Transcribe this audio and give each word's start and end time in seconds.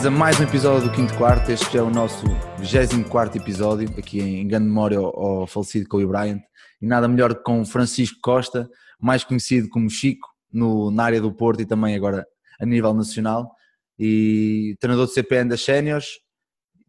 Bem-vindos 0.00 0.18
a 0.18 0.24
mais 0.24 0.40
um 0.40 0.44
episódio 0.44 0.88
do 0.88 0.94
Quinto 0.94 1.14
Quarto. 1.18 1.50
Este 1.50 1.76
é 1.76 1.82
o 1.82 1.90
nosso 1.90 2.24
24 2.58 3.38
episódio, 3.38 3.86
aqui 3.98 4.18
em 4.18 4.48
grande 4.48 4.64
memória 4.64 4.96
ao, 4.96 5.40
ao 5.42 5.46
falecido 5.46 5.86
Kobe 5.90 6.06
Bryant. 6.06 6.40
E 6.80 6.86
nada 6.86 7.06
melhor 7.06 7.34
que 7.34 7.42
com 7.42 7.62
Francisco 7.66 8.18
Costa, 8.22 8.66
mais 8.98 9.24
conhecido 9.24 9.68
como 9.68 9.90
Chico, 9.90 10.26
no, 10.50 10.90
na 10.90 11.04
área 11.04 11.20
do 11.20 11.30
Porto 11.30 11.60
e 11.60 11.66
também 11.66 11.94
agora 11.94 12.26
a 12.58 12.64
nível 12.64 12.94
nacional. 12.94 13.54
E 13.98 14.74
treinador 14.80 15.06
do 15.06 15.12
CPN 15.12 15.50
das 15.50 15.62
Séniores, 15.62 16.06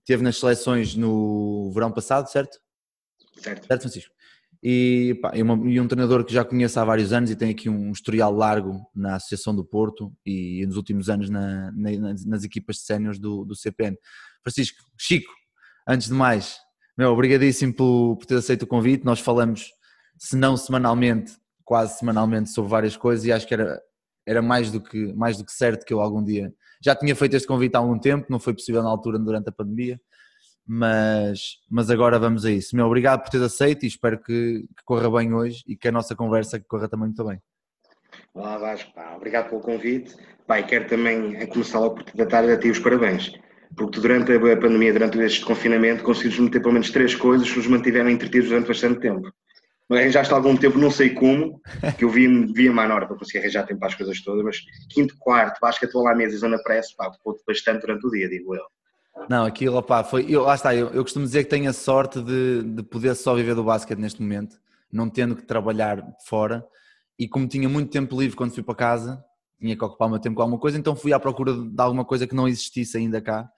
teve 0.05 0.23
nas 0.23 0.37
seleções 0.37 0.95
no 0.95 1.69
verão 1.73 1.91
passado, 1.91 2.29
certo? 2.29 2.59
Certo. 3.35 3.67
Certo, 3.67 3.81
Francisco? 3.81 4.13
E, 4.63 5.17
pá, 5.21 5.31
e, 5.35 5.41
uma- 5.41 5.67
e 5.69 5.79
um 5.79 5.87
treinador 5.87 6.23
que 6.23 6.33
já 6.33 6.45
conheço 6.45 6.79
há 6.79 6.85
vários 6.85 7.11
anos 7.11 7.31
e 7.31 7.35
tem 7.35 7.49
aqui 7.49 7.67
um 7.67 7.91
historial 7.91 8.31
largo 8.31 8.85
na 8.95 9.15
Associação 9.15 9.55
do 9.55 9.65
Porto 9.65 10.13
e 10.25 10.63
nos 10.67 10.77
últimos 10.77 11.09
anos 11.09 11.29
na- 11.29 11.71
na- 11.71 12.13
nas, 12.27 12.43
equipas 12.43 12.75
de 12.77 12.83
séniores 12.83 13.19
do, 13.19 13.43
do 13.43 13.55
CPN. 13.55 13.97
Francisco, 14.43 14.77
Chico, 14.97 15.31
antes 15.87 16.07
de 16.07 16.13
mais, 16.13 16.57
meu, 16.95 17.11
obrigadíssimo 17.11 17.73
por, 17.73 18.17
por 18.17 18.25
ter 18.25 18.35
aceito 18.35 18.63
o 18.63 18.67
convite. 18.67 19.03
Nós 19.03 19.19
falamos, 19.19 19.71
se 20.19 20.35
não 20.35 20.55
semanalmente, 20.55 21.33
quase 21.65 21.97
semanalmente, 21.97 22.51
sobre 22.51 22.69
várias 22.69 22.95
coisas 22.95 23.25
e 23.25 23.31
acho 23.31 23.47
que 23.47 23.53
era, 23.55 23.81
era 24.27 24.41
mais, 24.43 24.71
do 24.71 24.79
que, 24.79 25.11
mais 25.13 25.37
do 25.37 25.45
que 25.45 25.51
certo 25.51 25.85
que 25.85 25.93
eu 25.93 25.99
algum 26.01 26.23
dia. 26.23 26.53
Já 26.83 26.95
tinha 26.95 27.15
feito 27.15 27.35
este 27.35 27.47
convite 27.47 27.75
há 27.75 27.79
algum 27.79 27.97
tempo, 27.97 28.27
não 28.29 28.39
foi 28.39 28.53
possível 28.53 28.83
na 28.83 28.89
altura 28.89 29.17
durante 29.17 29.49
a 29.49 29.51
pandemia, 29.51 29.99
mas, 30.73 31.57
mas 31.69 31.89
agora 31.89 32.17
vamos 32.17 32.45
a 32.45 32.51
isso. 32.51 32.77
Meu, 32.77 32.85
obrigado 32.85 33.23
por 33.23 33.29
teres 33.29 33.45
aceito 33.45 33.83
e 33.83 33.87
espero 33.89 34.17
que, 34.17 34.61
que 34.61 34.83
corra 34.85 35.11
bem 35.11 35.33
hoje 35.33 35.61
e 35.67 35.75
que 35.75 35.89
a 35.89 35.91
nossa 35.91 36.15
conversa 36.15 36.61
corra 36.61 36.87
também 36.87 37.07
muito 37.07 37.25
bem. 37.25 37.41
Olá 38.33 38.57
Vasco, 38.57 38.93
pá, 38.93 39.13
obrigado 39.17 39.49
pelo 39.49 39.59
convite. 39.59 40.15
E 40.49 40.63
quero 40.63 40.87
também 40.87 41.45
começar 41.47 41.79
logo 41.79 41.95
por 41.95 42.05
te 42.05 42.25
dar 42.25 42.49
a 42.49 42.57
ti 42.57 42.69
os 42.69 42.79
parabéns. 42.79 43.33
Porque 43.75 43.99
durante 43.99 44.31
a 44.31 44.39
pandemia, 44.39 44.93
durante 44.93 45.19
este 45.19 45.43
confinamento, 45.43 46.03
conseguimos 46.03 46.39
meter 46.39 46.61
pelo 46.61 46.73
menos 46.73 46.89
três 46.89 47.15
coisas 47.15 47.49
que 47.49 47.57
nos 47.57 47.67
mantiveram 47.67 48.09
entretidos 48.09 48.47
durante 48.47 48.69
bastante 48.69 49.01
tempo. 49.01 49.29
Arranjaste 49.89 50.33
algum 50.33 50.55
tempo, 50.55 50.77
não 50.77 50.89
sei 50.89 51.09
como, 51.09 51.61
que 51.97 52.05
eu 52.05 52.09
via, 52.09 52.29
via 52.53 52.71
má 52.71 52.83
hora 52.83 53.07
para 53.07 53.17
conseguir 53.17 53.39
arranjar 53.39 53.65
tempo 53.65 53.81
para 53.81 53.89
as 53.89 53.95
coisas 53.95 54.21
todas, 54.21 54.41
mas 54.41 54.61
quinto, 54.89 55.17
quarto, 55.19 55.59
basquete 55.59 55.93
lá 55.95 56.13
à 56.13 56.15
mesa 56.15 56.33
e 56.33 56.39
zona 56.39 56.57
press, 56.63 56.93
pá, 56.95 57.07
ocupou-te 57.07 57.43
bastante 57.45 57.81
durante 57.81 58.07
o 58.07 58.09
dia, 58.09 58.29
digo 58.29 58.55
eu. 58.55 58.63
Não, 59.29 59.45
aquilo, 59.45 59.77
opá, 59.77 60.03
foi. 60.03 60.25
Eu, 60.29 60.43
lá 60.43 60.55
está, 60.55 60.75
eu, 60.75 60.87
eu 60.89 61.03
costumo 61.03 61.25
dizer 61.25 61.43
que 61.43 61.49
tenho 61.49 61.69
a 61.69 61.73
sorte 61.73 62.21
de, 62.21 62.63
de 62.63 62.83
poder 62.83 63.15
só 63.15 63.35
viver 63.35 63.55
do 63.55 63.63
basquete 63.63 63.99
neste 63.99 64.21
momento, 64.21 64.57
não 64.91 65.09
tendo 65.09 65.35
que 65.35 65.43
trabalhar 65.43 66.03
fora. 66.25 66.65
E 67.19 67.27
como 67.27 67.47
tinha 67.47 67.69
muito 67.69 67.91
tempo 67.91 68.19
livre 68.19 68.35
quando 68.35 68.53
fui 68.53 68.63
para 68.63 68.75
casa, 68.75 69.23
tinha 69.59 69.77
que 69.77 69.83
ocupar 69.83 70.07
o 70.07 70.11
meu 70.11 70.19
tempo 70.19 70.37
com 70.37 70.41
alguma 70.41 70.59
coisa, 70.59 70.77
então 70.77 70.95
fui 70.95 71.13
à 71.13 71.19
procura 71.19 71.53
de 71.53 71.81
alguma 71.81 72.03
coisa 72.03 72.25
que 72.25 72.33
não 72.33 72.47
existisse 72.47 72.97
ainda 72.97 73.21
cá. 73.21 73.49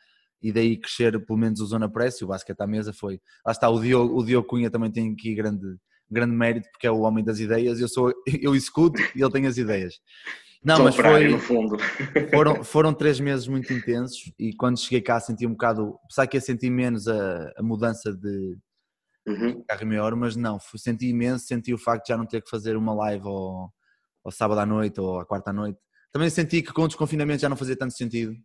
E 0.42 0.52
daí 0.52 0.76
crescer 0.76 1.26
pelo 1.26 1.40
menos 1.40 1.62
o 1.62 1.66
Zona 1.66 1.90
Press 1.90 2.20
e 2.20 2.26
o 2.26 2.28
basquete 2.28 2.59
à 2.59 2.68
mesa 2.68 2.92
foi. 2.92 3.22
Lá 3.46 3.54
está, 3.54 3.70
o 3.70 3.80
Diogo, 3.80 4.20
o 4.20 4.26
Diogo 4.26 4.46
Cunha 4.46 4.70
também 4.70 4.92
tem 4.92 5.14
aqui 5.14 5.34
grande, 5.34 5.78
grande 6.12 6.36
mérito, 6.36 6.68
porque 6.72 6.86
é 6.86 6.92
o 6.92 7.00
homem 7.00 7.24
das 7.24 7.40
ideias. 7.40 7.80
Eu, 7.80 7.88
sou, 7.88 8.14
eu 8.42 8.54
executo 8.54 9.02
e 9.16 9.22
ele 9.22 9.31
tem 9.31 9.48
as 9.48 9.58
ideias. 9.58 9.94
Não, 10.64 10.83
mas 10.83 10.95
foi, 10.95 11.28
no 11.30 11.39
fundo. 11.39 11.78
foram, 12.31 12.64
foram 12.64 12.94
três 12.94 13.19
meses 13.19 13.47
muito 13.47 13.72
intensos 13.73 14.31
e 14.39 14.53
quando 14.56 14.80
cheguei 14.80 15.02
cá 15.02 15.19
senti 15.19 15.45
um 15.45 15.52
bocado, 15.52 16.00
apesar 16.06 16.25
que 16.28 16.38
eu 16.38 16.41
senti 16.41 16.69
menos 16.69 17.07
a, 17.07 17.51
a 17.57 17.63
mudança 17.63 18.13
de 18.13 18.57
Uhum. 19.25 19.63
carro 19.66 20.01
hora, 20.01 20.16
mas 20.18 20.35
não, 20.35 20.59
senti 20.75 21.07
imenso, 21.07 21.46
senti 21.46 21.74
o 21.74 21.78
facto 21.78 22.03
de 22.06 22.09
já 22.09 22.18
não 22.18 22.25
ter 22.25 22.41
que 22.41 22.50
fazer 22.50 22.75
uma 22.75 22.94
live 22.94 23.25
ao, 23.25 23.74
ao 24.24 24.31
sábado 24.31 24.59
à 24.59 24.66
noite 24.66 25.00
ou 25.00 25.18
à 25.19 25.25
quarta 25.25 25.51
à 25.51 25.53
noite. 25.53 25.79
Também 26.12 26.29
senti 26.29 26.62
que 26.62 26.74
com 26.74 26.84
o 26.84 26.88
desconfinamento 26.88 27.41
já 27.41 27.47
não 27.47 27.56
fazia 27.56 27.78
tanto 27.78 27.94
sentido. 27.94 28.35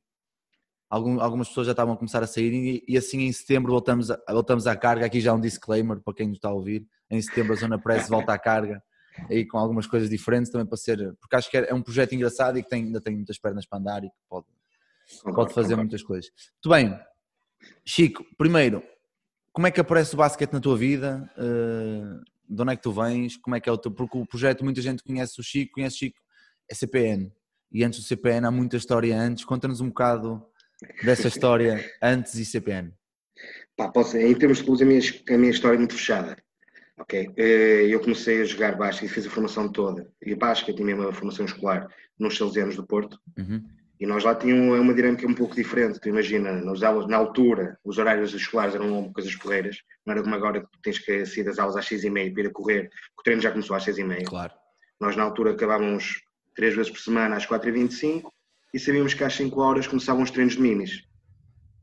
Algum- 0.89 1.21
algumas 1.21 1.49
pessoas 1.49 1.67
já 1.67 1.73
estavam 1.73 1.95
a 1.95 1.97
começar 1.97 2.23
a 2.23 2.27
sair 2.27 2.53
e, 2.53 2.85
e 2.89 2.97
assim 2.97 3.23
em 3.23 3.33
setembro 3.33 3.73
voltamos, 3.73 4.11
a, 4.11 4.19
voltamos 4.31 4.67
à 4.69 4.77
carga. 4.77 5.05
Aqui 5.05 5.21
já 5.21 5.35
um 5.35 5.41
disclaimer 5.41 6.01
para 6.01 6.15
quem 6.15 6.29
nos 6.29 6.37
está 6.39 6.49
a 6.49 6.53
ouvir. 6.53 6.87
Em 7.11 7.21
setembro 7.21 7.53
a 7.53 7.57
Zona 7.57 7.79
Press 7.79 8.09
volta 8.09 8.33
à 8.33 8.39
carga 8.39 8.83
aí 9.31 9.47
com 9.47 9.59
algumas 9.59 9.87
coisas 9.87 10.09
diferentes 10.09 10.51
também 10.51 10.67
para 10.67 10.77
ser, 10.77 11.15
porque 11.21 11.37
acho 11.37 11.51
que 11.51 11.57
é 11.57 11.71
é 11.71 11.75
um 11.75 11.83
projeto 11.83 12.15
engraçado 12.15 12.59
e 12.59 12.63
que 12.63 12.69
tem, 12.69 12.85
ainda 12.85 13.01
tem 13.01 13.15
muitas 13.15 13.39
pernas 13.39 13.67
para 13.67 13.79
andar 13.79 14.05
e 14.05 14.09
que 14.09 14.17
pode, 14.29 14.47
Concordo, 15.23 15.37
pode 15.37 15.55
fazer 15.55 15.69
concordo. 15.69 15.83
muitas 15.83 16.03
coisas. 16.03 16.31
Muito 16.65 16.69
bem, 16.75 17.01
Chico, 17.85 18.25
primeiro, 18.37 18.83
como 19.53 19.67
é 19.67 19.71
que 19.71 19.81
aparece 19.81 20.15
o 20.15 20.19
basquete 20.19 20.53
na 20.53 20.61
tua 20.61 20.77
vida? 20.77 21.31
Eh, 21.37 22.21
de 22.49 22.63
onde 22.63 22.73
é 22.73 22.77
que 22.77 22.83
tu 22.83 22.93
vens? 22.93 23.37
Como 23.37 23.57
é 23.57 23.61
que 23.61 23.69
é 23.69 23.73
o 23.73 23.77
teu. 23.79 23.91
Porque 23.91 24.17
o 24.17 24.27
projeto, 24.27 24.65
muita 24.65 24.81
gente 24.81 25.03
conhece 25.03 25.41
o 25.41 25.43
Chico, 25.43 25.75
conhece 25.75 25.97
o 25.97 25.99
Chico, 25.99 26.19
é 26.71 26.75
CPN. 26.75 27.33
E 27.71 27.85
antes 27.85 28.01
do 28.01 28.07
CPN 28.07 28.47
há 28.47 28.51
muita 28.51 28.77
história 28.77 29.19
antes. 29.19 29.45
Conta-nos 29.45 29.81
um 29.81 29.89
bocado 29.89 30.43
dessa 31.03 31.29
história 31.29 31.85
antes 32.01 32.35
e 32.37 32.45
CPN. 32.45 32.93
Pá, 33.77 33.89
posso, 33.91 34.17
em 34.17 34.35
termos 34.35 34.59
de 34.59 34.65
clubes, 34.65 34.83
a 34.83 34.87
minha, 34.87 35.01
a 35.01 35.39
minha 35.39 35.51
história 35.51 35.77
é 35.77 35.79
muito 35.79 35.95
fechada. 35.95 36.37
Ok? 36.99 37.31
Eh, 37.37 37.87
Eu 37.89 38.01
comecei 38.01 38.43
a 38.43 38.45
jogar 38.45 38.77
basquete 38.77 39.09
e 39.11 39.13
fiz 39.13 39.27
a 39.27 39.31
formação 39.31 39.71
toda. 39.71 40.11
E 40.21 40.35
basquete 40.35 40.81
e 40.81 40.85
mesmo 40.85 41.09
a 41.09 41.13
formação 41.13 41.45
escolar 41.47 41.89
nos 42.19 42.37
Salesianos 42.37 42.77
do 42.77 42.87
Porto. 42.87 43.19
Uhum. 43.39 43.63
E 44.01 44.07
nós 44.07 44.23
lá 44.23 44.35
tínhamos 44.35 44.79
uma 44.79 44.95
dinâmica 44.95 45.27
um 45.27 45.35
pouco 45.35 45.57
diferente. 45.57 45.99
Tu 46.01 46.09
imagina, 46.09 46.53
nas 46.53 46.83
aulas, 46.83 47.09
na 47.09 47.17
altura, 47.17 47.79
os 47.85 47.99
horários 47.99 48.33
escolares 48.33 48.75
eram 48.75 49.13
coisas 49.13 49.35
porreiras. 49.35 49.83
Não 50.07 50.13
era 50.13 50.23
como 50.23 50.35
agora 50.35 50.61
que 50.61 50.67
tu 50.71 50.79
tens 50.83 50.99
que 50.99 51.27
sair 51.27 51.43
das 51.43 51.59
aulas 51.59 51.77
às 51.77 51.87
seis 51.87 52.05
e 52.05 52.11
meia 52.11 52.33
para 52.33 52.43
ir 52.43 52.47
a 52.47 52.53
correr. 52.53 52.91
O 53.19 53.23
treino 53.23 53.43
já 53.43 53.51
começou 53.51 53.75
às 53.75 53.83
seis 53.83 53.99
e 53.99 54.05
meia. 54.05 54.25
Claro. 54.25 54.53
Nós 55.01 55.17
na 55.17 55.25
altura 55.25 55.51
acabávamos 55.53 56.23
três 56.55 56.75
vezes 56.75 56.91
por 56.91 57.01
semana 57.01 57.37
às 57.37 57.47
4h25 57.47 58.31
e 58.75 58.79
sabíamos 58.79 59.15
que 59.15 59.25
às 59.25 59.35
5 59.35 59.61
horas 59.61 59.87
começavam 59.87 60.23
os 60.23 60.31
treinos 60.31 60.55
de 60.55 60.61
minis. 60.61 61.03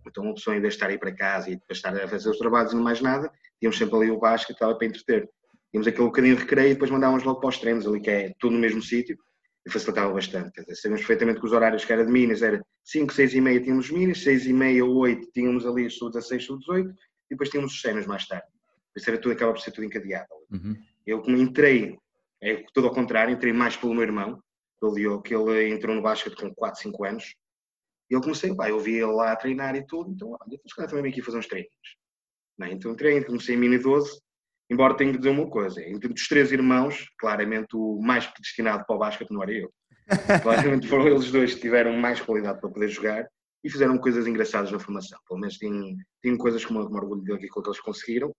Então 0.07 0.23
uma 0.23 0.33
pessoa, 0.33 0.55
em 0.55 0.61
vez 0.61 0.73
de 0.73 0.77
estar 0.77 0.89
aí 0.89 0.97
para 0.97 1.13
casa 1.13 1.49
e 1.49 1.55
depois 1.55 1.77
estar 1.77 1.95
a 1.95 2.07
fazer 2.07 2.29
os 2.29 2.37
trabalhos 2.37 2.71
e 2.71 2.75
não 2.75 2.83
mais 2.83 3.01
nada, 3.01 3.31
tínhamos 3.59 3.77
sempre 3.77 3.95
ali 3.95 4.11
o 4.11 4.19
basquete 4.19 4.51
e 4.51 4.53
estava 4.53 4.75
para 4.75 4.87
entreter. 4.87 5.29
Tínhamos 5.71 5.87
aquele 5.87 6.05
bocadinho 6.05 6.35
de 6.35 6.41
recreio 6.41 6.71
e 6.71 6.73
depois 6.73 6.91
mandávamos 6.91 7.23
logo 7.23 7.39
para 7.39 7.49
os 7.49 7.57
treinos 7.57 7.85
ali, 7.87 7.99
que 7.99 8.09
é 8.09 8.33
tudo 8.39 8.53
no 8.53 8.59
mesmo 8.59 8.81
sítio, 8.81 9.17
e 9.65 9.71
facilitava 9.71 10.13
bastante. 10.13 10.51
Quer 10.51 10.61
dizer, 10.61 10.75
sabíamos 10.75 11.01
perfeitamente 11.01 11.39
que 11.39 11.45
os 11.45 11.51
horários 11.51 11.83
que 11.83 11.91
era 11.91 12.05
de 12.05 12.11
minis 12.11 12.41
era 12.41 12.63
5, 12.83 13.11
6 13.11 13.33
e 13.33 13.41
meia 13.41 13.59
tínhamos 13.59 13.85
os 13.85 13.91
minis, 13.91 14.23
6 14.23 14.45
e 14.45 14.53
meia, 14.53 14.85
8 14.85 15.31
tínhamos 15.33 15.65
ali 15.65 15.87
os 15.87 15.97
sub-16, 15.97 16.41
sub-18 16.41 16.89
e 16.89 16.95
depois 17.31 17.49
tínhamos 17.49 17.73
os 17.73 17.81
sénios 17.81 18.05
mais 18.05 18.27
tarde. 18.27 18.45
Isso 18.95 19.09
era 19.09 19.19
tudo, 19.19 19.33
acaba 19.33 19.53
por 19.53 19.59
ser 19.59 19.71
tudo 19.71 19.83
encadeado. 19.83 20.27
Uhum. 20.51 20.75
Eu 21.05 21.21
como 21.21 21.35
entrei, 21.37 21.97
é 22.41 22.63
tudo 22.73 22.87
ao 22.87 22.93
contrário, 22.93 23.33
entrei 23.33 23.51
mais 23.51 23.75
pelo 23.75 23.93
meu 23.93 24.03
irmão, 24.03 24.41
pelo 24.79 24.93
Diogo, 24.93 25.23
que 25.23 25.35
ele 25.35 25.69
entrou 25.69 25.95
no 25.95 26.01
basquete 26.01 26.35
com 26.35 26.53
4, 26.53 26.81
5 26.81 27.03
anos. 27.05 27.35
E 28.09 28.13
eu 28.13 28.21
comecei, 28.21 28.53
pá, 28.55 28.69
eu 28.69 28.79
vi 28.79 28.93
ele 28.93 29.11
lá 29.11 29.31
a 29.31 29.35
treinar 29.35 29.75
e 29.75 29.85
tudo, 29.85 30.11
então, 30.11 30.29
olha, 30.29 30.39
então 30.47 30.67
se 30.67 30.75
calhar 30.75 30.89
também 30.89 31.11
aqui 31.11 31.21
fazer 31.21 31.37
uns 31.37 31.47
treinos. 31.47 31.71
Não, 32.57 32.67
é? 32.67 32.71
então 32.71 32.91
entrei, 32.91 33.23
comecei 33.23 33.55
em 33.55 33.57
mini 33.57 33.77
12, 33.77 34.19
embora 34.69 34.95
tenha 34.95 35.11
que 35.11 35.17
dizer 35.17 35.31
uma 35.31 35.49
coisa, 35.49 35.81
entre 35.83 36.11
os 36.11 36.27
três 36.27 36.51
irmãos, 36.51 37.09
claramente 37.17 37.75
o 37.75 37.99
mais 38.01 38.25
predestinado 38.27 38.85
para 38.85 38.95
o 38.95 38.99
basquete 38.99 39.31
não 39.31 39.43
era 39.43 39.51
eu. 39.51 39.73
Claramente 40.43 40.87
foram 40.87 41.07
eles 41.07 41.31
dois 41.31 41.55
que 41.55 41.61
tiveram 41.61 41.93
mais 41.97 42.21
qualidade 42.21 42.59
para 42.61 42.69
poder 42.69 42.89
jogar 42.89 43.27
e 43.63 43.69
fizeram 43.71 43.97
coisas 43.97 44.27
engraçadas 44.27 44.71
na 44.71 44.77
formação. 44.77 45.19
Pelo 45.27 45.39
menos 45.39 45.55
tinham, 45.55 45.95
tinham 46.21 46.37
coisas 46.37 46.63
como 46.63 46.79
eu 46.79 46.89
me 46.89 46.95
orgulho 46.95 47.23
daquilo 47.23 47.63
que 47.63 47.69
eles 47.69 47.79
conseguiram. 47.79 48.31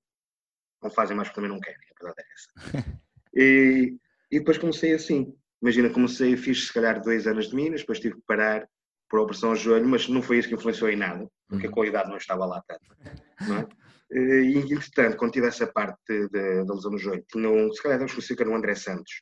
Não 0.80 0.90
fazem 0.90 1.16
mais 1.16 1.28
porque 1.28 1.40
também 1.40 1.50
não 1.50 1.60
querem, 1.60 1.80
a 1.90 2.04
verdade 2.04 2.22
é 2.22 2.32
essa. 2.32 3.00
E, 3.38 3.94
e 4.32 4.38
depois 4.38 4.56
comecei 4.56 4.94
assim. 4.94 5.30
Imagina, 5.60 5.90
comecei, 5.90 6.38
fiz 6.38 6.68
se 6.68 6.72
calhar 6.72 7.02
dois 7.02 7.26
anos 7.26 7.50
de 7.50 7.54
Minas, 7.54 7.80
depois 7.80 8.00
tive 8.00 8.14
que 8.14 8.22
parar 8.26 8.66
por 9.08 9.20
operação 9.20 9.50
ao 9.50 9.56
joelho, 9.56 9.86
mas 9.88 10.08
não 10.08 10.20
foi 10.22 10.38
isso 10.38 10.48
que 10.48 10.54
influenciou 10.54 10.90
em 10.90 10.96
nada, 10.96 11.26
porque 11.48 11.66
a 11.66 11.70
qualidade 11.70 12.08
não 12.10 12.16
estava 12.16 12.44
lá 12.46 12.62
tanto. 12.66 12.82
Não 13.48 13.58
é? 13.58 13.66
E, 14.10 14.56
entretanto, 14.72 15.16
quando 15.16 15.32
tive 15.32 15.46
essa 15.48 15.66
parte 15.66 16.28
da 16.30 16.72
lesão 16.74 16.90
no 16.92 16.98
joelho, 16.98 17.24
um, 17.36 17.70
se 17.72 17.82
calhar 17.82 17.98
devemos 17.98 18.12
conhecer 18.12 18.34
que 18.36 18.42
era 18.42 18.50
o 18.50 18.54
André 18.54 18.74
Santos, 18.74 19.12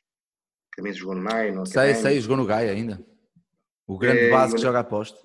que 0.71 0.77
também 0.77 0.93
jogou 0.93 1.15
no 1.15 1.21
Maio, 1.21 1.65
Sei, 1.65 1.81
Académico. 1.81 2.01
sei, 2.01 2.21
jogou 2.21 2.37
no 2.37 2.45
Gaia 2.45 2.71
ainda. 2.71 3.03
O 3.87 3.97
grande 3.97 4.21
É, 4.27 4.29
base 4.29 4.55
que 4.55 4.61
joga 4.61 4.79
a 4.79 4.83
posto. 4.83 5.19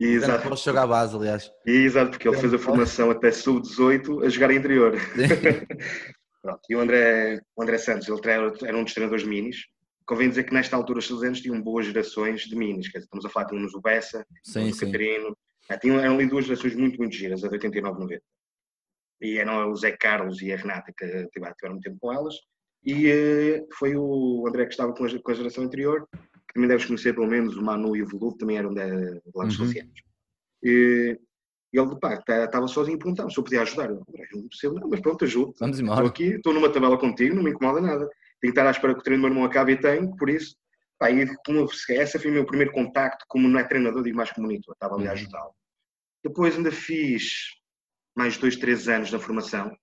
Grande 0.00 0.16
Exato, 0.16 0.48
poste 0.48 0.64
joga 0.64 0.82
a 0.82 0.86
base, 0.86 1.14
aliás. 1.16 1.52
exato, 1.66 2.10
porque 2.12 2.26
ele 2.28 2.36
fez 2.38 2.54
a 2.54 2.58
formação 2.58 3.10
até 3.10 3.30
sub-18 3.30 4.24
a 4.24 4.28
jogar 4.30 4.50
interior. 4.52 4.94
Pronto, 6.42 6.60
e 6.70 6.74
o 6.76 6.80
André, 6.80 7.40
o 7.54 7.62
André 7.62 7.76
Santos, 7.78 8.08
ele 8.08 8.20
era, 8.64 8.76
um 8.78 8.84
dos 8.84 8.94
treinadores 8.94 9.24
minis. 9.26 9.66
Convém 10.10 10.28
dizer 10.28 10.42
que 10.42 10.52
nesta 10.52 10.74
altura 10.74 10.98
os 10.98 11.06
salesianos 11.06 11.40
tinham 11.40 11.62
boas 11.62 11.86
gerações 11.86 12.40
de 12.42 12.56
minis. 12.56 12.88
Quer 12.88 12.98
dizer, 12.98 13.04
estamos 13.06 13.24
a 13.24 13.28
falar, 13.28 13.46
tínhamos 13.46 13.72
o 13.74 13.80
Bessa, 13.80 14.26
Sim, 14.42 14.52
tínhamos 14.52 14.76
o 14.76 14.78
sim. 14.80 14.86
Catarino. 14.86 15.36
Ah, 15.68 15.78
tinham, 15.78 16.00
eram 16.00 16.14
ali 16.16 16.26
duas 16.26 16.46
gerações 16.46 16.74
muito, 16.74 16.98
muito 16.98 17.14
giras, 17.14 17.44
a 17.44 17.48
de 17.48 17.54
89 17.54 18.00
90. 18.00 18.22
E 19.20 19.38
eram 19.38 19.70
o 19.70 19.76
Zé 19.76 19.92
Carlos 19.92 20.42
e 20.42 20.52
a 20.52 20.56
Renata 20.56 20.92
que 20.98 21.06
tiveram, 21.28 21.54
tiveram 21.54 21.74
muito 21.74 21.84
tempo 21.84 21.98
com 22.00 22.12
elas. 22.12 22.34
E 22.84 23.06
eh, 23.08 23.64
foi 23.78 23.94
o 23.94 24.44
André 24.48 24.64
que 24.64 24.72
estava 24.72 24.92
com 24.92 25.04
a, 25.04 25.18
com 25.22 25.30
a 25.30 25.34
geração 25.34 25.62
anterior, 25.62 26.08
que 26.12 26.54
também 26.54 26.68
deves 26.68 26.86
conhecer 26.86 27.14
pelo 27.14 27.28
menos 27.28 27.56
o 27.56 27.62
Manu 27.62 27.94
e 27.94 28.02
o 28.02 28.06
Veludo, 28.08 28.36
também 28.36 28.56
eram 28.58 28.74
da, 28.74 28.86
de 28.86 29.20
lá 29.32 29.44
dos 29.44 29.56
Uhum. 29.60 29.66
salesianos. 29.66 30.00
E, 30.64 31.16
e 31.72 31.78
ele, 31.78 31.96
pá, 32.00 32.14
estava 32.14 32.66
sozinho 32.66 32.96
e 32.96 32.98
perguntava 32.98 33.30
se 33.30 33.38
eu 33.38 33.44
podia 33.44 33.62
ajudar. 33.62 33.90
Eu, 33.90 34.02
André, 34.08 34.26
não 34.32 34.48
percebo, 34.48 34.80
não, 34.80 34.88
mas 34.88 34.98
pronto, 35.00 35.24
ajudo. 35.24 35.54
Vamos 35.60 35.78
Estou 35.78 35.92
embora. 35.94 36.08
aqui, 36.08 36.24
estou 36.34 36.52
numa 36.52 36.68
tabela 36.72 36.98
contigo, 36.98 37.36
não 37.36 37.44
me 37.44 37.50
incomoda 37.50 37.80
nada. 37.80 38.08
Tenho 38.40 38.52
que 38.54 38.58
estar 38.58 38.66
à 38.66 38.70
espera 38.70 38.94
que 38.94 39.00
o 39.00 39.02
treino 39.02 39.22
do 39.22 39.26
meu 39.28 39.32
irmão 39.36 39.48
acabe 39.48 39.72
e 39.72 39.80
tenho, 39.80 40.16
por 40.16 40.30
isso, 40.30 40.56
pá, 40.98 41.10
e 41.10 41.26
como, 41.44 41.66
essa 41.90 42.18
foi 42.18 42.30
o 42.30 42.34
meu 42.34 42.46
primeiro 42.46 42.72
contacto, 42.72 43.24
como 43.28 43.48
não 43.48 43.60
é 43.60 43.64
treinador, 43.64 44.02
digo 44.02 44.16
mais 44.16 44.30
como 44.32 44.46
monitor, 44.46 44.74
estava 44.74 44.94
ali 44.94 45.06
a 45.06 45.08
Uhum. 45.08 45.12
ajudá-lo. 45.12 45.54
Depois 46.24 46.56
ainda 46.56 46.70
fiz 46.72 47.54
mais 48.16 48.36
dois, 48.36 48.56
três 48.56 48.88
anos 48.88 49.10
na 49.12 49.18
formação, 49.18 49.74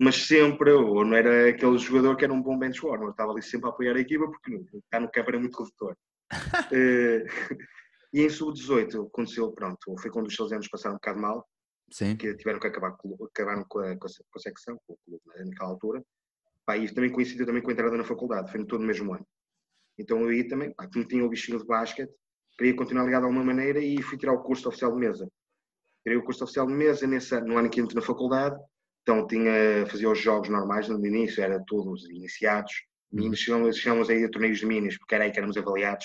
mas 0.00 0.26
sempre, 0.26 0.70
ou 0.70 1.04
não 1.04 1.16
era 1.16 1.48
aquele 1.50 1.76
jogador 1.78 2.16
que 2.16 2.24
era 2.24 2.32
um 2.32 2.42
bom 2.42 2.58
bench 2.58 2.84
warmer, 2.84 3.10
estava 3.10 3.32
ali 3.32 3.42
sempre 3.42 3.68
a 3.68 3.72
apoiar 3.72 3.96
a 3.96 4.00
equipa 4.00 4.26
porque 4.28 4.54
está 4.74 5.00
no 5.00 5.10
campo 5.10 5.30
era 5.30 5.40
muito 5.40 5.58
redutor. 5.62 5.92
uh, 5.92 5.98
e 8.12 8.22
em 8.22 8.30
sub-18 8.30 9.06
aconteceu, 9.08 9.50
pronto, 9.52 9.94
foi 10.00 10.10
quando 10.10 10.26
os 10.26 10.34
seus 10.34 10.52
anos 10.52 10.68
passaram 10.68 10.94
um 10.94 10.98
bocado 10.98 11.20
mal, 11.20 11.46
Sim. 11.90 12.16
que 12.16 12.34
tiveram 12.36 12.60
que 12.60 12.66
acabar 12.66 12.94
acabaram 13.24 13.64
com 13.68 13.80
a, 13.80 13.96
com 13.96 14.06
a, 14.06 14.10
com 14.30 14.38
a 14.38 14.40
secção, 14.40 14.78
com 14.86 14.92
o 14.94 14.98
clube 15.04 15.22
né, 15.26 15.44
naquela 15.46 15.70
altura. 15.70 16.02
Pá, 16.68 16.76
e 16.76 16.86
também 16.92 17.10
coincidiu 17.10 17.46
também 17.46 17.62
com 17.62 17.70
a 17.70 17.72
entrada 17.72 17.96
na 17.96 18.04
faculdade, 18.04 18.50
foi 18.50 18.60
no 18.60 18.66
todo 18.66 18.82
o 18.82 18.84
mesmo 18.84 19.14
ano. 19.14 19.26
Então 19.98 20.20
eu 20.20 20.28
aí 20.28 20.46
também, 20.46 20.70
pá, 20.74 20.86
como 20.92 21.02
tinha 21.02 21.24
o 21.24 21.28
bichinho 21.30 21.58
de 21.58 21.64
basquete, 21.64 22.12
queria 22.58 22.76
continuar 22.76 23.06
ligado 23.06 23.22
de 23.22 23.28
alguma 23.28 23.42
maneira 23.42 23.78
e 23.78 24.02
fui 24.02 24.18
tirar 24.18 24.34
o 24.34 24.42
curso 24.42 24.68
oficial 24.68 24.92
de 24.92 24.98
mesa. 24.98 25.26
Tirei 26.04 26.18
o 26.18 26.22
curso 26.22 26.44
oficial 26.44 26.66
de 26.66 26.74
mesa 26.74 27.06
nesse, 27.06 27.40
no 27.40 27.56
ano 27.56 27.70
quinto 27.70 27.94
na 27.94 28.02
faculdade, 28.02 28.60
então 29.00 29.26
tinha, 29.26 29.86
fazia 29.86 30.10
os 30.10 30.18
jogos 30.18 30.50
normais, 30.50 30.90
no 30.90 31.02
início 31.06 31.42
era 31.42 31.58
todos 31.66 32.04
iniciados, 32.10 32.70
uhum. 33.12 33.32
chegamos, 33.32 33.78
chegamos 33.78 34.10
aí 34.10 34.22
a 34.22 34.30
torneios 34.30 34.58
de 34.58 34.66
minis, 34.66 34.98
porque 34.98 35.14
era 35.14 35.24
aí 35.24 35.30
que 35.30 35.38
éramos 35.38 35.56
avaliados. 35.56 36.04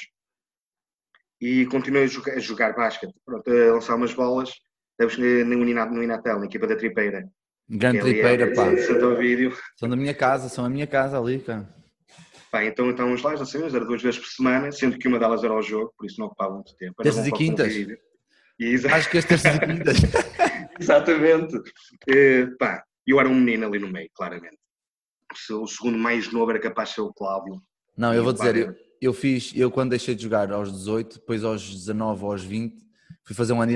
E 1.42 1.66
continuei 1.66 2.06
a 2.06 2.08
jogar, 2.08 2.36
a 2.36 2.40
jogar 2.40 2.74
basquete, 2.74 3.14
pronto, 3.26 3.52
a 3.52 3.74
lançar 3.74 3.96
umas 3.96 4.14
bolas, 4.14 4.50
estamos 4.98 5.18
no 5.18 6.04
Inatel, 6.04 6.40
na 6.40 6.46
equipa 6.46 6.68
da 6.68 6.78
Tripeira. 6.78 7.30
Grande 7.76 8.02
Tripeira, 8.02 8.44
é, 8.44 8.54
pá. 8.54 8.70
Vídeo. 9.18 9.58
São 9.76 9.90
da 9.90 9.96
minha 9.96 10.14
casa, 10.14 10.48
são 10.48 10.64
a 10.64 10.70
minha 10.70 10.86
casa 10.86 11.20
ali, 11.20 11.40
cara. 11.40 11.68
Pá, 12.52 12.64
então 12.64 12.92
estávamos 12.92 13.24
lá, 13.24 13.36
já 13.36 13.46
sabemos, 13.46 13.74
era 13.74 13.84
duas 13.84 14.02
vezes 14.02 14.20
por 14.20 14.28
semana, 14.28 14.72
sendo 14.72 14.96
que 15.00 15.08
uma 15.08 15.18
delas 15.18 15.44
era 15.44 15.52
ao 15.52 15.62
jogo, 15.64 15.92
por 15.98 16.06
isso 16.06 16.20
não 16.20 16.28
ocupava 16.28 16.54
muito 16.54 16.76
tempo. 16.78 17.02
Terças 17.02 17.26
e 17.26 17.32
quintas? 17.32 17.74
E, 18.60 18.88
Acho 18.88 19.10
que 19.10 19.18
as 19.18 19.26
terças 19.26 19.56
e 19.56 19.60
quintas. 19.60 19.98
Exatamente. 20.80 21.60
E, 22.08 22.48
pá, 22.60 22.84
eu 23.08 23.20
era 23.20 23.28
um 23.28 23.34
menino 23.34 23.66
ali 23.66 23.80
no 23.80 23.88
meio, 23.88 24.10
claramente. 24.14 24.60
O 25.52 25.66
segundo 25.66 25.98
mais 25.98 26.32
novo 26.32 26.52
era 26.52 26.60
capaz 26.60 26.90
de 26.90 26.96
ser 26.96 27.02
o 27.02 27.12
Cláudio. 27.12 27.60
Não, 27.98 28.14
eu 28.14 28.24
vou 28.24 28.34
dizer, 28.34 28.56
eu, 28.56 28.76
eu, 29.02 29.14
fiz, 29.14 29.52
eu 29.56 29.72
quando 29.72 29.90
deixei 29.90 30.14
de 30.14 30.22
jogar 30.22 30.52
aos 30.52 30.72
18, 30.72 31.16
depois 31.16 31.44
aos 31.44 31.68
19, 31.68 32.24
aos 32.24 32.44
20, 32.44 32.76
fui 33.24 33.36
fazer 33.36 33.54
um 33.54 33.62
ano 33.64 33.72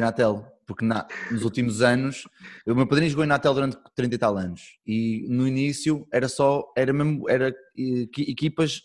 porque 0.67 0.85
na, 0.85 1.07
nos 1.31 1.43
últimos 1.43 1.81
anos, 1.81 2.27
o 2.67 2.75
meu 2.75 2.85
padrinho 2.85 3.09
jogou 3.09 3.23
em 3.23 3.27
Natel 3.27 3.53
durante 3.53 3.77
30 3.95 4.13
e 4.13 4.17
tal 4.17 4.37
anos, 4.37 4.77
e 4.85 5.25
no 5.29 5.47
início 5.47 6.05
era 6.11 6.27
só, 6.27 6.63
era 6.77 6.91
mesmo, 6.91 7.27
era 7.29 7.55
equipas 7.75 8.81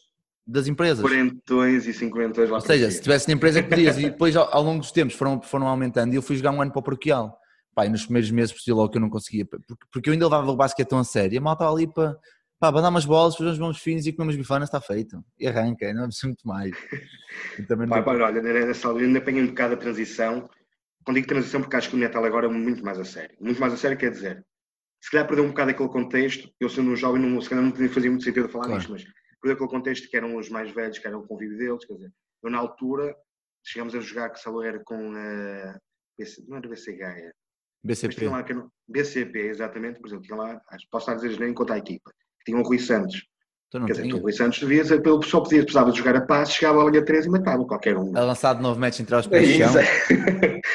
das 0.46 0.68
empresas. 0.68 1.02
Quarentões 1.02 1.86
e 1.86 1.92
cinquentões 1.92 2.48
lá 2.48 2.56
Ou 2.56 2.60
seja, 2.60 2.90
se 2.90 3.02
tivesse 3.02 3.28
na 3.28 3.34
empresa 3.34 3.62
que 3.62 3.68
podias, 3.68 3.98
e 3.98 4.02
depois 4.02 4.36
ao, 4.36 4.54
ao 4.54 4.62
longo 4.62 4.80
dos 4.80 4.92
tempos 4.92 5.14
foram, 5.14 5.42
foram 5.42 5.66
aumentando, 5.66 6.12
e 6.12 6.16
eu 6.16 6.22
fui 6.22 6.36
jogar 6.36 6.52
um 6.52 6.62
ano 6.62 6.70
para 6.70 6.80
o 6.80 6.82
paroquial. 6.82 7.36
E 7.78 7.88
nos 7.88 8.04
primeiros 8.04 8.30
meses 8.30 8.52
percebi 8.52 8.74
logo 8.74 8.90
que 8.90 8.98
eu 8.98 9.00
não 9.00 9.08
conseguia, 9.08 9.46
porque, 9.46 9.74
porque 9.90 10.08
eu 10.10 10.12
ainda 10.12 10.26
levava 10.26 10.50
o 10.50 10.56
basquete 10.56 10.88
tão 10.88 10.98
a 10.98 11.04
sério, 11.04 11.38
a 11.38 11.40
malta 11.40 11.66
ali 11.66 11.86
para, 11.86 12.12
pá, 12.60 12.70
para 12.70 12.82
dar 12.82 12.90
umas 12.90 13.06
bolas, 13.06 13.34
fazer 13.34 13.48
uns 13.48 13.58
bons 13.58 13.78
fins 13.78 14.06
e 14.06 14.12
comer 14.12 14.26
umas 14.26 14.36
bifanas, 14.36 14.68
está 14.68 14.78
feito. 14.78 15.24
E 15.40 15.48
arranca, 15.48 15.90
não 15.94 16.04
é 16.04 16.08
muito 16.24 16.46
mais. 16.46 16.70
E 17.58 17.62
também 17.62 17.88
pá, 17.88 18.02
pá, 18.02 18.12
olha, 18.12 18.42
nessa 18.42 18.88
altura 18.88 19.06
ainda 19.06 19.18
apanhei 19.18 19.42
um 19.42 19.46
bocado 19.46 19.72
a 19.72 19.76
transição, 19.78 20.50
quando 21.04 21.16
digo 21.16 21.28
transição 21.28 21.60
porque 21.60 21.76
acho 21.76 21.90
que 21.90 21.96
o 21.96 21.98
Natal 21.98 22.24
agora 22.24 22.46
é 22.46 22.50
muito 22.50 22.84
mais 22.84 22.98
a 22.98 23.04
sério. 23.04 23.36
Muito 23.40 23.60
mais 23.60 23.72
a 23.72 23.76
sério 23.76 23.98
quer 23.98 24.10
dizer, 24.10 24.44
se 25.02 25.10
calhar 25.10 25.26
perdeu 25.26 25.44
um 25.44 25.48
bocado 25.48 25.70
aquele 25.70 25.88
contexto, 25.88 26.52
eu 26.60 26.68
sendo 26.68 26.90
um 26.90 26.96
jovem, 26.96 27.20
não, 27.20 27.40
se 27.40 27.48
calhar 27.48 27.64
não 27.64 27.72
fazia 27.72 28.10
muito 28.10 28.24
sentido 28.24 28.48
falar 28.48 28.66
claro. 28.66 28.78
nisto, 28.78 28.92
mas 28.92 29.04
perdeu 29.40 29.54
aquele 29.54 29.70
contexto 29.70 30.08
que 30.08 30.16
eram 30.16 30.36
os 30.36 30.48
mais 30.48 30.70
velhos, 30.70 30.98
que 30.98 31.06
eram 31.06 31.20
o 31.20 31.26
convívio 31.26 31.58
deles, 31.58 31.84
quer 31.84 31.94
dizer, 31.94 32.12
eu 32.42 32.50
na 32.50 32.58
altura 32.58 33.14
chegámos 33.64 33.94
a 33.94 34.00
jogar 34.00 34.30
que 34.30 34.40
Salo 34.40 34.62
era 34.62 34.80
com 34.84 35.12
a, 35.12 35.78
não 36.48 36.56
era 36.56 36.68
BC 36.68 36.96
Gaia, 36.96 37.34
BCP. 37.84 38.28
Lá, 38.28 38.44
BCP, 38.86 39.38
exatamente, 39.40 40.00
por 40.00 40.06
exemplo, 40.06 40.24
tinha 40.24 40.36
lá, 40.36 40.60
posso 40.90 41.10
estar 41.10 41.12
a 41.12 41.14
dizer 41.16 41.40
nem 41.40 41.52
contra 41.52 41.74
a 41.74 41.78
equipa, 41.78 42.12
que 42.38 42.44
tinha 42.44 42.58
o 42.58 42.62
Rui 42.62 42.78
Santos. 42.78 43.26
Então 43.74 43.86
Quer 43.86 43.92
dizer, 43.94 44.12
o 44.12 44.18
Rui 44.18 44.32
Santos 44.32 44.58
devia, 44.58 44.84
pelo 45.00 45.18
pessoal 45.18 45.42
podia, 45.42 45.62
precisava 45.62 45.90
de 45.90 45.96
jogar 45.96 46.14
a 46.14 46.20
paz, 46.20 46.52
chegava 46.52 46.82
a 46.82 46.90
linha 46.90 47.02
3 47.02 47.24
e 47.24 47.28
matava 47.30 47.64
qualquer 47.64 47.96
um. 47.96 48.14
A 48.14 48.20
lançado 48.20 48.60
novo 48.60 48.78
match 48.78 49.00
entre 49.00 49.14
os 49.14 49.26
pés 49.26 49.48
chão. 49.48 49.72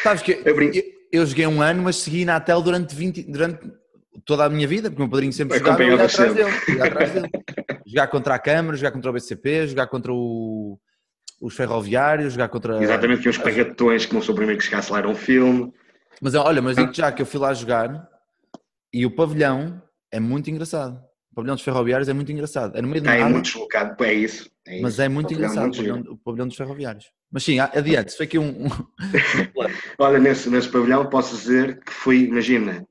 Sabes 0.01 0.23
que 0.23 0.31
eu, 0.43 0.59
eu, 0.59 0.83
eu, 1.11 1.25
joguei 1.27 1.45
um 1.45 1.61
ano, 1.61 1.83
mas 1.83 1.97
segui 1.97 2.25
na 2.25 2.39
Tel 2.39 2.59
durante 2.59 2.95
20, 2.95 3.31
durante 3.31 3.71
toda 4.25 4.45
a 4.45 4.49
minha 4.49 4.67
vida, 4.67 4.89
porque 4.89 4.99
o 4.99 5.05
meu 5.05 5.11
padrinho 5.11 5.31
sempre 5.31 5.59
jogava 5.59 5.83
e 5.83 5.89
ia 5.89 5.93
atrás 5.93 6.33
dele. 6.33 6.81
Atrás 6.81 7.11
dele. 7.13 7.29
jogar 7.85 8.07
contra 8.07 8.33
a 8.33 8.39
Câmara, 8.39 8.75
jogar 8.75 8.91
contra 8.91 9.11
o 9.11 9.13
BCP, 9.13 9.67
jogar 9.67 9.85
contra 9.85 10.11
o, 10.11 10.79
os 11.39 11.55
ferroviários, 11.55 12.33
jogar 12.33 12.49
contra. 12.49 12.81
Exatamente, 12.81 13.21
que 13.21 13.29
uns 13.29 13.37
pagatões 13.37 14.07
que 14.07 14.15
não 14.15 14.23
sou 14.23 14.33
o 14.33 14.35
primeiro 14.35 14.59
que 14.59 14.65
chegasse 14.65 14.91
lá 14.91 14.97
era 14.97 15.07
um 15.07 15.15
filme. 15.15 15.71
Mas 16.19 16.33
olha, 16.33 16.63
mas 16.63 16.75
digo 16.75 16.91
já 16.91 17.11
que 17.11 17.21
eu 17.21 17.27
fui 17.27 17.39
lá 17.39 17.53
jogar 17.53 18.07
e 18.91 19.05
o 19.05 19.11
pavilhão 19.15 19.79
é 20.11 20.19
muito 20.19 20.49
engraçado 20.49 21.06
pavilhão 21.37 21.55
dos 21.55 21.63
ferroviários 21.63 22.09
é 22.09 22.13
muito 22.13 22.31
engraçado. 22.31 22.75
É 22.75 22.81
no 22.81 22.87
meio 22.87 23.07
É 23.07 23.23
muito 23.23 23.45
deslocado, 23.45 24.03
é 24.03 24.13
isso. 24.13 24.49
É 24.65 24.81
mas 24.81 24.93
isso. 24.93 25.01
é 25.03 25.09
muito 25.09 25.33
engraçado 25.33 25.63
muito 25.65 25.75
o, 25.75 25.77
pavilhão, 25.77 26.13
o, 26.13 26.17
pavilhão, 26.17 26.47
dos 26.47 26.57
ferroviários. 26.57 27.05
Mas 27.31 27.43
sim, 27.43 27.59
adiante, 27.59 28.17
foi 28.17 28.25
aqui 28.25 28.39
um. 28.39 28.65
um... 28.65 28.69
Olha, 29.99 30.17
nesse, 30.17 30.49
nesse 30.49 30.67
pavilhão 30.67 31.05
posso 31.05 31.35
dizer 31.35 31.79
que 31.83 31.93
foi, 31.93 32.21
imagina, 32.21 32.83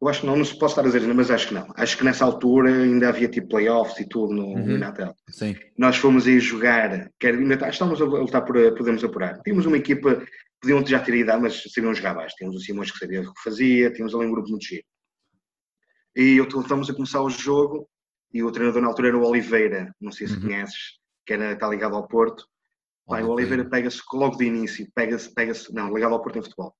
eu 0.00 0.08
acho 0.08 0.20
que 0.20 0.26
não, 0.26 0.36
não 0.36 0.44
se 0.44 0.56
posso 0.56 0.72
estar 0.72 0.82
a 0.82 0.84
dizer, 0.84 1.12
mas 1.12 1.30
acho 1.30 1.48
que 1.48 1.54
não. 1.54 1.66
Acho 1.76 1.98
que 1.98 2.04
nessa 2.04 2.24
altura 2.24 2.70
ainda 2.70 3.08
havia 3.08 3.28
tipo 3.28 3.48
playoffs 3.48 3.98
e 3.98 4.08
tudo 4.08 4.32
no, 4.32 4.46
uhum. 4.46 4.78
Natal. 4.78 5.16
Sim. 5.28 5.56
Nós 5.76 5.96
fomos 5.96 6.26
aí 6.28 6.38
jogar, 6.38 7.10
quer, 7.18 7.34
ainda 7.34 7.56
tá, 7.56 7.68
estávamos 7.68 8.00
a 8.00 8.04
lutar 8.04 8.44
por 8.44 8.56
podemos 8.76 9.02
apurar. 9.02 9.40
Tínhamos 9.42 9.66
uma 9.66 9.76
equipa, 9.76 10.22
podiam 10.60 10.86
já 10.86 11.00
ter 11.00 11.14
ido, 11.14 11.40
mas 11.40 11.64
sabiam 11.72 11.92
jogar 11.92 12.14
baixo. 12.14 12.36
Tínhamos 12.36 12.60
o 12.60 12.64
Simões 12.64 12.92
que 12.92 12.98
sabia 12.98 13.22
o 13.22 13.34
que 13.34 13.42
fazia, 13.42 13.92
tínhamos 13.92 14.14
ali 14.14 14.26
um 14.26 14.30
grupo 14.30 14.48
muito 14.50 14.64
giro. 14.64 14.84
E 16.14 16.36
eu, 16.36 16.44
estamos 16.44 16.90
a 16.90 16.94
começar 16.94 17.22
o 17.22 17.30
jogo 17.30 17.88
e 18.32 18.42
o 18.42 18.50
treinador 18.50 18.82
na 18.82 18.88
altura 18.88 19.08
era 19.08 19.18
o 19.18 19.26
Oliveira, 19.26 19.94
não 20.00 20.12
sei 20.12 20.26
se 20.26 20.34
uhum. 20.34 20.42
conheces, 20.42 20.98
que 21.26 21.32
era, 21.32 21.52
está 21.52 21.68
ligado 21.68 21.96
ao 21.96 22.06
Porto. 22.06 22.46
Pai, 23.06 23.22
o 23.22 23.30
Oliveira 23.30 23.64
pega-se 23.64 24.00
logo 24.12 24.36
de 24.36 24.44
início, 24.44 24.88
pega-se, 24.94 25.32
pega-se, 25.34 25.72
não, 25.74 25.92
ligado 25.92 26.14
ao 26.14 26.22
Porto 26.22 26.38
em 26.38 26.42
futebol. 26.42 26.74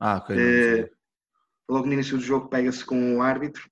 Ah, 0.00 0.16
ok. 0.16 0.36
Uh, 0.36 0.88
logo 1.68 1.86
no 1.86 1.92
início 1.92 2.16
do 2.16 2.22
jogo 2.22 2.48
pega-se 2.48 2.84
com 2.84 3.16
o 3.16 3.22
árbitro, 3.22 3.68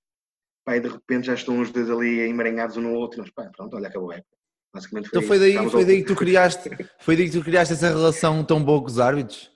pai, 0.65 0.81
de 0.81 0.89
repente 0.89 1.27
já 1.27 1.35
estão 1.35 1.61
os 1.61 1.71
dois 1.71 1.91
ali 1.91 2.21
emaranhados 2.21 2.77
um 2.77 2.83
no 2.83 2.95
outro, 2.95 3.21
mas 3.21 3.31
pá, 3.31 3.51
pronto, 3.57 3.77
olha, 3.77 3.89
acabou 3.89 4.11
a 4.11 4.17
época. 4.17 4.35
Basicamente 4.73 5.09
foi 5.09 5.19
então 5.19 5.29
foi 5.29 5.39
daí, 5.39 5.71
foi 5.71 5.85
daí 5.85 6.03
que 6.03 6.09
tu 6.09 6.17
criaste, 6.17 6.71
foi 6.99 7.17
daí 7.17 7.31
que 7.31 7.39
tu 7.39 7.45
criaste 7.45 7.75
essa 7.75 7.89
relação 7.89 8.45
tão 8.45 8.63
boa 8.63 8.81
com 8.81 8.89
os 8.89 8.99
árbitros? 8.99 9.51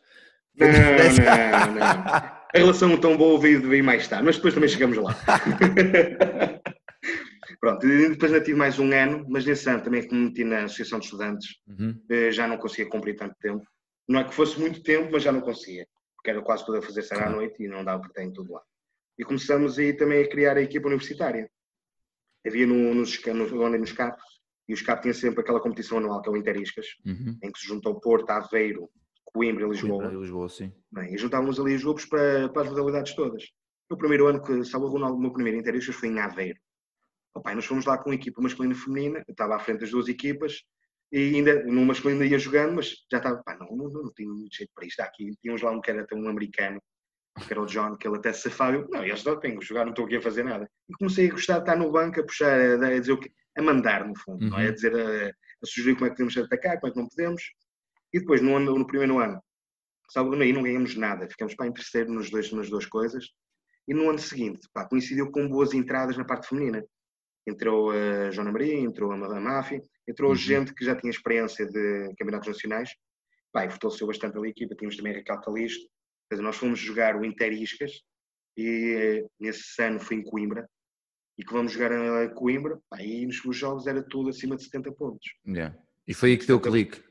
Não, 0.56 0.68
não, 1.74 1.74
não. 1.74 2.37
A 2.54 2.58
relação 2.58 2.96
tão 2.98 3.16
boa 3.16 3.38
veio, 3.38 3.60
veio 3.60 3.84
mais 3.84 4.08
tarde, 4.08 4.24
mas 4.24 4.36
depois 4.36 4.54
também 4.54 4.68
chegamos 4.68 4.96
lá. 4.96 5.14
Pronto, 7.60 7.86
depois 7.86 8.32
ainda 8.32 8.44
tive 8.44 8.58
mais 8.58 8.78
um 8.78 8.92
ano, 8.92 9.26
mas 9.28 9.44
nesse 9.44 9.68
ano 9.68 9.82
também 9.82 10.06
como 10.06 10.20
meti 10.22 10.44
na 10.44 10.64
Associação 10.64 10.98
de 10.98 11.06
Estudantes, 11.06 11.56
uhum. 11.66 12.00
Eh, 12.08 12.30
já 12.30 12.46
não 12.46 12.56
conseguia 12.56 12.88
cumprir 12.88 13.16
tanto 13.16 13.34
tempo. 13.40 13.66
Não 14.08 14.20
é 14.20 14.24
que 14.24 14.34
fosse 14.34 14.58
muito 14.60 14.82
tempo, 14.82 15.10
mas 15.12 15.24
já 15.24 15.32
não 15.32 15.40
conseguia, 15.40 15.86
porque 16.16 16.30
era 16.30 16.40
quase 16.40 16.64
poder 16.64 16.82
fazer 16.82 17.02
sair 17.02 17.22
à 17.22 17.28
noite 17.28 17.62
e 17.62 17.68
não 17.68 17.84
dava 17.84 18.00
para 18.00 18.12
ter 18.12 18.22
em 18.22 18.32
tudo 18.32 18.52
lá. 18.52 18.62
E 19.18 19.24
começamos 19.24 19.78
aí 19.78 19.92
também 19.92 20.22
a 20.22 20.28
criar 20.28 20.56
a 20.56 20.62
equipa 20.62 20.86
universitária. 20.86 21.50
Havia 22.46 22.66
no, 22.66 22.94
nos, 22.94 23.20
no, 23.24 23.68
nos 23.78 23.92
CAP, 23.92 24.18
e 24.68 24.72
os 24.72 24.80
CAP 24.80 25.02
tinham 25.02 25.14
sempre 25.14 25.40
aquela 25.40 25.60
competição 25.60 25.98
anual, 25.98 26.22
que 26.22 26.28
é 26.28 26.32
o 26.32 26.36
Interiscas, 26.36 26.86
uhum. 27.04 27.36
em 27.42 27.50
que 27.50 27.58
se 27.58 27.66
juntou 27.66 28.00
Porto, 28.00 28.30
Aveiro, 28.30 28.88
Coimbra 29.32 29.64
e 29.64 29.68
Lisboa. 29.68 29.98
Coimbra 29.98 30.16
e 30.16 30.20
Lisboa, 30.20 30.48
sim. 30.48 30.72
Bem, 30.90 31.14
e 31.14 31.18
juntávamos 31.18 31.60
ali 31.60 31.74
os 31.74 31.82
grupos 31.82 32.06
para, 32.06 32.48
para 32.48 32.62
as 32.62 32.68
modalidades 32.68 33.14
todas. 33.14 33.44
O 33.90 33.96
primeiro 33.96 34.26
ano 34.26 34.42
que, 34.42 34.64
salvo 34.64 34.88
o 34.88 35.18
meu 35.18 35.32
primeiro 35.32 35.58
Interiscas 35.58 35.94
foi 35.94 36.08
em 36.08 36.18
Aveiro. 36.18 36.58
Opa, 37.34 37.54
nós 37.54 37.64
fomos 37.64 37.84
lá 37.84 37.96
com 37.98 38.10
a 38.10 38.14
equipa 38.14 38.42
masculina 38.42 38.74
e 38.74 38.76
feminina, 38.76 39.24
estava 39.28 39.56
à 39.56 39.58
frente 39.58 39.80
das 39.80 39.90
duas 39.90 40.08
equipas, 40.08 40.62
e 41.10 41.36
ainda 41.36 41.64
no 41.64 41.84
masculino 41.84 42.24
ia 42.24 42.38
jogando, 42.38 42.74
mas 42.74 42.94
já 43.10 43.18
estava, 43.18 43.42
pá, 43.42 43.56
não, 43.58 43.68
não, 43.76 43.90
não 43.90 44.12
tinha 44.12 44.28
muito 44.28 44.54
jeito 44.54 44.70
para 44.74 44.86
isto. 44.86 45.00
Aqui 45.00 45.30
tínhamos 45.40 45.62
lá 45.62 45.70
um 45.70 45.80
que 45.80 45.90
era 45.90 46.02
até 46.02 46.14
um 46.14 46.28
americano, 46.28 46.80
que 47.46 47.52
era 47.52 47.62
o 47.62 47.66
John, 47.66 47.96
que 47.96 48.06
ele 48.06 48.16
até 48.16 48.32
se 48.32 48.42
safava, 48.42 48.76
eu, 48.76 48.88
não, 48.88 49.04
eles 49.04 49.24
não 49.24 49.38
têm 49.38 49.58
que 49.58 49.64
jogar, 49.64 49.84
não 49.84 49.90
estou 49.90 50.04
aqui 50.04 50.16
a 50.16 50.20
fazer 50.20 50.42
nada. 50.42 50.68
E 50.88 50.94
comecei 50.94 51.28
a 51.28 51.32
gostar 51.32 51.54
de 51.54 51.60
estar 51.60 51.76
no 51.76 51.90
banco, 51.90 52.20
a 52.20 52.24
puxar, 52.24 52.60
a, 52.60 52.86
a 52.86 52.98
dizer 52.98 53.12
o 53.12 53.18
quê? 53.18 53.32
A 53.56 53.62
mandar, 53.62 54.06
no 54.06 54.16
fundo, 54.18 54.44
uhum. 54.44 54.50
não 54.50 54.58
é? 54.58 54.64
A 54.64 54.68
uhum. 54.68 54.74
dizer, 54.74 54.94
a, 54.94 55.28
a, 55.28 55.66
sugerir 55.66 55.94
como 55.94 56.06
é 56.06 56.10
que 56.10 56.16
podemos 56.16 56.36
atacar, 56.36 56.80
como 56.80 56.90
é 56.90 56.94
que 56.94 57.00
não 57.00 57.08
podemos. 57.08 57.42
E 58.12 58.20
depois, 58.20 58.40
no, 58.40 58.56
ano, 58.56 58.78
no 58.78 58.86
primeiro 58.86 59.18
ano, 59.18 59.42
sabe, 60.10 60.42
aí 60.42 60.52
não 60.52 60.62
ganhamos 60.62 60.94
nada, 60.96 61.28
ficamos 61.28 61.54
para 61.54 61.66
em 61.66 61.72
terceiro 61.72 62.12
nos 62.12 62.30
dois, 62.30 62.50
nas 62.52 62.70
duas 62.70 62.86
coisas. 62.86 63.26
E 63.86 63.94
no 63.94 64.08
ano 64.08 64.18
seguinte, 64.18 64.68
pá, 64.72 64.86
coincidiu 64.86 65.30
com 65.30 65.48
boas 65.48 65.72
entradas 65.72 66.16
na 66.16 66.24
parte 66.24 66.48
feminina 66.48 66.84
entrou 67.48 67.90
a 67.90 68.30
Joana 68.30 68.52
Maria, 68.52 68.74
entrou 68.74 69.10
a 69.12 69.40
Máfia, 69.40 69.82
entrou 70.06 70.30
uhum. 70.30 70.36
gente 70.36 70.74
que 70.74 70.84
já 70.84 70.94
tinha 70.94 71.10
experiência 71.10 71.66
de 71.66 72.14
campeonatos 72.18 72.48
nacionais, 72.48 72.90
pá, 73.52 73.64
e 73.64 73.70
fortaleceu 73.70 74.06
bastante 74.06 74.36
ali 74.36 74.48
a 74.48 74.50
equipa, 74.50 74.74
tínhamos 74.74 74.96
também 74.96 75.14
a 75.14 75.16
Raquel 75.16 75.40
Calisto, 75.40 75.88
nós 76.32 76.56
fomos 76.56 76.78
jogar 76.78 77.16
o 77.16 77.24
Interiscas, 77.24 77.92
e 78.56 79.24
nesse 79.40 79.82
ano 79.82 79.98
fui 79.98 80.16
em 80.16 80.22
Coimbra, 80.22 80.68
e 81.38 81.44
que 81.44 81.52
vamos 81.52 81.72
jogar 81.72 81.92
a 81.92 82.28
Coimbra, 82.28 82.78
pá, 82.90 83.00
e 83.02 83.26
nos 83.26 83.56
jogos 83.56 83.86
era 83.86 84.02
tudo 84.02 84.28
acima 84.28 84.56
de 84.56 84.64
70 84.64 84.92
pontos. 84.92 85.26
Yeah. 85.46 85.76
E 86.06 86.14
foi 86.14 86.30
aí 86.30 86.38
que 86.38 86.46
deu 86.46 86.56
o 86.56 86.60
clique? 86.60 87.02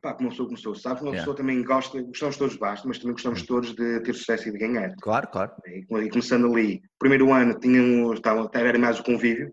Pá, 0.00 0.12
como 0.14 0.28
uma 0.28 0.30
pessoa 0.30 0.48
começou, 0.48 0.74
sabes? 0.74 1.02
Uma 1.02 1.10
yeah. 1.10 1.20
pessoa 1.20 1.36
também 1.36 1.62
gosta, 1.62 2.02
gostamos 2.02 2.36
todos 2.36 2.54
de 2.54 2.60
baixo, 2.60 2.86
mas 2.86 2.98
também 2.98 3.12
gostamos 3.12 3.42
hum. 3.42 3.46
todos 3.46 3.74
de 3.74 4.00
ter 4.00 4.14
sucesso 4.14 4.48
e 4.48 4.52
de 4.52 4.58
ganhar. 4.58 4.94
Claro, 5.00 5.28
claro. 5.28 5.52
E, 5.66 5.80
e 5.80 6.10
começando 6.10 6.52
ali, 6.52 6.82
primeiro 6.98 7.32
ano 7.32 7.58
tínhamos, 7.58 8.16
estava, 8.16 8.50
era 8.54 8.78
mais 8.78 8.98
o 9.00 9.04
convívio, 9.04 9.52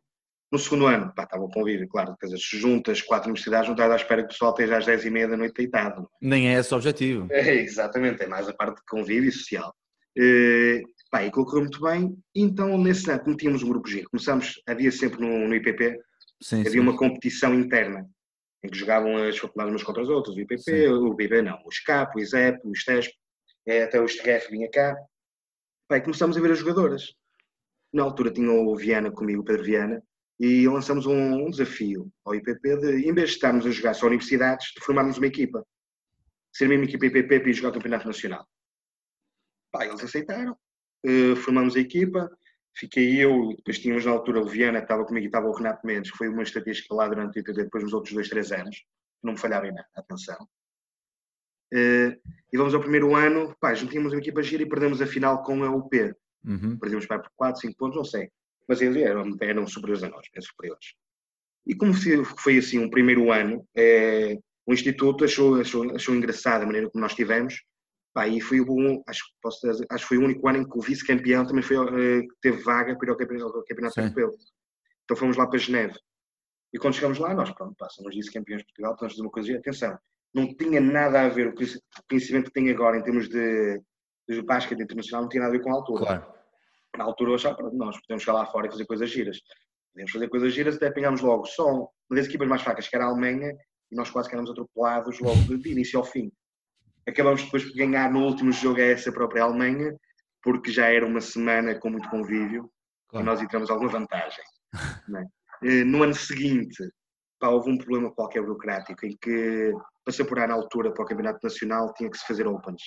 no 0.51 0.59
segundo 0.59 0.85
ano, 0.85 1.13
pá, 1.15 1.23
estava 1.23 1.43
o 1.43 1.49
convívio, 1.49 1.87
claro, 1.87 2.15
quer 2.19 2.25
dizer, 2.25 2.39
se 2.39 2.57
juntas 2.57 3.01
quatro 3.01 3.29
universidades, 3.29 3.67
não 3.67 3.75
estás 3.75 3.91
à 3.91 3.95
espera 3.95 4.21
que 4.21 4.27
o 4.27 4.31
pessoal 4.31 4.51
esteja 4.51 4.77
às 4.77 4.85
dez 4.85 5.05
e 5.05 5.09
meia 5.09 5.27
da 5.27 5.37
noite 5.37 5.55
deitado. 5.55 6.09
Nem 6.21 6.49
é 6.49 6.59
esse 6.59 6.73
o 6.73 6.77
objetivo. 6.77 7.27
É, 7.31 7.55
exatamente, 7.55 8.21
é 8.21 8.27
mais 8.27 8.49
a 8.49 8.53
parte 8.53 8.75
de 8.75 8.85
convívio 8.85 9.31
social. 9.31 9.73
Uh, 10.17 10.81
pá, 11.09 11.23
e 11.23 11.31
correu 11.31 11.61
muito 11.61 11.79
bem, 11.81 12.17
então 12.35 12.77
nesse 12.77 13.09
ano, 13.09 13.23
como 13.23 13.37
tínhamos 13.37 13.63
um 13.63 13.69
grupo 13.69 13.87
G, 13.87 14.03
começamos, 14.03 14.61
havia 14.67 14.91
sempre 14.91 15.21
no, 15.21 15.47
no 15.47 15.55
IPP, 15.55 15.97
sim, 16.43 16.59
havia 16.59 16.71
sim. 16.71 16.79
uma 16.79 16.97
competição 16.97 17.53
interna, 17.53 18.05
em 18.63 18.69
que 18.69 18.77
jogavam 18.77 19.17
as 19.17 19.37
faculdades 19.37 19.71
umas 19.71 19.83
contra 19.83 20.03
as 20.03 20.09
outras, 20.09 20.35
o 20.35 20.39
IPP, 20.39 20.57
sim. 20.59 20.87
o 20.87 21.13
IPP 21.13 21.41
não, 21.41 21.59
o 21.65 21.71
SCAP, 21.71 22.15
o 22.15 22.19
ISEP, 22.19 22.59
o 22.63 22.71
ISTESP, 22.71 23.13
é, 23.65 23.83
até 23.83 23.99
o 23.99 24.07
STRF 24.07 24.51
vinha 24.51 24.69
cá, 24.69 24.95
pá, 25.87 25.97
e 25.97 26.01
começámos 26.01 26.37
a 26.37 26.41
ver 26.41 26.51
as 26.51 26.59
jogadoras. 26.59 27.13
Na 27.93 28.03
altura 28.03 28.31
tinha 28.31 28.51
o 28.51 28.75
Viana 28.75 29.11
comigo, 29.11 29.41
o 29.41 29.45
Pedro 29.45 29.63
Viana, 29.63 30.01
e 30.39 30.67
lançamos 30.67 31.05
um, 31.05 31.45
um, 31.45 31.49
desafio 31.49 32.11
ao 32.25 32.33
IPP 32.33 32.77
de, 32.77 33.07
em 33.07 33.13
vez 33.13 33.29
de 33.29 33.35
estarmos 33.35 33.65
a 33.65 33.71
jogar 33.71 33.93
só 33.93 34.07
universidades, 34.07 34.71
de 34.73 34.81
formarmos 34.81 35.17
uma 35.17 35.27
equipa. 35.27 35.65
Ser 36.51 36.67
mesmo 36.67 36.85
equipa 36.85 37.05
IPP 37.05 37.49
e 37.49 37.53
jogar 37.53 37.69
o 37.69 37.73
Campeonato 37.73 38.07
Nacional. 38.07 38.47
Pá, 39.71 39.85
eles 39.85 40.03
aceitaram, 40.03 40.57
uh, 41.05 41.35
formamos 41.35 41.75
a 41.75 41.79
equipa, 41.79 42.29
fiquei 42.75 43.23
eu, 43.23 43.53
depois 43.55 43.79
tínhamos 43.79 44.05
na 44.05 44.11
altura 44.11 44.41
o 44.41 44.47
Viana, 44.47 44.79
que 44.79 44.85
estava 44.85 45.05
comigo, 45.05 45.25
e 45.25 45.27
estava 45.27 45.47
o 45.47 45.53
Renato 45.53 45.85
Mendes, 45.85 46.11
que 46.11 46.17
foi 46.17 46.29
uma 46.29 46.43
estatística 46.43 46.93
lá 46.93 47.07
durante 47.07 47.39
o 47.39 47.43
depois 47.43 47.83
nos 47.83 47.93
outros 47.93 48.13
dois, 48.13 48.29
três 48.29 48.51
anos, 48.51 48.83
não 49.23 49.33
me 49.33 49.39
falhava 49.39 49.67
em 49.67 49.73
nada, 49.73 49.87
atenção. 49.95 50.47
Uh, 51.73 52.19
e 52.51 52.57
vamos 52.57 52.73
ao 52.73 52.81
primeiro 52.81 53.15
ano, 53.15 53.55
pá, 53.59 53.73
juntíamos 53.73 54.11
uma 54.11 54.19
equipa 54.19 54.43
gira 54.43 54.63
e 54.63 54.69
perdemos 54.69 55.01
a 55.01 55.07
final 55.07 55.41
com 55.43 55.63
a 55.63 55.69
UP. 55.69 56.13
Uhum. 56.43 56.77
Perdemos 56.77 57.05
por 57.05 57.21
4, 57.35 57.61
5 57.61 57.77
pontos, 57.77 57.95
não 57.95 58.03
sei 58.03 58.29
mas 58.71 58.81
eles 58.81 59.03
eram, 59.03 59.35
eram 59.41 59.67
superiores 59.67 60.01
a 60.01 60.07
nós, 60.07 60.27
bem 60.33 60.41
superiores. 60.41 60.93
E 61.67 61.75
como 61.75 61.93
foi 62.37 62.57
assim 62.57 62.79
um 62.79 62.89
primeiro 62.89 63.29
ano, 63.29 63.67
é, 63.75 64.37
o 64.65 64.73
Instituto 64.73 65.25
achou, 65.25 65.59
achou, 65.59 65.93
achou 65.93 66.15
engraçada 66.15 66.63
a 66.63 66.65
maneira 66.65 66.89
como 66.89 67.01
nós 67.01 67.13
tivemos, 67.13 67.61
pá, 68.13 68.27
e 68.27 68.41
foi 68.41 68.61
o, 68.61 69.03
acho, 69.07 69.23
posso 69.41 69.67
dizer, 69.67 69.85
acho 69.89 70.03
que 70.03 70.09
foi 70.09 70.17
o 70.17 70.25
único 70.25 70.47
ano 70.47 70.59
em 70.59 70.69
que 70.69 70.77
o 70.77 70.81
vice-campeão 70.81 71.45
também 71.45 71.63
foi, 71.63 71.77
uh, 71.77 72.27
teve 72.41 72.61
vaga 72.63 72.97
para 72.97 73.07
ir 73.07 73.11
ao 73.11 73.17
campeonato, 73.17 73.63
campeonato 73.67 73.99
europeu. 73.99 74.31
Então 75.03 75.17
fomos 75.17 75.37
lá 75.37 75.47
para 75.47 75.59
Geneve. 75.59 75.97
E 76.73 76.79
quando 76.79 76.93
chegamos 76.93 77.19
lá, 77.19 77.33
nós, 77.33 77.51
pronto, 77.51 77.75
pá, 77.77 77.89
somos 77.89 78.15
vice-campeões 78.15 78.61
de 78.61 78.65
Portugal, 78.65 78.93
estamos 78.93 79.11
a 79.11 79.15
fazer 79.15 79.25
uma 79.25 79.31
coisa, 79.31 79.57
atenção, 79.57 79.99
não 80.33 80.55
tinha 80.55 80.79
nada 80.79 81.21
a 81.21 81.29
ver, 81.29 81.47
o 81.47 81.55
conhecimento 82.09 82.45
que 82.45 82.53
tem 82.53 82.69
agora 82.69 82.97
em 82.97 83.03
termos 83.03 83.27
de, 83.27 83.81
de 84.29 84.41
basquete 84.41 84.81
internacional 84.81 85.23
não 85.23 85.29
tinha 85.29 85.43
nada 85.43 85.53
a 85.53 85.57
ver 85.57 85.63
com 85.63 85.71
a 85.71 85.75
altura. 85.75 86.05
Claro 86.05 86.41
na 86.97 87.05
altura 87.05 87.31
eu 87.31 87.35
achava 87.35 87.55
que 87.55 87.75
nós 87.75 87.99
podemos 88.01 88.23
chegar 88.23 88.37
lá 88.37 88.45
fora 88.45 88.67
e 88.67 88.71
fazer 88.71 88.85
coisas 88.85 89.09
giras. 89.09 89.39
Podemos 89.93 90.11
fazer 90.11 90.29
coisas 90.29 90.53
giras 90.53 90.75
até 90.75 90.87
apanhámos 90.87 91.21
logo 91.21 91.45
só 91.45 91.67
uma 91.67 91.89
das 92.11 92.27
equipas 92.27 92.47
mais 92.47 92.61
fracas, 92.61 92.87
que 92.87 92.95
era 92.95 93.05
a 93.05 93.09
Alemanha, 93.09 93.51
e 93.91 93.95
nós 93.95 94.09
quase 94.09 94.29
que 94.29 94.35
éramos 94.35 94.51
atropelados 94.51 95.19
logo 95.19 95.57
de 95.57 95.71
início 95.71 95.99
ao 95.99 96.05
fim. 96.05 96.31
Acabamos 97.11 97.43
depois 97.43 97.63
por 97.65 97.75
ganhar 97.75 98.09
no 98.09 98.25
último 98.25 98.51
jogo 98.51 98.79
a 98.79 98.85
essa 98.85 99.11
própria 99.11 99.43
Alemanha, 99.43 99.93
porque 100.41 100.71
já 100.71 100.87
era 100.87 101.05
uma 101.05 101.19
semana 101.19 101.75
com 101.75 101.89
muito 101.89 102.09
convívio 102.09 102.71
claro. 103.09 103.25
e 103.25 103.29
nós 103.29 103.41
entramos 103.41 103.69
alguma 103.69 103.89
vantagem. 103.89 104.43
É? 105.63 105.83
No 105.83 106.01
ano 106.01 106.15
seguinte, 106.15 106.89
pá, 107.39 107.49
houve 107.49 107.69
um 107.69 107.77
problema 107.77 108.11
qualquer 108.11 108.41
burocrático 108.41 109.05
em 109.05 109.15
que, 109.21 109.73
para 110.03 110.13
se 110.13 110.21
apurar 110.21 110.47
na 110.47 110.53
altura 110.53 110.93
para 110.93 111.03
o 111.03 111.05
Campeonato 111.05 111.39
Nacional, 111.43 111.93
tinha 111.93 112.09
que 112.09 112.17
se 112.17 112.25
fazer 112.25 112.47
Opens. 112.47 112.81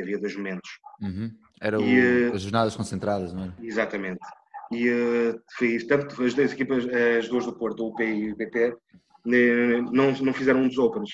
Havia 0.00 0.18
dois 0.18 0.34
momentos. 0.34 0.68
Uhum. 1.00 1.30
Era 1.60 1.80
e, 1.80 1.82
o, 1.82 2.30
eh, 2.32 2.34
as 2.34 2.42
jornadas 2.42 2.74
concentradas, 2.74 3.32
não 3.32 3.44
é? 3.44 3.52
Exatamente. 3.62 4.20
E 4.72 4.90
uh, 4.90 5.40
fez, 5.56 5.84
tanto 5.84 6.22
as 6.22 6.34
duas 6.34 6.52
equipas, 6.52 6.84
as 7.18 7.28
duas 7.28 7.44
do 7.44 7.56
Porto, 7.56 7.84
o 7.84 7.88
UP 7.88 8.02
e 8.02 8.32
o 8.32 8.36
BP, 8.36 8.74
não, 9.24 10.12
não 10.12 10.32
fizeram 10.32 10.60
um 10.60 10.68
dos 10.68 10.78
Opens. 10.78 11.10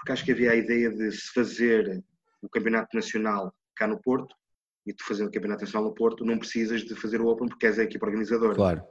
Porque 0.00 0.12
acho 0.12 0.24
que 0.24 0.32
havia 0.32 0.52
a 0.52 0.56
ideia 0.56 0.90
de 0.90 1.12
se 1.12 1.30
fazer 1.30 2.02
o 2.40 2.48
Campeonato 2.48 2.96
Nacional 2.96 3.54
cá 3.76 3.86
no 3.86 4.00
Porto 4.00 4.34
e 4.86 4.94
tu 4.94 5.04
fazendo 5.04 5.28
o 5.28 5.30
Campeonato 5.30 5.62
Nacional 5.62 5.90
no 5.90 5.94
Porto, 5.94 6.24
não 6.24 6.38
precisas 6.38 6.80
de 6.82 6.94
fazer 6.94 7.20
o 7.20 7.26
Open 7.26 7.48
porque 7.48 7.66
és 7.66 7.78
a 7.78 7.84
equipa 7.84 8.06
organizadora. 8.06 8.54
Claro. 8.54 8.82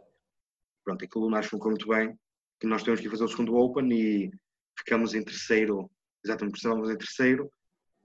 Pronto, 0.86 1.04
aquilo 1.04 1.32
que 1.32 1.44
ficou 1.44 1.72
muito 1.72 1.88
bem, 1.88 2.16
que 2.60 2.68
nós 2.68 2.84
temos 2.84 3.00
que 3.00 3.10
fazer 3.10 3.24
o 3.24 3.28
segundo 3.28 3.56
Open 3.56 3.92
e 3.92 4.32
ficamos 4.78 5.16
em 5.16 5.24
terceiro, 5.24 5.90
exatamente, 6.24 6.52
precisávamos 6.52 6.92
em 6.92 6.98
terceiro 6.98 7.52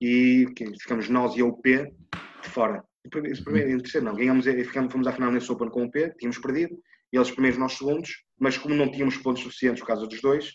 e 0.01 0.47
ficamos 0.81 1.11
nós 1.11 1.37
e 1.37 1.43
a 1.43 1.45
UP 1.45 1.63
de 1.63 2.49
fora. 2.49 2.83
Primeiro, 3.11 3.71
em 3.71 3.79
terceiro 3.81 4.07
não, 4.07 4.15
ganhamos, 4.15 4.47
ficamos, 4.47 4.91
fomos 4.91 5.07
à 5.07 5.13
final 5.13 5.31
nesse 5.31 5.53
Open 5.53 5.69
com 5.69 5.83
o 5.83 5.85
UP, 5.85 6.15
tínhamos 6.17 6.39
perdido, 6.39 6.75
e 7.13 7.17
eles 7.19 7.31
primeiros 7.31 7.59
nós 7.59 7.75
segundos, 7.75 8.25
mas 8.39 8.57
como 8.57 8.75
não 8.75 8.91
tínhamos 8.91 9.19
pontos 9.19 9.43
suficientes 9.43 9.81
por 9.81 9.89
causa 9.89 10.07
dos 10.07 10.23
dois, 10.23 10.55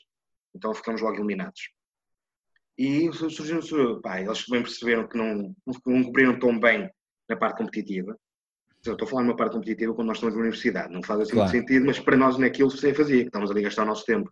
então 0.56 0.74
ficamos 0.74 1.00
logo 1.00 1.15
eliminados. 1.15 1.70
E 2.79 3.12
surgiu, 3.12 4.00
pá, 4.00 4.21
eles 4.21 4.45
bem 4.48 4.63
perceberam 4.63 5.05
que 5.05 5.17
não, 5.17 5.53
não 5.67 5.74
cumpriram 5.83 6.39
tão 6.39 6.57
bem 6.57 6.89
na 7.27 7.36
parte 7.36 7.57
competitiva. 7.57 8.17
Eu 8.86 8.93
estou 8.93 9.05
a 9.05 9.09
falar 9.09 9.24
numa 9.24 9.36
parte 9.36 9.51
competitiva 9.51 9.93
quando 9.93 10.07
nós 10.07 10.15
estamos 10.15 10.33
na 10.33 10.39
universidade, 10.39 10.93
não 10.93 11.03
faz 11.03 11.19
assim 11.19 11.33
claro. 11.33 11.51
muito 11.51 11.67
sentido, 11.67 11.86
mas 11.86 12.00
para 12.00 12.15
nós 12.15 12.38
naquilo 12.38 12.71
se 12.71 12.93
fazia, 12.93 13.24
que 13.24 13.27
estamos 13.27 13.51
ali 13.51 13.59
a 13.59 13.63
gastar 13.63 13.83
o 13.83 13.88
nosso 13.88 14.05
tempo. 14.05 14.31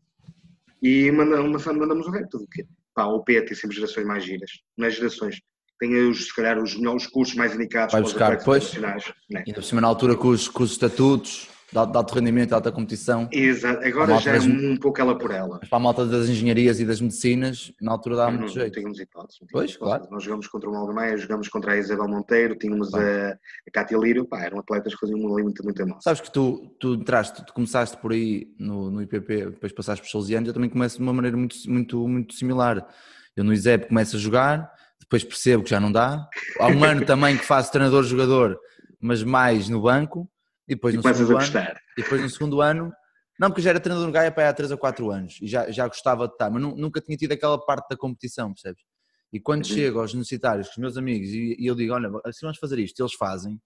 E 0.82 1.12
mandamos, 1.12 1.66
mandamos 1.66 2.08
o 2.08 2.10
resto, 2.10 2.48
pá, 2.96 3.04
o 3.08 3.22
P 3.22 3.42
tem 3.42 3.54
sempre 3.54 3.76
gerações 3.76 4.08
mais 4.08 4.24
giras, 4.24 4.50
nas 4.78 4.96
gerações 4.96 5.42
tem 5.78 5.94
os, 6.10 6.28
se 6.28 6.34
calhar 6.34 6.58
os 6.58 6.76
melhores 6.78 7.06
cursos 7.06 7.36
mais 7.36 7.54
indicados 7.54 7.92
Vai 7.92 8.02
buscar 8.02 8.38
depois, 8.38 8.74
né? 8.76 8.98
ainda 9.30 9.54
por 9.54 9.64
cima 9.64 9.82
na 9.82 9.88
altura 9.88 10.16
com 10.16 10.30
os, 10.30 10.48
com 10.48 10.64
os 10.64 10.72
estatutos 10.72 11.50
de 11.72 11.78
alto 11.78 12.16
rendimento, 12.16 12.50
de 12.50 12.54
alta 12.54 12.72
competição. 12.72 13.28
Exato, 13.32 13.86
agora 13.86 14.18
já 14.20 14.32
é 14.32 14.34
das, 14.36 14.46
um 14.46 14.78
pouco 14.78 15.02
ela 15.02 15.18
por 15.18 15.32
ela. 15.32 15.60
Para 15.60 15.78
a 15.78 15.80
malta 15.80 16.06
das 16.06 16.30
engenharias 16.30 16.80
e 16.80 16.86
das 16.86 17.02
medicinas, 17.02 17.74
na 17.82 17.92
altura 17.92 18.16
dá 18.16 18.30
muito 18.30 18.42
não, 18.42 18.48
jeito. 18.48 18.68
Não 18.68 18.72
tínhamos 18.72 19.00
hipótese. 19.00 19.40
Não 19.42 19.48
pois, 19.52 19.76
claro. 19.76 20.08
Nós 20.10 20.24
jogamos 20.24 20.48
contra 20.48 20.70
o 20.70 20.74
Malgameia, 20.74 21.18
jogamos 21.18 21.50
contra 21.50 21.74
a 21.74 21.78
Isabel 21.78 22.08
Monteiro, 22.08 22.56
tínhamos 22.56 22.94
a, 22.94 23.32
a 23.32 23.72
Cátia 23.74 23.98
Lírio, 23.98 24.26
pá, 24.26 24.44
eram 24.44 24.60
atletas 24.60 24.94
que 24.94 25.00
faziam 25.02 25.20
ali 25.34 25.44
muito, 25.44 25.62
muito 25.64 25.86
mal. 25.86 26.00
Sabes 26.02 26.22
que 26.22 26.32
tu, 26.32 26.74
tu 26.80 26.94
entraste, 26.94 27.46
tu 27.46 27.54
começaste 27.54 27.98
por 27.98 28.14
aí 28.14 28.48
no, 28.58 28.90
no 28.90 29.02
IPP, 29.02 29.52
depois 29.52 29.74
passaste 29.74 30.02
por 30.02 30.10
Salesianos, 30.10 30.48
eu 30.48 30.54
também 30.54 30.70
começo 30.70 30.98
de 30.98 31.04
uma 31.04 31.14
maneira 31.14 31.36
muito, 31.36 31.56
muito, 31.68 32.08
muito 32.08 32.34
similar. 32.34 32.88
Eu 33.36 33.44
no 33.44 33.52
ISEP 33.52 33.90
começo 33.90 34.16
a 34.16 34.20
jogar, 34.20 34.72
depois 35.02 35.24
percebo 35.24 35.64
que 35.64 35.70
já 35.70 35.80
não 35.80 35.92
dá. 35.92 36.28
Há 36.60 36.68
um 36.68 36.84
ano 36.84 37.04
também 37.06 37.38
que 37.38 37.44
faço 37.44 37.72
treinador-jogador, 37.72 38.58
mas 39.02 39.22
mais 39.22 39.68
no 39.68 39.82
banco. 39.82 40.30
E 40.68 40.76
depois 40.76 40.94
e 40.94 40.98
no 40.98 41.04
segundo 41.04 41.38
ano, 41.38 41.80
e 41.98 42.02
depois 42.02 42.22
no 42.22 42.30
segundo 42.30 42.62
ano, 42.62 42.94
não, 43.40 43.50
porque 43.50 43.62
já 43.62 43.70
era 43.70 43.80
treinador 43.80 44.08
no 44.08 44.14
Gaia 44.14 44.32
para 44.32 44.50
há 44.50 44.54
3 44.54 44.72
ou 44.72 44.78
4 44.78 45.12
anos 45.12 45.38
e 45.42 45.48
já, 45.48 45.70
já 45.72 45.88
gostava 45.88 46.28
de 46.28 46.34
estar, 46.34 46.50
mas 46.50 46.62
nunca 46.62 47.00
tinha 47.00 47.16
tido 47.16 47.32
aquela 47.32 47.64
parte 47.64 47.88
da 47.90 47.96
competição, 47.96 48.52
percebes? 48.54 48.84
E 49.32 49.40
quando 49.40 49.66
chego 49.66 50.00
aos 50.00 50.14
universitários 50.14 50.68
com 50.68 50.74
os 50.74 50.78
meus 50.78 50.98
amigos 50.98 51.30
e, 51.30 51.56
e 51.60 51.68
eu 51.68 51.76
digo, 51.76 51.94
olha, 51.94 52.10
se 52.32 52.42
vamos 52.42 52.58
fazer 52.58 52.80
isto, 52.80 53.00
eles 53.02 53.14
fazem, 53.14 53.62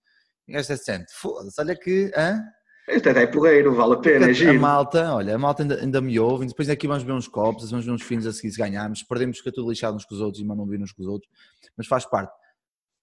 e 0.48 0.56
esta 0.56 0.74
é 0.74 0.78
sente, 0.78 1.14
foda-se, 1.14 1.60
olha 1.62 1.76
que, 1.76 2.12
hã? 2.16 2.42
Este 2.88 3.10
é 3.10 3.28
porreiro, 3.28 3.74
vale 3.74 3.94
a 3.94 3.98
pena, 3.98 4.26
é 4.30 4.50
A 4.50 4.54
malta, 4.54 5.14
olha, 5.14 5.36
a 5.36 5.38
malta 5.38 5.64
ainda, 5.64 5.80
ainda 5.80 6.02
me 6.02 6.20
ouve, 6.20 6.48
depois 6.48 6.68
aqui 6.68 6.88
vamos 6.88 7.04
ver 7.04 7.14
uns 7.14 7.28
copos, 7.28 7.70
vamos 7.70 7.86
ver 7.86 7.92
uns 7.92 8.02
fins 8.02 8.26
a 8.26 8.34
seguir 8.34 8.52
se 8.52 8.58
ganharmos, 8.58 9.04
perdemos 9.04 9.38
fica 9.38 9.52
tudo 9.52 9.70
lixado 9.70 9.96
uns 9.96 10.04
com 10.04 10.16
os 10.16 10.20
outros 10.20 10.42
e 10.42 10.46
mandam 10.46 10.66
vir 10.66 10.82
uns 10.82 10.92
com 10.92 11.04
os 11.04 11.08
outros, 11.08 11.32
mas 11.78 11.88
faz 11.88 12.06
parte. 12.06 12.34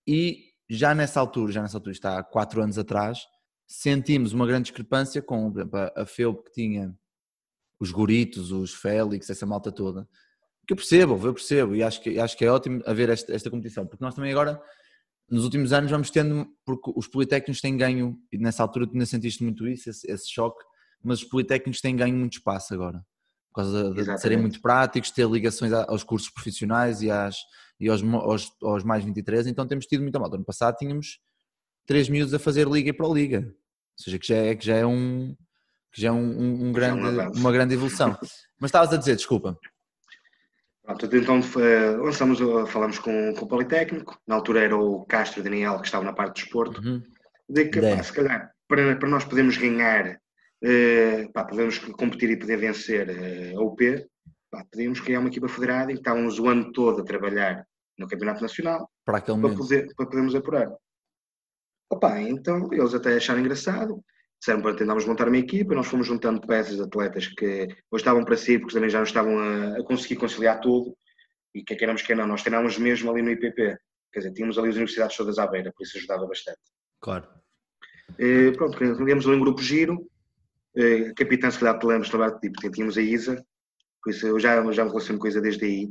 E 0.06 0.48
já 0.68 0.94
nessa 0.94 1.20
altura, 1.20 1.52
já 1.52 1.62
nessa 1.62 1.76
altura, 1.76 1.92
está 1.92 2.18
há 2.18 2.24
4 2.24 2.60
anos 2.60 2.76
atrás, 2.76 3.20
sentimos 3.68 4.32
uma 4.32 4.46
grande 4.46 4.64
discrepância 4.64 5.20
com, 5.20 5.52
por 5.52 5.60
exemplo, 5.60 5.78
a 5.94 6.06
FEUP 6.06 6.44
que 6.44 6.52
tinha 6.52 6.96
os 7.78 7.90
Goritos, 7.92 8.50
os 8.50 8.72
Félix, 8.74 9.28
essa 9.28 9.46
malta 9.46 9.70
toda, 9.70 10.08
que 10.66 10.72
eu 10.72 10.76
percebo, 10.76 11.14
eu 11.22 11.34
percebo, 11.34 11.76
e 11.76 11.82
acho 11.82 12.02
que, 12.02 12.18
acho 12.18 12.36
que 12.36 12.44
é 12.44 12.50
ótimo 12.50 12.82
haver 12.86 13.10
esta, 13.10 13.32
esta 13.32 13.50
competição, 13.50 13.86
porque 13.86 14.02
nós 14.02 14.14
também 14.14 14.32
agora 14.32 14.60
nos 15.30 15.44
últimos 15.44 15.72
anos 15.72 15.90
vamos 15.90 16.10
tendo, 16.10 16.46
porque 16.64 16.90
os 16.96 17.06
politécnicos 17.06 17.60
têm 17.60 17.76
ganho, 17.76 18.18
e 18.32 18.38
nessa 18.38 18.62
altura 18.62 18.86
tu 18.86 18.94
ainda 18.94 19.06
sentiste 19.06 19.44
muito 19.44 19.68
isso, 19.68 19.90
esse, 19.90 20.10
esse, 20.10 20.30
choque, 20.30 20.64
mas 21.02 21.22
os 21.22 21.28
politécnicos 21.28 21.80
têm 21.80 21.94
ganho 21.94 22.16
muito 22.16 22.38
espaço 22.38 22.72
agora, 22.72 23.04
por 23.50 23.62
causa 23.62 23.92
de, 23.92 24.02
de 24.02 24.20
serem 24.20 24.38
muito 24.38 24.60
práticos, 24.60 25.10
ter 25.10 25.28
ligações 25.28 25.72
aos 25.72 26.02
cursos 26.02 26.30
profissionais 26.30 27.02
e, 27.02 27.10
às, 27.10 27.36
e 27.78 27.88
aos, 27.88 28.02
aos, 28.02 28.52
aos 28.62 28.82
mais 28.82 29.04
23, 29.04 29.46
então 29.46 29.66
temos 29.66 29.86
tido 29.86 30.02
muita 30.02 30.18
malta. 30.18 30.36
Ano 30.36 30.44
passado 30.44 30.76
tínhamos 30.76 31.20
três 31.88 32.08
miúdos 32.08 32.34
a 32.34 32.38
fazer 32.38 32.68
liga 32.68 32.90
e 32.90 32.92
para 32.92 33.08
liga, 33.08 33.38
ou 33.38 34.04
seja, 34.04 34.18
que 34.18 34.28
já 34.28 34.36
é, 34.36 34.54
que 34.54 34.64
já 34.64 34.76
é 34.76 34.86
um, 34.86 35.34
que 35.90 36.02
já 36.02 36.08
é 36.08 36.12
um, 36.12 36.18
um, 36.18 36.68
um 36.68 36.72
grande, 36.72 37.38
uma 37.38 37.50
grande 37.50 37.74
evolução. 37.74 38.16
Mas 38.60 38.68
estavas 38.68 38.92
a 38.92 38.98
dizer, 38.98 39.16
desculpa. 39.16 39.58
Pronto, 40.84 41.16
então 41.16 41.40
lançamos, 42.02 42.38
falamos 42.70 42.98
com, 42.98 43.34
com 43.34 43.44
o 43.44 43.48
Politécnico, 43.48 44.20
na 44.26 44.34
altura 44.34 44.64
era 44.64 44.76
o 44.76 45.04
Castro 45.06 45.42
Daniel 45.42 45.80
que 45.80 45.86
estava 45.86 46.04
na 46.04 46.12
parte 46.12 46.34
do 46.34 46.44
esporte, 46.44 46.78
uhum. 46.80 47.02
de 47.48 47.64
que 47.66 47.80
pá, 47.80 48.02
se 48.02 48.12
calhar 48.12 48.52
para, 48.68 48.96
para 48.96 49.08
nós 49.08 49.24
podermos 49.24 49.56
ganhar, 49.56 50.20
uh, 50.64 51.32
pá, 51.32 51.44
podemos 51.44 51.78
competir 51.78 52.30
e 52.30 52.36
poder 52.38 52.58
vencer 52.58 53.08
uh, 53.08 53.58
a 53.58 53.62
UP, 53.62 53.80
pá, 54.50 54.62
podíamos 54.70 55.00
criar 55.00 55.20
uma 55.20 55.28
equipa 55.28 55.48
federada 55.48 55.90
e 55.90 55.94
estávamos 55.94 56.38
o 56.38 56.48
ano 56.48 56.70
todo 56.72 57.00
a 57.00 57.04
trabalhar 57.04 57.66
no 57.98 58.06
Campeonato 58.06 58.42
Nacional 58.42 58.90
para, 59.06 59.20
para, 59.20 59.54
poder, 59.54 59.88
para 59.96 60.06
podermos 60.06 60.34
apurar. 60.34 60.70
Opa, 61.90 62.20
então 62.20 62.68
eles 62.72 62.94
até 62.94 63.16
acharam 63.16 63.40
engraçado, 63.40 64.04
disseram 64.38 64.60
para 64.60 64.76
tentarmos 64.76 65.06
montar 65.06 65.28
uma 65.28 65.38
equipa, 65.38 65.74
nós 65.74 65.86
fomos 65.86 66.06
juntando 66.06 66.40
peças 66.46 66.76
de 66.76 66.82
atletas 66.82 67.28
que 67.28 67.68
ou 67.90 67.96
estavam 67.96 68.24
para 68.24 68.36
si, 68.36 68.58
porque 68.58 68.74
também 68.74 68.90
já 68.90 68.98
não 68.98 69.04
estavam 69.04 69.38
a, 69.38 69.78
a 69.78 69.82
conseguir 69.84 70.16
conciliar 70.16 70.60
tudo, 70.60 70.96
e 71.54 71.62
que 71.62 71.74
queremos 71.74 72.02
que 72.02 72.14
não, 72.14 72.26
nós 72.26 72.42
treinámos 72.42 72.78
mesmo 72.78 73.10
ali 73.10 73.22
no 73.22 73.30
IPP, 73.30 73.78
quer 74.12 74.18
dizer, 74.18 74.32
tínhamos 74.32 74.58
ali 74.58 74.68
as 74.68 74.74
universidades 74.74 75.16
todas 75.16 75.38
à 75.38 75.46
beira, 75.46 75.72
por 75.74 75.82
isso 75.82 75.96
ajudava 75.96 76.26
bastante. 76.26 76.60
Claro. 77.00 77.26
E, 78.18 78.52
pronto, 78.52 78.76
criamos 78.76 79.26
ali 79.26 79.36
um 79.36 79.40
grupo 79.40 79.62
giro, 79.62 80.06
e, 80.74 81.12
capitã, 81.14 81.50
se 81.50 81.58
calhar 81.58 81.78
te 81.78 81.86
lembras, 81.86 82.10
tipo, 82.40 82.70
tínhamos 82.70 82.98
a 82.98 83.02
Isa, 83.02 83.44
por 84.02 84.10
isso 84.10 84.26
eu 84.26 84.38
já, 84.38 84.56
já 84.72 84.84
me 84.84 84.90
relaciono 84.90 85.18
com 85.18 85.26
a 85.26 85.30
Isa 85.30 85.40
desde 85.40 85.64
aí, 85.64 85.90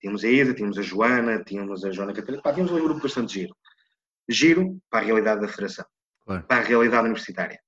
tínhamos 0.00 0.24
a 0.24 0.28
Isa, 0.28 0.54
tínhamos 0.54 0.78
a 0.78 0.82
Joana, 0.82 1.42
tínhamos 1.44 1.84
a 1.84 1.90
Joana 1.92 2.12
Catarina, 2.12 2.42
pá, 2.42 2.52
tínhamos 2.52 2.72
ali 2.72 2.82
um 2.82 2.84
grupo 2.84 3.02
bastante 3.02 3.32
giro. 3.32 3.56
Giro 4.28 4.80
para 4.90 5.00
a 5.00 5.06
realidade 5.06 5.40
da 5.40 5.48
federação, 5.48 5.84
claro. 6.24 6.44
para 6.44 6.62
a 6.62 6.64
realidade 6.64 7.04
universitária 7.04 7.60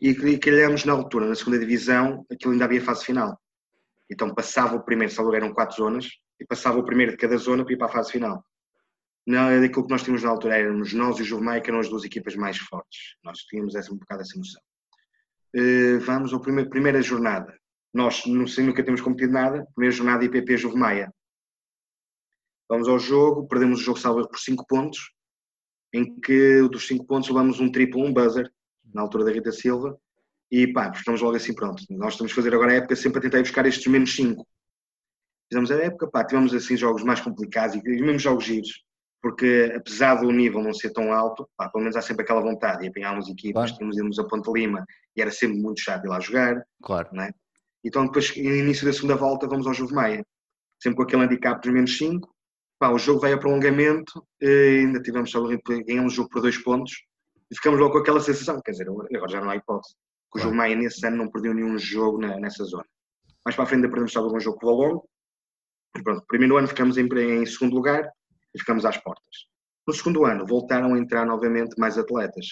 e 0.00 0.38
calhamos 0.38 0.84
na 0.84 0.94
altura, 0.94 1.26
na 1.26 1.34
segunda 1.34 1.58
divisão, 1.58 2.24
aquilo 2.32 2.52
ainda 2.52 2.64
havia 2.64 2.80
fase 2.80 3.04
final. 3.04 3.38
Então 4.10 4.34
passava 4.34 4.74
o 4.74 4.82
primeiro, 4.82 5.12
salvo 5.12 5.34
eram 5.34 5.52
quatro 5.52 5.76
zonas, 5.76 6.08
e 6.40 6.46
passava 6.46 6.78
o 6.78 6.84
primeiro 6.84 7.12
de 7.12 7.18
cada 7.18 7.36
zona 7.36 7.62
para 7.62 7.74
ir 7.74 7.76
para 7.76 7.86
a 7.86 7.92
fase 7.92 8.12
final. 8.12 8.42
Não, 9.26 9.60
daquilo 9.60 9.84
que 9.84 9.90
nós 9.90 10.02
tínhamos 10.02 10.22
na 10.22 10.30
altura, 10.30 10.56
éramos 10.56 10.94
nós 10.94 11.18
e 11.18 11.22
o 11.22 11.24
Juvemai, 11.24 11.60
que 11.60 11.68
eram 11.68 11.80
as 11.80 11.88
duas 11.90 12.02
equipas 12.04 12.34
mais 12.34 12.56
fortes. 12.56 13.16
Nós 13.22 13.40
tínhamos 13.40 13.74
essa, 13.74 13.92
um 13.92 13.98
bocado 13.98 14.22
essa 14.22 14.38
noção. 14.38 14.62
Uh, 15.54 16.00
vamos 16.00 16.32
à 16.32 16.40
primeira, 16.40 16.70
primeira 16.70 17.02
jornada. 17.02 17.54
Nós 17.92 18.24
não 18.24 18.46
sei, 18.46 18.64
nunca 18.64 18.82
temos 18.82 19.02
competido 19.02 19.34
nada. 19.34 19.66
Primeira 19.74 19.94
jornada 19.94 20.24
IPP 20.24 20.56
Juvemaia. 20.56 21.12
Vamos 22.68 22.88
ao 22.88 22.98
jogo, 22.98 23.46
perdemos 23.46 23.80
o 23.80 23.82
jogo 23.82 23.98
salvo 23.98 24.26
por 24.26 24.38
5 24.38 24.66
pontos, 24.66 25.12
em 25.92 26.18
que 26.20 26.62
dos 26.68 26.86
5 26.86 27.04
pontos 27.04 27.28
levamos 27.28 27.60
um 27.60 27.70
triplo, 27.70 28.04
um 28.04 28.12
buzzer, 28.12 28.50
na 28.92 29.02
altura 29.02 29.24
da 29.24 29.32
Rita 29.32 29.52
Silva, 29.52 29.98
e 30.50 30.66
pá, 30.72 30.90
estamos 30.94 31.20
logo 31.20 31.36
assim, 31.36 31.54
pronto. 31.54 31.82
Nós 31.90 32.14
estamos 32.14 32.32
a 32.32 32.34
fazer 32.34 32.54
agora 32.54 32.72
a 32.72 32.76
época 32.76 32.96
sempre 32.96 33.18
a 33.18 33.22
tentar 33.22 33.38
buscar 33.38 33.66
estes 33.66 33.86
menos 33.86 34.14
5. 34.14 34.46
Fizemos 35.48 35.70
a 35.70 35.76
época, 35.76 36.08
pá, 36.08 36.24
tivemos 36.24 36.54
assim 36.54 36.76
jogos 36.76 37.02
mais 37.02 37.20
complicados 37.20 37.76
e 37.76 37.82
mesmo 37.82 38.18
jogos 38.18 38.44
giros, 38.44 38.84
porque 39.22 39.72
apesar 39.76 40.16
do 40.16 40.30
nível 40.30 40.62
não 40.62 40.72
ser 40.72 40.90
tão 40.90 41.12
alto, 41.12 41.48
pá, 41.56 41.68
pelo 41.68 41.82
menos 41.82 41.96
há 41.96 42.02
sempre 42.02 42.24
aquela 42.24 42.40
vontade 42.40 42.84
e 42.84 42.88
apanhámos 42.88 43.28
equipas, 43.28 43.70
claro. 43.70 43.76
tínhamos 43.76 43.96
irmos 43.96 44.18
a 44.18 44.24
Ponte 44.24 44.50
Lima 44.52 44.84
e 45.16 45.20
era 45.20 45.30
sempre 45.30 45.58
muito 45.58 45.80
chato 45.80 46.04
ir 46.04 46.08
lá 46.08 46.20
jogar. 46.20 46.64
Claro. 46.82 47.08
Né? 47.12 47.30
Então 47.84 48.06
depois, 48.06 48.36
no 48.36 48.56
início 48.56 48.86
da 48.86 48.92
segunda 48.92 49.16
volta, 49.16 49.48
vamos 49.48 49.66
ao 49.66 49.74
Juve 49.74 49.94
Maia, 49.94 50.24
sempre 50.80 50.96
com 50.96 51.02
aquele 51.02 51.22
handicap 51.22 51.60
dos 51.60 51.72
menos 51.72 51.96
5. 51.96 52.28
Pá, 52.80 52.88
o 52.88 52.98
jogo 52.98 53.20
veio 53.20 53.36
a 53.36 53.38
prolongamento, 53.38 54.26
ainda 54.42 55.02
tivemos 55.02 55.30
só, 55.30 55.46
ganhamos 55.86 56.14
o 56.14 56.16
jogo 56.16 56.30
por 56.30 56.40
dois 56.40 56.56
pontos, 56.56 57.04
e 57.50 57.54
ficamos 57.54 57.78
logo 57.78 57.92
com 57.92 57.98
aquela 57.98 58.20
sensação, 58.20 58.58
quer 58.62 58.70
dizer, 58.70 58.88
agora 58.88 59.28
já 59.28 59.38
não 59.38 59.50
há 59.50 59.56
hipótese. 59.56 59.94
O 60.28 60.32
claro. 60.32 60.48
João 60.48 60.56
Maia 60.56 60.74
nesse 60.74 61.06
ano 61.06 61.18
não 61.18 61.30
perdeu 61.30 61.52
nenhum 61.52 61.78
jogo 61.78 62.18
na, 62.18 62.40
nessa 62.40 62.64
zona. 62.64 62.86
Mais 63.44 63.54
para 63.54 63.64
a 63.64 63.66
frente 63.66 63.82
perdemos 63.82 64.12
só 64.12 64.26
um 64.26 64.40
jogo 64.40 64.58
com 64.58 64.66
o 64.66 64.76
Valongo. 64.78 65.08
E 65.94 66.02
pronto, 66.02 66.24
primeiro 66.26 66.56
ano 66.56 66.68
ficamos 66.68 66.96
em, 66.96 67.06
em, 67.06 67.44
segundo 67.44 67.74
lugar 67.74 68.08
e 68.54 68.58
ficamos 68.58 68.86
às 68.86 68.96
portas. 68.96 69.46
No 69.86 69.92
segundo 69.92 70.24
ano 70.24 70.46
voltaram 70.46 70.94
a 70.94 70.98
entrar 70.98 71.26
novamente 71.26 71.78
mais 71.78 71.98
atletas 71.98 72.46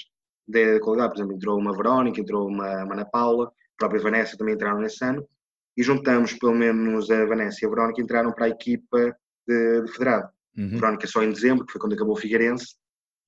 de 0.47 0.79
qualidade, 0.81 1.13
por 1.13 1.19
exemplo, 1.19 1.37
entrou 1.37 1.59
uma 1.59 1.75
Verónica, 1.75 2.21
entrou 2.21 2.49
uma, 2.49 2.85
uma 2.85 2.95
Ana 2.95 3.07
Paula, 3.07 3.47
a 3.47 3.51
própria 3.79 4.03
Vanessa 4.03 4.37
também 4.37 4.55
entraram 4.55 4.81
nesse 4.81 5.03
ano 5.03 5.27
e 5.75 5.83
juntamos 5.83 6.35
pelo 6.35 6.55
menos 6.55 7.11
a 7.11 7.25
Vanessa 7.25 7.61
e 7.63 7.67
a 7.67 7.71
Verónica 7.71 8.03
entraram 8.03 8.33
para 8.33 8.47
a 8.47 8.51
equipa 8.51 9.17
de, 9.49 9.83
de 9.83 9.93
federado. 9.93 10.29
Uhum. 10.57 10.71
Verónica 10.71 11.07
só 11.07 11.23
em 11.23 11.33
dezembro, 11.33 11.65
que 11.65 11.73
foi 11.73 11.81
quando 11.81 11.95
acabou 11.95 12.15
o 12.15 12.19
Figueirense, 12.19 12.77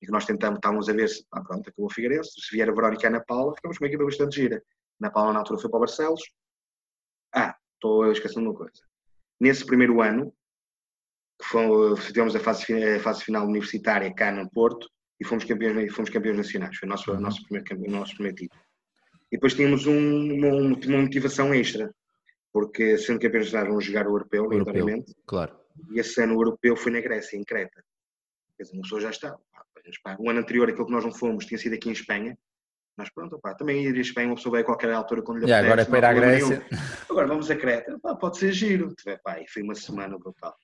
e 0.01 0.05
que 0.05 0.11
nós 0.11 0.25
tentamos, 0.25 0.57
estávamos 0.57 0.89
a 0.89 0.93
ver 0.93 1.09
se, 1.09 1.25
ah, 1.31 1.41
pronto, 1.41 1.67
acabou 1.67 1.87
o 1.87 1.93
Figueirense, 1.93 2.31
se 2.39 2.55
vier 2.55 2.69
a 2.69 2.73
Verónica 2.73 3.03
e 3.03 3.05
a 3.05 3.09
Ana 3.09 3.23
Paula, 3.25 3.55
ficamos 3.55 3.77
com 3.77 3.83
uma 3.83 3.87
equipa 3.87 4.05
bastante 4.05 4.35
gira. 4.35 4.63
Ana 4.99 5.11
Paula 5.11 5.33
na 5.33 5.39
altura 5.39 5.59
foi 5.59 5.69
para 5.69 5.77
o 5.77 5.79
Barcelos. 5.81 6.21
Ah, 7.33 7.55
estou 7.75 8.11
esquecendo 8.11 8.49
uma 8.49 8.57
coisa. 8.57 8.81
Nesse 9.39 9.65
primeiro 9.65 10.01
ano, 10.01 10.33
que 11.39 11.47
fomos, 11.47 12.05
tivemos 12.05 12.35
a 12.35 12.39
fase, 12.39 12.71
a 12.73 12.99
fase 12.99 13.23
final 13.23 13.45
universitária 13.45 14.13
cá 14.13 14.31
no 14.31 14.49
Porto 14.49 14.87
e 15.19 15.25
fomos 15.25 15.43
campeões, 15.43 15.93
fomos 15.93 16.09
campeões 16.09 16.37
nacionais. 16.37 16.77
Foi 16.77 16.87
o 16.87 16.91
nosso, 16.91 17.11
uhum. 17.11 17.19
nosso, 17.19 17.43
primeiro, 17.43 17.91
nosso 17.91 18.13
primeiro 18.13 18.37
título. 18.37 18.61
E 19.31 19.37
depois 19.37 19.53
tínhamos 19.53 19.85
um, 19.87 20.33
uma, 20.33 20.49
uma, 20.49 21.01
motivação 21.01 21.53
extra, 21.53 21.93
porque 22.51 22.97
sendo 22.97 23.19
campeões 23.19 23.45
nacionais 23.45 23.69
vamos 23.69 23.85
jogar 23.85 24.07
o 24.07 24.11
europeu, 24.11 24.43
obrigatoriamente. 24.43 25.15
Claro. 25.25 25.60
E 25.91 25.99
esse 25.99 26.21
ano 26.21 26.35
o 26.35 26.41
europeu 26.41 26.75
foi 26.75 26.91
na 26.91 27.01
Grécia, 27.01 27.37
em 27.37 27.43
Creta. 27.43 27.83
Quer 28.57 28.63
dizer, 28.63 28.75
uma 28.75 28.83
pessoa 28.83 29.01
já 29.01 29.09
está. 29.09 29.37
O 30.19 30.29
ano 30.29 30.39
anterior, 30.39 30.69
aquilo 30.69 30.85
que 30.85 30.91
nós 30.91 31.03
não 31.03 31.11
fomos, 31.11 31.45
tinha 31.45 31.57
sido 31.57 31.73
aqui 31.73 31.89
em 31.89 31.93
Espanha. 31.93 32.37
Mas 32.97 33.09
pronto, 33.09 33.39
pá, 33.39 33.55
também 33.55 33.83
ir 33.85 33.95
a 33.95 34.01
Espanha, 34.01 34.27
uma 34.27 34.35
pessoa 34.35 34.51
vai 34.51 34.61
a 34.61 34.65
qualquer 34.65 34.91
altura 34.91 35.23
quando 35.23 35.39
lhe 35.39 35.45
yeah, 35.45 35.65
Agora 35.65 35.81
é 35.81 35.85
para 35.85 35.97
ir 35.97 36.05
à 36.05 36.13
Grécia. 36.13 36.59
Nenhum. 36.69 36.83
Agora 37.09 37.27
vamos 37.27 37.49
a 37.49 37.55
Creta, 37.55 37.97
pá, 37.99 38.15
pode 38.15 38.37
ser 38.37 38.51
giro. 38.51 38.93
Pá, 39.23 39.39
e 39.39 39.47
foi 39.47 39.63
uma 39.63 39.73
semana 39.73 40.17
brutal. 40.17 40.55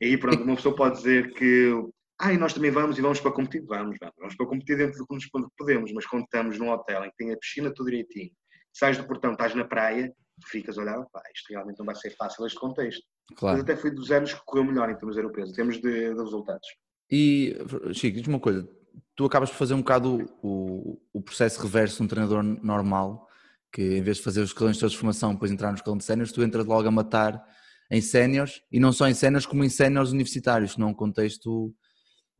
E 0.00 0.06
aí 0.06 0.18
pronto, 0.18 0.42
uma 0.42 0.56
pessoa 0.56 0.74
pode 0.74 0.96
dizer 0.96 1.32
que 1.34 1.72
ah, 2.18 2.32
e 2.32 2.38
nós 2.38 2.52
também 2.52 2.70
vamos 2.70 2.96
e 2.98 3.02
vamos 3.02 3.20
para 3.20 3.32
competir. 3.32 3.64
Vamos, 3.66 3.96
vamos, 3.98 4.14
vamos 4.18 4.36
para 4.36 4.46
competir 4.46 4.76
dentro 4.76 4.98
do 4.98 5.06
que 5.06 5.14
nos 5.14 5.28
podemos, 5.56 5.92
mas 5.92 6.06
quando 6.06 6.24
estamos 6.24 6.58
num 6.58 6.70
hotel 6.70 7.04
em 7.04 7.10
que 7.10 7.16
tem 7.16 7.32
a 7.32 7.36
piscina 7.36 7.72
tudo 7.72 7.90
direitinho, 7.90 8.30
sais 8.72 8.96
do 8.96 9.06
portão, 9.06 9.32
estás 9.32 9.54
na 9.54 9.64
praia, 9.64 10.12
ficas 10.46 10.78
a 10.78 10.82
olhar, 10.82 11.04
pá, 11.12 11.22
isto 11.34 11.48
realmente 11.50 11.78
não 11.78 11.86
vai 11.86 11.94
ser 11.94 12.10
fácil 12.16 12.46
este 12.46 12.58
contexto. 12.58 13.04
Claro. 13.36 13.58
Mas 13.58 13.64
até 13.64 13.76
foi 13.76 13.90
dos 13.90 14.10
anos 14.10 14.32
que 14.32 14.40
correu 14.44 14.64
melhor 14.64 14.90
em 14.90 14.94
termos 14.94 15.16
europeus, 15.16 15.50
em 15.50 15.52
termos 15.52 15.76
de, 15.76 16.14
de 16.14 16.20
resultados. 16.20 16.68
E, 17.10 17.56
Chico, 17.92 18.16
diz-me 18.16 18.34
uma 18.34 18.40
coisa, 18.40 18.68
tu 19.16 19.24
acabas 19.24 19.50
por 19.50 19.56
fazer 19.56 19.74
um 19.74 19.78
bocado 19.78 20.28
o, 20.42 21.00
o 21.12 21.22
processo 21.22 21.60
reverso 21.62 21.98
de 21.98 22.02
um 22.02 22.08
treinador 22.08 22.42
normal, 22.42 23.28
que 23.72 23.82
em 23.82 24.02
vez 24.02 24.18
de 24.18 24.22
fazer 24.22 24.40
os 24.40 24.50
escalões 24.50 24.78
de 24.78 24.96
formação 24.96 25.32
depois 25.32 25.50
entrar 25.50 25.70
no 25.70 25.76
escalão 25.76 25.98
de 25.98 26.04
séniores, 26.04 26.32
tu 26.32 26.42
entras 26.42 26.66
logo 26.66 26.86
a 26.86 26.90
matar 26.90 27.42
em 27.90 28.00
séniores, 28.00 28.62
e 28.70 28.80
não 28.80 28.92
só 28.92 29.08
em 29.08 29.14
séniores, 29.14 29.46
como 29.46 29.64
em 29.64 29.68
séniores 29.68 30.10
universitários, 30.10 30.76
num 30.76 30.94
contexto, 30.94 31.74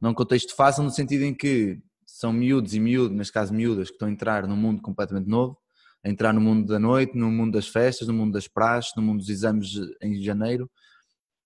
num 0.00 0.14
contexto 0.14 0.54
fácil, 0.54 0.82
no 0.82 0.90
sentido 0.90 1.22
em 1.22 1.34
que 1.34 1.80
são 2.06 2.32
miúdos 2.32 2.74
e 2.74 2.80
miúdos, 2.80 3.16
neste 3.16 3.32
caso 3.32 3.52
miúdas, 3.52 3.88
que 3.88 3.94
estão 3.94 4.08
a 4.08 4.10
entrar 4.10 4.46
num 4.46 4.56
mundo 4.56 4.80
completamente 4.80 5.28
novo, 5.28 5.58
a 6.04 6.10
entrar 6.10 6.32
no 6.32 6.40
mundo 6.40 6.66
da 6.66 6.78
noite, 6.78 7.16
no 7.16 7.30
mundo 7.30 7.52
das 7.52 7.66
festas, 7.66 8.06
no 8.06 8.14
mundo 8.14 8.32
das 8.34 8.46
praxes, 8.46 8.92
no 8.96 9.02
mundo 9.02 9.20
dos 9.20 9.30
exames 9.30 9.72
em 10.02 10.22
janeiro, 10.22 10.70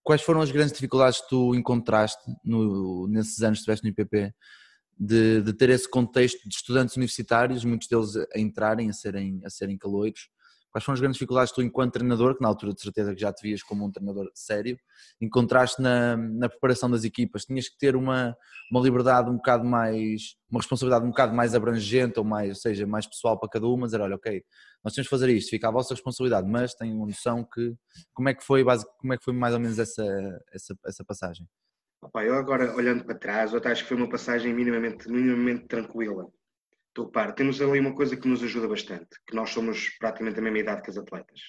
quais 0.03 0.23
foram 0.23 0.40
as 0.40 0.51
grandes 0.51 0.73
dificuldades 0.73 1.21
que 1.21 1.29
tu 1.29 1.55
encontraste 1.55 2.21
no, 2.44 3.07
nesses 3.07 3.42
anos 3.42 3.59
que 3.59 3.71
estiveste 3.71 3.85
no 3.85 3.90
IPP 3.90 4.35
de, 4.99 5.42
de, 5.42 5.53
ter 5.53 5.71
esse 5.71 5.88
contexto 5.88 6.49
de 6.49 6.55
estudantes 6.55 6.97
universitários, 6.97 7.64
muitos 7.64 7.87
deles 7.88 8.16
a 8.35 8.38
entrarem, 8.38 8.90
a 8.90 8.92
serem, 8.92 9.40
a 9.44 9.51
serem 9.51 9.79
caloiros? 9.79 10.29
Quais 10.79 10.85
foram 10.85 10.95
as 10.95 11.01
grandes 11.01 11.17
dificuldades 11.17 11.51
que 11.51 11.57
tu, 11.57 11.62
enquanto 11.62 11.95
treinador, 11.95 12.37
que 12.37 12.41
na 12.41 12.47
altura 12.47 12.73
de 12.73 12.81
certeza 12.81 13.12
que 13.12 13.21
já 13.21 13.33
te 13.33 13.43
vias 13.43 13.64
como 13.64 13.85
um 13.85 13.91
treinador 13.91 14.31
sério, 14.33 14.79
encontraste 15.21 15.83
na, 15.83 16.17
na 16.17 16.49
preparação 16.49 16.88
das 16.88 17.03
equipas? 17.03 17.45
Tinhas 17.45 17.69
que 17.69 17.77
ter 17.77 17.97
uma, 17.97 18.37
uma 18.71 18.81
liberdade 18.81 19.29
um 19.29 19.35
bocado 19.35 19.64
mais, 19.64 20.37
uma 20.49 20.61
responsabilidade 20.61 21.05
um 21.05 21.09
bocado 21.09 21.35
mais 21.35 21.53
abrangente, 21.53 22.21
ou 22.21 22.25
mais, 22.25 22.51
ou 22.51 22.55
seja, 22.55 22.87
mais 22.87 23.09
pessoal 23.09 23.37
para 23.37 23.49
cada 23.49 23.67
uma, 23.67 23.87
dizer, 23.87 24.01
olha, 24.01 24.14
ok, 24.14 24.41
nós 24.85 24.95
temos 24.95 25.09
que 25.09 25.11
fazer 25.11 25.29
isto, 25.31 25.51
fica 25.51 25.67
à 25.67 25.73
vossa 25.73 25.95
responsabilidade, 25.95 26.49
mas 26.49 26.75
tenho 26.75 26.95
uma 26.95 27.07
noção 27.07 27.43
que 27.43 27.75
como 28.14 28.29
é 28.29 28.35
que 28.35 28.45
foi, 28.45 28.64
como 29.01 29.12
é 29.12 29.19
que 29.19 29.25
foi 29.25 29.35
mais 29.35 29.55
ou 29.55 29.61
menos 29.61 29.81
essa, 29.81 30.05
essa, 30.53 30.79
essa 30.87 31.05
passagem? 31.05 31.45
Opa, 32.01 32.23
eu 32.23 32.35
agora 32.35 32.73
olhando 32.77 33.05
para 33.05 33.19
trás, 33.19 33.53
eu 33.53 33.61
acho 33.64 33.83
que 33.83 33.88
foi 33.88 33.97
uma 33.97 34.09
passagem 34.09 34.55
minimamente, 34.55 35.11
minimamente 35.11 35.67
tranquila. 35.67 36.31
Então, 36.99 37.11
para, 37.11 37.31
temos 37.33 37.63
ali 37.63 37.79
uma 37.79 37.95
coisa 37.95 38.17
que 38.17 38.27
nos 38.27 38.43
ajuda 38.43 38.67
bastante, 38.67 39.09
que 39.25 39.37
nós 39.37 39.51
somos 39.51 39.91
praticamente 40.01 40.41
a 40.41 40.43
mesma 40.43 40.59
idade 40.59 40.83
que 40.83 40.91
as 40.91 40.99
atletas. 40.99 41.41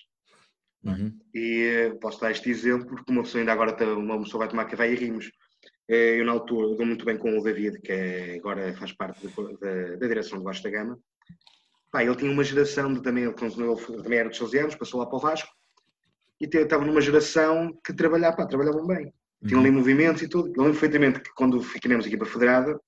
Uhum. 0.84 1.18
E 1.34 1.64
eh, 1.64 1.90
posso 2.00 2.22
dar 2.22 2.30
este 2.30 2.52
exemplo 2.52 2.86
porque 2.86 3.12
uma 3.12 3.24
pessoa 3.24 3.42
ainda 3.42 3.52
agora 3.52 3.76
uma 3.96 4.22
pessoa 4.22 4.42
vai 4.42 4.48
tomar 4.48 4.66
café 4.66 4.92
e 4.92 4.96
rimos. 4.96 5.32
Eh, 5.88 6.20
eu 6.20 6.26
na 6.26 6.34
altura 6.34 6.76
dou 6.76 6.86
muito 6.86 7.04
bem 7.04 7.18
com 7.18 7.36
o 7.36 7.44
David, 7.44 7.82
que 7.82 7.92
é, 7.92 8.36
agora 8.36 8.72
faz 8.76 8.94
parte 8.94 9.28
da, 9.28 9.96
da 9.96 10.08
direção 10.08 10.38
do 10.38 10.44
Vasco 10.44 10.64
da 10.64 10.70
Gama, 10.70 11.00
Pá, 11.92 12.04
ele 12.04 12.16
tinha 12.16 12.32
uma 12.32 12.44
geração 12.44 12.94
de 12.94 13.02
também, 13.02 13.24
ele, 13.24 13.34
ele 13.34 14.04
também 14.04 14.20
era 14.20 14.30
de 14.30 14.40
12 14.40 14.60
anos, 14.60 14.76
passou 14.76 15.00
lá 15.00 15.08
para 15.08 15.18
o 15.18 15.20
Vasco, 15.20 15.50
e 16.40 16.46
estava 16.46 16.86
numa 16.86 17.02
geração 17.02 17.76
que 17.84 17.92
trabalhava, 17.92 18.38
pá, 18.38 18.46
trabalhavam 18.46 18.86
bem. 18.86 19.12
Tinham 19.48 19.62
ali 19.62 19.70
uhum. 19.70 19.78
movimentos 19.78 20.22
e 20.22 20.28
tudo. 20.28 20.50
Eu 20.50 20.64
lembro 20.64 20.80
perfeitamente 20.80 21.22
que 21.22 21.34
quando 21.34 21.60
ficamos 21.64 22.06
aqui 22.06 22.16
para 22.16 22.28
a 22.28 22.32
Federada, 22.32 22.80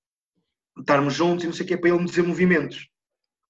estarmos 0.78 1.14
juntos 1.14 1.44
e 1.44 1.46
não 1.46 1.54
sei 1.54 1.64
o 1.64 1.68
que, 1.68 1.76
para 1.76 1.90
ele 1.90 1.98
me 1.98 2.06
dizer 2.06 2.22
movimentos. 2.22 2.88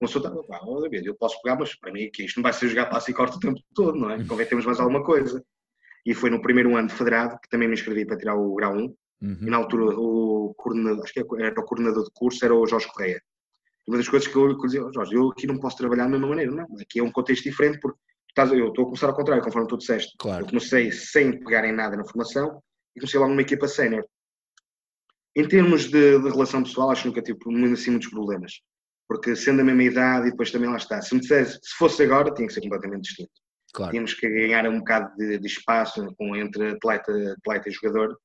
Uma 0.00 0.08
pessoa 0.08 0.26
estava, 0.26 0.42
pá, 0.44 0.60
olha, 0.64 1.00
eu 1.04 1.14
posso 1.14 1.40
pegar, 1.42 1.56
mas 1.56 1.74
para 1.76 1.92
mim 1.92 2.10
que 2.12 2.24
isto 2.24 2.36
não 2.36 2.42
vai 2.42 2.52
ser 2.52 2.68
jogar 2.68 2.86
passo 2.86 3.10
e 3.10 3.14
corte 3.14 3.36
o 3.36 3.40
tempo 3.40 3.60
todo, 3.74 3.96
não 3.96 4.10
é? 4.10 4.16
Uhum. 4.16 4.26
Convém 4.26 4.46
termos 4.46 4.66
mais 4.66 4.80
alguma 4.80 5.04
coisa. 5.04 5.44
E 6.04 6.12
foi 6.12 6.30
no 6.30 6.42
primeiro 6.42 6.76
ano 6.76 6.88
de 6.88 6.94
Federado 6.94 7.38
que 7.40 7.48
também 7.48 7.68
me 7.68 7.74
inscrevi 7.74 8.04
para 8.04 8.16
tirar 8.16 8.34
o 8.34 8.54
grau 8.54 8.74
1. 8.74 8.78
Uhum. 8.78 8.96
E 9.42 9.50
na 9.50 9.56
altura 9.58 9.96
o 9.96 10.52
coordenador, 10.56 11.04
acho 11.04 11.12
que 11.12 11.20
era 11.20 11.60
o 11.60 11.64
coordenador 11.64 12.02
de 12.02 12.10
curso, 12.12 12.44
era 12.44 12.54
o 12.54 12.66
Jorge 12.66 12.88
Correia. 12.88 13.22
Uma 13.86 13.96
das 13.96 14.08
coisas 14.08 14.28
que 14.28 14.36
eu, 14.36 14.50
eu 14.50 14.56
dizia, 14.58 14.84
oh, 14.84 14.92
Jorge, 14.92 15.14
eu 15.14 15.28
aqui 15.30 15.46
não 15.46 15.58
posso 15.58 15.76
trabalhar 15.76 16.04
da 16.04 16.10
mesma 16.10 16.26
maneira, 16.26 16.50
não. 16.50 16.66
Aqui 16.80 16.98
é 16.98 17.02
um 17.02 17.10
contexto 17.10 17.44
diferente 17.44 17.78
porque 17.80 17.98
eu 18.36 18.68
estou 18.68 18.82
a 18.82 18.86
começar 18.86 19.06
ao 19.08 19.14
contrário, 19.14 19.44
conforme 19.44 19.68
tu 19.68 19.76
disseste. 19.76 20.14
Claro. 20.18 20.42
Eu 20.42 20.48
comecei 20.48 20.90
sem 20.90 21.38
pegar 21.44 21.64
em 21.64 21.72
nada 21.72 21.96
na 21.96 22.04
formação 22.04 22.60
e 22.96 23.00
comecei 23.00 23.20
logo 23.20 23.30
numa 23.30 23.42
equipa 23.42 23.68
sénior. 23.68 24.04
Em 25.34 25.48
termos 25.48 25.84
de, 25.84 26.18
de, 26.18 26.28
relação 26.28 26.62
pessoal, 26.62 26.90
acho 26.90 27.02
que 27.02 27.08
nunca 27.08 27.22
tive 27.22 27.38
assim, 27.72 27.90
muitos 27.90 28.10
problemas. 28.10 28.60
Porque 29.08 29.34
sendo 29.34 29.60
a 29.60 29.64
mesma 29.64 29.82
idade 29.82 30.28
e 30.28 30.30
depois 30.30 30.50
também 30.50 30.68
lá 30.68 30.76
está. 30.76 31.00
Se, 31.00 31.18
dissesse, 31.18 31.58
se 31.62 31.74
fosse 31.76 32.02
agora, 32.02 32.32
tinha 32.32 32.46
que 32.46 32.54
ser 32.54 32.60
completamente 32.60 33.02
distinto. 33.02 33.30
Claro. 33.72 33.90
Tínhamos 33.90 34.14
que 34.14 34.28
ganhar 34.28 34.68
um 34.68 34.78
bocado 34.78 35.14
de, 35.16 35.38
de 35.38 35.46
espaço 35.46 36.06
entre 36.36 36.72
atleta, 36.72 37.12
atleta 37.38 37.68
e 37.68 37.72
jogador. 37.72 38.16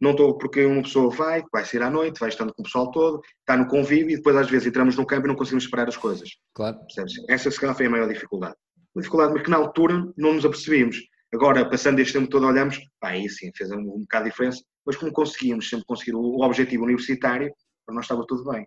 Não 0.00 0.12
estou 0.12 0.36
porque 0.36 0.64
uma 0.64 0.82
pessoa 0.82 1.10
vai, 1.10 1.44
vai 1.52 1.64
sair 1.64 1.82
à 1.82 1.90
noite, 1.90 2.18
vai 2.18 2.28
estando 2.28 2.52
com 2.52 2.62
o 2.62 2.64
pessoal 2.64 2.90
todo, 2.90 3.20
está 3.40 3.56
no 3.56 3.68
convívio 3.68 4.10
e 4.10 4.16
depois 4.16 4.36
às 4.36 4.50
vezes 4.50 4.66
entramos 4.66 4.96
no 4.96 5.06
campo 5.06 5.26
e 5.26 5.28
não 5.28 5.36
conseguimos 5.36 5.64
separar 5.64 5.88
as 5.88 5.96
coisas. 5.96 6.28
Claro. 6.54 6.78
Percebes? 6.80 7.14
Essa 7.28 7.50
se 7.50 7.60
calhar 7.60 7.76
foi 7.76 7.86
a 7.86 7.90
maior 7.90 8.08
dificuldade. 8.08 8.56
A 8.96 9.00
dificuldade, 9.00 9.42
que 9.42 9.50
na 9.50 9.56
altura 9.56 10.12
não 10.16 10.34
nos 10.34 10.44
apercebemos. 10.44 10.96
Agora, 11.32 11.68
passando 11.68 11.98
este 11.98 12.12
tempo 12.12 12.28
todo, 12.28 12.46
olhamos, 12.46 12.78
pá, 13.00 13.10
aí 13.10 13.28
sim, 13.28 13.50
fez 13.56 13.70
um, 13.70 13.78
um 13.78 14.00
bocado 14.00 14.24
de 14.24 14.30
diferença, 14.30 14.62
mas 14.84 14.96
como 14.96 15.12
conseguimos 15.12 15.68
sempre 15.68 15.86
conseguir 15.86 16.14
o, 16.14 16.42
objetivo 16.42 16.84
universitário, 16.84 17.50
para 17.86 17.94
nós 17.94 18.04
estava 18.04 18.24
tudo 18.26 18.44
bem. 18.50 18.66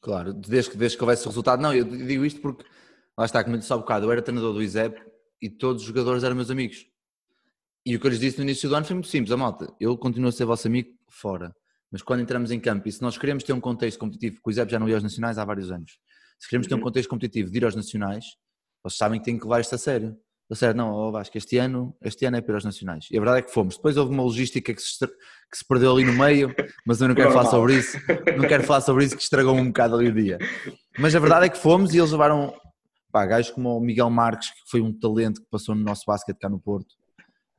Claro, 0.00 0.32
desde 0.32 0.70
que, 0.70 0.76
desde 0.76 0.96
que 0.96 1.02
houvesse 1.02 1.26
resultado. 1.26 1.60
Não, 1.60 1.74
eu 1.74 1.84
digo 1.84 2.24
isto 2.24 2.40
porque, 2.40 2.64
lá 3.18 3.24
está, 3.24 3.42
como 3.42 3.56
eu 3.56 3.60
disse 3.60 3.72
há 3.72 3.76
bocado, 3.76 4.06
eu 4.06 4.12
era 4.12 4.22
treinador 4.22 4.54
do 4.54 4.62
ISEP 4.62 4.98
e 5.42 5.50
todos 5.50 5.82
os 5.82 5.88
jogadores 5.88 6.24
eram 6.24 6.34
meus 6.34 6.50
amigos. 6.50 6.86
E 7.84 7.94
o 7.94 8.00
que 8.00 8.06
eu 8.06 8.10
lhes 8.10 8.20
disse 8.20 8.38
no 8.38 8.44
início 8.44 8.68
do 8.68 8.74
ano 8.74 8.86
foi 8.86 8.94
muito 8.94 9.08
simples, 9.08 9.30
a 9.30 9.36
malta, 9.36 9.72
eu 9.78 9.96
continuo 9.96 10.28
a 10.28 10.32
ser 10.32 10.44
vosso 10.44 10.66
amigo 10.66 10.88
fora, 11.08 11.54
mas 11.90 12.02
quando 12.02 12.20
entramos 12.20 12.50
em 12.50 12.58
campo 12.58 12.88
e 12.88 12.92
se 12.92 13.00
nós 13.00 13.16
queremos 13.16 13.44
ter 13.44 13.52
um 13.52 13.60
contexto 13.60 13.98
competitivo, 13.98 14.36
porque 14.36 14.50
o 14.50 14.52
ISEP 14.52 14.72
já 14.72 14.78
não 14.78 14.88
ia 14.88 14.96
aos 14.96 15.04
nacionais 15.04 15.38
há 15.38 15.44
vários 15.44 15.70
anos, 15.70 15.98
se 16.38 16.48
queremos 16.48 16.66
ter 16.66 16.74
um 16.74 16.78
uhum. 16.78 16.84
contexto 16.84 17.08
competitivo 17.08 17.50
de 17.50 17.58
ir 17.58 17.64
aos 17.64 17.74
nacionais, 17.74 18.24
vocês 18.82 18.98
sabem 18.98 19.18
que 19.18 19.24
têm 19.24 19.38
que 19.38 19.44
levar 19.44 19.60
isto 19.60 19.74
a 19.74 19.78
sério. 19.78 20.16
Sério, 20.54 20.76
não, 20.76 20.92
oh 20.92 21.10
Vasco, 21.10 21.36
este 21.36 21.58
ano, 21.58 21.96
este 22.02 22.24
ano 22.24 22.36
é 22.36 22.40
para 22.40 22.56
os 22.56 22.64
nacionais. 22.64 23.08
E 23.10 23.16
a 23.16 23.20
verdade 23.20 23.40
é 23.40 23.42
que 23.42 23.52
fomos. 23.52 23.76
Depois 23.76 23.96
houve 23.96 24.12
uma 24.12 24.22
logística 24.22 24.72
que 24.72 24.80
se, 24.80 25.04
que 25.06 25.58
se 25.58 25.66
perdeu 25.66 25.92
ali 25.92 26.04
no 26.04 26.12
meio, 26.12 26.54
mas 26.86 27.00
eu 27.00 27.08
não 27.08 27.16
quero 27.16 27.32
falar 27.32 27.50
sobre 27.50 27.78
isso. 27.78 27.98
Não 28.36 28.46
quero 28.46 28.62
falar 28.62 28.80
sobre 28.80 29.04
isso 29.04 29.16
que 29.16 29.22
estragou 29.22 29.54
um 29.54 29.66
bocado 29.66 29.96
ali 29.96 30.08
o 30.08 30.14
dia. 30.14 30.38
Mas 30.98 31.16
a 31.16 31.18
verdade 31.18 31.46
é 31.46 31.48
que 31.48 31.58
fomos 31.58 31.92
e 31.92 31.98
eles 31.98 32.12
levaram 32.12 32.54
pá, 33.10 33.26
gajos 33.26 33.50
como 33.50 33.76
o 33.76 33.80
Miguel 33.80 34.08
Marques, 34.08 34.50
que 34.50 34.70
foi 34.70 34.80
um 34.80 34.92
talento 34.92 35.40
que 35.40 35.48
passou 35.50 35.74
no 35.74 35.82
nosso 35.82 36.04
basquete 36.06 36.38
cá 36.38 36.48
no 36.48 36.60
Porto. 36.60 36.94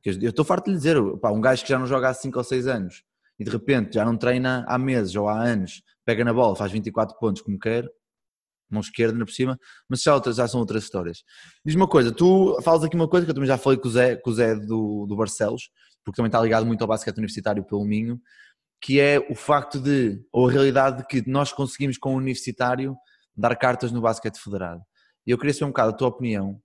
Eu 0.04 0.30
estou 0.30 0.44
farto 0.44 0.66
de 0.66 0.70
lhe 0.70 0.76
dizer, 0.78 0.96
pá, 1.20 1.30
um 1.30 1.40
gajo 1.40 1.62
que 1.62 1.68
já 1.68 1.78
não 1.78 1.86
joga 1.86 2.08
há 2.08 2.14
5 2.14 2.38
ou 2.38 2.44
6 2.44 2.66
anos 2.68 3.02
e 3.38 3.44
de 3.44 3.50
repente 3.50 3.94
já 3.94 4.04
não 4.04 4.16
treina 4.16 4.64
há 4.66 4.78
meses 4.78 5.14
ou 5.14 5.28
há 5.28 5.42
anos, 5.42 5.82
pega 6.04 6.24
na 6.24 6.32
bola, 6.32 6.56
faz 6.56 6.72
24 6.72 7.18
pontos 7.18 7.42
como 7.42 7.58
quer, 7.58 7.88
mão 8.70 8.80
esquerda 8.80 9.14
ainda 9.14 9.24
por 9.24 9.32
cima, 9.32 9.58
mas 9.88 10.02
já, 10.02 10.14
outras, 10.14 10.36
já 10.36 10.46
são 10.46 10.60
outras 10.60 10.84
histórias. 10.84 11.22
Diz 11.64 11.74
uma 11.74 11.88
coisa, 11.88 12.12
tu 12.12 12.58
falas 12.62 12.84
aqui 12.84 12.96
uma 12.96 13.08
coisa 13.08 13.24
que 13.24 13.30
eu 13.30 13.34
também 13.34 13.48
já 13.48 13.58
falei 13.58 13.78
com 13.78 13.88
o 13.88 13.90
Zé, 13.90 14.16
com 14.16 14.30
o 14.30 14.34
Zé 14.34 14.54
do, 14.54 15.06
do 15.06 15.16
Barcelos, 15.16 15.70
porque 16.04 16.16
também 16.16 16.28
está 16.28 16.40
ligado 16.40 16.66
muito 16.66 16.82
ao 16.82 16.88
basquete 16.88 17.18
universitário 17.18 17.64
pelo 17.64 17.84
Minho, 17.84 18.20
que 18.80 19.00
é 19.00 19.18
o 19.30 19.34
facto 19.34 19.80
de, 19.80 20.22
ou 20.32 20.48
a 20.48 20.52
realidade 20.52 20.98
de 20.98 21.06
que 21.06 21.28
nós 21.28 21.52
conseguimos 21.52 21.98
com 21.98 22.14
o 22.14 22.16
universitário 22.16 22.96
dar 23.36 23.54
cartas 23.56 23.92
no 23.92 24.00
basquete 24.00 24.38
federado. 24.38 24.82
E 25.26 25.30
eu 25.30 25.38
queria 25.38 25.52
saber 25.52 25.66
um 25.66 25.68
bocado 25.68 25.90
a 25.90 25.92
tua 25.92 26.08
opinião 26.08 26.60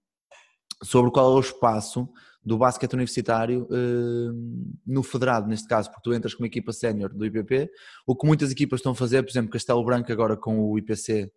sobre 0.83 1.11
qual 1.11 1.33
é 1.33 1.35
o 1.35 1.39
espaço 1.39 2.07
do 2.43 2.57
basquete 2.57 2.93
universitário 2.93 3.67
uh, 3.69 4.79
no 4.85 5.01
federado, 5.01 5.47
neste 5.47 5.67
caso, 5.67 5.89
porque 5.89 6.03
tu 6.03 6.13
entras 6.13 6.33
com 6.33 6.43
uma 6.43 6.47
equipa 6.47 6.73
sénior 6.73 7.13
do 7.13 7.25
IPP, 7.25 7.69
o 8.05 8.15
que 8.15 8.27
muitas 8.27 8.51
equipas 8.51 8.79
estão 8.79 8.91
a 8.91 8.95
fazer, 8.95 9.23
por 9.23 9.29
exemplo, 9.29 9.51
Castelo 9.51 9.83
Branco 9.83 10.11
agora 10.11 10.35
com 10.35 10.59
o 10.59 10.77
IPC 10.77 11.31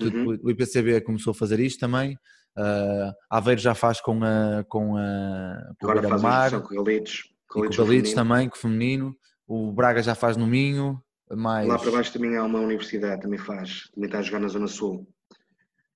uhum. 0.00 0.38
o 0.42 0.50
IPCB 0.50 1.00
começou 1.00 1.32
a 1.32 1.34
fazer 1.34 1.60
isto 1.60 1.80
também. 1.80 2.18
Uh, 2.56 3.12
Aveiro 3.28 3.60
já 3.60 3.74
faz 3.74 4.00
com 4.00 4.22
a 4.22 4.64
com 4.68 4.96
a 4.96 5.74
com 5.80 5.90
Agora 5.90 6.08
faz 6.08 6.22
Mar, 6.22 6.62
com 6.62 6.74
o 6.74 6.84
Galitos, 6.84 7.24
com 7.48 7.60
o 7.60 7.68
Galitos 7.68 8.12
também, 8.12 8.48
com 8.48 8.56
o 8.56 8.58
feminino. 8.58 9.16
O 9.46 9.72
Braga 9.72 10.02
já 10.02 10.14
faz 10.14 10.36
no 10.36 10.46
Minho. 10.46 11.02
Mais... 11.30 11.66
Lá 11.66 11.78
para 11.78 11.90
baixo 11.90 12.12
também 12.12 12.36
há 12.36 12.44
uma 12.44 12.60
universidade, 12.60 13.22
também 13.22 13.38
faz, 13.38 13.90
também 13.94 14.08
está 14.08 14.18
a 14.18 14.22
jogar 14.22 14.40
na 14.40 14.48
Zona 14.48 14.68
Sul. 14.68 15.08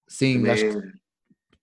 Sim, 0.09 0.39
também... 0.39 0.53
acho 0.53 0.65
que, 0.65 0.93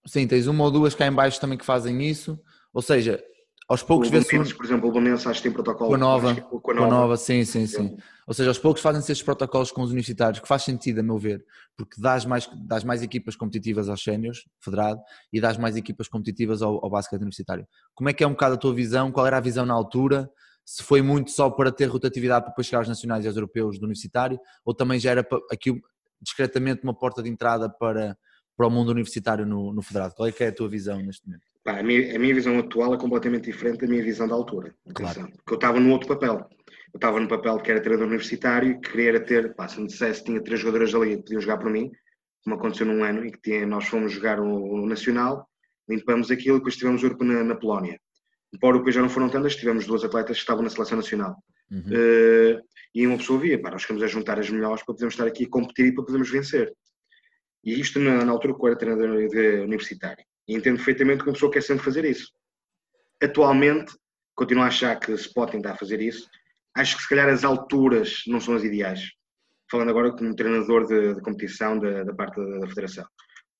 sim, 0.05 0.27
tens 0.27 0.47
uma 0.47 0.63
ou 0.63 0.71
duas 0.71 0.93
cá 0.93 1.07
em 1.07 1.11
baixo 1.11 1.41
também 1.41 1.57
que 1.57 1.65
fazem 1.65 2.07
isso. 2.07 2.39
Ou 2.71 2.81
seja, 2.81 3.21
aos 3.67 3.81
poucos 3.81 4.09
vê-se. 4.09 4.53
Por 4.53 4.65
exemplo, 4.65 4.89
o 4.89 4.91
Belenenses 4.91 5.25
acho 5.25 5.39
que 5.39 5.43
tem 5.43 5.51
protocolo. 5.51 5.89
Com 5.89 5.95
a 5.95 5.97
nova, 5.97 6.31
é 6.31 6.41
com 6.41 6.71
a 6.71 6.73
nova, 6.73 6.89
nova 6.89 7.17
sim, 7.17 7.43
sim, 7.43 7.65
sim. 7.65 7.97
Ou 8.27 8.33
seja, 8.33 8.49
aos 8.49 8.59
poucos 8.59 8.81
fazem-se 8.81 9.11
estes 9.11 9.25
protocolos 9.25 9.71
com 9.71 9.81
os 9.81 9.91
universitários, 9.91 10.39
que 10.39 10.47
faz 10.47 10.63
sentido, 10.63 10.99
a 10.99 11.03
meu 11.03 11.17
ver, 11.17 11.43
porque 11.75 11.99
dás 11.99 12.25
mais, 12.25 12.49
dás 12.67 12.83
mais 12.83 13.01
equipas 13.01 13.35
competitivas 13.35 13.89
aos 13.89 14.03
séniores, 14.03 14.45
federado, 14.59 14.99
e 15.31 15.41
dás 15.41 15.57
mais 15.57 15.75
equipas 15.75 16.07
competitivas 16.07 16.61
ao, 16.61 16.83
ao 16.83 16.89
basquete 16.89 17.21
universitário. 17.21 17.67
Como 17.93 18.09
é 18.09 18.13
que 18.13 18.23
é 18.23 18.27
um 18.27 18.31
bocado 18.31 18.55
a 18.55 18.57
tua 18.57 18.73
visão? 18.73 19.11
Qual 19.11 19.25
era 19.25 19.37
a 19.37 19.41
visão 19.41 19.65
na 19.65 19.73
altura? 19.73 20.29
Se 20.63 20.83
foi 20.83 21.01
muito 21.01 21.31
só 21.31 21.49
para 21.49 21.71
ter 21.71 21.85
rotatividade 21.85 22.45
para 22.45 22.49
depois 22.49 22.65
chegar 22.67 22.79
aos 22.79 22.87
nacionais 22.87 23.23
e 23.25 23.27
aos 23.27 23.37
europeus 23.37 23.77
do 23.77 23.83
universitário, 23.83 24.39
ou 24.63 24.73
também 24.73 24.99
já 24.99 25.11
era 25.11 25.27
aqui 25.51 25.79
discretamente 26.21 26.83
uma 26.83 26.93
porta 26.93 27.21
de 27.21 27.29
entrada 27.29 27.69
para, 27.69 28.17
para 28.57 28.67
o 28.67 28.69
mundo 28.69 28.89
universitário 28.89 29.45
no, 29.45 29.73
no 29.73 29.81
federado? 29.81 30.15
Qual 30.15 30.27
é 30.27 30.31
que 30.31 30.43
é 30.43 30.47
a 30.47 30.55
tua 30.55 30.69
visão 30.69 30.99
neste 31.01 31.25
momento? 31.27 31.54
Pá, 31.65 31.79
a, 31.79 31.83
minha, 31.83 32.15
a, 32.15 32.19
minha, 32.19 32.35
visão 32.35 32.59
atual 32.59 32.93
é 32.93 32.97
completamente 32.97 33.51
diferente 33.51 33.79
da 33.79 33.87
minha 33.87 34.03
visão 34.03 34.27
da 34.27 34.35
altura. 34.35 34.75
Claro. 34.93 35.27
Porque 35.37 35.53
eu 35.53 35.55
estava 35.55 35.79
num 35.79 35.91
outro 35.91 36.07
papel. 36.07 36.47
Eu 36.93 36.97
estava 36.97 37.19
no 37.19 37.27
papel 37.27 37.57
que 37.57 37.71
era 37.71 37.81
treinador 37.81 38.07
universitário, 38.07 38.79
que 38.79 38.91
queria 38.91 39.19
ter, 39.19 39.55
pá, 39.55 39.67
se 39.67 39.81
me 39.81 39.87
dissesse 39.87 40.23
tinha 40.23 40.39
três 40.43 40.59
jogadoras 40.59 40.93
ali 40.93 41.17
que 41.17 41.23
podiam 41.23 41.41
jogar 41.41 41.57
para 41.57 41.71
mim, 41.71 41.91
como 42.43 42.55
aconteceu 42.55 42.85
num 42.85 43.03
ano, 43.03 43.25
em 43.25 43.31
que 43.31 43.41
tinha, 43.41 43.65
nós 43.65 43.87
fomos 43.87 44.11
jogar 44.13 44.39
o, 44.39 44.45
o 44.45 44.85
Nacional, 44.85 45.49
limpamos 45.89 46.29
aquilo 46.29 46.57
e 46.57 46.59
depois 46.59 46.77
tivemos 46.77 47.01
o 47.01 47.07
Europeu 47.07 47.27
na, 47.27 47.43
na 47.43 47.55
Polónia. 47.55 47.99
Para 48.59 48.67
o 48.67 48.71
Europeu 48.73 48.93
já 48.93 49.01
não 49.01 49.09
foram 49.09 49.27
tantas, 49.27 49.55
tivemos 49.55 49.87
duas 49.87 50.03
atletas 50.03 50.37
que 50.37 50.41
estavam 50.41 50.61
na 50.61 50.69
seleção 50.69 50.97
nacional. 50.97 51.35
Uhum. 51.71 51.79
Uh, 51.79 52.61
e 52.93 53.07
uma 53.07 53.17
pessoa 53.17 53.39
via, 53.39 53.59
pá, 53.59 53.71
nós 53.71 53.83
queremos 53.83 54.03
a 54.03 54.07
juntar 54.07 54.37
as 54.37 54.51
melhores 54.51 54.83
para 54.83 54.93
podermos 54.93 55.15
estar 55.15 55.25
aqui 55.25 55.45
a 55.45 55.49
competir 55.49 55.87
e 55.87 55.95
para 55.95 56.05
podermos 56.05 56.29
vencer. 56.29 56.71
E 57.63 57.81
isto 57.81 57.99
na, 57.99 58.23
na 58.23 58.31
altura 58.31 58.53
que 58.53 58.61
eu 58.61 58.67
era 58.67 58.77
treinador 58.77 59.09
universitário. 59.63 60.23
E 60.47 60.55
entendo 60.55 60.77
perfeitamente 60.77 61.23
que 61.23 61.29
uma 61.29 61.33
pessoa 61.33 61.51
quer 61.51 61.61
sempre 61.61 61.83
fazer 61.83 62.05
isso. 62.05 62.31
Atualmente, 63.21 63.93
continuo 64.35 64.63
a 64.63 64.67
achar 64.67 64.99
que 64.99 65.15
se 65.17 65.33
pode 65.33 65.53
tentar 65.53 65.75
fazer 65.75 66.01
isso. 66.01 66.27
Acho 66.75 66.97
que 66.97 67.03
se 67.03 67.09
calhar 67.09 67.29
as 67.29 67.43
alturas 67.43 68.21
não 68.27 68.39
são 68.39 68.55
as 68.55 68.63
ideais. 68.63 69.01
Falando 69.71 69.89
agora 69.89 70.11
como 70.15 70.35
treinador 70.35 70.85
de, 70.85 71.15
de 71.15 71.21
competição 71.21 71.79
da, 71.79 72.03
da, 72.03 72.13
parte 72.13 72.35
da, 72.35 72.59
da, 72.59 72.67
federação. 72.67 73.05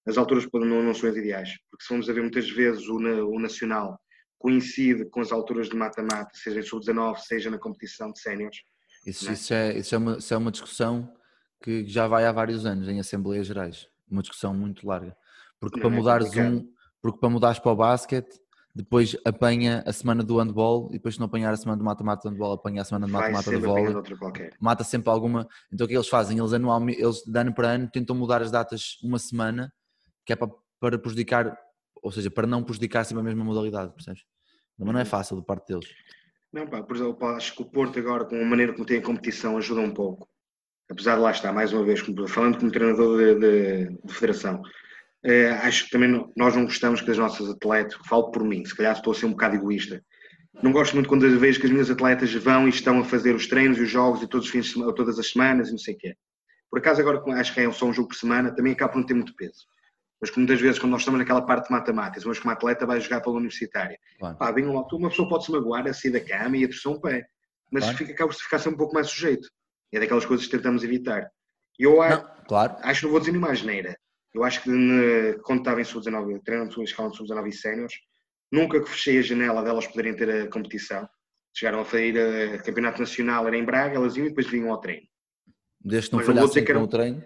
As 0.05 0.17
alturas 0.17 0.47
não, 0.53 0.83
não, 0.83 0.93
são 0.93 1.09
as 1.09 1.15
ideais, 1.15 1.49
porque 1.71 1.83
se 1.83 1.89
vamos 1.89 2.07
a 2.07 2.13
ver 2.13 2.21
muitas 2.21 2.47
vezes 2.49 2.87
o, 2.87 2.97
o 2.97 3.39
nacional 3.39 3.99
coincide 4.37 5.09
com 5.09 5.21
as 5.21 5.31
alturas 5.31 5.67
de 5.67 5.75
mata-mata, 5.75 6.29
seja 6.35 6.59
em 6.59 6.63
sub-19, 6.63 7.17
seja 7.17 7.49
na 7.49 7.57
competição 7.57 8.11
de 8.11 8.19
séniores. 8.19 8.57
Isso, 9.07 9.29
é? 9.29 9.33
isso, 9.33 9.53
é, 9.53 9.77
isso, 9.77 9.95
é 9.95 9.97
uma, 9.97 10.17
isso 10.17 10.33
é 10.33 10.37
uma 10.37 10.51
discussão 10.51 11.11
que 11.63 11.87
já 11.87 12.07
vai 12.07 12.25
há 12.25 12.31
vários 12.31 12.65
anos 12.65 12.87
em 12.87 12.99
Assembleias 12.99 13.47
Gerais. 13.47 13.87
Uma 14.07 14.21
discussão 14.21 14.53
muito 14.53 14.85
larga. 14.85 15.17
Porque 15.59 15.79
para 15.79 15.89
é 15.89 15.93
mudares 15.93 16.35
um, 16.37 16.67
porque 17.05 17.19
para 17.19 17.29
mudares 17.29 17.59
para 17.59 17.71
o 17.71 17.75
basquete, 17.75 18.41
depois 18.73 19.15
apanha 19.23 19.83
a 19.85 19.93
semana 19.93 20.23
do 20.23 20.39
handball 20.39 20.89
e 20.89 20.93
depois 20.93 21.13
se 21.13 21.19
não 21.19 21.27
apanhar 21.27 21.53
a 21.53 21.55
semana 21.55 21.77
do 21.77 21.85
mata-mata 21.85 22.23
do 22.23 22.31
handball, 22.31 22.53
apanha 22.53 22.81
a 22.81 22.83
semana 22.83 23.05
do 23.05 23.11
mata-mata 23.13 23.51
do 23.51 23.61
vôlei. 23.61 23.93
Mata 24.59 24.83
sempre 24.83 25.11
alguma. 25.11 25.47
Então 25.71 25.85
o 25.85 25.87
que 25.87 25.93
é 25.93 25.97
eles 25.97 26.09
fazem? 26.09 26.39
Eles 26.39 26.51
anualmente, 26.51 26.99
eles 26.99 27.21
de 27.23 27.39
ano 27.39 27.53
para 27.53 27.67
ano 27.67 27.87
tentam 27.93 28.15
mudar 28.15 28.41
as 28.41 28.49
datas 28.49 28.97
uma 29.03 29.19
semana, 29.19 29.71
que 30.25 30.33
é 30.33 30.35
para, 30.35 30.49
para 30.79 30.97
prejudicar, 30.97 31.55
ou 32.01 32.11
seja, 32.11 32.31
para 32.31 32.47
não 32.47 32.63
prejudicar 32.63 33.05
sempre 33.05 33.21
a 33.21 33.23
mesma 33.23 33.43
modalidade, 33.43 33.93
percebes? 33.93 34.23
Mas 34.75 34.87
não 34.87 34.99
é 34.99 35.03
uhum. 35.03 35.09
fácil 35.09 35.37
de 35.37 35.45
parte 35.45 35.67
deles. 35.67 35.87
Não, 36.51 36.65
pá, 36.65 36.81
por 36.81 36.95
exemplo, 36.95 37.27
acho 37.27 37.55
que 37.55 37.61
o 37.61 37.65
Porto 37.65 37.99
agora, 37.99 38.25
com 38.25 38.41
a 38.41 38.45
maneira 38.45 38.73
como 38.73 38.83
tem 38.83 38.97
a 38.97 39.03
competição, 39.03 39.59
ajuda 39.59 39.81
um 39.81 39.93
pouco. 39.93 40.27
Apesar 40.89 41.17
de 41.17 41.21
lá 41.21 41.29
estar, 41.29 41.53
mais 41.53 41.71
uma 41.71 41.83
vez, 41.83 41.99
falando 42.29 42.57
como 42.57 42.71
treinador 42.71 43.17
de, 43.19 43.35
de, 43.35 43.97
de 44.03 44.13
federação, 44.13 44.63
Uh, 45.25 45.53
acho 45.63 45.85
que 45.85 45.89
também 45.89 46.07
não, 46.07 46.31
nós 46.37 46.55
não 46.55 46.65
gostamos 46.65 47.01
que 47.01 47.09
as 47.09 47.17
nossas 47.17 47.49
atletas, 47.49 47.97
falo 48.07 48.29
por 48.31 48.43
mim, 48.43 48.63
se 48.63 48.75
calhar 48.75 48.95
estou 48.95 49.11
a 49.11 49.15
ser 49.15 49.25
um 49.25 49.31
bocado 49.31 49.55
egoísta, 49.55 50.03
não 50.61 50.71
gosto 50.71 50.93
muito 50.93 51.09
quando 51.09 51.27
vejo 51.39 51.59
que 51.59 51.65
as 51.65 51.71
minhas 51.71 51.89
atletas 51.89 52.33
vão 52.33 52.67
e 52.67 52.69
estão 52.69 52.99
a 52.99 53.03
fazer 53.03 53.35
os 53.35 53.47
treinos 53.47 53.77
e 53.77 53.81
os 53.81 53.89
jogos 53.89 54.21
e 54.21 54.27
todos 54.27 54.45
os 54.45 54.51
fins 54.51 54.71
semana, 54.71 54.93
todas 54.93 55.19
as 55.19 55.31
semanas 55.31 55.69
e 55.69 55.71
não 55.71 55.77
sei 55.77 55.95
o 55.95 55.97
quê. 55.97 56.15
Por 56.69 56.79
acaso 56.79 57.01
agora 57.01 57.21
acho 57.39 57.53
que 57.53 57.59
é 57.59 57.71
só 57.71 57.85
um 57.85 57.93
jogo 57.93 58.09
por 58.09 58.15
semana, 58.15 58.55
também 58.55 58.73
acaba 58.73 58.93
por 58.93 58.99
não 58.99 59.05
ter 59.05 59.13
muito 59.13 59.35
peso. 59.35 59.65
Mas 60.21 60.29
que 60.29 60.37
muitas 60.37 60.61
vezes 60.61 60.79
quando 60.79 60.91
nós 60.91 61.01
estamos 61.01 61.19
naquela 61.19 61.41
parte 61.41 61.67
de 61.67 61.73
matemática, 61.73 62.21
mas 62.25 62.39
que 62.39 62.45
uma 62.45 62.53
atleta 62.53 62.85
vai 62.85 63.01
jogar 63.01 63.21
pela 63.21 63.35
universitária, 63.35 63.99
claro. 64.17 64.37
pá, 64.37 64.51
bem 64.51 64.65
uma 64.65 65.09
pessoa 65.09 65.27
pode 65.27 65.45
se 65.45 65.51
magoar, 65.51 65.87
a 65.87 65.93
sair 65.93 66.11
da 66.11 66.21
cama 66.21 66.57
e 66.57 66.63
a 66.63 66.67
torcer 66.67 66.91
um 66.91 66.99
pé, 66.99 67.25
mas 67.71 67.83
claro. 67.83 67.97
fica, 67.97 68.13
acaba 68.13 68.31
por 68.31 68.37
ficar 68.37 68.59
sempre 68.59 68.75
um 68.75 68.77
pouco 68.77 68.93
mais 68.93 69.07
sujeito. 69.07 69.49
É 69.91 69.99
daquelas 69.99 70.25
coisas 70.25 70.45
que 70.45 70.51
tentamos 70.51 70.83
evitar. 70.83 71.29
E 71.79 71.83
eu 71.83 71.97
não, 71.97 72.45
claro. 72.47 72.75
acho 72.81 72.99
que 72.99 73.05
não 73.05 73.11
vou 73.11 73.19
dizer 73.19 73.31
nenhuma 73.31 73.53
geneira. 73.55 73.97
Eu 74.35 74.43
acho 74.43 74.61
que 74.61 74.69
quando 75.43 75.59
estava 75.59 75.79
em 75.79 75.85
sub-19, 75.85 76.41
treinando 76.43 76.81
em 76.81 76.83
escala 76.83 77.09
de 77.09 77.15
sub-19 77.15 77.47
e 77.47 77.53
séniores, 77.53 77.93
nunca 78.51 78.81
que 78.81 78.89
fechei 78.89 79.17
a 79.17 79.21
janela 79.21 79.63
delas 79.63 79.87
poderem 79.87 80.13
ter 80.13 80.29
a 80.29 80.49
competição. 80.49 81.07
Chegaram 81.55 81.79
a 81.79 81.85
fazer 81.85 82.55
a 82.55 82.61
campeonato 82.61 82.99
nacional, 82.99 83.47
era 83.47 83.55
em 83.55 83.63
Braga, 83.63 83.95
elas 83.95 84.17
iam 84.17 84.25
e 84.25 84.29
depois 84.29 84.47
vinham 84.47 84.71
ao 84.71 84.81
treino. 84.81 85.07
Desde 85.79 86.09
que 86.09 86.17
não 86.17 86.23
falhassem 86.23 86.65
era... 86.67 86.79
o 86.83 86.87
treino? 86.87 87.23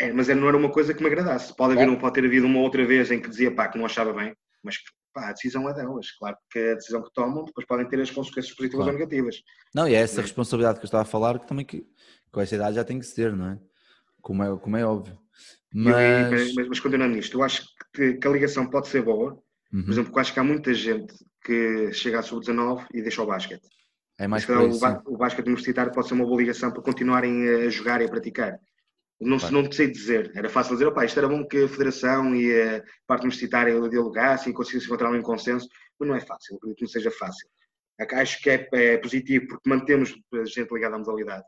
É, 0.00 0.10
mas 0.10 0.28
não 0.28 0.48
era 0.48 0.56
uma 0.56 0.70
coisa 0.70 0.94
que 0.94 1.02
me 1.02 1.08
agradasse. 1.08 1.54
Pode, 1.54 1.74
haver, 1.74 1.86
é. 1.86 1.96
pode 1.96 2.14
ter 2.14 2.24
havido 2.24 2.46
uma 2.46 2.60
outra 2.60 2.86
vez 2.86 3.10
em 3.10 3.20
que 3.20 3.28
dizia 3.28 3.54
pá, 3.54 3.68
que 3.68 3.76
não 3.76 3.84
achava 3.84 4.14
bem, 4.14 4.34
mas 4.64 4.78
pá, 5.12 5.28
a 5.28 5.32
decisão 5.32 5.68
é 5.68 5.74
delas. 5.74 6.12
Claro 6.12 6.36
que 6.50 6.58
a 6.58 6.74
decisão 6.76 7.02
que 7.02 7.12
tomam 7.12 7.44
depois 7.44 7.66
podem 7.66 7.86
ter 7.86 8.00
as 8.00 8.10
consequências 8.10 8.56
positivas 8.56 8.86
claro. 8.86 8.92
ou 8.92 8.98
negativas. 8.98 9.42
Não, 9.74 9.86
e 9.86 9.94
é 9.94 9.98
essa 9.98 10.22
responsabilidade 10.22 10.78
que 10.78 10.84
eu 10.84 10.88
estava 10.88 11.02
a 11.02 11.06
falar 11.06 11.38
que 11.38 11.46
também 11.46 11.66
que, 11.66 11.84
com 12.32 12.40
essa 12.40 12.54
idade 12.54 12.76
já 12.76 12.84
tem 12.84 12.98
que 12.98 13.06
ser, 13.06 13.36
não 13.36 13.50
é? 13.50 13.58
Como 14.22 14.42
é, 14.42 14.58
como 14.58 14.76
é 14.78 14.86
óbvio. 14.86 15.18
Mas... 15.72 16.54
mas, 16.54 16.68
mas 16.68 16.80
continuando 16.80 17.14
nisto, 17.14 17.38
eu 17.38 17.42
acho 17.42 17.66
que, 17.94 18.14
que, 18.14 18.28
a 18.28 18.30
ligação 18.30 18.68
pode 18.68 18.88
ser 18.88 19.02
boa. 19.02 19.38
Uhum. 19.72 19.84
Por 19.84 19.92
exemplo, 19.92 20.12
eu 20.14 20.18
acho 20.18 20.32
que 20.32 20.40
há 20.40 20.44
muita 20.44 20.72
gente 20.72 21.14
que 21.44 21.92
chega 21.92 22.20
a 22.20 22.22
sub-19 22.22 22.86
e 22.94 23.02
deixa 23.02 23.22
o 23.22 23.26
basquete. 23.26 23.66
É 24.18 24.26
mais 24.26 24.44
que 24.44 24.52
o, 24.52 24.70
o 25.06 25.16
basquete 25.16 25.46
universitário 25.46 25.92
pode 25.92 26.08
ser 26.08 26.14
uma 26.14 26.26
boa 26.26 26.40
ligação 26.40 26.72
para 26.72 26.82
continuarem 26.82 27.48
a 27.48 27.68
jogar 27.68 28.00
e 28.00 28.04
a 28.04 28.08
praticar. 28.08 28.58
Não, 29.20 29.36
não 29.50 29.70
sei 29.70 29.90
dizer, 29.90 30.30
era 30.34 30.48
fácil 30.48 30.74
dizer, 30.74 30.86
opa, 30.86 31.04
isto 31.04 31.18
era 31.18 31.28
bom 31.28 31.44
que 31.46 31.64
a 31.64 31.68
Federação 31.68 32.34
e 32.36 32.52
a 32.52 32.82
parte 33.06 33.22
universitária 33.22 33.80
dialogassem 33.88 34.52
e 34.52 34.54
conseguissem 34.54 34.86
encontrar 34.86 35.10
um 35.10 35.22
consenso, 35.22 35.68
mas 35.98 36.08
não 36.08 36.14
é 36.14 36.20
fácil, 36.20 36.56
acredito 36.56 36.78
que 36.78 36.84
não 36.84 36.88
seja 36.88 37.10
fácil. 37.10 37.48
Acho 38.12 38.40
que 38.40 38.50
é, 38.50 38.68
é, 38.72 38.96
positivo 38.96 39.48
porque 39.48 39.68
mantemos 39.68 40.14
a 40.32 40.44
gente 40.44 40.72
ligada 40.72 40.94
à 40.94 40.98
modalidade, 40.98 41.44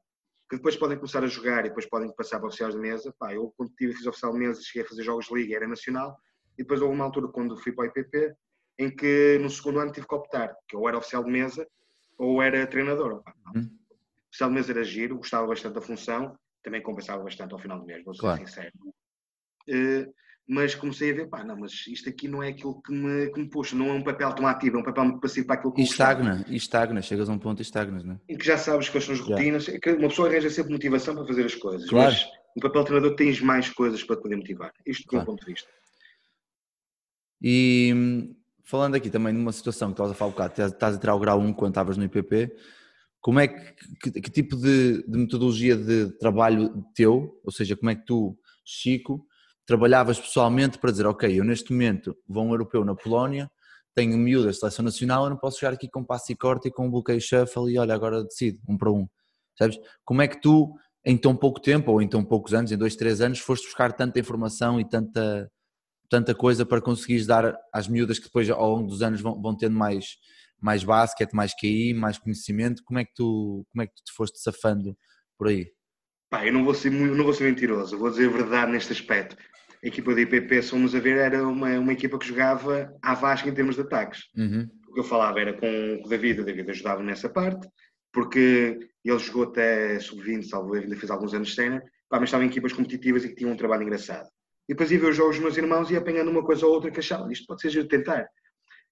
que 0.50 0.56
depois 0.56 0.76
podem 0.76 0.96
começar 0.96 1.22
a 1.22 1.28
jogar 1.28 1.60
e 1.60 1.68
depois 1.68 1.86
podem 1.86 2.12
passar 2.12 2.40
para 2.40 2.48
oficiais 2.48 2.74
de 2.74 2.80
mesa. 2.80 3.14
Pá, 3.16 3.32
eu, 3.32 3.54
quando 3.56 3.72
tive, 3.76 3.94
fiz 3.94 4.04
oficial 4.04 4.32
de 4.32 4.38
mesa, 4.40 4.60
cheguei 4.60 4.82
a 4.82 4.88
fazer 4.88 5.04
jogos 5.04 5.26
de 5.26 5.34
liga, 5.34 5.54
era 5.54 5.68
nacional, 5.68 6.18
e 6.58 6.62
depois 6.64 6.82
houve 6.82 6.92
uma 6.92 7.04
altura, 7.04 7.28
quando 7.28 7.56
fui 7.56 7.70
para 7.70 7.84
o 7.84 7.86
IPP, 7.86 8.34
em 8.76 8.90
que 8.90 9.38
no 9.40 9.48
segundo 9.48 9.78
ano 9.78 9.92
tive 9.92 10.08
que 10.08 10.14
optar, 10.14 10.52
que 10.66 10.74
eu 10.74 10.88
era 10.88 10.98
oficial 10.98 11.22
de 11.22 11.30
mesa 11.30 11.64
ou 12.18 12.42
era 12.42 12.66
treinador. 12.66 13.22
Pá, 13.22 13.32
hum. 13.54 13.70
Oficial 14.28 14.50
de 14.50 14.54
mesa 14.56 14.72
era 14.72 14.82
giro, 14.82 15.16
gostava 15.18 15.46
bastante 15.46 15.74
da 15.74 15.80
função, 15.80 16.36
também 16.64 16.82
compensava 16.82 17.22
bastante 17.22 17.52
ao 17.52 17.58
final 17.60 17.78
do 17.78 17.86
mês, 17.86 18.04
vou 18.04 18.12
ser 18.12 18.20
claro. 18.20 18.40
sincero. 18.40 18.72
Uh, 19.68 20.12
mas 20.50 20.74
comecei 20.74 21.12
a 21.12 21.14
ver, 21.14 21.28
pá, 21.28 21.44
não, 21.44 21.56
mas 21.56 21.86
isto 21.86 22.08
aqui 22.08 22.26
não 22.26 22.42
é 22.42 22.48
aquilo 22.48 22.82
que 22.82 22.92
me, 22.92 23.30
que 23.30 23.38
me 23.38 23.48
puxa, 23.48 23.76
não 23.76 23.90
é 23.90 23.92
um 23.92 24.02
papel 24.02 24.32
tão 24.32 24.48
ativo, 24.48 24.78
é 24.78 24.80
um 24.80 24.84
papel 24.84 25.04
muito 25.04 25.20
passivo 25.20 25.46
para 25.46 25.54
aquilo 25.54 25.72
que 25.72 25.80
E 25.80 25.84
estagna, 25.84 26.44
e 26.48 26.56
estagna, 26.56 27.00
chegas 27.00 27.28
a 27.28 27.32
um 27.32 27.38
ponto 27.38 27.60
e 27.60 27.62
estagnas, 27.62 28.02
não 28.02 28.14
é? 28.14 28.20
Em 28.28 28.36
que 28.36 28.44
já 28.44 28.58
sabes 28.58 28.88
quais 28.88 29.04
são 29.04 29.14
as 29.14 29.20
rotinas, 29.20 29.68
é 29.68 29.78
que 29.78 29.92
uma 29.92 30.08
pessoa 30.08 30.28
arranja 30.28 30.50
sempre 30.50 30.72
motivação 30.72 31.14
para 31.14 31.24
fazer 31.24 31.44
as 31.44 31.54
coisas, 31.54 31.88
claro. 31.88 32.10
mas 32.10 32.26
no 32.56 32.62
papel 32.62 32.80
de 32.82 32.86
treinador 32.88 33.16
tens 33.16 33.40
mais 33.40 33.70
coisas 33.70 34.02
para 34.02 34.16
te 34.16 34.22
poder 34.22 34.36
motivar, 34.38 34.72
isto 34.84 35.04
do 35.04 35.10
claro. 35.10 35.24
meu 35.24 35.32
ponto 35.36 35.46
de 35.46 35.52
vista. 35.52 35.68
E 37.40 38.34
falando 38.64 38.96
aqui 38.96 39.08
também 39.08 39.32
numa 39.32 39.52
situação 39.52 39.90
que 39.90 39.92
estavas 39.92 40.10
a 40.10 40.14
falar 40.16 40.30
um 40.30 40.32
bocado, 40.32 40.62
estás 40.62 40.96
a 40.96 40.98
tirar 40.98 41.14
o 41.14 41.20
grau 41.20 41.38
1 41.38 41.52
quando 41.52 41.70
estavas 41.70 41.96
no 41.96 42.02
IPP, 42.02 42.52
como 43.20 43.38
é 43.38 43.46
que, 43.46 44.10
que, 44.10 44.20
que 44.20 44.30
tipo 44.32 44.56
de, 44.56 45.04
de, 45.06 45.16
metodologia 45.16 45.76
de 45.76 46.10
trabalho 46.18 46.84
teu, 46.92 47.40
ou 47.44 47.52
seja, 47.52 47.76
como 47.76 47.90
é 47.90 47.94
que 47.94 48.04
tu, 48.04 48.36
Chico, 48.64 49.24
trabalhavas 49.70 50.18
pessoalmente 50.18 50.78
para 50.78 50.90
dizer, 50.90 51.06
ok, 51.06 51.38
eu 51.38 51.44
neste 51.44 51.70
momento 51.70 52.16
vou 52.28 52.44
um 52.44 52.50
europeu 52.50 52.84
na 52.84 52.92
Polónia, 52.92 53.48
tenho 53.94 54.18
miúdo 54.18 54.46
da 54.46 54.52
seleção 54.52 54.84
nacional, 54.84 55.22
eu 55.22 55.30
não 55.30 55.36
posso 55.36 55.60
chegar 55.60 55.74
aqui 55.74 55.88
com 55.88 56.04
passe 56.04 56.32
e 56.32 56.36
corte 56.36 56.66
e 56.66 56.72
com 56.72 56.88
um 56.88 56.90
bloqueio 56.90 57.20
shuffle 57.20 57.72
e 57.72 57.78
olha, 57.78 57.94
agora 57.94 58.24
decido, 58.24 58.58
um 58.68 58.76
para 58.76 58.90
um. 58.90 59.06
Sabes? 59.56 59.78
Como 60.04 60.22
é 60.22 60.26
que 60.26 60.40
tu, 60.40 60.74
em 61.06 61.16
tão 61.16 61.36
pouco 61.36 61.60
tempo, 61.60 61.92
ou 61.92 62.02
em 62.02 62.08
tão 62.08 62.24
poucos 62.24 62.52
anos, 62.52 62.72
em 62.72 62.76
dois, 62.76 62.96
três 62.96 63.20
anos, 63.20 63.38
foste 63.38 63.64
buscar 63.66 63.92
tanta 63.92 64.18
informação 64.18 64.80
e 64.80 64.88
tanta, 64.88 65.48
tanta 66.08 66.34
coisa 66.34 66.66
para 66.66 66.80
conseguires 66.80 67.24
dar 67.24 67.56
às 67.72 67.86
miúdas 67.86 68.18
que 68.18 68.24
depois 68.24 68.50
ao 68.50 68.74
longo 68.74 68.88
dos 68.88 69.02
anos 69.02 69.20
vão, 69.20 69.40
vão 69.40 69.56
tendo 69.56 69.76
mais 69.76 70.16
mais 70.60 70.84
basquete, 70.84 71.32
mais 71.32 71.54
QI, 71.54 71.94
mais 71.94 72.18
conhecimento, 72.18 72.82
como 72.84 72.98
é 72.98 73.04
que 73.04 73.14
tu, 73.14 73.64
como 73.70 73.82
é 73.82 73.86
que 73.86 73.94
tu 73.94 74.02
te 74.04 74.12
foste 74.12 74.38
safando 74.38 74.94
por 75.38 75.48
aí? 75.48 75.72
Pá, 76.28 76.46
eu 76.46 76.52
não 76.52 76.64
vou 76.64 76.74
ser, 76.74 76.90
não 76.90 77.24
vou 77.24 77.32
ser 77.32 77.44
mentiroso, 77.44 77.98
vou 77.98 78.10
dizer 78.10 78.28
a 78.28 78.32
verdade 78.32 78.70
neste 78.70 78.92
aspecto. 78.92 79.36
A 79.82 79.88
equipa 79.88 80.14
da 80.14 80.20
IPP, 80.20 80.62
se 80.62 80.70
fomos 80.70 80.94
a 80.94 81.00
ver, 81.00 81.16
era 81.16 81.46
uma, 81.46 81.78
uma 81.78 81.92
equipa 81.92 82.18
que 82.18 82.26
jogava 82.26 82.94
à 83.00 83.14
Vasca 83.14 83.48
em 83.48 83.54
termos 83.54 83.76
de 83.76 83.82
ataques. 83.82 84.24
Uhum. 84.36 84.68
O 84.88 84.92
que 84.92 85.00
eu 85.00 85.04
falava 85.04 85.40
era 85.40 85.54
com 85.54 86.02
o 86.04 86.08
David, 86.08 86.40
o 86.40 86.44
David 86.44 86.70
ajudava 86.70 87.02
nessa 87.02 87.28
parte, 87.28 87.66
porque 88.12 88.78
ele 89.04 89.18
jogou 89.18 89.44
até 89.44 89.98
sub-20, 89.98 90.42
salvo 90.42 90.74
ainda 90.74 90.96
fez 90.96 91.10
alguns 91.10 91.32
anos 91.32 91.48
de 91.48 91.54
cena, 91.54 91.82
mas 92.10 92.24
estavam 92.24 92.44
em 92.44 92.50
equipas 92.50 92.72
competitivas 92.72 93.24
e 93.24 93.28
que 93.28 93.36
tinham 93.36 93.52
um 93.52 93.56
trabalho 93.56 93.82
engraçado. 93.82 94.28
E 94.68 94.72
depois 94.72 94.90
ia 94.90 95.00
ver 95.00 95.10
os 95.10 95.16
jogos 95.16 95.36
dos 95.36 95.42
meus 95.42 95.56
irmãos 95.56 95.90
e 95.90 95.94
ia 95.94 95.98
apanhando 95.98 96.30
uma 96.30 96.44
coisa 96.44 96.66
ou 96.66 96.74
outra 96.74 96.90
que 96.90 97.00
achava, 97.00 97.32
isto 97.32 97.46
pode 97.46 97.62
ser 97.62 97.70
de 97.70 97.84
tentar. 97.84 98.28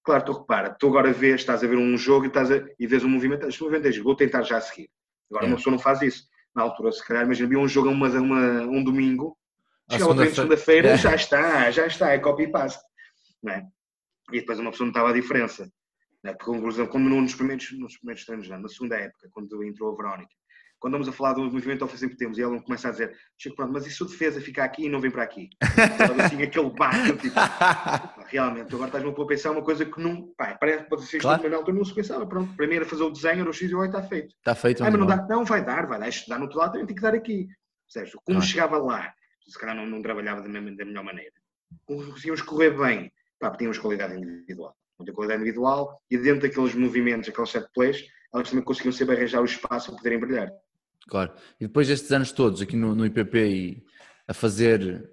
Claro, 0.02 0.24
tu 0.24 0.32
repara, 0.32 0.70
tu 0.70 0.88
agora 0.88 1.12
vês, 1.12 1.36
estás 1.36 1.62
a 1.62 1.66
ver 1.66 1.76
um 1.76 1.96
jogo 1.96 2.24
e, 2.24 2.28
estás 2.28 2.50
a, 2.50 2.64
e 2.78 2.86
vês 2.86 3.04
um 3.04 3.08
movimento, 3.08 3.46
este 3.46 3.62
movimento 3.62 3.86
é 3.86 4.02
vou 4.02 4.16
tentar 4.16 4.42
já 4.42 4.56
a 4.56 4.60
seguir. 4.60 4.88
Agora 5.30 5.46
é. 5.46 5.48
uma 5.48 5.56
pessoa 5.56 5.72
não 5.72 5.78
faz 5.78 6.02
isso. 6.02 6.24
Na 6.52 6.62
altura, 6.62 6.90
se 6.90 7.06
calhar, 7.06 7.24
imagina, 7.24 7.46
havia 7.46 7.58
um 7.58 7.68
jogo 7.68 7.90
uma, 7.90 8.08
uma, 8.08 8.62
um 8.62 8.82
domingo, 8.82 9.37
chegava 9.90 10.12
segunda 10.12 10.34
segunda-feira, 10.34 10.88
é. 10.90 10.96
já 10.96 11.14
está, 11.14 11.70
já 11.70 11.86
está, 11.86 12.10
é 12.10 12.18
copy 12.18 12.44
e 12.44 12.48
paste. 12.48 12.82
Não 13.42 13.52
é? 13.52 13.66
E 14.32 14.40
depois 14.40 14.58
uma 14.58 14.70
pessoa 14.70 14.86
não 14.86 14.92
estava 14.92 15.10
a 15.10 15.14
diferença. 15.14 15.70
Não 16.22 16.30
é? 16.30 16.34
Porque, 16.34 16.60
por 16.60 16.70
exemplo, 16.70 16.92
como 16.92 17.08
nos 17.08 17.34
primeiros, 17.34 17.72
nos 17.78 17.96
primeiros 17.98 18.24
treinos, 18.24 18.48
não, 18.48 18.60
na 18.60 18.68
segunda 18.68 18.96
época, 18.96 19.28
quando 19.30 19.62
entrou 19.64 19.92
a 19.92 19.96
Verónica, 19.96 20.34
quando 20.78 20.92
vamos 20.92 21.08
a 21.08 21.12
falar 21.12 21.32
do 21.32 21.42
movimento 21.42 21.84
ofensivo 21.84 22.12
que 22.12 22.18
temos 22.18 22.38
e 22.38 22.42
ela 22.42 22.60
começa 22.62 22.88
a 22.88 22.90
dizer, 22.90 23.16
Chico, 23.36 23.56
pronto, 23.56 23.72
mas 23.72 23.86
e 23.86 23.90
se 23.90 24.02
o 24.02 24.06
defesa 24.06 24.40
fica 24.40 24.62
aqui 24.62 24.84
e 24.84 24.88
não 24.88 25.00
vem 25.00 25.10
para 25.10 25.24
aqui? 25.24 25.48
assim, 26.24 26.42
aquele 26.42 26.70
bate, 26.70 27.16
tipo, 27.18 27.34
realmente, 28.26 28.72
agora 28.72 28.86
estás-me 28.86 29.10
a 29.10 29.26
pensar 29.26 29.50
uma 29.50 29.62
coisa 29.62 29.84
que 29.84 30.00
não, 30.00 30.32
pá, 30.36 30.56
parece 30.58 30.84
que 30.84 30.90
pode 30.90 31.02
ser 31.06 31.18
claro. 31.20 31.42
mas 31.42 31.50
na 31.50 31.56
altura 31.56 31.76
não 31.76 31.84
se 31.84 31.94
pensava, 31.94 32.26
pronto, 32.26 32.54
primeiro 32.54 32.86
fazer 32.86 33.02
o 33.02 33.10
desenho, 33.10 33.40
era 33.40 33.50
o 33.50 33.52
X 33.52 33.70
e 33.70 33.74
o 33.74 33.84
Y, 33.84 33.86
está 33.86 34.02
feito. 34.02 34.34
Está 34.36 34.54
feito. 34.54 34.84
Ah, 34.84 34.90
mas 34.90 35.00
não 35.00 35.06
dá, 35.06 35.26
não, 35.28 35.44
vai 35.44 35.64
dar, 35.64 35.86
vai 35.86 35.98
dar, 35.98 36.10
dá 36.28 36.36
no 36.36 36.44
outro 36.44 36.58
lado, 36.58 36.72
tem 36.72 36.86
que 36.86 37.02
dar 37.02 37.14
aqui. 37.14 37.48
Percebes? 37.92 38.12
Como 38.24 38.38
claro. 38.38 38.42
chegava 38.42 38.78
lá, 38.78 39.12
se 39.48 39.58
calhar 39.58 39.74
não, 39.74 39.86
não 39.86 40.02
trabalhava 40.02 40.42
da, 40.42 40.48
da 40.48 40.84
melhor 40.84 41.04
maneira. 41.04 41.32
Conseguíamos 41.84 42.42
correr 42.42 42.70
bem, 42.70 43.12
pá, 43.38 43.50
tínhamos 43.56 43.78
qualidade 43.78 44.14
individual. 44.14 44.76
Muita 44.98 45.12
qualidade 45.12 45.42
individual 45.42 46.02
e 46.10 46.18
dentro 46.18 46.42
daqueles 46.42 46.74
movimentos, 46.74 47.28
aqueles 47.28 47.50
set 47.50 47.66
plays, 47.72 48.04
elas 48.34 48.50
também 48.50 48.64
conseguiam 48.64 48.92
saber 48.92 49.16
arranjar 49.16 49.40
o 49.40 49.44
espaço 49.44 49.88
para 49.88 49.96
poderem 49.96 50.20
brilhar. 50.20 50.52
Claro. 51.08 51.32
E 51.58 51.66
depois 51.66 51.88
destes 51.88 52.10
anos 52.12 52.32
todos 52.32 52.60
aqui 52.60 52.76
no, 52.76 52.94
no 52.94 53.06
IPP 53.06 53.38
e 53.38 53.84
a 54.26 54.34
fazer 54.34 55.08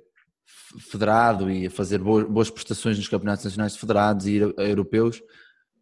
federado 0.80 1.50
e 1.50 1.68
a 1.68 1.72
fazer 1.72 2.00
boas, 2.00 2.26
boas 2.26 2.50
prestações 2.50 2.98
nos 2.98 3.08
campeonatos 3.08 3.46
nacionais 3.46 3.78
federados 3.78 4.28
e 4.28 4.38
europeus, 4.58 5.22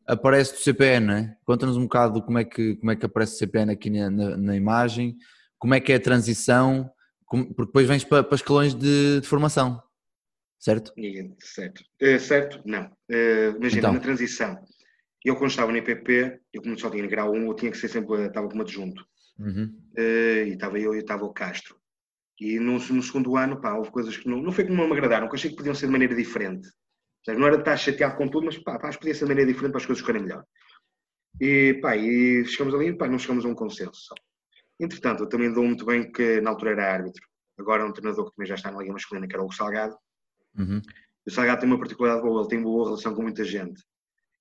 aparece 0.08 0.54
o 0.54 0.58
CPN, 0.58 1.12
é? 1.12 1.36
Conta-nos 1.44 1.78
um 1.78 1.84
bocado 1.84 2.22
como 2.22 2.38
é 2.38 2.44
que, 2.44 2.76
como 2.76 2.92
é 2.92 2.96
que 2.96 3.06
aparece 3.06 3.36
o 3.36 3.38
CPN 3.38 3.72
aqui 3.72 3.90
na, 3.90 4.10
na, 4.10 4.38
na 4.38 4.56
imagem, 4.56 5.18
como 5.58 5.74
é 5.74 5.80
que 5.80 5.92
é 5.92 5.96
a 5.96 6.00
transição, 6.00 6.92
porque 7.42 7.66
depois 7.66 7.88
vens 7.88 8.04
para, 8.04 8.24
para 8.24 8.36
escalões 8.36 8.74
de, 8.76 9.22
de 9.22 9.28
formação, 9.28 9.82
certo? 10.60 10.94
Certo. 11.40 11.84
Uh, 12.02 12.20
certo, 12.20 12.62
não. 12.66 12.86
Uh, 13.10 13.58
imagina, 13.58 13.80
então. 13.80 13.94
na 13.94 14.00
transição, 14.00 14.58
eu 15.24 15.36
quando 15.36 15.52
estava 15.52 15.72
no 15.72 15.78
IPP, 15.78 16.40
eu 16.54 16.62
como 16.62 16.78
só 16.78 16.90
tinha 16.90 17.08
grau 17.08 17.32
1, 17.32 17.48
eu 17.48 17.54
tinha 17.56 17.72
que 17.72 17.78
ser 17.78 17.88
sempre, 17.88 18.28
estava 18.28 18.48
como 18.48 18.62
adjunto. 18.62 19.04
Uhum. 19.40 19.76
Uh, 19.98 20.48
e 20.48 20.54
estava 20.54 20.80
eu 20.80 20.94
e 20.94 21.00
estava 21.00 21.26
o 21.26 21.34
Castro. 21.34 21.76
E 22.40 22.60
no, 22.60 22.74
no, 22.74 23.04
segundo 23.04 23.38
ano, 23.38 23.62
pá, 23.62 23.74
houve 23.74 23.92
coisas 23.92 24.18
que 24.18 24.28
não, 24.28 24.42
não 24.42 24.52
foi 24.52 24.66
não 24.66 24.88
me 24.88 24.94
agradaram, 24.94 25.28
que 25.28 25.34
eu 25.34 25.38
achei 25.38 25.50
que 25.50 25.56
podiam 25.56 25.76
ser 25.76 25.86
de 25.86 25.92
maneira 25.92 26.16
diferente. 26.16 26.68
Seja, 27.24 27.40
não 27.40 27.48
era 27.48 27.56
de 27.56 27.62
estar 27.62 27.78
chateado 27.78 28.18
com 28.18 28.28
tudo, 28.28 28.46
mas 28.46 28.58
pá, 28.58 28.78
pá, 28.78 28.92
podia 28.92 29.14
ser 29.14 29.26
de 29.26 29.30
maneira 29.30 29.52
diferente 29.52 29.72
para 29.72 29.80
as 29.80 29.86
coisas 29.86 30.02
ficarem 30.02 30.24
melhor. 30.24 30.44
E, 31.40 31.76
pá, 31.76 31.96
e 31.96 32.46
chegamos 32.46 32.76
ali, 32.76 32.98
pá, 32.98 33.08
não 33.08 33.18
chegamos 33.18 33.46
a 33.46 33.48
um 33.48 33.56
consenso. 33.56 34.14
Entretanto, 34.84 35.24
eu 35.24 35.30
também 35.30 35.52
dou 35.52 35.64
muito 35.64 35.86
bem 35.86 36.12
que 36.12 36.42
na 36.42 36.50
altura 36.50 36.72
era 36.72 36.94
árbitro, 36.94 37.26
agora 37.58 37.84
é 37.84 37.86
um 37.86 37.94
treinador 37.94 38.26
que 38.26 38.36
também 38.36 38.48
já 38.48 38.56
está 38.56 38.70
na 38.70 38.80
Liga 38.80 38.92
Masculina, 38.92 39.28
que 39.28 39.34
era 39.34 39.44
o 39.44 39.52
Salgado. 39.52 39.96
Uhum. 40.58 40.82
O 41.26 41.32
Salgado 41.32 41.62
tem 41.62 41.70
uma 41.70 41.80
particularidade 41.80 42.28
boa, 42.28 42.42
ele 42.42 42.50
tem 42.50 42.62
boa 42.62 42.86
relação 42.86 43.16
com 43.16 43.22
muita 43.22 43.46
gente. 43.46 43.82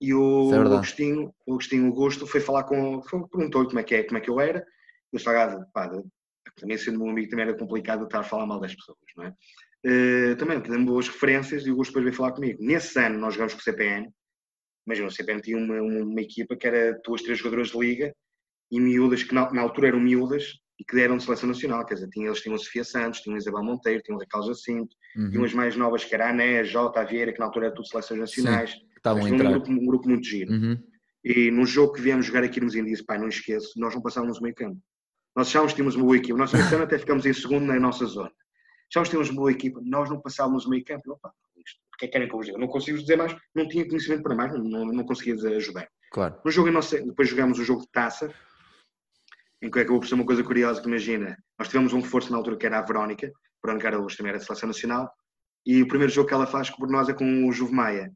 E 0.01 0.13
o, 0.13 0.53
é 0.53 0.59
Agostinho, 0.59 1.33
o 1.47 1.53
Agostinho 1.53 1.87
Augusto 1.87 2.27
foi 2.27 2.41
falar 2.41 2.65
com, 2.65 3.01
perguntou-lhe 3.31 3.69
como 3.69 3.79
é 3.79 3.85
que 3.85 3.95
é, 3.95 4.03
como 4.03 4.19
é 4.19 4.21
que 4.21 4.29
eu 4.29 4.41
era, 4.41 4.67
o 5.13 5.19
Salgado, 5.19 5.65
pá, 5.73 5.89
também 6.57 6.77
sendo 6.77 6.99
meu 6.99 7.11
amigo, 7.11 7.31
também 7.31 7.47
era 7.47 7.57
complicado 7.57 8.05
estar 8.05 8.21
a 8.21 8.25
falar 8.25 8.47
mal 8.47 8.59
das 8.59 8.75
pessoas, 8.75 8.99
não 9.17 9.25
é? 9.25 9.35
Uh, 9.85 10.37
também 10.37 10.61
tem 10.61 10.85
boas 10.85 11.09
referências 11.09 11.67
e 11.67 11.71
o 11.71 11.73
Augusto 11.73 11.91
depois 11.91 12.05
veio 12.05 12.17
falar 12.17 12.33
comigo. 12.33 12.63
Nesse 12.63 12.99
ano 12.99 13.19
nós 13.19 13.35
jogamos 13.35 13.55
com 13.55 13.61
o 13.61 13.63
CPN, 13.63 14.09
imagina, 14.87 15.09
o 15.09 15.11
CPN 15.11 15.41
tinha 15.41 15.57
uma, 15.57 15.81
uma, 15.81 16.21
equipa 16.21 16.57
que 16.57 16.67
era 16.67 17.01
duas, 17.05 17.23
três 17.23 17.39
jogadores 17.39 17.71
de 17.71 17.79
liga 17.79 18.15
e 18.73 18.81
miúdas 18.81 19.23
que 19.23 19.35
na, 19.35 19.53
na, 19.53 19.61
altura 19.61 19.89
eram 19.89 20.01
miúdas 20.01 20.55
e 20.81 20.85
que 20.85 20.97
deram 20.97 21.19
de 21.19 21.25
seleção 21.25 21.49
nacional, 21.49 21.85
quer 21.85 21.95
dizer, 21.95 22.09
tinha, 22.09 22.27
eles 22.27 22.41
tinham 22.41 22.57
a 22.57 22.59
Sofia 22.59 22.83
Santos, 22.83 23.21
tinham 23.21 23.37
a 23.37 23.39
Isabel 23.39 23.63
Monteiro, 23.63 24.03
tinham 24.03 24.19
a 24.19 24.23
Raquel 24.23 24.43
Jacinto, 24.45 24.97
uhum. 25.15 25.31
tinham 25.31 25.45
as 25.45 25.53
mais 25.53 25.77
novas 25.77 26.05
que 26.05 26.15
era 26.15 26.27
a 26.27 26.31
Ané, 26.31 26.61
a 26.61 26.65
Jota, 26.65 27.01
a 27.01 27.05
Vieira, 27.05 27.33
que 27.33 27.39
na 27.39 27.45
altura 27.45 27.67
eram 27.67 27.77
tudo 27.77 27.87
seleções 27.87 28.19
nacionais. 28.19 28.71
Sim, 28.71 28.79
estavam 28.97 29.23
um 29.23 29.37
grupo, 29.37 29.71
um 29.71 29.87
grupo 29.87 30.09
muito 30.09 30.27
giro. 30.27 30.51
Uhum. 30.51 30.83
E 31.23 31.51
num 31.51 31.67
jogo 31.67 31.93
que 31.93 32.01
viemos 32.01 32.27
jogar 32.27 32.43
aqui 32.43 32.61
nos 32.61 32.75
Índios, 32.75 33.03
pai, 33.03 33.19
não 33.19 33.29
esqueço, 33.29 33.79
nós 33.79 33.95
não 33.95 34.01
passávamos 34.01 34.41
meio 34.41 34.55
campo. 34.55 34.81
Nós 35.37 35.49
achávamos 35.49 35.73
que 35.73 35.77
tínhamos 35.77 35.95
uma 35.95 36.05
boa 36.05 36.17
equipa. 36.17 36.39
Nós 36.39 36.53
nesse 36.53 36.75
até 36.75 36.99
ficamos 36.99 37.25
em 37.27 37.33
segundo 37.33 37.67
na 37.67 37.79
nossa 37.79 38.07
zona. 38.07 38.33
Achávamos 38.91 39.09
que 39.09 39.11
tínhamos 39.11 39.31
uma 39.31 39.37
boa 39.37 39.53
equipa. 39.53 39.81
Nós 39.85 40.11
não 40.11 40.21
passávamos 40.21 40.67
o 40.67 40.71
meio 40.71 40.85
campo. 40.85 41.13
Opa, 41.13 41.33
que 42.03 42.07
é 42.07 42.09
que 42.09 42.13
querem 42.13 42.29
que 42.29 42.35
eu 42.35 42.39
vos 42.39 42.47
diga? 42.47 42.59
Não 42.59 42.67
consigo 42.67 42.99
dizer 42.99 43.17
mais. 43.17 43.35
Não 43.55 43.69
tinha 43.69 43.87
conhecimento 43.87 44.23
para 44.23 44.35
mais. 44.35 44.53
Não, 44.53 44.87
não, 44.87 45.05
conseguia 45.05 45.35
ajudar. 45.57 45.89
Claro. 46.11 46.37
No 46.45 46.51
jogo, 46.51 46.71
nossa, 46.71 47.01
depois 47.01 47.29
jogamos 47.29 47.59
o 47.59 47.65
jogo 47.65 47.83
de 47.83 47.91
taça, 47.91 48.33
em 49.63 49.71
que 49.71 49.79
acabou 49.79 50.01
por 50.01 50.09
ser 50.09 50.15
uma 50.15 50.27
coisa 50.27 50.43
curiosa 50.43 50.81
que 50.83 50.89
imagina. 50.89 51.37
Nós 51.57 51.69
tivemos 51.69 51.93
um 51.93 52.01
reforço 52.01 52.33
na 52.33 52.37
altura 52.37 52.57
que 52.57 52.67
era 52.67 52.81
a 52.81 52.83
Verónica. 52.83 53.29
A 53.29 53.67
Verónica 53.67 53.89
era 53.89 54.03
hoje 54.03 54.17
também 54.17 54.31
era 54.31 54.39
da 54.39 54.45
Seleção 54.45 54.67
Nacional. 54.67 55.09
E 55.65 55.81
o 55.81 55.87
primeiro 55.87 56.13
jogo 56.13 56.29
que 56.29 56.35
ela 56.35 56.47
faz 56.47 56.69
por 56.69 56.91
nós 56.91 57.09
é 57.09 57.15
com 57.15 57.49
o 57.49 57.53
Juve 57.53 57.73
Maia. 57.73 58.13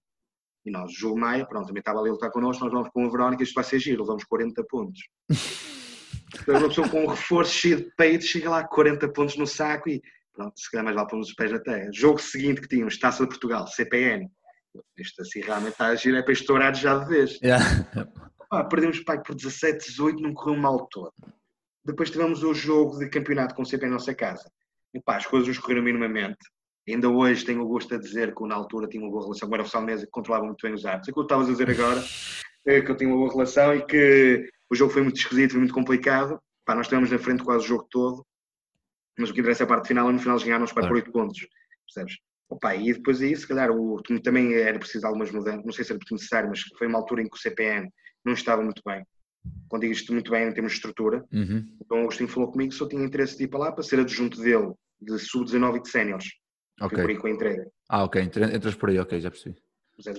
E 0.64 0.70
nós, 0.70 0.90
o 0.90 0.94
Jogo 0.94 1.16
Maia, 1.16 1.46
pronto, 1.46 1.68
também 1.68 1.78
estava 1.78 2.00
ali 2.00 2.08
a 2.08 2.12
lutar 2.12 2.32
connosco, 2.32 2.64
nós 2.64 2.72
vamos 2.72 2.88
com 2.88 3.06
a 3.06 3.08
Verónica, 3.08 3.44
isto 3.44 3.54
vai 3.54 3.62
ser 3.62 3.78
giro, 3.78 4.02
levamos 4.02 4.24
40 4.24 4.64
pontos. 4.68 5.00
Então, 6.42 6.58
uma 6.58 6.68
pessoa 6.68 6.88
com 6.88 7.04
um 7.04 7.06
reforço 7.06 7.52
cheio 7.52 7.76
de 7.76 7.90
peito, 7.96 8.24
chega 8.24 8.50
lá 8.50 8.66
40 8.66 9.08
pontos 9.12 9.36
no 9.36 9.46
saco 9.46 9.88
e 9.88 10.02
pronto, 10.34 10.52
se 10.58 10.70
calhar 10.70 10.84
mais 10.84 10.96
lá 10.96 11.06
pomos 11.06 11.28
os 11.28 11.34
pés 11.34 11.52
na 11.52 11.60
terra. 11.60 11.88
Jogo 11.92 12.20
seguinte 12.20 12.60
que 12.60 12.68
tínhamos, 12.68 12.98
Taça 12.98 13.22
de 13.22 13.28
Portugal, 13.28 13.66
CPN. 13.68 14.28
Isto 14.98 15.22
assim 15.22 15.40
realmente 15.40 15.72
está 15.72 15.86
a 15.86 15.94
giro, 15.94 16.16
é 16.16 16.22
para 16.22 16.32
estourar 16.32 16.74
já 16.74 16.98
de 16.98 17.08
vez. 17.08 17.40
Yeah. 17.40 17.64
Ah, 18.50 18.64
perdemos 18.64 19.00
pai, 19.00 19.20
por 19.22 19.34
17, 19.34 19.88
18, 19.88 20.22
não 20.22 20.34
correu 20.34 20.56
mal 20.56 20.86
todo. 20.86 21.12
Depois 21.84 22.10
tivemos 22.10 22.42
o 22.42 22.54
jogo 22.54 22.98
de 22.98 23.08
campeonato 23.08 23.54
com 23.54 23.62
o 23.62 23.66
CP 23.66 23.86
em 23.86 23.90
nossa 23.90 24.14
casa. 24.14 24.50
E 24.94 25.00
pá, 25.00 25.16
as 25.16 25.26
coisas 25.26 25.48
nos 25.48 25.58
correram 25.58 25.82
minimamente. 25.82 26.38
Ainda 26.88 27.08
hoje 27.08 27.44
tenho 27.44 27.62
o 27.62 27.68
gosto 27.68 27.96
de 27.96 28.02
dizer 28.02 28.34
que 28.34 28.46
na 28.46 28.54
altura 28.54 28.86
tinha 28.86 29.02
uma 29.02 29.10
boa 29.10 29.24
relação 29.24 29.48
com 29.48 29.54
o 29.54 29.58
Rafael 29.58 29.84
Mesa, 29.84 30.04
que 30.04 30.12
controlava 30.12 30.46
muito 30.46 30.62
bem 30.62 30.72
os 30.74 30.86
árbitros. 30.86 31.08
É 31.08 31.10
o 31.10 31.14
que 31.14 31.20
eu 31.20 31.22
estavas 31.24 31.48
a 31.48 31.52
dizer 31.52 31.70
agora, 31.70 32.04
é 32.66 32.80
que 32.80 32.90
eu 32.90 32.96
tinha 32.96 33.10
uma 33.10 33.18
boa 33.18 33.32
relação 33.32 33.74
e 33.74 33.84
que 33.84 34.48
o 34.70 34.74
jogo 34.74 34.92
foi 34.92 35.02
muito 35.02 35.16
esquisito, 35.16 35.52
foi 35.52 35.60
muito 35.60 35.74
complicado. 35.74 36.40
Pá, 36.64 36.74
nós 36.74 36.86
estivemos 36.86 37.10
na 37.10 37.18
frente 37.18 37.42
quase 37.42 37.64
o 37.64 37.68
jogo 37.68 37.86
todo, 37.90 38.24
mas 39.18 39.30
o 39.30 39.34
que 39.34 39.40
interessa 39.40 39.62
é 39.62 39.64
a 39.64 39.68
parte 39.68 39.88
final, 39.88 40.10
e 40.10 40.12
no 40.12 40.18
final 40.18 40.38
ganhámos 40.38 40.72
para 40.72 40.82
Claro. 40.82 40.96
8 40.96 41.12
pontos, 41.12 41.46
percebes? 41.86 42.18
Opa, 42.48 42.76
e 42.76 42.92
depois 42.92 43.20
aí, 43.20 43.34
se 43.34 43.46
calhar, 43.46 43.70
o, 43.70 44.00
também 44.22 44.54
era 44.54 44.78
preciso 44.78 45.00
de 45.00 45.06
algumas 45.06 45.30
mudanças, 45.32 45.64
não 45.64 45.72
sei 45.72 45.84
se 45.84 45.90
era 45.90 45.98
muito 45.98 46.14
necessário, 46.14 46.48
mas 46.48 46.60
foi 46.78 46.86
uma 46.86 46.98
altura 46.98 47.22
em 47.22 47.28
que 47.28 47.36
o 47.36 47.40
CPN 47.40 47.88
não 48.26 48.34
estava 48.34 48.62
muito 48.62 48.82
bem. 48.84 49.06
Quando 49.68 49.82
digo 49.82 49.92
isto 49.94 50.12
muito 50.12 50.30
bem 50.30 50.48
em 50.48 50.52
termos 50.52 50.72
de 50.72 50.78
estrutura, 50.78 51.24
Uhum. 51.32 51.64
então 51.80 51.98
o 51.98 52.00
Agostinho 52.02 52.28
falou 52.28 52.50
comigo 52.50 52.70
que 52.72 52.76
só 52.76 52.86
tinha 52.86 53.02
interesse 53.04 53.38
de 53.38 53.44
ir 53.44 53.48
para 53.48 53.60
lá 53.60 53.72
para 53.72 53.82
ser 53.84 54.00
adjunto 54.00 54.40
dele, 54.40 54.72
de 55.00 55.18
sub-19 55.18 55.76
e 55.78 55.82
de 55.82 55.88
séniores. 55.90 56.26
Foi 56.78 56.88
por 56.90 56.98
Ok. 57.00 57.14
aí 57.14 57.20
que 57.20 57.26
eu 57.26 57.30
entrei. 57.34 57.56
Ah, 57.88 58.04
ok. 58.04 58.20
Entra- 58.20 58.54
Entras 58.54 58.74
por 58.74 58.90
aí, 58.90 58.98
ok, 58.98 59.20
já 59.20 59.30
percebi. 59.30 59.56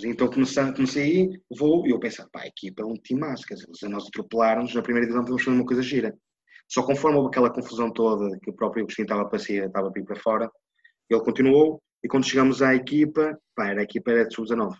Então 0.05 0.27
comecei, 0.27 0.63
comecei 0.73 1.03
aí, 1.03 1.41
vou, 1.55 1.85
e 1.85 1.91
eu 1.91 1.99
pensei, 1.99 2.25
pá, 2.31 2.41
a 2.41 2.47
equipa 2.47 2.81
é 2.81 2.85
um 2.85 2.95
timaço, 2.95 3.45
quer 3.45 3.53
dizer, 3.55 3.67
se 3.75 3.87
nós 3.87 4.07
atropelaram-nos 4.07 4.73
na 4.73 4.81
primeira 4.81 5.05
divisão, 5.05 5.23
vamos 5.23 5.43
fazer 5.43 5.55
uma 5.55 5.65
coisa 5.65 5.83
gira. 5.83 6.17
Só 6.67 6.81
conforme 6.83 7.17
houve 7.17 7.27
aquela 7.29 7.51
confusão 7.53 7.91
toda, 7.93 8.39
que 8.39 8.49
o 8.49 8.53
próprio 8.53 8.83
Agostinho 8.83 9.05
estava 9.05 9.29
para 9.29 9.37
si, 9.37 9.53
estava 9.57 9.91
para 9.91 10.01
ir 10.01 10.05
para 10.05 10.15
fora, 10.19 10.49
ele 11.09 11.21
continuou, 11.21 11.79
e 12.03 12.07
quando 12.07 12.25
chegamos 12.25 12.61
à 12.63 12.73
equipa, 12.73 13.37
pá, 13.55 13.67
era 13.69 13.81
a 13.81 13.83
equipa 13.83 14.11
era 14.11 14.25
de 14.27 14.33
sub-19. 14.33 14.75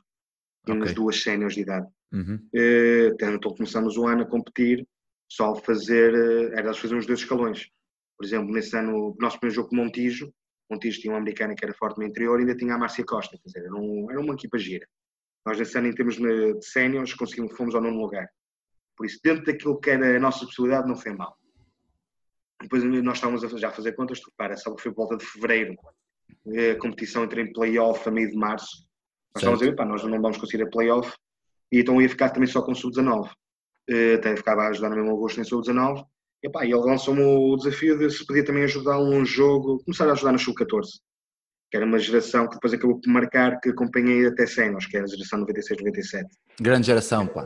Tínhamos 0.65 0.89
Ok. 0.89 0.95
duas 0.95 1.21
séniores 1.21 1.53
de 1.55 1.61
idade. 1.61 1.87
Uhum. 2.11 2.47
Eh, 2.53 3.11
Então 3.19 3.53
começamos 3.53 3.97
o 3.97 4.07
ano 4.07 4.23
a 4.23 4.25
competir, 4.25 4.87
só 5.29 5.55
fazer, 5.55 6.13
eh, 6.13 6.59
era 6.59 6.73
fazer 6.73 6.95
uns 6.95 7.05
dois 7.05 7.19
escalões. 7.19 7.67
Por 8.17 8.25
exemplo, 8.25 8.51
nesse 8.53 8.75
ano, 8.75 9.09
o 9.11 9.15
nosso 9.19 9.39
primeiro 9.39 9.55
jogo 9.55 9.69
com 9.69 9.75
Montijo, 9.75 10.33
Montijo 10.69 10.99
tinha 10.99 11.13
uma 11.13 11.19
americana 11.19 11.53
que 11.55 11.63
era 11.63 11.73
forte 11.73 11.97
no 11.97 12.05
interior 12.05 12.37
e 12.39 12.41
ainda 12.41 12.55
tinha 12.55 12.73
a 12.75 12.77
Márcia 12.77 13.05
Costa, 13.05 13.37
quer 13.37 13.47
dizer, 13.47 13.65
era, 13.65 13.75
um- 13.75 14.09
era 14.09 14.19
uma 14.19 14.33
equipa 14.33 14.57
gira. 14.57 14.87
Nós 15.45 15.57
nesse 15.57 15.77
ano, 15.77 15.87
em 15.87 15.93
termos 15.93 16.15
de 16.17 16.61
séniores, 16.65 17.13
conseguimos, 17.13 17.55
fomos 17.55 17.73
ao 17.75 17.81
nono 17.81 17.99
lugar. 18.01 18.27
Por 18.97 19.05
isso, 19.05 19.19
dentro 19.23 19.45
daquilo 19.45 19.79
que 19.79 19.89
era 19.91 20.17
a 20.17 20.19
nossa 20.19 20.45
possibilidade, 20.45 20.87
não 20.87 20.95
foi 20.95 21.13
mal. 21.13 21.37
Depois 22.61 22.83
nós 22.83 23.15
estávamos 23.17 23.43
a, 23.43 23.57
já 23.57 23.69
a 23.69 23.71
fazer 23.71 23.93
contas, 23.93 24.19
repara, 24.25 24.57
sabe 24.57 24.75
que 24.77 24.81
foi 24.83 24.91
por 24.91 25.07
volta 25.07 25.17
de 25.17 25.25
fevereiro, 25.25 25.75
eh, 26.47 26.71
a 26.71 26.79
competição 26.79 27.23
entra 27.23 27.39
em 27.39 27.53
playoff 27.53 28.07
a 28.09 28.11
meio 28.11 28.29
de 28.29 28.35
março. 28.35 28.87
Nós 29.35 29.43
estávamos 29.43 29.61
a 29.61 29.65
dizer, 29.65 29.75
pá, 29.75 29.85
nós 29.85 30.03
não 30.03 30.19
vamos 30.21 30.37
conseguir 30.37 30.63
a 30.63 30.69
playoff, 30.69 31.15
e 31.71 31.79
então 31.79 32.01
ia 32.01 32.09
ficar 32.09 32.29
também 32.29 32.47
só 32.47 32.61
com 32.61 32.71
o 32.71 32.75
sub-19. 32.75 33.29
Eh, 33.89 34.15
Até 34.15 34.35
ficava 34.35 34.63
a 34.63 34.67
ajudar 34.69 34.89
no 34.89 34.95
mesmo 34.95 35.11
agosto 35.11 35.39
em 35.39 35.43
sub-19. 35.43 36.03
E 36.43 36.49
pá, 36.49 36.65
e 36.65 36.71
ele 36.71 36.79
lançou-me 36.81 37.21
o 37.21 37.55
desafio 37.57 37.97
de 37.97 38.09
se 38.11 38.25
podia 38.25 38.45
também 38.45 38.63
ajudá-lo 38.63 39.09
num 39.09 39.25
jogo, 39.25 39.81
começar 39.83 40.07
a 40.07 40.11
ajudar 40.13 40.31
no 40.31 40.39
sub-14. 40.39 40.85
Que 41.71 41.77
era 41.77 41.85
uma 41.85 41.97
geração 41.99 42.47
que 42.47 42.53
depois 42.55 42.73
acabou 42.73 42.99
por 43.01 43.09
marcar, 43.11 43.59
que 43.59 43.69
acompanhei 43.69 44.25
até 44.27 44.45
sénios, 44.45 44.85
que 44.85 44.95
era 44.95 45.05
a 45.05 45.09
geração 45.09 45.39
96-97. 45.45 46.23
Grande 46.61 46.87
geração, 46.87 47.27
pá. 47.27 47.45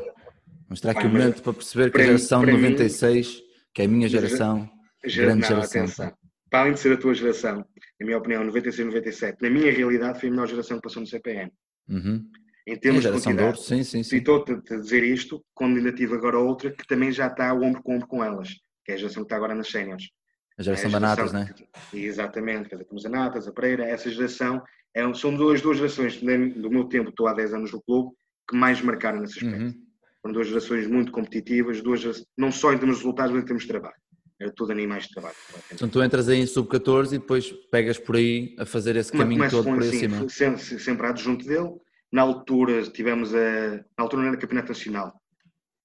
Vamos 0.67 0.79
ter 0.81 0.89
aqui 0.89 1.01
Pá, 1.01 1.07
um 1.07 1.11
momento 1.11 1.41
para 1.41 1.53
perceber 1.53 1.91
que 1.91 2.01
a 2.01 2.05
geração 2.05 2.39
de 2.41 2.45
para 2.47 2.55
mim- 2.55 2.61
96, 2.61 3.41
que 3.73 3.81
é 3.81 3.85
a 3.85 3.87
minha 3.87 4.07
geração, 4.07 4.69
Gera- 5.05 5.27
grande 5.27 5.41
não, 5.41 5.47
geração. 5.47 5.81
atenção. 5.81 6.13
Para 6.49 6.59
além 6.61 6.73
de 6.73 6.79
ser 6.81 6.91
a 6.93 6.97
tua 6.97 7.13
geração, 7.13 7.57
na 7.99 8.05
minha 8.05 8.17
opinião, 8.17 8.43
96-97, 8.45 9.37
na 9.41 9.49
minha 9.49 9.71
realidade 9.71 10.19
foi 10.19 10.27
a 10.29 10.31
melhor 10.31 10.47
geração 10.47 10.77
que 10.77 10.83
passou 10.83 11.01
no 11.01 11.07
CPN. 11.07 11.49
Uhum. 11.89 12.23
Em 12.67 12.77
termos 12.77 13.01
de 13.01 13.07
geração 13.07 13.31
de 13.31 13.37
quantidade. 13.39 13.63
sim, 13.63 13.83
sim, 13.83 14.03
sim. 14.03 14.17
estou-te 14.17 14.51
a 14.53 14.77
dizer 14.77 15.03
isto 15.03 15.43
quando 15.53 15.77
ainda 15.77 15.91
tive 15.91 16.13
agora 16.13 16.37
outra 16.37 16.71
que 16.71 16.85
também 16.85 17.11
já 17.11 17.27
está 17.27 17.53
ombro 17.53 17.81
com 17.81 17.95
ombro 17.95 18.07
com 18.07 18.23
elas, 18.23 18.49
que 18.85 18.91
é 18.91 18.95
a 18.95 18.97
geração 18.97 19.23
que 19.23 19.27
está 19.27 19.35
agora 19.35 19.55
nas 19.55 19.69
séniores. 19.69 20.09
A 20.57 20.63
geração 20.63 20.89
É 20.89 20.91
da 20.93 20.99
Natas, 20.99 21.33
né? 21.33 21.53
Exatamente, 21.93 22.69
quer 22.69 22.75
dizer, 22.75 22.87
temos 22.87 23.05
a 23.05 23.09
Natas, 23.09 23.47
a 23.47 23.51
Pereira, 23.51 23.83
essa 23.85 24.11
geração, 24.11 24.61
é, 24.93 25.13
são 25.13 25.35
duas, 25.35 25.61
duas 25.61 25.77
gerações 25.77 26.17
do 26.17 26.69
meu 26.69 26.85
tempo, 26.85 27.09
estou 27.09 27.27
há 27.27 27.33
10 27.33 27.53
anos 27.53 27.71
no 27.71 27.81
clube, 27.81 28.11
que 28.47 28.55
mais 28.55 28.81
marcaram 28.81 29.21
nesse 29.21 29.39
aspecto. 29.39 29.63
Uhum. 29.63 29.85
Foram 30.21 30.33
duas 30.33 30.47
gerações 30.47 30.85
muito 30.85 31.11
competitivas, 31.11 31.81
duas, 31.81 32.23
não 32.37 32.51
só 32.51 32.71
em 32.73 32.77
termos 32.77 32.97
de 32.97 33.03
resultados, 33.03 33.33
mas 33.33 33.43
em 33.43 33.45
termos 33.45 33.63
de 33.63 33.69
trabalho. 33.69 33.95
Era 34.39 34.51
tudo 34.55 34.71
animais 34.71 35.03
de 35.03 35.11
trabalho. 35.11 35.35
Então 35.71 35.87
tu 35.87 36.01
entras 36.03 36.27
aí 36.27 36.39
em 36.39 36.47
sub-14 36.47 37.07
e 37.13 37.19
depois 37.19 37.51
pegas 37.71 37.97
por 37.97 38.15
aí 38.15 38.55
a 38.57 38.65
fazer 38.65 38.95
esse 38.95 39.11
caminho 39.11 39.49
todo 39.49 39.63
por 39.63 39.81
aí 39.81 39.89
assim, 39.89 40.05
acima. 40.05 40.29
sempre, 40.29 40.79
sempre 40.79 41.07
adjunto 41.07 41.45
dele. 41.45 41.69
Na 42.11 42.21
altura 42.23 42.83
tivemos 42.89 43.33
a. 43.33 43.77
Na 43.77 44.03
altura 44.03 44.21
não 44.23 44.29
era 44.29 44.37
campeonato 44.37 44.69
nacional. 44.69 45.21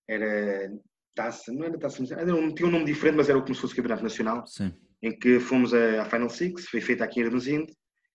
Era 0.09 0.71
taça, 1.15 1.53
não 1.53 1.65
era 1.65 1.79
taça 1.79 2.01
nacional, 2.03 2.25
era 2.29 2.55
tinha 2.55 2.69
um 2.69 2.73
nome 2.73 2.85
diferente, 2.85 3.17
mas 3.17 3.29
era 3.29 3.41
como 3.41 3.55
se 3.55 3.61
fosse 3.61 3.75
campeonato 3.75 4.03
nacional, 4.03 4.47
Sim. 4.47 4.73
em 5.03 5.17
que 5.19 5.41
fomos 5.41 5.73
a- 5.73 6.03
à 6.03 6.05
Final 6.05 6.29
Six, 6.29 6.69
foi 6.69 6.81
feita 6.81 7.05
aqui 7.05 7.21
em 7.21 7.25
Hermesinde, 7.25 7.73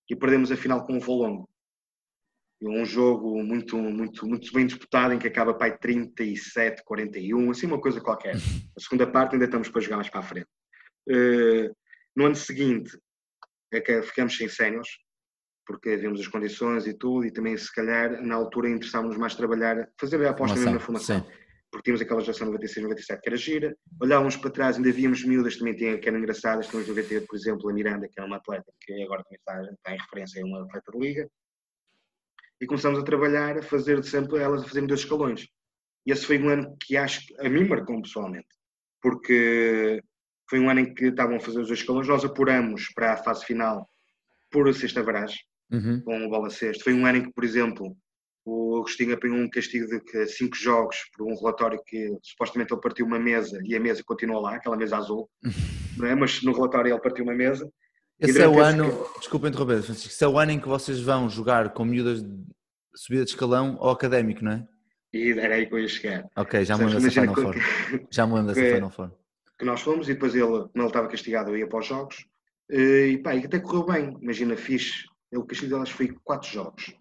e 0.10 0.16
perdemos 0.16 0.52
a 0.52 0.56
final 0.58 0.86
com 0.86 0.98
o 0.98 1.00
Volongo. 1.00 1.50
Um 2.64 2.86
jogo 2.86 3.42
muito, 3.44 3.76
muito, 3.76 4.28
muito 4.28 4.54
bem 4.54 4.68
disputado, 4.68 5.14
em 5.14 5.20
que 5.20 5.28
acaba 5.28 5.52
pai 5.54 5.76
37, 5.76 6.84
41, 6.84 7.50
assim 7.50 7.66
uma 7.66 7.82
coisa 7.82 8.00
qualquer. 8.00 8.36
A 8.36 8.80
segunda 8.80 9.08
parte 9.08 9.34
ainda 9.34 9.46
estamos 9.46 9.68
para 9.70 9.82
jogar 9.82 9.96
mais 9.96 10.10
para 10.10 10.20
a 10.20 10.24
frente. 10.24 10.48
Eh, 11.10 11.72
no 12.16 12.26
ano 12.28 12.36
seguinte, 12.36 12.96
é 13.72 13.82
que 13.82 14.00
ficamos 14.04 14.38
sem 14.38 14.48
séniores, 14.48 14.90
porque 15.72 15.96
vimos 15.96 16.20
as 16.20 16.28
condições 16.28 16.86
e 16.86 16.94
tudo, 16.94 17.26
e 17.26 17.32
também, 17.32 17.56
se 17.56 17.74
calhar, 17.74 18.22
na 18.22 18.36
altura 18.36 18.70
interessávamos 18.70 19.16
mais 19.16 19.36
trabalhar, 19.36 19.88
fazer 19.98 20.22
a 20.26 20.32
aposta 20.32 20.58
mesmo 20.58 20.74
na 20.74 20.80
formação. 20.80 21.22
Sim. 21.22 21.26
Porque 21.72 21.86
tínhamos 21.86 22.02
aquela 22.02 22.20
geração 22.20 22.48
96, 22.48 22.84
97 22.84 23.22
que 23.22 23.30
era 23.30 23.38
gira, 23.38 23.78
olhávamos 24.02 24.36
para 24.36 24.50
trás, 24.50 24.76
ainda 24.76 24.92
víamos 24.92 25.24
miúdas 25.24 25.56
também 25.56 25.74
tinha, 25.74 25.98
que 25.98 26.10
eram 26.10 26.20
engraçadas, 26.20 26.68
tínhamos 26.68 26.90
98, 26.90 27.26
por 27.26 27.38
exemplo, 27.38 27.70
a 27.70 27.74
Miranda, 27.74 28.10
que 28.10 28.20
era 28.20 28.28
uma 28.28 28.36
atleta 28.36 28.70
que 28.82 29.02
agora 29.02 29.24
também 29.24 29.40
está, 29.40 29.74
está 29.74 29.96
em 29.96 29.98
referência, 29.98 30.42
é 30.42 30.44
uma 30.44 30.64
atleta 30.64 30.92
de 30.92 31.00
liga, 31.00 31.30
e 32.60 32.66
começamos 32.66 33.00
a 33.00 33.04
trabalhar, 33.04 33.58
a 33.58 33.64
fazer 33.64 34.04
sempre 34.04 34.40
elas 34.40 34.64
a 34.64 34.66
fazerem 34.66 34.88
dois 34.88 35.00
escalões. 35.00 35.48
E 36.06 36.12
esse 36.12 36.26
foi 36.26 36.38
um 36.38 36.50
ano 36.50 36.76
que 36.82 36.98
acho 36.98 37.26
que 37.26 37.40
a 37.40 37.50
mim 37.50 37.66
marcou 37.66 38.02
pessoalmente, 38.02 38.50
porque 39.02 40.04
foi 40.50 40.60
um 40.60 40.70
ano 40.70 40.82
em 40.82 40.94
que 40.94 41.06
estavam 41.06 41.38
a 41.38 41.40
fazer 41.40 41.62
os 41.62 41.68
dois 41.68 41.80
escalões, 41.80 42.10
nós 42.10 42.26
apuramos 42.26 42.92
para 42.94 43.14
a 43.14 43.18
fase 43.18 43.46
final 43.46 43.88
por 44.52 44.72
sexta 44.76 45.02
varagem, 45.02 45.40
Uhum. 45.72 46.02
com 46.02 46.26
o 46.26 46.30
bola 46.30 46.50
cesto. 46.50 46.84
Foi 46.84 46.94
um 46.94 47.06
ano 47.06 47.20
em 47.20 47.24
que, 47.24 47.32
por 47.34 47.44
exemplo, 47.44 47.96
o 48.46 48.78
Agostinho 48.78 49.14
apanhou 49.14 49.38
um 49.38 49.50
castigo 49.50 49.86
de 49.88 50.28
cinco 50.28 50.56
jogos 50.56 50.98
por 51.16 51.26
um 51.28 51.36
relatório 51.36 51.80
que 51.86 52.10
supostamente 52.24 52.74
ele 52.74 52.82
partiu 52.82 53.06
uma 53.06 53.20
mesa 53.20 53.60
e 53.64 53.76
a 53.76 53.80
mesa 53.80 54.04
continuou 54.04 54.42
lá, 54.42 54.56
aquela 54.56 54.76
mesa 54.76 54.98
azul, 54.98 55.30
não 55.98 56.08
é? 56.08 56.16
mas 56.16 56.42
no 56.42 56.52
relatório 56.54 56.92
ele 56.94 57.02
partiu 57.02 57.24
uma 57.24 57.34
mesa. 57.36 57.70
Esse 58.20 58.42
é 58.42 58.48
o 58.48 58.60
ano, 58.60 58.88
esse- 58.88 59.20
desculpa 59.20 59.48
interromper, 59.48 59.82
Francisco, 59.82 60.10
esse 60.12 60.24
é 60.24 60.28
o 60.28 60.38
ano 60.38 60.52
em 60.52 60.60
que 60.60 60.68
vocês 60.68 61.00
vão 61.00 61.28
jogar 61.30 61.72
com 61.74 61.84
miúdas 61.86 62.22
de 62.24 62.36
subida 62.96 63.24
de 63.24 63.32
escalão 63.32 63.78
ao 63.80 63.90
académico, 63.92 64.44
não 64.44 64.52
é? 64.52 64.68
E 65.14 65.32
era 65.32 65.56
aí 65.56 65.66
que 65.66 65.74
eu 65.74 65.80
ia 65.80 65.88
chegar. 65.88 66.26
Ok, 66.36 66.64
já 66.66 66.78
me 66.78 66.86
lembro 66.86 67.02
dessa 67.02 67.22
Final 67.22 67.36
Four. 67.36 67.54
que- 67.54 67.60
Já 68.12 68.28
me 68.28 68.34
lembro 68.34 68.54
dessa 68.54 68.76
Final 68.76 68.90
Four. 68.92 69.12
que 69.58 69.66
nós 69.66 69.82
fomos 69.82 70.08
e 70.10 70.14
depois 70.14 70.34
ele, 70.36 70.66
ele 70.76 70.86
estava 70.86 71.08
castigado, 71.08 71.50
eu 71.52 71.58
ia 71.58 71.68
para 71.68 71.80
os 71.80 71.86
jogos 71.86 72.26
eh, 72.72 73.08
e 73.08 73.18
pá, 73.18 73.36
e 73.36 73.46
até 73.46 73.60
correu 73.60 73.86
bem. 73.86 74.18
Imagina, 74.22 74.56
fiz, 74.56 75.06
o 75.38 75.46
castigo 75.46 75.72
dele 75.72 75.84
acho 75.84 75.92
que 75.92 75.98
foi 76.08 76.18
quatro 76.24 76.50
jogos. 76.50 76.94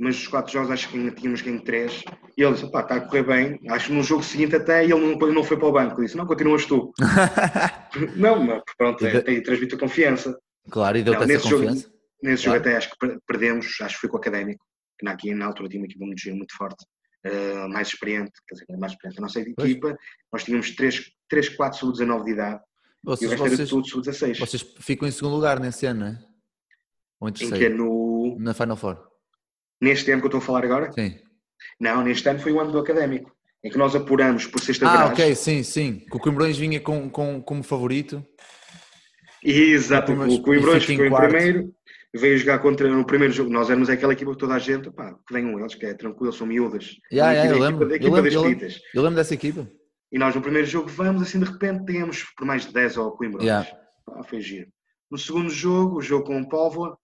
Mas 0.00 0.16
os 0.16 0.28
quatro 0.28 0.52
jogos 0.52 0.70
acho 0.70 0.88
que 0.88 0.96
ainda 0.96 1.10
tínhamos 1.10 1.40
ganho 1.42 1.62
três. 1.64 2.02
E 2.36 2.42
ele 2.42 2.54
disse, 2.54 2.70
pá, 2.70 2.82
está 2.82 2.94
a 2.96 3.00
correr 3.00 3.24
bem. 3.24 3.60
Acho 3.68 3.88
que 3.88 3.92
no 3.94 4.02
jogo 4.02 4.22
seguinte 4.22 4.54
até 4.54 4.84
ele 4.84 4.94
não, 4.94 5.16
não 5.32 5.42
foi 5.42 5.56
para 5.58 5.66
o 5.68 5.72
banco. 5.72 6.00
Disse, 6.00 6.16
não, 6.16 6.24
continuas 6.26 6.64
tu. 6.66 6.92
não, 8.16 8.42
mas 8.44 8.62
pronto, 8.76 9.04
é, 9.04 9.20
tem 9.20 9.42
transmite 9.42 9.74
a 9.74 9.78
confiança. 9.78 10.38
claro, 10.70 10.98
e 10.98 11.02
deu-te 11.02 11.16
essa 11.18 11.26
nesse 11.26 11.48
jogo- 11.48 11.64
confiança. 11.64 11.92
Nesse 12.22 12.44
Claro. 12.44 12.58
jogo 12.58 12.68
até 12.68 12.76
acho 12.76 12.90
que 12.90 12.96
per- 12.98 13.18
perdemos, 13.26 13.66
acho 13.80 13.94
que 13.94 14.00
foi 14.00 14.08
com 14.10 14.16
o 14.16 14.20
Académico, 14.20 14.64
que 14.98 15.04
na, 15.04 15.12
aqui 15.12 15.32
na 15.34 15.46
altura 15.46 15.68
tinha 15.68 15.80
uma 15.80 15.86
equipa 15.86 16.04
muito 16.04 16.28
muito 16.36 16.56
forte, 16.56 16.84
eh, 17.24 17.68
mais 17.68 17.88
experiente, 17.88 18.32
quer 18.48 18.54
dizer, 18.56 18.66
mais 18.78 18.92
experiente. 18.92 19.18
A 19.18 19.22
nossa 19.22 19.44
Pois. 19.56 19.70
equipa, 19.70 19.96
nós 20.32 20.42
tínhamos 20.44 20.70
3, 20.74 21.10
3 21.28 21.48
4 21.50 21.78
sub-19 21.78 22.24
de 22.24 22.30
idade 22.32 22.56
e 22.60 22.60
o 23.08 23.10
Vocês, 23.10 23.30
resto 23.30 23.46
era 23.46 23.56
vocês, 23.56 23.68
tudo 23.68 23.88
sub-16. 23.88 24.38
vocês 24.40 24.62
ficam 24.80 25.06
em 25.06 25.12
segundo 25.12 25.34
lugar 25.36 25.60
nesse 25.60 25.86
ano, 25.86 26.00
não 26.00 26.06
é? 26.08 26.27
Ou 27.20 27.28
em 27.28 27.32
que 27.32 27.64
é 27.64 27.68
no, 27.68 28.36
Na 28.38 28.54
Final 28.54 28.76
Four. 28.76 28.98
neste 29.80 30.10
ano 30.10 30.20
que 30.20 30.26
eu 30.26 30.28
estou 30.28 30.38
a 30.38 30.44
falar 30.44 30.64
agora? 30.64 30.92
Sim. 30.92 31.18
Não, 31.80 32.02
neste 32.02 32.28
ano 32.28 32.38
foi 32.38 32.52
o 32.52 32.60
ano 32.60 32.70
do 32.70 32.78
Académico, 32.78 33.32
em 33.64 33.70
que 33.70 33.78
nós 33.78 33.94
apuramos 33.94 34.46
por 34.46 34.60
sexta 34.60 34.88
Ah, 34.88 35.06
ok, 35.06 35.34
sim, 35.34 35.62
sim. 35.62 35.98
Que 35.98 36.16
o 36.16 36.20
Coimbrões 36.20 36.56
vinha 36.56 36.80
com, 36.80 37.10
com, 37.10 37.42
como 37.42 37.62
favorito. 37.62 38.24
Exato, 39.42 40.12
o 40.12 40.42
Coimbrões 40.42 40.84
fica 40.84 40.92
em 40.92 40.96
ficou 40.96 41.06
em 41.06 41.10
quarto. 41.10 41.30
primeiro, 41.30 41.74
veio 42.14 42.38
jogar 42.38 42.58
contra 42.60 42.88
no 42.88 43.04
primeiro 43.04 43.32
jogo. 43.32 43.50
Nós 43.50 43.68
éramos 43.68 43.88
aquela 43.88 44.12
equipa 44.12 44.32
que 44.32 44.38
toda 44.38 44.54
a 44.54 44.58
gente, 44.58 44.90
pá, 44.90 45.14
que 45.26 45.32
venham 45.32 45.58
eles, 45.58 45.74
que 45.74 45.86
é 45.86 45.94
tranquilo, 45.94 46.32
são 46.32 46.46
miúdas. 46.46 46.96
Yeah, 47.12 47.32
yeah, 47.32 47.56
eu, 47.56 47.62
lembro, 47.62 47.94
equipa, 47.94 48.06
eu, 48.06 48.14
lembro, 48.14 48.32
eu, 48.32 48.42
lembro, 48.42 48.66
eu 48.94 49.02
lembro 49.02 49.16
dessa 49.16 49.34
equipa. 49.34 49.68
E 50.10 50.18
nós 50.18 50.34
no 50.34 50.40
primeiro 50.40 50.66
jogo 50.66 50.88
vamos, 50.88 51.22
assim 51.22 51.38
de 51.38 51.44
repente 51.44 51.84
temos 51.84 52.24
por 52.36 52.46
mais 52.46 52.66
de 52.66 52.72
10 52.72 52.96
ao 52.96 53.12
Coimbra. 53.12 53.42
Yeah. 53.42 53.68
Pá, 54.06 54.22
foi 54.24 54.40
giro. 54.40 54.68
No 55.10 55.18
segundo 55.18 55.50
jogo, 55.50 55.98
o 55.98 56.02
jogo 56.02 56.24
com 56.26 56.40
o 56.40 56.48
Póvoa, 56.48 56.98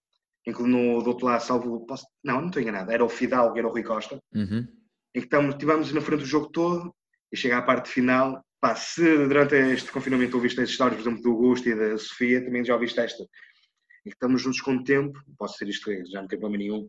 em 0.47 0.53
que 0.53 0.63
no, 0.63 1.03
do 1.03 1.11
outro 1.11 1.27
lado, 1.27 1.43
salvo. 1.43 1.87
Posso, 1.87 2.07
não, 2.23 2.41
não 2.41 2.49
estou 2.49 2.61
enganado, 2.61 2.91
era 2.91 3.05
o 3.05 3.09
Fidalgo, 3.09 3.57
era 3.59 3.67
o 3.67 3.71
Rui 3.71 3.83
Costa. 3.83 4.21
Uhum. 4.35 4.67
Em 5.15 5.21
que 5.21 5.27
estamos, 5.27 5.55
estivemos 5.55 5.93
na 5.93 6.01
frente 6.01 6.21
do 6.21 6.27
jogo 6.27 6.49
todo 6.51 6.95
e 7.33 7.37
chega 7.37 7.59
à 7.59 7.63
parte 7.63 7.89
final. 7.89 8.45
Pá, 8.61 8.75
se 8.75 9.03
durante 9.03 9.55
este 9.55 9.91
confinamento 9.91 10.37
ouviste 10.37 10.61
as 10.61 10.71
histórias, 10.71 11.01
por 11.01 11.09
exemplo, 11.09 11.23
do 11.23 11.31
Augusto 11.31 11.69
e 11.69 11.75
da 11.75 11.99
Sofia, 11.99 12.45
também 12.45 12.65
já 12.65 12.75
ouviste 12.75 12.99
esta. 13.01 13.23
Em 13.23 14.11
que 14.11 14.17
estamos 14.17 14.43
juntos 14.43 14.61
com 14.61 14.75
o 14.77 14.85
tempo, 14.85 15.19
posso 15.39 15.57
ser 15.57 15.69
isto, 15.69 15.91
já 16.11 16.21
não 16.21 16.29
tem 16.29 16.39
problema 16.39 16.63
nenhum. 16.63 16.89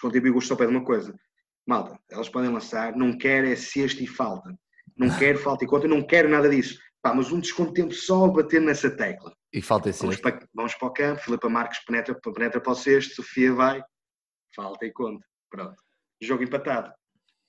Tempo 0.00 0.16
e 0.16 0.20
o 0.20 0.32
Augusto 0.32 0.48
só 0.48 0.56
pede 0.56 0.70
uma 0.70 0.84
coisa. 0.84 1.18
Malta, 1.66 1.98
elas 2.10 2.28
podem 2.28 2.50
lançar, 2.50 2.96
não 2.96 3.16
quer 3.16 3.44
é 3.44 3.56
sexta 3.56 4.02
e 4.02 4.06
falta. 4.06 4.56
Não 4.96 5.16
quero 5.18 5.38
falta 5.38 5.64
e 5.64 5.68
conta, 5.68 5.86
não 5.86 6.02
quero 6.02 6.28
nada 6.28 6.48
disso. 6.48 6.80
Pá, 7.02 7.14
mas 7.14 7.30
um 7.30 7.40
desconto 7.40 7.72
de 7.72 7.82
tempo 7.82 7.94
só 7.94 8.24
a 8.24 8.28
bater 8.28 8.60
nessa 8.60 8.90
tecla. 8.90 9.36
E 9.52 9.62
falta 9.62 9.88
esse. 9.88 10.00
Vamos 10.00 10.20
para, 10.20 10.46
vamos 10.54 10.74
para 10.74 10.88
o 10.88 10.92
campo, 10.92 11.22
Filipe 11.22 11.48
Marques 11.48 11.84
penetra, 11.84 12.14
penetra 12.14 12.60
para 12.60 12.72
o 12.72 12.74
sexto, 12.74 13.16
Sofia 13.16 13.52
vai, 13.52 13.82
falta 14.54 14.84
e 14.84 14.92
conta. 14.92 15.24
Pronto. 15.50 15.82
Jogo 16.20 16.42
empatado. 16.42 16.92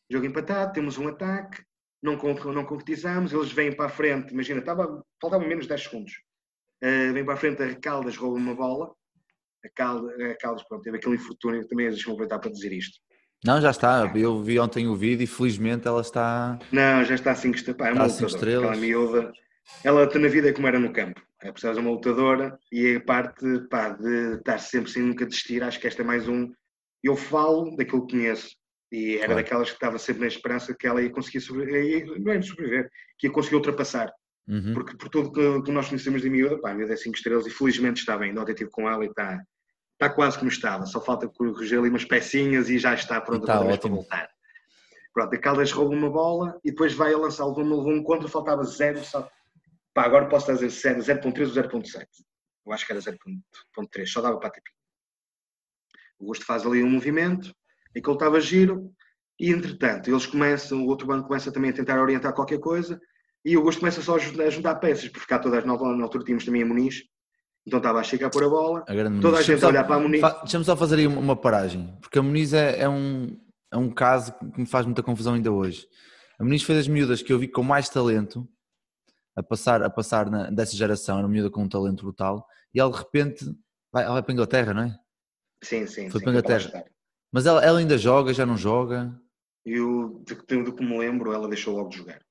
Jogo 0.09 0.25
empatado, 0.25 0.73
temos 0.73 0.97
um 0.97 1.07
ataque, 1.07 1.61
não, 2.01 2.13
não 2.53 2.65
concretizamos, 2.65 3.33
eles 3.33 3.51
vêm 3.51 3.75
para 3.75 3.85
a 3.85 3.89
frente, 3.89 4.33
imagina, 4.33 4.59
estava, 4.59 5.03
faltavam 5.21 5.47
menos 5.47 5.67
10 5.67 5.83
segundos. 5.83 6.13
Uh, 6.81 7.13
vem 7.13 7.25
para 7.25 7.33
a 7.33 7.37
frente, 7.37 7.61
a 7.61 7.75
Caldas 7.79 8.15
rouba 8.15 8.37
uma 8.37 8.55
bola. 8.55 8.91
A 9.63 9.69
Caldas, 9.75 10.17
a 10.19 10.37
Caldas 10.37 10.63
pronto, 10.63 10.81
teve 10.81 10.97
aquele 10.97 11.15
infortúnio, 11.15 11.67
também 11.67 11.89
deixa-me 11.89 12.13
aproveitar 12.13 12.39
para 12.39 12.51
dizer 12.51 12.71
isto. 12.71 12.97
Não, 13.43 13.61
já 13.61 13.71
está. 13.71 14.11
Eu 14.15 14.41
vi 14.41 14.59
ontem 14.59 14.87
o 14.87 14.95
vídeo 14.95 15.23
e 15.23 15.27
felizmente 15.27 15.87
ela 15.87 16.01
está. 16.01 16.59
Não, 16.71 17.03
já 17.05 17.15
está 17.15 17.31
assim 17.31 17.51
que 17.51 17.59
está. 17.59 17.87
é 17.87 17.93
uma 17.93 18.09
cinco 18.09 18.25
estrelas. 18.25 18.65
Aquela 18.65 18.81
miúda. 18.81 19.31
Ela 19.83 20.03
está 20.03 20.19
na 20.19 20.27
vida 20.27 20.53
como 20.53 20.67
era 20.67 20.79
no 20.79 20.91
campo. 20.91 21.21
É 21.41 21.51
preciso 21.51 21.79
uma 21.79 21.91
lutadora 21.91 22.59
e 22.71 22.95
a 22.95 23.01
parte 23.01 23.45
pá, 23.69 23.89
de 23.89 24.35
estar 24.35 24.57
sempre 24.59 24.91
sem 24.91 25.03
nunca 25.03 25.25
desistir, 25.25 25.63
acho 25.63 25.79
que 25.79 25.87
esta 25.87 26.01
é 26.01 26.05
mais 26.05 26.27
um. 26.27 26.51
Eu 27.01 27.15
falo 27.15 27.75
daquilo 27.77 28.05
que 28.05 28.17
conheço 28.17 28.49
e 28.91 29.15
era 29.15 29.27
claro. 29.27 29.35
daquelas 29.35 29.69
que 29.69 29.75
estava 29.75 29.97
sempre 29.97 30.21
na 30.21 30.27
esperança 30.27 30.75
que 30.77 30.85
ela 30.85 31.01
ia 31.01 31.09
conseguir 31.09 31.39
sobreviver, 31.41 32.19
não 32.19 32.33
é 32.33 32.41
sobreviver, 32.41 32.89
que 33.17 33.27
ia 33.27 33.33
conseguir 33.33 33.55
ultrapassar. 33.55 34.11
Uhum. 34.47 34.73
Porque 34.73 34.97
por 34.97 35.09
tudo 35.09 35.31
que, 35.31 35.61
que 35.61 35.71
nós 35.71 35.87
conhecemos 35.87 36.21
de 36.21 36.29
miúda, 36.29 36.59
pá, 36.59 36.71
a 36.71 36.73
miúda 36.73 36.93
é 36.93 36.97
5 36.97 37.15
estrelas 37.15 37.45
e 37.45 37.51
felizmente 37.51 37.99
está 38.01 38.17
bem. 38.17 38.37
Ontem 38.37 38.51
estive 38.51 38.71
com 38.71 38.89
ela 38.89 39.05
e 39.05 39.07
está, 39.07 39.39
está 39.93 40.09
quase 40.09 40.37
como 40.37 40.49
estava, 40.49 40.85
só 40.85 40.99
falta 40.99 41.27
corrigir 41.27 41.79
ali 41.79 41.89
umas 41.89 42.03
pecinhas 42.03 42.69
e 42.69 42.79
já 42.79 42.93
está 42.93 43.21
pronto 43.21 43.45
para 43.45 43.63
voltar. 43.87 44.29
Pronto, 45.13 45.35
a 45.35 45.37
Caldas 45.37 45.71
rouba 45.71 45.95
uma 45.95 46.09
bola 46.09 46.59
e 46.63 46.71
depois 46.71 46.93
vai 46.93 47.13
a 47.13 47.17
lançar, 47.17 47.45
levou 47.45 47.63
um, 47.63 47.97
um 47.97 48.03
contra, 48.03 48.27
faltava 48.27 48.63
zero, 48.63 49.03
só... 49.03 49.29
Pá, 49.99 50.05
agora 50.05 50.29
posso 50.29 50.49
dizer 50.53 50.67
0.3 50.67 51.25
ou 51.25 51.81
0.7. 51.81 52.05
Eu 52.65 52.71
acho 52.71 52.85
que 52.85 52.93
era 52.93 53.01
0.3, 53.01 54.07
só 54.07 54.21
dava 54.21 54.39
para 54.39 54.47
a 54.47 54.51
tipinha. 54.51 54.73
O 56.17 56.27
Gosto 56.27 56.45
faz 56.45 56.65
ali 56.65 56.81
um 56.81 56.89
movimento, 56.89 57.53
e 57.93 58.01
que 58.01 58.09
ele 58.09 58.15
estava 58.15 58.39
giro, 58.39 58.93
e 59.37 59.51
entretanto, 59.51 60.09
eles 60.09 60.25
começam, 60.25 60.85
o 60.85 60.87
outro 60.87 61.05
banco 61.05 61.27
começa 61.27 61.51
também 61.51 61.71
a 61.71 61.73
tentar 61.73 62.01
orientar 62.01 62.33
qualquer 62.33 62.61
coisa, 62.61 62.97
e 63.43 63.57
o 63.57 63.61
Gosto 63.61 63.79
começa 63.79 64.01
só 64.01 64.15
a 64.15 64.19
juntar, 64.49 64.71
a 64.71 64.75
peças, 64.75 65.09
por 65.09 65.19
ficar 65.19 65.39
todas, 65.39 65.65
na 65.65 65.73
altura 65.73 66.23
tínhamos 66.23 66.45
também 66.45 66.63
a 66.63 66.65
Muniz, 66.65 67.03
então 67.67 67.79
estava 67.79 67.99
a 67.99 68.03
chegar 68.03 68.29
por 68.29 68.41
a 68.41 68.47
bola, 68.47 68.85
a 68.87 69.21
toda 69.21 69.39
a 69.39 69.41
gente 69.41 69.65
a 69.65 69.67
olhar 69.67 69.83
para 69.83 69.97
a 69.97 69.99
Muniz. 69.99 70.21
Deixa-me 70.21 70.63
só 70.63 70.77
fazer 70.77 70.95
aí 70.95 71.07
uma 71.07 71.35
paragem, 71.35 71.93
porque 71.99 72.19
a 72.19 72.23
Muniz 72.23 72.53
é, 72.53 72.83
é, 72.83 72.87
um, 72.87 73.37
é 73.69 73.75
um 73.75 73.89
caso 73.89 74.31
que 74.31 74.61
me 74.61 74.65
faz 74.65 74.85
muita 74.85 75.03
confusão 75.03 75.33
ainda 75.33 75.51
hoje. 75.51 75.85
A 76.39 76.43
Muniz 76.45 76.63
foi 76.63 76.75
das 76.75 76.87
miúdas 76.87 77.21
que 77.21 77.33
eu 77.33 77.37
vi 77.37 77.49
com 77.49 77.63
mais 77.63 77.89
talento 77.89 78.47
a 79.39 79.43
passar, 79.43 79.81
a 79.83 79.89
passar 79.89 80.29
na, 80.29 80.49
dessa 80.49 80.75
geração, 80.75 81.17
era 81.17 81.25
uma 81.27 81.33
miúda 81.33 81.49
com 81.49 81.63
um 81.63 81.69
talento 81.69 82.03
brutal, 82.03 82.45
e 82.73 82.79
ela 82.79 82.91
de 82.91 82.97
repente 82.97 83.45
vai, 83.91 84.03
ela 84.03 84.13
vai 84.13 84.23
para 84.23 84.31
a 84.31 84.33
Inglaterra, 84.33 84.73
não 84.73 84.83
é? 84.83 84.99
Sim, 85.63 85.85
sim. 85.87 86.09
Foi 86.09 86.19
sim, 86.19 86.25
para 86.25 86.33
a 86.33 86.37
Inglaterra. 86.39 86.85
Mas 87.31 87.45
ela, 87.45 87.63
ela 87.63 87.79
ainda 87.79 87.97
joga, 87.97 88.33
já 88.33 88.45
não 88.45 88.57
joga? 88.57 89.13
Eu, 89.65 90.23
de, 90.25 90.35
do 90.63 90.73
que 90.73 90.83
me 90.83 90.97
lembro, 90.97 91.31
ela 91.31 91.47
deixou 91.47 91.75
logo 91.75 91.89
de 91.89 91.97
jogar. 91.97 92.21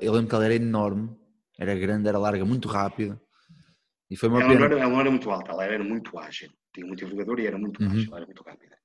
Eu 0.00 0.12
lembro 0.12 0.28
que 0.28 0.34
ela 0.34 0.44
era 0.44 0.54
enorme, 0.54 1.16
era 1.58 1.74
grande, 1.74 2.08
era 2.08 2.18
larga, 2.18 2.44
muito 2.44 2.68
rápida. 2.68 3.20
E 4.08 4.16
foi 4.16 4.28
uma 4.28 4.40
ela, 4.40 4.48
pena. 4.48 4.60
Não 4.60 4.66
era, 4.66 4.78
ela 4.80 4.90
não 4.90 5.00
era 5.00 5.10
muito 5.10 5.30
alta, 5.30 5.52
ela 5.52 5.64
era 5.64 5.82
muito 5.82 6.18
ágil. 6.18 6.50
Tinha 6.72 6.86
muito 6.86 7.04
envergadura 7.04 7.42
e 7.42 7.46
era 7.46 7.58
muito 7.58 7.82
Uhum. 7.82 7.90
ágil, 7.90 8.06
ela 8.08 8.16
era 8.18 8.26
muito 8.26 8.42
rápida. 8.42 8.76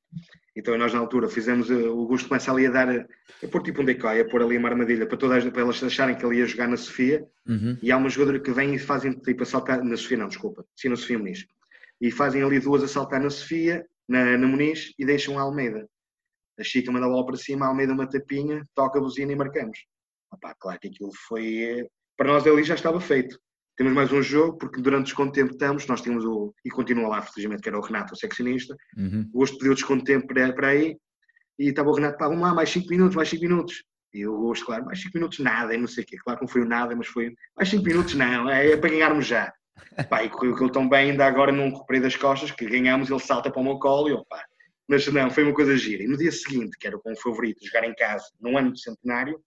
Então 0.57 0.75
nós 0.75 0.91
na 0.91 0.99
altura 0.99 1.29
fizemos, 1.29 1.69
eh, 1.69 1.75
o 1.75 1.99
Augusto 1.99 2.27
começa 2.27 2.51
ali 2.51 2.65
a 2.65 2.71
dar, 2.71 2.89
a 2.89 3.47
pôr 3.51 3.61
tipo 3.61 3.83
um 3.83 3.85
decoy, 3.85 4.19
a 4.19 4.25
pôr 4.27 4.41
ali 4.41 4.57
uma 4.57 4.69
armadilha 4.69 5.05
para, 5.05 5.15
todas, 5.15 5.45
para 5.45 5.61
elas 5.61 5.83
acharem 5.83 6.15
que 6.17 6.25
ele 6.25 6.37
ia 6.37 6.47
jogar 6.47 6.67
na 6.67 6.75
Sofia. 6.75 7.23
Uhum. 7.47 7.77
E 7.79 7.91
há 7.91 7.97
uma 7.97 8.09
jogadora 8.09 8.39
que 8.39 8.51
vem 8.51 8.73
e 8.73 8.79
fazem 8.79 9.11
tipo 9.11 9.43
a 9.43 9.45
saltar, 9.45 9.83
na 9.83 9.95
Sofia 9.95 10.17
não, 10.17 10.27
desculpa, 10.27 10.65
sim 10.75 10.89
na 10.89 10.95
Sofia 10.95 11.19
Muniz. 11.19 11.45
E 12.01 12.09
fazem 12.09 12.41
ali 12.41 12.59
duas 12.59 12.81
a 12.81 12.87
saltar 12.87 13.21
na 13.21 13.29
Sofia, 13.29 13.85
na, 14.09 14.35
na 14.35 14.47
Muniz, 14.47 14.93
e 14.97 15.05
deixam 15.05 15.37
a 15.37 15.43
Almeida. 15.43 15.87
A 16.59 16.63
Chica 16.63 16.91
manda 16.91 17.05
a 17.05 17.09
bola 17.09 17.23
para 17.23 17.37
cima, 17.37 17.65
a 17.65 17.69
Almeida 17.69 17.93
uma 17.93 18.09
tapinha, 18.09 18.63
toca 18.73 18.97
a 18.97 19.01
buzina 19.01 19.31
e 19.31 19.35
marcamos. 19.35 19.77
Opá, 20.31 20.55
claro 20.59 20.79
que 20.79 20.87
aquilo 20.87 21.11
foi. 21.27 21.57
eh, 21.63 21.87
Para 22.17 22.29
nós 22.33 22.47
ali 22.47 22.63
já 22.63 22.73
estava 22.73 22.99
feito. 22.99 23.39
Temos 23.77 23.93
mais 23.93 24.11
um 24.11 24.23
jogo, 24.23 24.57
porque 24.57 24.81
durante 24.81 25.01
o 25.01 25.03
desconto 25.05 25.33
de 25.33 25.39
tempo 25.39 25.51
estamos, 25.51 25.85
nós 25.85 26.01
tínhamos 26.01 26.25
o. 26.25 26.51
E 26.65 26.69
continua 26.69 27.07
lá, 27.07 27.21
felizmente, 27.21 27.61
que 27.61 27.69
era 27.69 27.77
o 27.77 27.81
Renato, 27.81 28.13
o 28.13 28.17
seccionista. 28.17 28.75
Uhum. 28.97 29.29
O 29.31 29.39
Gosto 29.39 29.57
pediu 29.59 29.75
desconto 29.75 30.03
de 30.03 30.13
tempo 30.13 30.25
para, 30.25 30.51
para 30.51 30.69
aí, 30.69 30.97
e 31.59 31.69
estava 31.69 31.89
o 31.89 31.93
Renato, 31.93 32.17
pá, 32.17 32.27
vamos 32.27 32.41
lá, 32.41 32.55
mais 32.55 32.71
5 32.71 32.87
minutos, 32.89 33.15
mais 33.15 33.29
5 33.29 33.43
minutos. 33.43 33.83
E 34.11 34.25
o 34.25 34.35
Gosto, 34.35 34.65
claro, 34.65 34.83
mais 34.83 34.99
5 34.99 35.11
minutos 35.13 35.39
nada, 35.39 35.75
e 35.75 35.77
não 35.77 35.87
sei 35.87 36.03
o 36.03 36.07
quê. 36.07 36.17
Claro 36.17 36.39
que 36.39 36.45
não 36.45 36.51
foi 36.51 36.61
o 36.63 36.65
nada, 36.65 36.95
mas 36.95 37.07
foi. 37.07 37.35
Mais 37.55 37.69
5 37.69 37.83
minutos 37.83 38.15
não, 38.15 38.49
é, 38.49 38.71
é 38.71 38.77
para 38.77 38.89
ganharmos 38.89 39.27
já. 39.27 39.53
Pá, 40.09 40.23
e 40.23 40.29
correu 40.29 40.55
aquilo 40.55 40.71
tão 40.71 40.89
bem, 40.89 41.11
ainda 41.11 41.27
agora 41.27 41.51
num 41.51 41.69
recuperei 41.69 42.01
das 42.01 42.15
costas, 42.15 42.49
que 42.49 42.65
ganhamos, 42.65 43.11
ele 43.11 43.19
salta 43.19 43.51
para 43.51 43.61
o 43.61 43.63
meu 43.63 43.77
colo 43.77 44.09
e 44.09 44.11
eu, 44.11 44.25
pá. 44.25 44.43
Mas 44.87 45.05
não, 45.07 45.29
foi 45.29 45.43
uma 45.43 45.53
coisa 45.53 45.77
gira. 45.77 46.01
E 46.01 46.07
no 46.07 46.17
dia 46.17 46.31
seguinte, 46.31 46.77
que 46.79 46.87
era 46.87 46.97
com 46.97 47.11
o 47.11 47.15
favorito, 47.15 47.63
jogar 47.63 47.83
em 47.83 47.93
casa, 47.93 48.25
num 48.39 48.57
ano 48.57 48.73
de 48.73 48.81
centenário, 48.81 49.39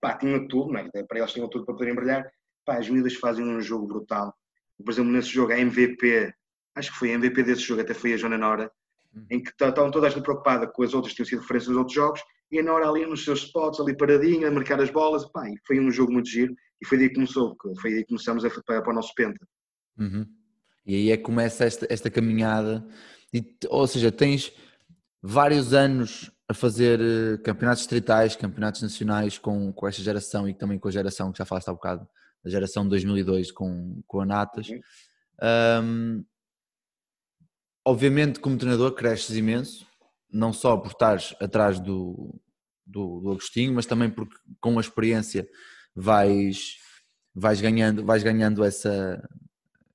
pá, 0.00 0.16
tinha 0.16 0.48
tudo, 0.48 0.72
não 0.72 0.80
é? 0.80 0.88
para 1.02 1.18
eles 1.18 1.32
tinham 1.32 1.48
tudo 1.48 1.66
para 1.66 1.74
poderem 1.74 1.94
brilhar. 1.94 2.24
Pá, 2.68 2.76
as 2.76 2.90
miúdas 2.90 3.14
fazem 3.14 3.42
um 3.42 3.62
jogo 3.62 3.86
brutal. 3.86 4.34
Por 4.84 4.92
exemplo, 4.92 5.10
nesse 5.10 5.30
jogo, 5.30 5.52
a 5.52 5.58
MVP, 5.58 6.30
acho 6.74 6.92
que 6.92 6.98
foi 6.98 7.10
a 7.10 7.14
MVP 7.14 7.42
desse 7.42 7.62
jogo, 7.62 7.80
até 7.80 7.94
foi 7.94 8.12
a 8.12 8.16
Joana 8.18 8.36
Nora, 8.36 8.70
em 9.30 9.42
que 9.42 9.48
estavam 9.48 9.90
todas 9.90 10.12
preocupadas 10.12 10.68
com 10.74 10.82
as 10.82 10.92
outras, 10.92 11.14
tinham 11.14 11.24
sido 11.24 11.40
referências 11.40 11.70
nos 11.70 11.78
outros 11.78 11.94
jogos, 11.94 12.20
e 12.52 12.58
a 12.58 12.62
Nora 12.62 12.86
ali 12.86 13.06
nos 13.06 13.24
seus 13.24 13.44
spots, 13.44 13.80
ali 13.80 13.96
paradinha, 13.96 14.48
a 14.48 14.50
marcar 14.50 14.78
as 14.82 14.90
bolas, 14.90 15.24
pá, 15.32 15.46
foi 15.66 15.80
um 15.80 15.90
jogo 15.90 16.12
muito 16.12 16.28
giro, 16.28 16.54
e 16.78 16.86
foi 16.86 16.98
daí 16.98 17.08
que 17.08 17.14
começou, 17.14 17.56
foi 17.80 17.90
daí 17.90 18.02
que 18.02 18.08
começamos 18.08 18.44
a, 18.44 18.50
para, 18.50 18.82
para 18.82 18.92
o 18.92 18.94
nosso 18.94 19.14
penta. 19.14 19.48
Uhum. 19.98 20.26
E 20.84 20.94
aí 20.94 21.10
é 21.10 21.16
que 21.16 21.22
começa 21.22 21.64
esta, 21.64 21.86
esta 21.88 22.10
caminhada, 22.10 22.86
e, 23.32 23.56
ou 23.70 23.86
seja, 23.86 24.12
tens 24.12 24.52
vários 25.22 25.72
anos 25.72 26.30
a 26.46 26.52
fazer 26.52 27.00
eh, 27.00 27.38
campeonatos 27.38 27.80
distritais, 27.80 28.36
campeonatos 28.36 28.82
nacionais 28.82 29.38
com, 29.38 29.72
com 29.72 29.88
esta 29.88 30.02
geração 30.02 30.46
e 30.46 30.52
também 30.52 30.78
com 30.78 30.88
a 30.88 30.92
geração 30.92 31.32
que 31.32 31.38
já 31.38 31.46
falaste 31.46 31.68
há 31.68 31.72
bocado, 31.72 32.06
a 32.48 32.50
geração 32.50 32.82
de 32.84 32.90
2002 32.90 33.52
com, 33.52 34.02
com 34.06 34.20
a 34.20 34.26
Natas. 34.26 34.68
Uhum. 34.68 34.80
Um, 35.84 36.24
obviamente, 37.84 38.40
como 38.40 38.58
treinador, 38.58 38.92
cresces 38.94 39.36
imenso, 39.36 39.86
não 40.30 40.52
só 40.52 40.76
por 40.76 40.88
estares 40.88 41.34
atrás 41.40 41.78
do, 41.78 42.34
do, 42.84 43.20
do 43.20 43.30
Agostinho, 43.30 43.74
mas 43.74 43.86
também 43.86 44.10
porque 44.10 44.34
com 44.60 44.78
a 44.78 44.80
experiência 44.80 45.48
vais, 45.94 46.76
vais 47.34 47.60
ganhando, 47.60 48.04
vais 48.04 48.22
ganhando 48.22 48.64
essa, 48.64 49.22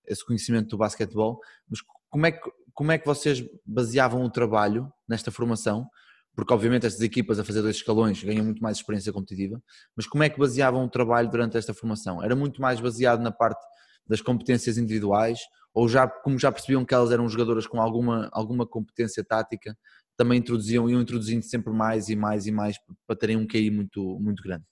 esse 0.06 0.26
conhecimento 0.26 0.70
do 0.70 0.78
basquetebol. 0.78 1.40
Mas 1.68 1.80
como 2.10 2.26
é, 2.26 2.32
que, 2.32 2.52
como 2.74 2.92
é 2.92 2.98
que 2.98 3.06
vocês 3.06 3.44
baseavam 3.66 4.24
o 4.24 4.30
trabalho 4.30 4.92
nesta 5.08 5.32
formação? 5.32 5.88
Porque, 6.36 6.54
obviamente, 6.54 6.86
estas 6.86 7.02
equipas 7.02 7.38
a 7.40 7.44
fazer 7.44 7.62
dois 7.62 7.76
escalões 7.76 8.24
ganham 8.24 8.44
muito 8.44 8.62
mais 8.62 8.78
experiência 8.78 9.14
competitiva, 9.14 9.62
mas 9.96 10.08
como 10.08 10.24
é 10.24 10.30
que 10.30 10.40
baseavam 10.40 10.84
o 10.84 10.90
trabalho 10.90 11.30
durante 11.30 11.58
esta 11.58 11.74
formação? 11.74 12.24
Era 12.24 12.36
muito 12.36 12.62
mais 12.62 12.80
baseado 12.80 13.22
na 13.22 13.32
parte 13.32 13.64
das 14.08 14.20
competências 14.22 14.78
individuais 14.78 15.40
ou 15.74 15.88
já, 15.88 16.08
como 16.08 16.38
já 16.38 16.52
percebiam 16.52 16.86
que 16.86 16.94
elas 16.94 17.12
eram 17.12 17.28
jogadoras 17.28 17.66
com 17.66 17.82
alguma, 17.82 18.30
alguma 18.32 18.66
competência 18.66 19.24
tática, 19.24 19.78
também 20.16 20.40
introduziam, 20.40 20.90
iam 20.90 21.02
introduzindo 21.02 21.44
sempre 21.44 21.74
mais 21.74 22.10
e 22.10 22.16
mais 22.16 22.46
e 22.46 22.52
mais 22.52 22.78
para 23.08 23.16
terem 23.16 23.38
um 23.38 23.48
QI 23.48 23.72
muito, 23.72 24.20
muito 24.20 24.44
grande? 24.44 24.64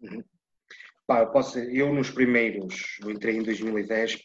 Uhum. 0.00 0.22
Pá, 1.06 1.20
eu, 1.20 1.30
posso, 1.30 1.58
eu 1.58 1.92
nos 1.92 2.10
primeiros, 2.10 2.98
eu 3.02 3.10
entrei 3.10 3.36
em 3.36 3.42
2010, 3.42 4.22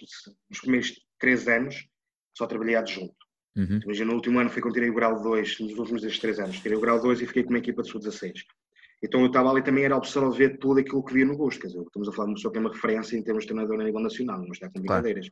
nos 0.50 0.60
primeiros 0.60 0.94
três 1.20 1.48
anos 1.48 1.76
só 2.38 2.48
trabalhei 2.48 2.76
adjunto. 2.76 3.16
Uhum. 3.56 3.80
Imagina, 3.84 4.10
no 4.10 4.16
último 4.16 4.40
ano 4.40 4.50
foi 4.50 4.62
quando 4.62 4.76
tirei 4.76 4.90
o 4.90 4.94
grau 4.94 5.22
2, 5.22 5.60
nos 5.60 5.78
últimos 5.78 6.02
destes 6.02 6.22
três 6.22 6.40
anos, 6.40 6.60
tirei 6.60 6.78
o 6.78 6.82
grau 6.82 7.02
2 7.02 7.22
e 7.22 7.28
fiquei 7.28 7.44
com 7.44 7.50
uma 7.50 7.60
equipa 7.60 7.82
de 7.82 7.90
sub-16. 7.90 8.34
Então 9.02 9.22
eu 9.22 9.28
estava 9.28 9.50
ali 9.50 9.64
também 9.64 9.86
era 9.86 9.96
absorver 9.96 10.58
tudo 10.58 10.80
aquilo 10.80 11.04
que 11.04 11.14
via 11.14 11.26
no 11.26 11.38
gosto, 11.38 11.62
quer 11.62 11.68
dizer, 11.68 11.82
estamos 11.82 12.10
a 12.10 12.12
falar 12.12 12.26
de 12.26 12.32
uma 12.32 12.36
pessoa 12.36 12.52
que 12.52 12.58
é 12.58 12.62
uma 12.62 12.74
referência 12.74 13.18
em 13.18 13.24
termos 13.24 13.44
de 13.44 13.50
treinador 13.50 13.80
a 13.80 13.84
nível 13.84 14.02
nacional, 14.02 14.40
não 14.40 14.52
está 14.52 14.70
com 14.70 14.80
brincadeiras. 14.80 15.30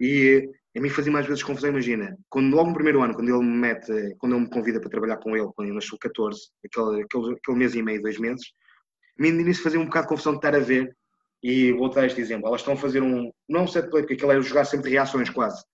E 0.00 0.50
a 0.76 0.80
mim 0.80 0.90
fazia 0.90 1.10
mais 1.10 1.26
vezes 1.26 1.42
confusão, 1.42 1.70
imagina, 1.70 2.16
quando 2.28 2.54
logo 2.54 2.68
no 2.68 2.74
primeiro 2.74 3.02
ano, 3.02 3.14
quando 3.14 3.28
ele 3.28 3.44
me 3.44 3.56
mete, 3.56 4.14
quando 4.18 4.34
ele 4.34 4.44
me 4.44 4.50
convida 4.50 4.80
para 4.80 4.90
trabalhar 4.90 5.16
com 5.16 5.36
ele, 5.36 5.48
quando 5.54 5.68
eu 5.68 5.74
nasci 5.74 5.96
14, 5.98 6.40
aquele, 6.64 7.02
aquele, 7.02 7.34
aquele 7.34 7.58
mês 7.58 7.74
e 7.74 7.82
meio, 7.82 8.02
dois 8.02 8.18
meses, 8.18 8.52
a 9.18 9.22
mim 9.22 9.32
no 9.32 9.40
início 9.40 9.62
fazia 9.62 9.80
um 9.80 9.86
bocado 9.86 10.06
de 10.06 10.08
confusão 10.10 10.32
de 10.32 10.38
estar 10.38 10.54
a 10.54 10.60
ver, 10.60 10.96
e 11.42 11.72
vou 11.72 11.88
dar 11.88 12.06
este 12.06 12.20
exemplo, 12.20 12.48
elas 12.48 12.60
estão 12.60 12.74
a 12.74 12.76
fazer 12.76 13.02
um, 13.02 13.30
não 13.48 13.64
um 13.64 13.68
set 13.68 13.88
play, 13.90 14.02
porque 14.02 14.14
aquilo 14.14 14.32
era 14.32 14.40
jogar 14.40 14.64
sempre 14.64 14.88
de 14.88 14.94
reações 14.94 15.30
quase, 15.30 15.64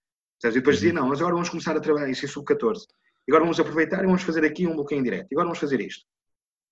e 0.52 0.58
depois 0.58 0.76
dizia, 0.76 0.90
uhum. 0.90 1.00
não, 1.00 1.08
mas 1.08 1.20
agora 1.20 1.34
vamos 1.34 1.48
começar 1.48 1.76
a 1.76 1.80
trabalhar 1.80 2.08
isso 2.08 2.24
em 2.24 2.28
sub-14, 2.28 2.82
agora 3.28 3.44
vamos 3.44 3.60
aproveitar 3.60 4.02
e 4.02 4.06
vamos 4.06 4.22
fazer 4.22 4.44
aqui 4.44 4.66
um 4.66 4.74
bloqueio 4.74 5.02
direto, 5.02 5.28
e 5.30 5.34
agora 5.34 5.46
vamos 5.46 5.58
fazer 5.58 5.80
isto. 5.80 6.04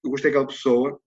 Eu 0.04 0.10
gostei 0.10 0.30
daquela 0.30 0.46
pessoa 0.46 1.00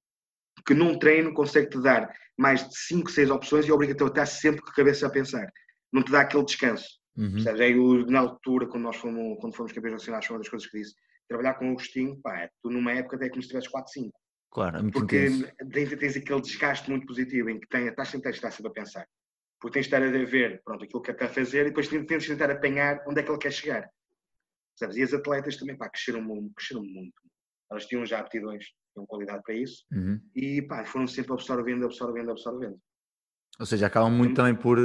que 0.65 0.73
num 0.73 0.97
treino 0.97 1.33
consegue 1.33 1.69
te 1.69 1.81
dar 1.81 2.11
mais 2.37 2.67
de 2.67 2.77
5, 2.77 3.11
6 3.11 3.29
opções 3.29 3.65
e 3.65 3.71
obriga-te 3.71 4.03
a 4.03 4.07
estar 4.07 4.25
sempre 4.25 4.61
com 4.61 4.69
a 4.69 4.73
cabeça 4.73 5.07
a 5.07 5.09
pensar. 5.09 5.47
Não 5.91 6.03
te 6.03 6.11
dá 6.11 6.21
aquele 6.21 6.43
descanso. 6.43 6.87
Uhum. 7.17 7.43
Aí, 7.59 8.05
na 8.11 8.19
altura, 8.19 8.67
quando 8.67 8.83
nós 8.83 8.97
fomos, 8.97 9.37
quando 9.39 9.55
fomos 9.55 9.71
campeões 9.71 9.93
nacionais, 9.93 10.25
foi 10.25 10.35
uma 10.35 10.41
das 10.41 10.49
coisas 10.49 10.69
que 10.69 10.77
disse. 10.77 10.95
Trabalhar 11.27 11.55
com 11.55 11.67
o 11.67 11.71
Agostinho, 11.71 12.19
pá, 12.21 12.41
é, 12.41 12.49
tu 12.61 12.69
numa 12.69 12.91
época 12.91 13.15
até 13.15 13.29
como 13.29 13.41
se 13.41 13.47
tivesse 13.47 13.69
4, 13.69 13.91
5. 13.91 14.11
Claro, 14.51 14.77
é 14.77 14.81
muito 14.81 14.99
Porque 14.99 15.27
intenso. 15.27 15.99
tens 15.99 16.15
aquele 16.15 16.41
desgaste 16.41 16.89
muito 16.89 17.05
positivo 17.05 17.49
em 17.49 17.59
que 17.59 17.67
tem, 17.67 17.87
estás 17.87 18.09
sempre, 18.09 18.29
estar 18.29 18.51
sempre 18.51 18.71
a 18.71 18.73
pensar. 18.73 19.07
Porque 19.65 19.79
tens 19.79 19.87
de 19.89 19.95
estar 19.95 20.03
a 20.03 20.25
ver 20.25 20.61
pronto, 20.63 20.83
aquilo 20.83 21.01
que 21.01 21.11
quer 21.11 21.27
fazer 21.27 21.61
e 21.61 21.69
depois 21.69 21.87
tens 21.87 22.21
de 22.21 22.27
tentar 22.27 22.51
apanhar 22.51 23.03
onde 23.07 23.19
é 23.19 23.23
que 23.23 23.31
ele 23.31 23.39
quer 23.39 23.51
chegar. 23.51 23.89
Sabes? 24.75 24.95
E 24.95 25.01
as 25.01 25.11
atletas 25.11 25.57
também 25.57 25.75
pá, 25.75 25.89
cresceram, 25.89 26.23
cresceram 26.55 26.83
muito. 26.83 27.19
Elas 27.71 27.87
tinham 27.87 28.05
já 28.05 28.19
aptidões, 28.19 28.63
tinham 28.93 29.07
qualidade 29.07 29.41
para 29.41 29.55
isso 29.55 29.83
uhum. 29.91 30.21
e 30.35 30.61
pá, 30.61 30.85
foram 30.85 31.07
sempre 31.07 31.33
absorvendo, 31.33 31.83
absorvendo, 31.83 32.29
absorvendo. 32.29 32.79
Ou 33.59 33.65
seja, 33.65 33.87
acabam 33.87 34.11
muito 34.13 34.35
também 34.35 34.53
por 34.53 34.77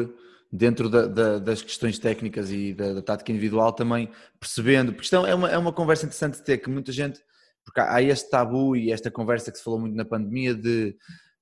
dentro 0.50 0.88
da, 0.88 1.06
da, 1.06 1.38
das 1.38 1.60
questões 1.60 1.98
técnicas 1.98 2.50
e 2.50 2.72
da, 2.72 2.94
da, 2.94 3.02
tática 3.02 3.30
individual 3.32 3.74
também 3.74 4.10
percebendo, 4.40 4.94
porque 4.94 5.04
isto 5.04 5.26
é 5.26 5.34
uma, 5.34 5.50
é 5.50 5.58
uma 5.58 5.74
conversa 5.74 6.06
interessante 6.06 6.38
de 6.38 6.42
ter, 6.42 6.56
que 6.56 6.70
muita 6.70 6.90
gente, 6.90 7.20
porque 7.66 7.82
há 7.82 8.00
este 8.00 8.30
tabu 8.30 8.74
e 8.74 8.90
esta 8.90 9.10
conversa 9.10 9.52
que 9.52 9.58
se 9.58 9.64
falou 9.64 9.78
muito 9.78 9.94
na 9.94 10.06
pandemia 10.06 10.54
de 10.54 10.96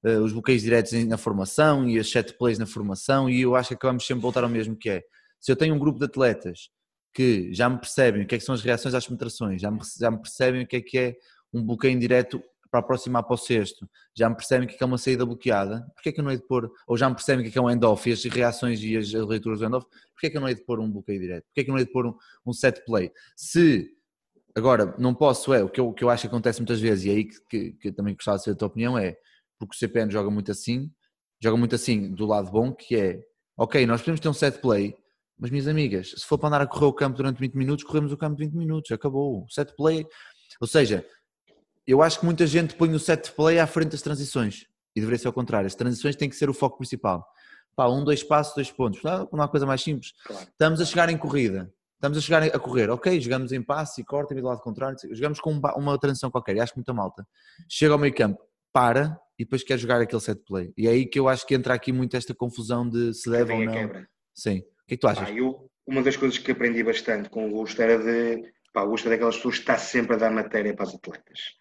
uh, 0.05 0.23
os 0.23 0.33
bloqueios 0.33 0.63
diretos 0.63 0.93
na 1.05 1.17
formação 1.17 1.89
e 1.89 1.99
as 1.99 2.11
set 2.11 2.35
plays 2.35 2.59
na 2.59 2.67
formação 2.67 3.29
e 3.29 3.41
eu 3.41 3.57
acho 3.57 3.69
que 3.69 3.75
acabamos 3.75 4.07
sempre 4.07 4.23
voltar 4.23 4.45
ao 4.45 4.51
mesmo 4.51 4.77
que 4.77 4.91
é, 4.91 5.03
se 5.41 5.53
eu 5.53 5.57
tenho 5.57 5.75
um 5.75 5.79
grupo 5.79 5.99
de 5.99 6.07
atletas 6.07 6.71
que 7.13 7.53
já 7.53 7.69
me 7.69 7.79
percebem 7.79 8.23
o 8.23 8.27
que 8.27 8.35
é 8.35 8.39
que 8.39 8.45
são 8.45 8.55
as 8.55 8.63
reações 8.63 8.95
às 8.95 9.07
penetrações, 9.07 9.61
já 9.61 9.71
me, 9.71 9.81
já 9.99 10.11
me 10.11 10.19
percebem 10.19 10.63
o 10.63 10.67
que 10.67 10.77
é 10.77 10.81
que 10.81 10.99
é 10.99 11.17
um 11.53 11.65
bloqueio 11.65 11.95
indireto 11.95 12.43
para 12.71 12.81
aproximar 12.81 13.23
para 13.23 13.35
o 13.35 13.37
sexto, 13.37 13.89
já 14.15 14.29
me 14.29 14.37
percebem 14.37 14.69
que 14.69 14.77
é 14.83 14.87
uma 14.87 14.99
saída 14.99 15.25
bloqueada, 15.25 15.87
porque 15.95 16.11
é 16.11 16.13
que 16.13 16.21
eu 16.21 16.25
não 16.25 16.31
hei 16.31 16.37
de 16.37 16.47
pôr, 16.47 16.71
ou 16.87 16.97
já 16.97 17.09
me 17.09 17.15
percebem 17.15 17.51
que 17.51 17.59
é 17.59 17.61
um 17.61 17.71
end-off 17.71 18.09
e 18.09 18.13
as 18.13 18.23
reações 18.25 18.83
e 18.83 18.97
as 18.97 19.11
leituras 19.13 19.61
do 19.61 19.67
end-off, 19.67 19.87
porque 20.13 20.27
é 20.27 20.31
que 20.31 20.37
eu 20.37 20.41
não 20.41 20.49
hei 20.49 20.55
de 20.55 20.65
pôr 20.65 20.79
um 20.81 20.91
bloqueio 20.91 21.19
direto, 21.19 21.45
porque 21.47 21.61
é 21.61 21.65
que 21.65 21.71
eu 21.71 21.73
não 21.73 21.79
hei 21.79 21.87
de 21.87 21.93
pôr 21.93 22.07
um, 22.07 22.15
um 22.47 22.53
set 22.53 22.85
play. 22.85 23.11
Se, 23.37 23.91
agora, 24.55 24.95
não 24.99 25.15
posso, 25.15 25.55
é, 25.55 25.63
o 25.63 25.69
que 25.69 25.81
eu, 25.81 25.89
o 25.89 25.95
que 25.95 26.05
eu 26.05 26.11
acho 26.11 26.23
que 26.23 26.27
acontece 26.27 26.61
muitas 26.61 26.81
vezes, 26.81 27.07
e 27.07 27.11
é 27.11 27.13
aí 27.15 27.25
que, 27.25 27.41
que, 27.49 27.73
que 27.73 27.93
também 27.93 28.15
gostava 28.15 28.37
de 28.37 28.45
saber 28.45 28.55
a 28.55 28.59
tua 28.59 28.69
opinião, 28.69 28.99
é, 28.99 29.17
porque 29.59 29.75
o 29.75 29.79
CPN 29.79 30.11
joga 30.11 30.31
muito 30.31 30.51
assim, 30.51 30.91
joga 31.41 31.57
muito 31.57 31.75
assim 31.75 32.13
do 32.13 32.27
lado 32.27 32.51
bom, 32.51 32.73
que 32.73 32.97
é, 32.97 33.21
ok, 33.57 33.87
nós 33.87 34.01
podemos 34.01 34.21
ter 34.21 34.29
um 34.29 34.33
set 34.33 34.61
play, 34.61 34.95
mas 35.39 35.51
minhas 35.51 35.69
amigas, 35.69 36.11
se 36.17 36.27
for 36.27 36.39
para 36.39 36.49
andar 36.49 36.61
a 36.63 36.67
correr 36.67 36.87
o 36.87 36.93
campo 36.93 37.17
durante 37.17 37.39
20 37.39 37.55
minutos, 37.55 37.85
corremos 37.85 38.13
o 38.13 38.17
campo 38.17 38.37
20 38.37 38.53
minutos, 38.55 38.91
acabou. 38.91 39.47
Set 39.49 39.75
play, 39.77 40.07
ou 40.61 40.67
seja, 40.67 41.07
eu 41.87 42.03
acho 42.03 42.21
que 42.21 42.27
muita 42.27 42.47
gente 42.47 42.75
põe 42.75 42.93
o 42.93 42.99
set 42.99 43.33
play 43.33 43.59
à 43.59 43.67
frente 43.67 43.93
das 43.93 44.03
transições 44.03 44.67
e 44.95 45.01
deveria 45.01 45.19
ser 45.19 45.29
ao 45.29 45.33
contrário. 45.33 45.67
As 45.67 45.75
transições 45.75 46.17
têm 46.17 46.29
que 46.29 46.37
ser 46.37 46.51
o 46.51 46.55
foco 46.55 46.77
principal. 46.79 47.27
Pá, 47.75 47.89
um, 47.89 48.03
dois 48.03 48.23
passos, 48.23 48.55
dois 48.55 48.71
pontos. 48.71 49.03
Não, 49.03 49.29
há 49.41 49.49
coisa 49.49 49.65
mais 49.65 49.81
simples. 49.81 50.13
Claro. 50.27 50.47
Estamos 50.51 50.81
a 50.81 50.85
chegar 50.85 51.09
em 51.09 51.17
corrida. 51.17 51.73
Estamos 51.95 52.19
a 52.19 52.21
chegar 52.21 52.43
a 52.43 52.59
correr. 52.59 52.91
Ok, 52.91 53.21
jogamos 53.21 53.53
em 53.53 53.63
passe 53.63 54.01
e 54.01 54.05
corta 54.05 54.35
e 54.35 54.41
do 54.41 54.47
lado 54.47 54.61
contrário. 54.61 54.99
Jogamos 55.13 55.41
com 55.41 55.53
uma 55.77 55.99
transição 55.99 56.31
qualquer. 56.31 56.57
E 56.57 56.61
acho 56.61 56.73
que 56.73 56.79
muita 56.79 56.93
malta. 56.93 57.27
Chega 57.69 57.93
ao 57.93 57.99
meio 57.99 58.15
campo, 58.15 58.39
para 58.73 59.19
e 59.39 59.45
depois 59.45 59.63
quer 59.63 59.79
jogar 59.79 60.01
aquele 60.01 60.21
set 60.21 60.43
play. 60.47 60.73
E 60.77 60.87
é 60.87 60.91
aí 60.91 61.07
que 61.07 61.19
eu 61.19 61.29
acho 61.29 61.47
que 61.47 61.55
entra 61.55 61.75
aqui 61.75 61.93
muito 61.93 62.17
esta 62.17 62.35
confusão 62.35 62.89
de 62.89 63.15
se 63.15 63.31
deve 63.31 63.53
ou 63.53 63.65
não. 63.65 63.73
Quebra. 63.73 64.09
Sim. 64.35 64.59
O 64.59 64.87
que 64.89 64.95
é 64.95 64.97
que 64.97 64.99
tu 64.99 65.09
achas? 65.09 65.29
Pá, 65.29 65.35
eu, 65.35 65.71
uma 65.87 66.03
das 66.03 66.17
coisas 66.17 66.39
que 66.39 66.51
aprendi 66.51 66.83
bastante 66.83 67.29
com 67.31 67.45
o 67.45 67.47
Augusto 67.47 67.81
era 67.81 67.99
de. 67.99 68.43
Pá, 68.73 68.81
o 68.81 68.87
Augusto 68.87 69.07
é 69.07 69.11
daquelas 69.11 69.37
pessoas 69.37 69.55
que 69.57 69.61
está 69.61 69.79
sempre 69.79 70.15
a 70.15 70.19
dar 70.19 70.31
matéria 70.31 70.75
para 70.75 70.85
as 70.85 70.95
atletas 70.95 71.59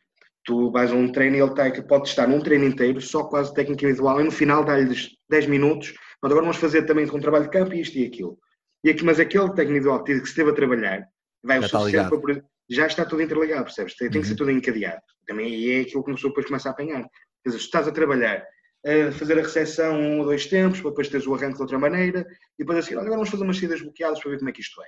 tu 0.48 0.72
vais 0.72 0.90
a 0.90 0.96
um 0.96 1.12
treino 1.12 1.36
e 1.36 1.42
ele 1.42 1.54
tem, 1.54 1.74
que 1.74 1.82
pode 1.82 2.08
estar 2.08 2.26
num 2.26 2.40
treino 2.40 2.64
inteiro, 2.64 3.02
só 3.02 3.26
quase 3.26 3.54
técnica 3.54 3.84
individual, 3.84 4.22
e 4.22 4.24
no 4.24 4.32
final 4.32 4.64
dá-lhes 4.64 5.10
10 5.30 5.48
minutos, 5.48 5.94
mas 6.24 6.32
agora 6.32 6.46
vamos 6.46 6.56
fazer 6.56 6.84
também 6.84 7.06
com 7.06 7.20
trabalho 7.20 7.44
de 7.44 7.50
campo 7.50 7.74
isto 7.74 7.98
e 7.98 8.06
aquilo. 8.06 8.40
E 8.82 8.90
aqui, 8.90 9.04
mas 9.04 9.20
aquele 9.20 9.50
técnico 9.50 9.72
individual 9.72 10.04
que 10.06 10.16
se 10.16 10.24
esteve 10.24 10.52
a 10.52 10.54
trabalhar, 10.54 11.06
vai 11.44 11.60
já 11.60 11.66
o 11.66 11.70
suficiente 11.70 12.22
para 12.22 12.44
já 12.70 12.88
está 12.88 13.06
tudo 13.06 13.22
interligado, 13.22 13.66
percebes? 13.66 13.96
Tem, 13.96 14.08
uhum. 14.08 14.22
que 14.22 14.28
ser 14.28 14.36
tudo 14.36 14.52
encadeado. 14.52 15.02
Também 15.26 15.54
e 15.54 15.72
é 15.72 15.82
aquilo 15.82 16.04
que 16.04 16.10
uma 16.10 16.16
pessoa 16.16 16.32
depois 16.32 16.46
começa 16.48 16.70
a 16.70 16.72
apanhar. 16.72 17.06
Quer 17.48 17.52
dizer, 17.52 17.64
estás 17.64 17.88
a 17.88 17.92
trabalhar, 17.94 18.46
a 18.86 19.12
fazer 19.14 19.40
a 19.40 19.42
recepção 19.42 19.98
um 19.98 20.20
ou 20.20 20.26
dois 20.26 20.48
tempos, 20.48 20.82
para 20.82 20.90
depois 20.90 21.08
teres 21.08 21.26
o 21.26 21.34
arranque 21.34 21.56
de 21.56 21.62
outra 21.62 21.80
maneira, 21.80 22.28
e 22.60 22.64
depois 22.66 22.80
assim, 22.80 22.94
olha, 22.94 23.04
agora 23.04 23.16
vamos 23.16 23.30
fazer 23.30 23.44
umas 23.46 23.58
saídas 23.58 23.82
bloqueadas 23.82 24.20
para 24.20 24.32
ver 24.32 24.38
como 24.38 24.50
é 24.50 24.52
que 24.52 24.60
isto 24.60 24.82
é. 24.84 24.88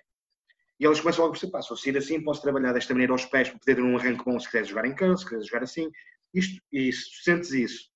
E 0.77 0.85
eles 0.85 0.99
começam 0.99 1.23
logo 1.23 1.35
a 1.35 1.39
perceber, 1.39 1.63
se 1.63 1.71
eu 1.71 1.77
sair 1.77 1.97
assim, 1.97 2.21
posso 2.21 2.41
trabalhar 2.41 2.73
desta 2.73 2.93
maneira 2.93 3.13
aos 3.13 3.25
pés 3.25 3.47
para 3.47 3.59
poder 3.59 3.75
ter 3.75 3.81
um 3.81 3.97
arranque 3.97 4.25
bom 4.25 4.37
se 4.37 4.47
quiseres 4.47 4.67
jogar 4.67 4.85
em 4.85 4.93
curl, 4.93 5.15
se 5.15 5.23
quiseres 5.23 5.47
jogar 5.47 5.63
assim. 5.63 5.89
Isto, 6.33 6.61
e 6.69 6.91
se 6.91 7.05
tu 7.05 7.23
sentes 7.23 7.51
isso, 7.51 7.89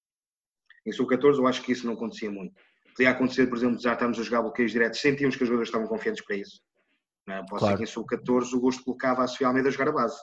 em 0.86 0.94
Sul 0.94 1.08
14 1.08 1.42
eu 1.42 1.46
acho 1.46 1.62
que 1.62 1.74
isso 1.74 1.86
não 1.86 1.96
acontecia 1.96 2.32
muito. 2.32 2.56
Podia 2.96 3.10
acontecer, 3.10 3.48
por 3.48 3.58
exemplo, 3.58 3.82
já 3.82 3.92
estamos 3.92 4.18
a 4.18 4.24
jogar 4.24 4.44
bloqueios 4.44 4.72
diretos, 4.72 5.02
sentíamos 5.02 5.36
que 5.36 5.44
os 5.44 5.50
jogadores 5.50 5.68
estavam 5.68 5.88
confiantes 5.90 6.24
para 6.24 6.38
isso. 6.38 6.62
Não 7.28 7.36
é? 7.36 7.46
Claro. 7.50 7.66
ser 7.66 7.78
que 7.78 7.84
em 7.84 7.86
Sul 7.86 8.06
14 8.06 8.56
o 8.56 8.62
gosto 8.62 8.84
colocava 8.86 9.24
a 9.24 9.28
Sofia 9.28 9.48
Almeida 9.48 9.68
a 9.68 9.72
jogar 9.72 9.90
a 9.90 9.94
base. 9.94 10.18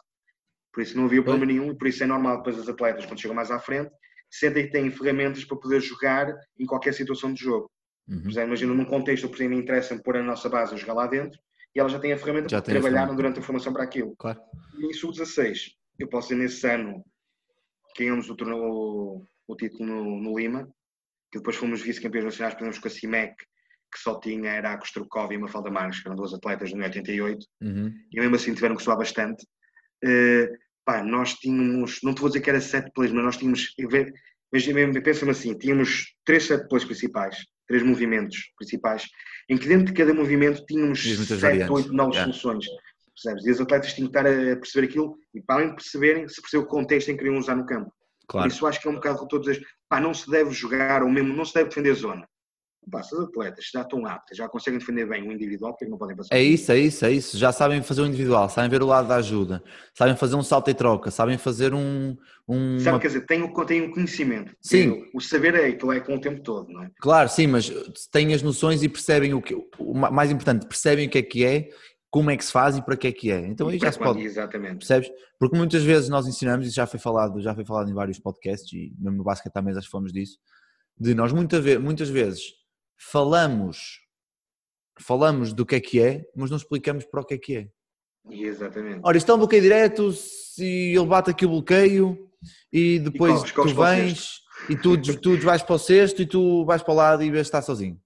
Por 0.73 0.83
isso 0.83 0.97
não 0.97 1.05
havia 1.05 1.23
problema 1.23 1.47
nenhum 1.47 1.73
e 1.73 1.77
por 1.77 1.89
isso 1.89 2.03
é 2.03 2.07
normal 2.07 2.39
depois 2.39 2.59
as 2.59 2.69
atletas, 2.69 3.05
quando 3.05 3.21
chegam 3.21 3.35
mais 3.35 3.51
à 3.51 3.59
frente, 3.59 3.91
sentem 4.31 4.67
que 4.67 4.73
têm 4.73 4.91
ferramentas 4.91 5.45
para 5.45 5.59
poder 5.59 5.81
jogar 5.81 6.35
em 6.59 6.67
qualquer 6.67 6.95
situação 6.95 7.33
de 7.33 7.43
jogo. 7.43 7.71
Uhum. 8.09 8.23
Por 8.23 8.31
exemplo, 8.31 8.49
imagina 8.49 8.75
num 8.75 8.85
contexto, 8.85 9.29
por 9.29 9.37
exemplo, 9.37 9.59
interessa 9.59 10.01
pôr 10.03 10.17
a 10.17 10.23
nossa 10.23 10.49
base 10.49 10.75
a 10.75 10.77
jogar 10.77 10.95
lá 10.95 11.07
dentro, 11.07 11.39
e 11.75 11.81
ela 11.81 11.89
já 11.89 11.99
tem 11.99 12.13
a 12.13 12.19
ferramenta 12.19 12.49
já 12.49 12.61
para 12.61 12.73
trabalhar 12.73 13.07
durante 13.15 13.39
a 13.39 13.43
formação 13.43 13.73
para 13.73 13.85
aquilo. 13.85 14.15
Claro. 14.17 14.41
E 14.79 14.87
em 14.87 14.93
sub-16, 14.93 15.73
eu 15.99 16.09
posso 16.09 16.29
dizer 16.29 16.43
nesse 16.43 16.67
ano, 16.67 17.05
ganhamos 17.97 18.29
o, 18.29 18.35
tornou, 18.35 19.25
o 19.47 19.57
título 19.57 19.87
no, 19.87 20.21
no, 20.21 20.39
Lima, 20.39 20.69
que 21.31 21.39
depois 21.39 21.57
fomos 21.57 21.83
vice-campeões 21.83 22.25
nacionais, 22.25 22.55
por 22.55 22.65
exemplo, 22.65 22.81
com 22.81 22.89
a 22.89 22.91
CIMEC, 22.91 23.35
que 23.93 23.99
só 23.99 24.19
tinha 24.19 24.51
era 24.51 24.73
a 24.73 24.79
Kostrukov 24.79 25.33
e 25.33 25.37
a 25.37 25.39
Mafalda 25.39 25.71
Marques, 25.71 26.01
que 26.01 26.09
eram 26.09 26.17
duas 26.17 26.33
atletas 26.33 26.73
no 26.73 26.83
88, 26.83 27.47
uhum. 27.61 27.93
e 28.13 28.21
mesmo 28.21 28.37
assim 28.37 28.55
tiveram 28.55 28.77
que 28.77 28.83
soar 28.83 28.97
bastante. 28.97 29.45
Uh, 30.05 30.49
pá, 30.91 31.05
nós 31.05 31.35
tínhamos, 31.35 32.01
não 32.03 32.13
te 32.13 32.21
vou 32.21 32.29
dizer 32.29 32.41
que 32.41 32.51
era 32.51 32.61
sete 32.61 32.91
plays, 32.93 33.13
mas 33.13 33.25
nós 33.25 33.37
tínhamos, 33.37 33.73
pensa-me 35.05 35.31
assim, 35.31 35.57
tínhamos 35.57 36.17
três 36.25 36.45
set 36.47 36.69
plays 36.69 36.85
principais, 36.85 37.37
três 37.69 37.85
movimentos 37.85 38.51
principais, 38.57 39.07
em 39.49 39.57
que 39.57 39.69
dentro 39.69 39.87
de 39.87 39.93
cada 39.93 40.13
movimento 40.13 40.65
tínhamos 40.67 41.01
sete, 41.01 41.71
oito, 41.71 41.93
nove 41.93 42.19
soluções. 42.19 42.67
Percebes? 43.15 43.47
E 43.47 43.51
os 43.51 43.61
atletas 43.61 43.93
tinham 43.93 44.11
que 44.11 44.19
estar 44.19 44.29
a 44.29 44.57
perceber 44.57 44.87
aquilo 44.87 45.17
e 45.33 45.41
para 45.41 45.57
além 45.57 45.69
de 45.69 45.77
perceberem, 45.77 46.29
se 46.29 46.41
perceber 46.41 46.65
o 46.65 46.67
contexto 46.67 47.09
em 47.11 47.13
que 47.13 47.19
queriam 47.19 47.39
usar 47.39 47.55
no 47.55 47.67
campo. 47.67 47.93
Claro. 48.27 48.49
Isso 48.49 48.67
acho 48.67 48.81
que 48.81 48.89
é 48.89 48.91
um 48.91 48.95
bocado 48.95 49.29
todos 49.29 49.49
as. 49.49 49.61
Pá, 49.89 50.01
não 50.01 50.15
se 50.15 50.29
deve 50.31 50.51
jogar, 50.53 51.03
ou 51.03 51.11
mesmo 51.11 51.35
não 51.35 51.45
se 51.45 51.53
deve 51.55 51.69
defender 51.69 51.91
a 51.91 51.95
zona. 51.95 52.29
Pá, 52.91 53.03
se 53.03 53.15
os 53.15 53.21
atletas 53.25 53.69
já 53.73 53.83
estão 53.83 54.07
aptos, 54.07 54.37
já 54.37 54.49
conseguem 54.49 54.79
defender 54.79 55.07
bem 55.07 55.29
o 55.29 55.33
individual, 55.33 55.73
porque 55.73 55.85
não 55.85 55.99
podem 55.99 56.17
passar? 56.17 56.35
É 56.35 56.43
isso, 56.43 56.73
é 56.73 56.79
isso, 56.79 57.05
é 57.05 57.13
isso. 57.13 57.37
Já 57.37 57.53
sabem 57.53 57.83
fazer 57.83 58.03
o 58.03 58.07
individual, 58.07 58.49
sabem 58.49 58.71
ver 58.71 58.83
o 58.83 58.87
lado 58.87 59.07
da 59.07 59.17
ajuda, 59.17 59.63
sabem 59.95 60.17
fazer 60.17 60.35
um 60.35 60.43
salto 60.43 60.71
e 60.71 60.75
troca, 60.75 61.11
sabem 61.11 61.37
fazer 61.37 61.75
um. 61.75 62.17
um 62.49 62.79
Sabe, 62.79 62.95
uma... 62.95 63.01
quer 63.01 63.09
dizer, 63.09 63.27
tem 63.27 63.43
o, 63.43 63.65
tem 63.65 63.83
o 63.83 63.91
conhecimento. 63.93 64.57
Sim. 64.63 65.07
O, 65.13 65.19
o 65.19 65.21
saber 65.21 65.55
é 65.55 65.67
aquilo 65.67 65.93
é 65.93 66.01
com 66.01 66.15
o 66.15 66.21
tempo 66.21 66.43
todo, 66.43 66.73
não 66.73 66.83
é? 66.83 66.91
Claro, 67.01 67.29
sim, 67.29 67.47
mas 67.47 67.71
têm 68.11 68.33
as 68.33 68.43
noções 68.43 68.83
e 68.83 68.89
percebem 68.89 69.35
o 69.35 69.43
que. 69.43 69.55
O 69.79 69.95
mais 69.95 70.31
importante, 70.31 70.67
percebem 70.67 71.07
o 71.07 71.11
que 71.11 71.19
é 71.19 71.23
que 71.23 71.45
é, 71.45 71.69
como 72.11 72.31
é 72.31 72.37
que 72.37 72.45
se 72.45 72.51
faz 72.51 72.77
e 72.79 72.83
para 72.83 72.97
que 72.97 73.07
é 73.07 73.13
que 73.13 73.31
é. 73.31 73.47
Então 73.47 73.69
aí 73.69 73.79
já 73.79 73.93
se 73.93 73.99
pode. 73.99 74.21
Exatamente. 74.21 74.79
Percebes? 74.79 75.11
Porque 75.39 75.57
muitas 75.57 75.85
vezes 75.85 76.09
nós 76.09 76.27
ensinamos, 76.27 76.67
e 76.67 76.71
já 76.71 76.87
foi 76.87 76.99
falado, 76.99 77.41
já 77.41 77.55
foi 77.55 77.65
falado 77.65 77.91
em 77.91 77.95
vários 77.95 78.19
podcasts, 78.19 78.73
e 78.73 78.93
mesmo 78.99 79.19
no 79.19 79.25
Basket 79.25 79.55
à 79.55 79.63
Mesa 79.63 79.81
falamos 79.83 80.13
disso, 80.13 80.39
de 80.99 81.15
nós 81.15 81.33
muita 81.33 81.61
muitas 81.79 82.09
vezes 82.09 82.60
falamos 83.01 84.01
falamos 85.01 85.53
do 85.53 85.65
que 85.65 85.75
é 85.75 85.81
que 85.81 86.01
é, 86.01 86.25
mas 86.37 86.51
não 86.51 86.57
explicamos 86.57 87.05
para 87.05 87.21
o 87.21 87.25
que 87.25 87.35
é 87.35 87.39
que 87.39 87.57
é. 87.57 87.69
Exatamente. 88.29 89.01
Ora, 89.03 89.17
isto 89.17 89.33
é 89.33 89.35
um 89.35 89.39
bloqueio 89.39 89.63
direto, 89.63 90.13
se 90.13 90.95
ele 90.95 91.07
bate 91.07 91.31
aqui 91.31 91.47
o 91.47 91.51
bloqueio 91.51 92.31
e 92.73 92.99
depois 92.99 93.43
e 93.43 93.53
corres, 93.53 93.73
tu 93.73 93.79
vens 93.79 94.41
e 94.69 94.77
tu, 94.77 95.21
tu 95.21 95.39
vais 95.39 95.63
para 95.63 95.75
o 95.75 95.79
cesto 95.79 96.23
e 96.23 96.27
tu 96.27 96.65
vais 96.67 96.83
para 96.83 96.93
o 96.93 96.97
lado 96.97 97.23
e 97.23 97.31
vês 97.31 97.47
estar 97.47 97.63
sozinho. 97.63 98.01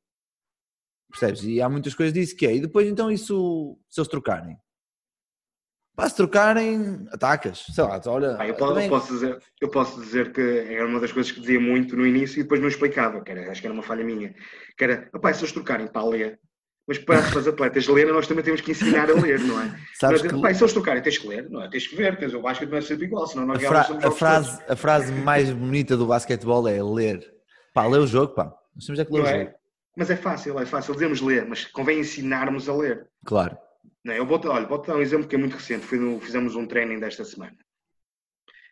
Percebes? 1.11 1.42
E 1.45 1.61
há 1.61 1.68
muitas 1.68 1.95
coisas 1.95 2.12
disso 2.12 2.36
que 2.36 2.47
é. 2.47 2.55
E 2.55 2.61
depois 2.61 2.88
então 2.88 3.11
isso, 3.11 3.78
se 3.88 4.01
eles 4.01 4.09
trocarem, 4.09 4.57
para 5.97 6.09
se 6.09 6.16
trocarem, 6.16 7.07
atacas. 7.12 7.64
Sei 7.72 7.84
lá, 7.84 8.01
olha. 8.07 8.36
Ah, 8.38 8.49
eu, 8.49 8.55
posso, 8.55 8.72
também... 8.72 8.84
eu, 8.86 8.90
posso 8.90 9.12
dizer, 9.12 9.38
eu 9.61 9.68
posso 9.68 10.01
dizer 10.01 10.32
que 10.32 10.40
era 10.40 10.86
uma 10.86 10.99
das 10.99 11.12
coisas 11.12 11.30
que 11.30 11.40
dizia 11.40 11.61
muito 11.61 11.97
no 11.97 12.05
início 12.05 12.40
e 12.40 12.42
depois 12.42 12.61
não 12.61 12.68
explicava, 12.68 13.22
que 13.22 13.30
era, 13.30 13.51
acho 13.51 13.61
que 13.61 13.66
era 13.66 13.74
uma 13.74 13.82
falha 13.82 14.05
minha. 14.05 14.34
Que 14.76 14.84
era, 14.84 15.09
rapaz, 15.14 15.36
se 15.36 15.45
eles 15.45 15.53
trocarem 15.53 15.86
para 15.86 16.05
Lê, 16.05 16.36
Mas 16.86 16.99
para, 16.99 17.22
para 17.22 17.38
os 17.38 17.47
atletas 17.47 17.86
lerem, 17.86 18.12
nós 18.12 18.26
também 18.26 18.42
temos 18.42 18.61
que 18.61 18.72
ensinar 18.72 19.09
a 19.09 19.14
ler, 19.14 19.38
não 19.38 19.61
é? 19.61 19.78
Sabes 19.95 20.22
Mas, 20.22 20.32
que... 20.32 20.40
pá, 20.40 20.53
se 20.53 20.62
eles 20.64 20.72
tocarem, 20.72 21.03
tens 21.03 21.18
que 21.18 21.28
ler, 21.28 21.49
não 21.49 21.62
é? 21.62 21.70
Tens 21.70 21.86
que 21.86 21.95
ver, 21.95 22.18
tens 22.18 22.34
o 22.34 22.42
basquete 22.42 22.70
não 22.70 22.78
é 22.78 22.82
sempre 22.82 23.05
igual, 23.07 23.26
senão 23.28 23.47
nós 23.47 23.64
a, 23.64 23.68
fra 23.68 23.80
a 23.80 24.11
frase 24.11 24.62
A 24.68 24.76
frase 24.76 25.12
mais 25.12 25.51
bonita 25.51 25.97
do 25.97 26.07
basquetebol 26.07 26.66
é 26.66 26.82
ler. 26.82 27.24
Pá, 27.72 27.86
lê 27.86 27.99
o 27.99 28.07
jogo, 28.07 28.34
pá. 28.34 28.53
Nós 28.74 28.84
temos 28.84 28.99
é 28.99 29.05
que 29.05 29.12
ler 29.12 29.18
não 29.18 29.26
o 29.26 29.28
é? 29.28 29.38
jogo. 29.45 29.55
Mas 29.97 30.11
é 30.11 30.16
fácil, 30.16 30.59
é 30.59 30.66
fácil. 30.66 30.92
Dizemos 30.95 31.20
ler, 31.20 31.47
mas 31.47 31.66
convém 31.66 32.01
ensinarmos 32.01 32.68
a 32.68 32.74
ler. 32.74 33.07
Claro. 33.24 33.57
Não, 34.05 34.12
eu 34.14 34.26
vou, 34.26 34.40
olha, 34.46 34.66
vou 34.66 34.82
dar 34.82 34.96
um 34.96 35.00
exemplo 35.00 35.26
que 35.26 35.34
é 35.34 35.38
muito 35.38 35.55
recente. 35.57 35.94
No, 35.96 36.20
fizemos 36.20 36.55
um 36.55 36.66
training 36.66 37.00
desta 37.00 37.24
semana. 37.24 37.57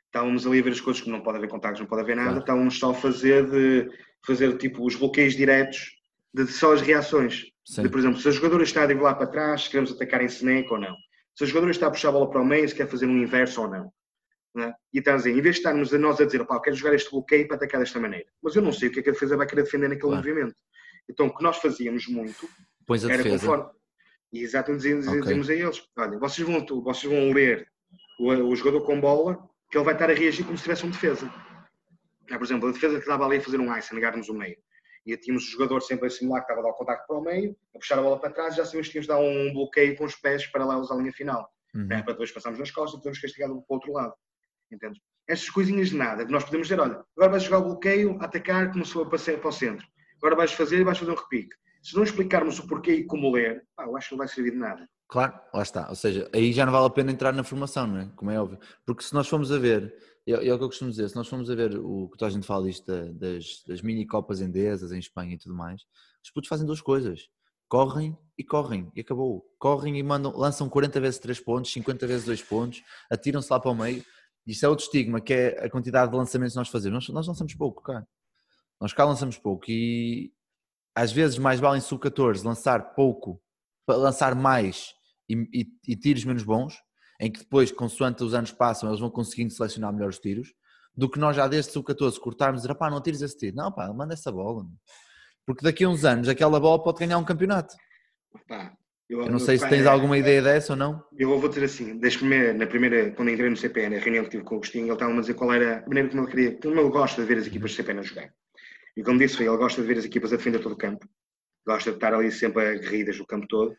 Estávamos 0.07 0.47
ali 0.47 0.61
a 0.61 0.63
ver 0.63 0.73
as 0.73 0.81
coisas 0.81 1.03
que 1.03 1.11
não 1.11 1.23
pode 1.23 1.39
haver 1.39 1.49
contactos, 1.49 1.81
não 1.81 1.89
pode 1.89 2.03
haver 2.03 2.17
nada. 2.17 2.29
Claro. 2.29 2.41
Estávamos 2.41 2.79
só 2.79 2.91
a 2.91 2.95
fazer, 2.95 3.49
de, 3.51 3.91
fazer 4.27 4.59
tipo 4.59 4.87
os 4.87 4.95
bloqueios 4.95 5.35
diretos 5.35 5.97
de 6.35 6.47
só 6.47 6.75
as 6.75 6.83
reações. 6.83 7.47
De, 7.67 7.89
por 7.89 7.99
exemplo, 7.99 8.21
se 8.21 8.29
a 8.29 8.31
jogadora 8.31 8.63
está 8.63 8.83
a 8.83 8.87
driblar 8.87 9.17
para 9.17 9.27
trás, 9.27 9.63
se 9.63 9.71
queremos 9.71 9.93
atacar 9.93 10.21
em 10.21 10.27
snake 10.27 10.71
ou 10.71 10.79
não. 10.79 10.95
Se 11.35 11.45
a 11.45 11.47
jogadora 11.47 11.71
está 11.71 11.87
a 11.87 11.91
puxar 11.91 12.11
a 12.11 12.13
bola 12.13 12.29
para 12.29 12.43
o 12.43 12.45
meio, 12.45 12.69
se 12.69 12.75
quer 12.75 12.87
fazer 12.87 13.07
um 13.07 13.17
inverso 13.17 13.63
ou 13.63 13.69
não. 13.69 13.93
é? 14.59 14.75
E 14.93 14.99
estamos 14.99 15.25
em 15.25 15.41
vez 15.41 15.55
de 15.55 15.61
estarmos 15.61 15.95
a 15.95 15.99
nós 15.99 16.21
a 16.21 16.27
dizer, 16.27 16.45
pá, 16.45 16.57
eu 16.57 16.61
quero 16.61 16.77
jogar 16.77 16.95
este 16.95 17.11
bloqueio 17.11 17.47
para 17.47 17.57
atacar 17.57 17.81
desta 17.81 17.99
maneira, 17.99 18.27
mas 18.43 18.55
eu 18.55 18.61
não 18.61 18.73
sei 18.73 18.89
o 18.89 18.93
que 18.93 19.01
é 19.01 19.03
que 19.03 19.09
a 19.09 19.13
defesa 19.13 19.37
vai 19.37 19.47
querer 19.47 19.63
defender 19.63 19.89
naquele 19.89 20.13
claro. 20.13 20.29
movimento. 20.29 20.55
Então, 21.09 21.27
o 21.27 21.35
que 21.35 21.43
nós 21.43 21.57
fazíamos 21.57 22.07
muito 22.07 22.47
pois 22.87 23.05
a 23.05 23.13
era 23.13 23.23
defesa. 23.23 23.47
conforme. 23.47 23.82
E 24.33 24.43
exatamente 24.43 24.83
dizíamos, 24.83 25.07
okay. 25.09 25.57
a 25.57 25.67
eles: 25.67 25.89
olha, 25.97 26.19
vocês 26.19 26.47
vão, 26.47 26.83
vocês 26.83 27.13
vão 27.13 27.33
ler 27.33 27.69
o, 28.19 28.31
o, 28.31 28.57
jogador 28.57 28.83
com 28.83 29.01
bola, 29.01 29.39
que 29.71 29.77
ele 29.77 29.85
vai 29.85 29.95
estar 29.95 30.11
a 30.11 30.15
reagir 30.15 30.45
como 30.45 30.57
se 30.57 30.65
tivesse 30.65 30.87
um 30.87 30.91
defesa. 30.91 31.33
Ah, 32.31 32.39
por 32.39 32.45
exemplo, 32.45 32.69
a 32.69 32.73
defesa 32.73 32.95
que 32.95 33.01
estava 33.01 33.27
ali 33.27 33.37
a 33.37 33.41
fazer 33.43 33.61
um 33.61 33.77
ice, 33.77 33.93
a 33.93 33.95
negar-nos 33.95 34.29
o 34.29 34.35
meio. 34.35 34.57
E 35.05 35.17
tínhamos 35.17 35.45
o 35.45 35.51
jogador 35.51 35.81
sempre 35.81 36.07
a 36.07 36.11
simular 36.11 36.41
que 36.41 36.53
estava 36.53 36.61
a 36.61 36.63
dar 36.63 36.71
o 36.71 36.79
contacto 36.79 37.07
para 37.07 37.19
o 37.19 37.23
meio, 37.23 37.57
a 37.75 37.79
puxar 37.79 37.99
a 37.99 38.03
bola 38.03 38.19
para 38.19 38.31
trás, 38.31 38.55
já 38.55 38.65
sabíamos 38.65 38.89
que 38.89 38.93
tínhamos 38.93 39.07
de 39.07 39.13
dar 39.13 39.19
um 39.19 39.53
bloqueio 39.53 39.97
com 39.97 40.05
os 40.05 40.15
pés 40.15 40.47
paralelos 40.47 40.91
à 40.91 40.95
linha 40.95 41.13
final. 41.13 41.53
Uhum. 41.75 41.87
Né? 41.87 42.03
Para 42.03 42.13
depois 42.13 42.31
passarmos 42.31 42.59
nas 42.59 42.71
costas 42.71 42.95
e 42.95 42.99
podemos 42.99 43.19
castigar 43.19 43.49
para 43.49 43.59
o 43.59 43.65
outro 43.69 43.93
lado. 43.93 44.15
Entendes? 44.71 45.01
Estas 45.29 45.51
coisinhas 45.51 45.91
de 45.91 45.97
nada, 45.97 46.25
que 46.25 46.33
nós 46.33 46.45
podemos 46.45 46.69
dizer, 46.69 46.81
olha, 46.81 47.03
agora 47.17 47.33
vais 47.33 47.43
jogar 47.43 47.59
o 47.59 47.65
bloqueio, 47.65 48.17
atacar, 48.21 48.73
começou 48.73 49.03
a 49.03 49.11
passar 49.11 49.37
para 49.39 49.49
o 49.49 49.53
centro 49.53 49.87
agora 50.23 50.37
vais 50.37 50.53
fazer 50.53 50.79
e 50.79 50.85
vais 50.85 50.97
fazer 50.97 51.11
um 51.11 51.17
repique. 51.17 51.55
Se 51.83 51.97
não 51.97 52.05
explicarmos 52.05 52.59
o 52.61 52.67
porquê 52.67 52.95
e 52.95 53.05
como 53.05 53.33
ler, 53.33 53.67
pá, 53.75 53.85
eu 53.85 53.97
acho 53.97 54.09
que 54.09 54.15
não 54.15 54.19
vai 54.19 54.29
servir 54.29 54.53
de 54.53 54.57
nada. 54.57 54.89
Claro, 55.09 55.39
lá 55.53 55.63
está. 55.63 55.89
Ou 55.89 55.95
seja, 55.95 56.31
aí 56.33 56.53
já 56.53 56.65
não 56.65 56.73
vale 56.73 56.87
a 56.87 56.91
pena 56.91 57.13
entrar 57.13 57.33
na 57.33 57.45
formação, 57.45 57.87
não 57.87 57.99
é? 57.99 58.11
Como 58.17 58.31
é 58.31 58.41
óbvio. 58.41 58.59
Porque 58.87 59.03
se 59.03 59.13
nós 59.13 59.29
formos 59.29 59.51
a 59.51 59.59
ver, 59.59 59.95
é, 60.27 60.33
é 60.33 60.55
o 60.55 60.59
que 60.59 60.65
eu 60.65 60.69
costumo 60.69 60.91
dizer, 60.91 61.09
se 61.09 61.17
nós 61.17 61.29
formos 61.29 61.51
a 61.51 61.55
ver 61.55 61.77
o 61.77 62.09
que 62.09 62.17
toda 62.17 62.31
a 62.31 62.33
gente 62.33 62.47
fala 62.47 62.67
disto 62.67 62.87
das, 63.15 63.63
das 63.67 63.83
mini 63.83 64.07
copas 64.07 64.41
endesas 64.41 64.93
em 64.93 64.99
Espanha 64.99 65.35
e 65.35 65.39
tudo 65.39 65.55
mais, 65.55 65.83
os 66.25 66.31
putos 66.31 66.49
fazem 66.49 66.65
duas 66.65 66.81
coisas. 66.81 67.29
Correm 67.69 68.17
e 68.39 68.45
correm, 68.45 68.91
e 68.95 69.01
acabou. 69.01 69.45
Correm 69.59 69.99
e 69.99 70.03
mandam, 70.03 70.33
lançam 70.37 70.69
40 70.69 71.01
vezes 71.01 71.19
3 71.19 71.41
pontos, 71.41 71.73
50 71.73 72.07
vezes 72.07 72.25
2 72.25 72.43
pontos, 72.43 72.83
atiram-se 73.11 73.53
lá 73.53 73.59
para 73.59 73.71
o 73.71 73.75
meio. 73.75 74.05
Isto 74.47 74.67
é 74.67 74.69
outro 74.69 74.85
estigma, 74.85 75.21
que 75.21 75.33
é 75.33 75.67
a 75.67 75.71
quantidade 75.71 76.11
de 76.11 76.17
lançamentos 76.17 76.55
que 76.55 76.59
nós 76.59 76.69
fazemos. 76.69 77.09
Nós, 77.09 77.15
nós 77.15 77.29
lançamos 77.29 77.55
pouco, 77.55 77.83
cara. 77.83 78.07
Nós 78.81 78.93
cá 78.93 79.05
lançamos 79.05 79.37
pouco 79.39 79.65
e 79.69 80.33
às 80.95 81.13
vezes 81.13 81.39
mais 81.39 81.61
vale 81.61 81.79
em 81.79 81.81
sub-14 81.81 82.45
lançar 82.45 82.95
pouco, 82.95 83.41
lançar 83.89 84.35
mais 84.35 84.93
e, 85.29 85.35
e, 85.53 85.67
e, 85.89 85.97
tiros 85.97 86.25
menos 86.25 86.43
bons, 86.43 86.75
em 87.21 87.31
que 87.31 87.41
depois, 87.41 87.71
consoante 87.71 88.23
os 88.23 88.35
anos 88.35 88.53
passam, 88.53 88.89
eles 88.89 89.01
vão 89.01 89.11
conseguindo 89.11 89.53
selecionar 89.53 89.93
melhor 89.93 90.09
os 90.09 90.19
tiros, 90.19 90.53
do 90.95 91.09
que 91.09 91.19
nós 91.19 91.37
já 91.37 91.49
desde 91.49 91.73
sub-14 91.73 92.19
cortarmos 92.19 92.61
e 92.61 92.63
dizer, 92.63 92.75
pá, 92.75 92.91
não 92.91 93.01
tires 93.01 93.23
esse 93.23 93.37
tiro. 93.37 93.57
Não, 93.57 93.73
pá, 93.73 93.91
manda 93.93 94.13
essa 94.13 94.31
bola. 94.31 94.67
Porque 95.47 95.63
daqui 95.63 95.85
a 95.85 95.89
uns 95.89 96.05
anos 96.05 96.29
aquela 96.29 96.61
bola 96.61 96.83
pode 96.83 96.99
ganhar 96.99 97.19
um 97.19 97.25
campeonato. 97.25 97.75
Pá, 98.47 98.77
eu, 99.09 99.23
eu, 99.23 99.31
não 99.31 99.39
sei 99.39 99.59
se 99.59 99.69
tens 99.69 99.87
alguma 99.87 100.19
ideia 100.19 100.43
dessa 100.43 100.73
ou 100.73 100.77
não. 100.77 101.03
Eu 101.19 101.39
vou 101.39 101.49
dizer 101.49 101.65
assim, 101.65 101.99
desde 101.99 102.25
na 102.55 102.67
primeira, 102.67 103.11
quando 103.13 103.31
entrei 103.31 103.49
no 103.49 103.57
CPN, 103.57 103.97
a 103.97 104.01
reunião 104.01 104.25
que 104.25 104.31
tive 104.31 104.45
com 104.45 104.55
o 104.55 104.59
Agostinho, 104.59 104.87
ele 104.87 104.93
estava 104.93 105.13
a 105.13 105.21
dizer 105.21 105.35
qual 105.35 105.53
era 105.53 105.79
a 105.79 105.89
maneira 105.89 106.09
como 106.09 106.23
ele 106.23 106.31
queria, 106.31 106.59
como 106.61 106.81
ele 106.81 106.91
gosta 106.91 107.21
de 107.23 107.29
ver 107.29 107.39
as 107.39 107.47
equipas 107.47 107.73
do 107.73 107.77
CPN 107.77 108.01
a 108.01 108.03
jogar. 108.03 108.35
E 108.97 109.03
como 109.03 109.19
disse, 109.19 109.43
ele 109.43 109.57
gosta 109.57 109.81
de 109.81 109.89
ver 109.89 109.99
as 109.99 110.05
equipas 110.05 110.33
a 110.33 110.37
defender 110.37 110.61
todo 110.61 110.73
o 110.73 110.79
campo, 110.79 111.07
gosta 111.67 111.91
de 111.91 111.97
estar 111.97 112.15
ali 112.15 112.31
sempre 112.31 112.67
aguerridas 112.67 113.19
o 113.21 113.27
campo 113.27 113.47
todo 113.49 113.75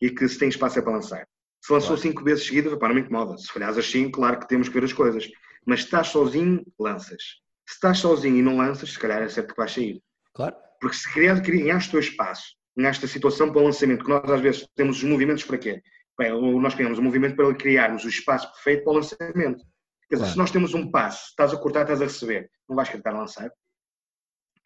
e 0.00 0.10
que 0.10 0.28
se 0.28 0.38
tem 0.38 0.48
espaço 0.48 0.78
é 0.78 0.82
para 0.82 0.92
lançar. 0.92 1.26
Se 1.64 1.72
lançou 1.72 1.96
claro. 1.96 2.02
cinco 2.02 2.24
vezes 2.24 2.46
seguidas, 2.46 2.76
para 2.78 2.88
não 2.88 2.94
me 2.94 3.00
incomoda. 3.00 3.36
Se 3.38 3.52
falhas 3.52 3.78
as 3.78 3.90
cinco, 3.90 4.18
claro 4.18 4.38
que 4.38 4.48
temos 4.48 4.68
que 4.68 4.74
ver 4.74 4.84
as 4.84 4.92
coisas. 4.92 5.28
Mas 5.64 5.80
se 5.80 5.86
estás 5.86 6.08
sozinho, 6.08 6.64
lanças. 6.78 7.22
Se 7.66 7.74
estás 7.74 7.98
sozinho 7.98 8.36
e 8.36 8.42
não 8.42 8.56
lanças, 8.56 8.92
se 8.92 8.98
calhar 8.98 9.22
é 9.22 9.28
certo 9.28 9.52
que 9.52 9.56
vais 9.56 9.72
sair. 9.72 10.00
Claro. 10.34 10.54
Porque 10.80 10.96
se 10.96 11.12
crias, 11.12 11.40
criaste 11.40 11.88
o 11.88 11.92
teu 11.92 12.00
espaço, 12.00 12.54
nesta 12.76 13.06
situação 13.06 13.50
para 13.50 13.62
o 13.62 13.64
lançamento, 13.64 14.04
que 14.04 14.10
nós 14.10 14.30
às 14.30 14.40
vezes 14.40 14.68
temos 14.76 14.98
os 14.98 15.04
movimentos 15.04 15.44
para 15.44 15.58
quê? 15.58 15.82
Bem, 16.18 16.30
nós 16.60 16.74
criamos 16.74 16.98
o 16.98 17.00
um 17.00 17.04
movimento 17.04 17.34
para 17.34 17.52
criarmos 17.54 18.04
o 18.04 18.08
espaço 18.08 18.50
perfeito 18.52 18.84
para 18.84 18.92
o 18.92 18.96
lançamento. 18.96 19.64
Quer 20.08 20.16
dizer, 20.16 20.18
claro. 20.18 20.32
se 20.32 20.38
nós 20.38 20.50
temos 20.50 20.74
um 20.74 20.90
passo, 20.90 21.30
estás 21.30 21.52
a 21.52 21.56
cortar, 21.56 21.82
estás 21.82 22.00
a 22.00 22.04
receber, 22.04 22.48
não 22.68 22.76
vais 22.76 22.88
tentar 22.88 23.12
lançar. 23.12 23.50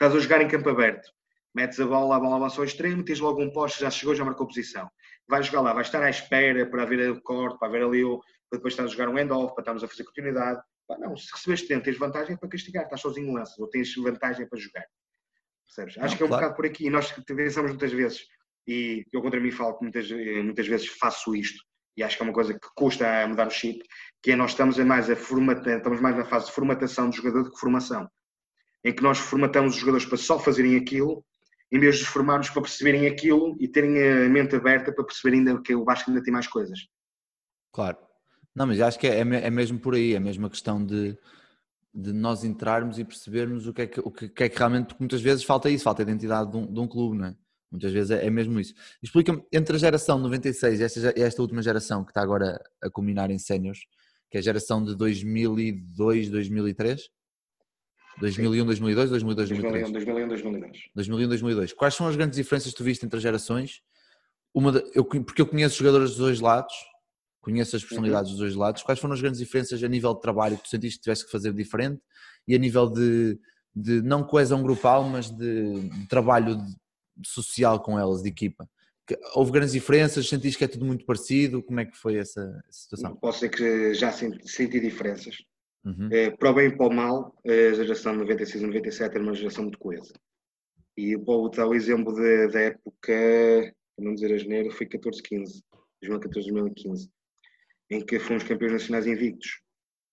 Estás 0.01 0.17
a 0.17 0.19
jogar 0.19 0.41
em 0.41 0.49
campo 0.49 0.71
aberto, 0.71 1.13
metes 1.55 1.79
a 1.79 1.85
bola, 1.85 2.17
a 2.17 2.19
bola 2.19 2.37
avançou 2.37 2.63
ao 2.63 2.67
extremo, 2.67 3.05
tens 3.05 3.21
logo 3.21 3.43
um 3.43 3.53
poste, 3.53 3.81
já 3.81 3.91
chegou, 3.91 4.15
já 4.15 4.25
marcou 4.25 4.47
posição. 4.47 4.91
Vais 5.29 5.45
jogar 5.45 5.61
lá, 5.61 5.75
vais 5.75 5.89
estar 5.89 6.03
à 6.03 6.09
espera 6.09 6.65
para 6.65 6.87
ver 6.87 7.11
o 7.11 7.21
corte, 7.21 7.59
para 7.59 7.69
ver 7.69 7.85
ali 7.85 8.03
o. 8.03 8.19
para 8.49 8.57
depois 8.57 8.73
estar 8.73 8.85
a 8.85 8.87
jogar 8.87 9.11
um 9.11 9.19
end-off, 9.19 9.53
para 9.53 9.61
estarmos 9.61 9.85
a 9.85 9.89
fazer 9.89 10.05
continuidade. 10.05 10.59
não, 10.99 11.15
se 11.19 11.31
recebeste 11.31 11.69
tempo, 11.69 11.85
tens 11.85 11.99
vantagem 11.99 12.35
para 12.35 12.49
castigar, 12.49 12.85
estás 12.85 13.03
sozinho 13.03 13.31
lanças, 13.31 13.59
ou 13.59 13.69
tens 13.69 13.95
vantagem 13.95 14.49
para 14.49 14.59
jogar. 14.59 14.87
Percebes? 15.67 15.99
Acho 15.99 16.13
não, 16.13 16.17
que 16.17 16.23
é 16.23 16.25
um 16.25 16.29
claro. 16.31 16.45
bocado 16.45 16.57
por 16.57 16.65
aqui. 16.65 16.89
Nós 16.89 17.13
pensamos 17.13 17.71
muitas 17.73 17.93
vezes, 17.93 18.23
e 18.67 19.05
eu 19.13 19.21
contra 19.21 19.39
mim 19.39 19.51
falo 19.51 19.77
que 19.77 19.83
muitas, 19.83 20.11
muitas 20.11 20.67
vezes 20.67 20.87
faço 20.99 21.37
isto, 21.37 21.63
e 21.95 22.03
acho 22.03 22.17
que 22.17 22.23
é 22.23 22.25
uma 22.25 22.33
coisa 22.33 22.55
que 22.55 22.69
custa 22.75 23.07
a 23.07 23.29
mudar 23.29 23.49
o 23.49 23.51
chip, 23.51 23.87
que 24.23 24.31
é 24.31 24.37
nós 24.37 24.53
estamos 24.53 24.79
mais 24.79 25.11
a 25.11 25.17
formata, 25.17 25.77
estamos 25.77 26.01
mais 26.01 26.17
na 26.17 26.25
fase 26.25 26.47
de 26.47 26.53
formatação 26.53 27.11
do 27.11 27.17
jogador 27.17 27.43
do 27.43 27.53
que 27.53 27.61
formação 27.61 28.09
em 28.85 28.93
que 28.93 29.03
nós 29.03 29.19
formatamos 29.19 29.75
os 29.75 29.81
jogadores 29.81 30.07
para 30.07 30.19
só 30.19 30.39
fazerem 30.39 30.77
aquilo, 30.77 31.25
em 31.73 31.79
vez 31.79 31.99
de 31.99 32.05
formarmos 32.05 32.51
para 32.51 32.63
perceberem 32.63 33.07
aquilo 33.07 33.57
e 33.61 33.69
terem 33.69 34.03
a 34.03 34.29
mente 34.29 34.57
aberta 34.57 34.93
para 34.93 35.05
perceber 35.05 35.37
ainda 35.37 35.61
que 35.61 35.75
o 35.75 35.85
Vasco 35.85 36.11
ainda 36.11 36.23
tem 36.23 36.33
mais 36.33 36.47
coisas. 36.47 36.81
Claro. 37.73 37.99
Não, 38.55 38.67
mas 38.67 38.81
acho 38.81 38.99
que 38.99 39.07
é, 39.07 39.21
é 39.21 39.51
mesmo 39.51 39.79
por 39.79 39.95
aí, 39.95 40.15
é 40.15 40.21
mesmo 40.21 40.47
a 40.47 40.51
questão 40.51 40.85
de, 40.85 41.17
de 41.95 42.13
nós 42.13 42.43
entrarmos 42.43 42.99
e 42.99 43.05
percebermos 43.05 43.67
o 43.67 43.73
que, 43.73 43.83
é 43.83 43.87
que, 43.87 44.01
o 44.01 44.11
que 44.11 44.45
é 44.45 44.49
que 44.49 44.59
realmente, 44.59 44.89
porque 44.89 45.03
muitas 45.03 45.23
vezes 45.23 45.45
falta 45.45 45.71
isso, 45.71 45.85
falta 45.85 46.03
a 46.03 46.05
identidade 46.05 46.51
de 46.51 46.57
um, 46.57 46.73
de 46.73 46.81
um 46.81 46.89
clube, 46.89 47.17
não 47.17 47.27
é? 47.27 47.37
Muitas 47.71 47.93
vezes 47.93 48.11
é, 48.11 48.27
é 48.27 48.31
mesmo 48.31 48.59
isso. 48.59 48.75
Explica-me, 49.01 49.45
entre 49.53 49.77
a 49.77 49.79
geração 49.79 50.19
96 50.19 50.81
e 50.81 50.83
esta, 50.83 51.15
esta 51.17 51.43
última 51.43 51.63
geração 51.63 52.05
que 52.05 52.11
está 52.11 52.21
agora 52.21 52.61
a 52.83 52.91
culminar 52.91 53.31
em 53.31 53.39
séniores, 53.39 53.81
que 54.29 54.37
é 54.37 54.41
a 54.41 54.43
geração 54.43 54.83
de 54.83 54.97
2002, 54.97 56.31
2003, 56.31 57.09
2001, 58.21 58.67
2002, 58.67 59.11
2002, 59.11 59.49
2003? 59.49 59.93
2001, 59.93 60.29
2002. 60.29 60.79
2001, 60.95 61.29
2002. 61.29 61.73
Quais 61.73 61.95
são 61.95 62.07
as 62.07 62.17
grandes 62.17 62.37
diferenças 62.37 62.71
que 62.71 62.77
tu 62.77 62.85
viste 62.85 63.05
entre 63.05 63.17
as 63.17 63.23
gerações? 63.23 63.83
Uma 64.55 64.73
de, 64.73 64.85
eu, 64.95 65.05
porque 65.05 65.41
eu 65.41 65.47
conheço 65.47 65.79
jogadores 65.79 66.11
dos 66.11 66.19
dois 66.19 66.41
lados, 66.41 66.75
conheço 67.41 67.75
as 67.77 67.83
personalidades 67.83 68.31
uhum. 68.31 68.37
dos 68.37 68.41
dois 68.41 68.55
lados. 68.55 68.83
Quais 68.83 68.99
foram 68.99 69.15
as 69.15 69.21
grandes 69.21 69.41
diferenças 69.41 69.83
a 69.83 69.89
nível 69.89 70.15
de 70.15 70.21
trabalho 70.21 70.57
que 70.57 70.65
tu 70.65 70.69
sentiste 70.69 70.99
que 70.99 71.05
tivesse 71.05 71.25
que 71.25 71.31
fazer 71.31 71.53
diferente 71.53 72.01
e 72.47 72.55
a 72.55 72.59
nível 72.59 72.89
de, 72.89 73.39
de 73.75 74.03
não 74.03 74.23
coesão 74.23 74.63
grupal, 74.63 75.05
mas 75.05 75.31
de, 75.31 75.81
de 75.81 76.09
trabalho 76.09 76.57
de, 76.57 77.29
social 77.29 77.81
com 77.81 77.99
elas, 77.99 78.23
de 78.23 78.29
equipa? 78.29 78.69
houve 79.35 79.51
grandes 79.51 79.73
diferenças? 79.73 80.29
Sentiste 80.29 80.59
que 80.59 80.65
é 80.65 80.69
tudo 80.69 80.85
muito 80.85 81.05
parecido? 81.05 81.63
Como 81.63 81.81
é 81.81 81.85
que 81.85 81.97
foi 81.97 82.17
essa, 82.17 82.41
essa 82.69 82.83
situação? 82.83 83.17
Posso 83.17 83.41
dizer 83.41 83.49
que 83.51 83.95
já 83.95 84.13
senti, 84.13 84.49
senti 84.49 84.79
diferenças. 84.81 85.37
Uhum. 85.85 86.09
É, 86.13 86.31
para 86.31 86.51
o 86.51 86.55
bem 86.55 86.69
e 86.69 86.77
para 86.77 86.87
o 86.87 86.93
mal, 86.93 87.35
a 87.45 87.75
geração 87.75 88.15
96 88.15 88.63
e 88.63 88.67
97 88.67 89.15
era 89.15 89.23
uma 89.23 89.35
geração 89.35 89.65
muito 89.65 89.79
coesa. 89.79 90.13
E 90.97 91.17
vou 91.17 91.49
dar 91.51 91.67
o 91.67 91.75
exemplo 91.75 92.15
de, 92.15 92.49
da 92.49 92.61
época, 92.61 93.75
não 93.99 94.15
dizer 94.15 94.35
a 94.35 94.39
janeiro, 94.39 94.71
foi 94.71 94.87
14-15, 94.87 95.63
2014-2015, 96.05 97.09
em 97.91 98.05
que 98.05 98.19
fomos 98.19 98.43
campeões 98.43 98.73
nacionais 98.73 99.07
invictos. 99.07 99.63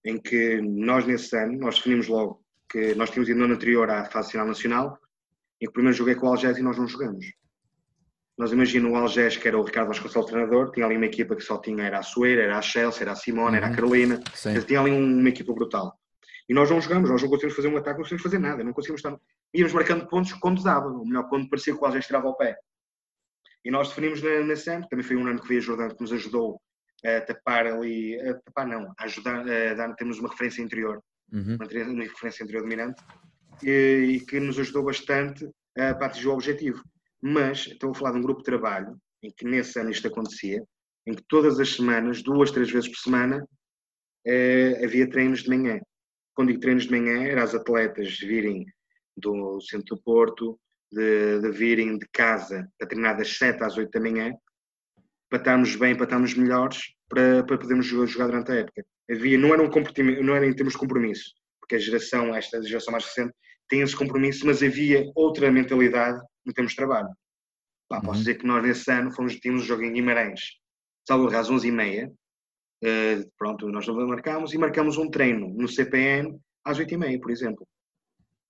Em 0.05 0.17
que 0.17 0.61
nós, 0.61 1.05
nesse 1.05 1.35
ano, 1.35 1.57
nós 1.57 1.75
definimos 1.75 2.07
logo 2.07 2.41
que 2.69 2.95
nós 2.95 3.09
tínhamos 3.09 3.29
ido 3.29 3.39
no 3.39 3.45
ano 3.45 3.55
anterior 3.55 3.89
à 3.89 4.05
fase 4.05 4.31
final 4.31 4.47
nacional, 4.47 4.97
em 5.59 5.65
que 5.65 5.69
o 5.69 5.73
primeiro 5.73 5.97
jogo 5.97 6.11
é 6.11 6.15
com 6.15 6.27
o 6.27 6.29
Algés 6.29 6.57
e 6.57 6.61
nós 6.61 6.77
não 6.77 6.87
jogamos. 6.87 7.25
Nós 8.37 8.51
imaginamos 8.51 8.95
o 8.95 9.01
Algés, 9.01 9.35
que 9.35 9.47
era 9.47 9.57
o 9.57 9.63
Ricardo 9.63 9.87
Vasconcelos 9.87 10.29
treinador, 10.29 10.71
tinha 10.71 10.85
ali 10.85 10.95
uma 10.95 11.07
equipa 11.07 11.35
que 11.35 11.41
só 11.41 11.57
tinha, 11.57 11.83
era 11.83 11.99
a 11.99 12.03
Soeira, 12.03 12.43
era 12.43 12.57
a 12.57 12.61
Chelsea, 12.61 13.01
era 13.01 13.13
a 13.13 13.15
Simone, 13.15 13.49
uhum. 13.49 13.55
era 13.55 13.65
a 13.65 13.69
uhum. 13.69 13.75
Carolina, 13.75 14.19
tinha 14.65 14.79
ali 14.79 14.91
uma 14.91 15.29
equipa 15.29 15.51
brutal. 15.53 15.97
E 16.47 16.53
nós 16.53 16.69
não 16.69 16.79
jogamos, 16.79 17.09
nós 17.09 17.21
não 17.21 17.29
conseguimos 17.29 17.55
fazer 17.55 17.67
um 17.67 17.77
ataque, 17.77 17.97
não 17.97 18.03
conseguimos 18.03 18.23
fazer 18.23 18.39
nada, 18.39 18.63
não 18.63 18.73
conseguimos 18.73 18.99
estar... 18.99 19.17
Íamos 19.53 19.73
marcando 19.73 20.07
pontos 20.07 20.33
quando 20.33 20.61
dava, 20.61 20.87
ou 20.87 21.05
melhor, 21.05 21.27
quando 21.29 21.49
parecia 21.49 21.73
que 21.73 21.81
o 21.81 21.85
Algés 21.85 22.05
tirava 22.05 22.27
ao 22.27 22.37
pé. 22.37 22.55
E 23.65 23.71
nós 23.71 23.89
definimos 23.89 24.21
na, 24.21 24.41
na 24.41 24.55
SEM, 24.55 24.81
também 24.87 25.03
foi 25.03 25.15
um 25.15 25.25
ano 25.27 25.41
que 25.41 25.47
veio 25.47 25.59
ajudando, 25.59 25.95
que 25.95 26.01
nos 26.01 26.13
ajudou 26.13 26.61
a 27.03 27.21
tapar 27.21 27.65
ali, 27.65 28.19
a 28.21 28.35
tapar 28.35 28.67
não, 28.67 28.93
a 28.97 29.03
ajudar, 29.03 29.41
a 29.41 29.73
dar, 29.73 29.93
temos 29.95 30.19
uma 30.19 30.29
referência 30.29 30.61
interior, 30.61 31.01
uhum. 31.33 31.55
uma, 31.55 32.03
referência 32.03 32.43
interior 32.43 32.61
dominante, 32.61 33.01
e, 33.63 34.15
e, 34.15 34.25
que 34.25 34.39
nos 34.39 34.59
ajudou 34.59 34.83
bastante 34.83 35.49
a, 35.77 35.89
atingir 35.89 36.27
o 36.27 36.33
objetivo 36.33 36.81
Mas 37.21 37.67
estou 37.67 37.91
a 37.91 37.93
falar 37.93 38.11
de 38.11 38.17
um 38.19 38.21
grupo 38.21 38.39
de 38.39 38.45
trabalho 38.45 38.97
em 39.23 39.31
que 39.31 39.45
nesse 39.45 39.79
ano 39.79 39.89
isto 39.89 40.07
acontecia, 40.07 40.63
em 41.05 41.13
que 41.13 41.23
todas 41.27 41.59
as 41.59 41.75
semanas, 41.75 42.21
duas, 42.21 42.51
três 42.51 42.69
vezes 42.69 42.89
por 42.89 42.97
semana, 42.97 43.47
eh, 44.25 44.81
havia 44.83 45.09
treinos 45.09 45.43
de 45.43 45.49
manhã. 45.49 45.79
Quando 46.35 46.49
digo 46.49 46.59
treinos 46.59 46.83
de 46.85 46.91
manhã, 46.91 47.23
era 47.23 47.43
as 47.43 47.55
atletas 47.55 48.19
virem 48.19 48.65
do 49.15 49.59
centro 49.61 49.95
do 49.95 50.03
Porto, 50.03 50.59
de, 50.91 51.39
de 51.39 51.51
virem 51.51 51.97
de 51.97 52.07
casa 52.11 52.67
a 52.81 52.85
treinar 52.85 53.17
das 53.17 53.37
7 53.37 53.63
às 53.63 53.77
8 53.77 53.89
da 53.91 53.99
manhã, 53.99 54.33
para 55.29 55.39
estarmos 55.39 55.75
bem, 55.75 55.95
para 55.95 56.05
estarmos 56.05 56.33
melhores, 56.35 56.79
para, 57.09 57.43
para 57.43 57.57
podermos 57.57 57.85
jogar 57.85 58.27
durante 58.27 58.51
a 58.51 58.55
época. 58.55 58.85
Havia, 59.09 59.37
não 59.37 59.53
era 59.53 59.63
um 59.63 59.69
não 60.23 60.35
era 60.35 60.45
em 60.45 60.53
termos 60.53 60.73
de 60.73 60.79
compromisso, 60.79 61.31
porque 61.59 61.75
a 61.75 61.79
geração, 61.79 62.35
esta 62.35 62.61
geração 62.61 62.91
mais 62.91 63.05
recente, 63.05 63.33
tem 63.67 63.81
esse 63.81 63.95
compromisso, 63.95 64.45
mas 64.45 64.63
havia 64.63 65.09
outra 65.15 65.51
mentalidade 65.51 66.21
termos 66.53 66.71
de 66.71 66.77
trabalho. 66.77 67.09
Pá, 67.89 68.01
posso 68.01 68.11
uhum. 68.11 68.17
dizer 68.19 68.35
que 68.35 68.45
nós 68.45 68.63
nesse 68.63 68.91
ano 68.91 69.11
fomos, 69.11 69.35
tínhamos 69.35 69.63
um 69.63 69.65
jogo 69.65 69.83
em 69.83 69.93
Guimarães, 69.93 70.41
salvo 71.07 71.27
às 71.35 71.49
11h30, 71.49 72.09
uh, 72.09 73.31
pronto, 73.37 73.69
nós 73.69 73.87
marcámos 73.87 74.53
e 74.53 74.57
marcámos 74.57 74.97
um 74.97 75.09
treino 75.09 75.47
no 75.49 75.67
CPN 75.67 76.37
às 76.65 76.77
8h30, 76.77 77.21
por 77.21 77.31
exemplo. 77.31 77.67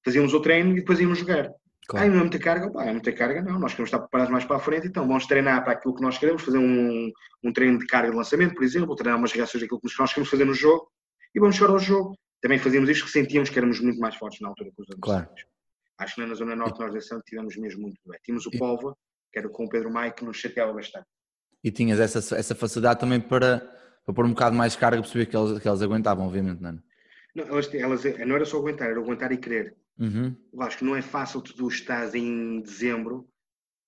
Fazíamos 0.04 0.34
o 0.34 0.42
treino 0.42 0.72
e 0.72 0.76
depois 0.76 1.00
íamos 1.00 1.20
jogar. 1.20 1.52
Claro. 1.88 2.06
Ah, 2.06 2.10
não 2.10 2.18
é 2.18 2.22
muita 2.22 2.40
carga? 2.40 2.70
Pá, 2.70 2.86
é 2.86 2.92
muita 2.92 3.14
carga, 3.14 3.42
não. 3.42 3.60
Nós 3.60 3.72
queremos 3.72 3.88
estar 3.88 4.00
preparados 4.00 4.32
mais 4.32 4.44
para 4.44 4.58
a 4.58 4.60
frente, 4.60 4.88
então 4.88 5.08
vamos 5.08 5.26
treinar 5.26 5.64
para 5.64 5.74
aquilo 5.74 5.96
que 5.96 6.02
nós 6.02 6.18
queremos, 6.18 6.42
fazer 6.42 6.58
um, 6.58 7.10
um 7.44 7.54
treino 7.54 7.78
de 7.78 7.86
carga 7.86 8.10
de 8.10 8.18
lançamento, 8.18 8.56
por 8.56 8.64
exemplo, 8.64 8.96
treinar 8.96 9.18
umas 9.18 9.32
reações 9.32 9.62
daquilo 9.62 9.80
que 9.80 9.88
nós 9.98 10.12
queremos 10.12 10.30
fazer 10.30 10.46
no 10.46 10.54
jogo 10.54 10.90
e 11.34 11.40
vamos 11.40 11.56
chegar 11.56 11.70
ao 11.72 11.80
jogo. 11.80 12.18
Também 12.42 12.60
fazíamos 12.60 12.90
isto 12.90 13.06
que 13.06 13.12
sentíamos 13.12 13.50
que 13.50 13.58
éramos 13.58 13.80
muito 13.80 14.00
mais 14.00 14.16
fortes 14.16 14.42
na 14.42 14.50
altura 14.50 14.70
que 14.76 14.82
os 14.82 14.90
adversários. 14.90 15.44
Claro. 15.44 15.57
Acho 15.98 16.16
que 16.16 16.26
na 16.26 16.34
zona 16.36 16.56
norte 16.56 16.80
nós 16.80 16.94
desse 16.94 17.14
ano 17.14 17.24
tivemos 17.26 17.56
mesmo 17.58 17.82
muito 17.82 18.00
bem. 18.06 18.20
Tínhamos 18.24 18.46
o 18.46 18.52
Póvoa, 18.52 18.96
que 19.32 19.40
era 19.40 19.50
com 19.50 19.66
o 19.66 19.70
Pedro 19.70 19.92
Maia, 19.92 20.12
que 20.12 20.24
nos 20.24 20.38
chateava 20.38 20.74
bastante. 20.74 21.08
E 21.64 21.72
tinhas 21.72 22.00
essa, 22.00 22.36
essa 22.36 22.56
facilidade 22.56 23.00
também 23.00 23.20
para, 23.20 23.60
para 24.06 24.14
pôr 24.14 24.26
um 24.26 24.30
bocado 24.30 24.56
mais 24.56 24.76
carga 24.76 25.02
perceber 25.02 25.26
que 25.26 25.36
elas, 25.36 25.60
que 25.60 25.68
elas 25.68 25.82
aguentavam, 25.82 26.28
obviamente, 26.28 26.62
não 26.62 26.70
é? 26.70 26.80
Não, 27.36 27.46
elas, 27.46 27.74
elas, 27.74 28.04
não 28.26 28.36
era 28.36 28.46
só 28.46 28.58
aguentar, 28.58 28.90
era 28.90 29.00
aguentar 29.00 29.32
e 29.32 29.38
querer. 29.38 29.76
Uhum. 30.00 30.36
acho 30.60 30.78
que 30.78 30.86
não 30.86 30.96
é 30.96 31.02
fácil 31.02 31.42
tu 31.42 31.68
estás 31.68 32.14
em 32.14 32.62
dezembro 32.62 33.28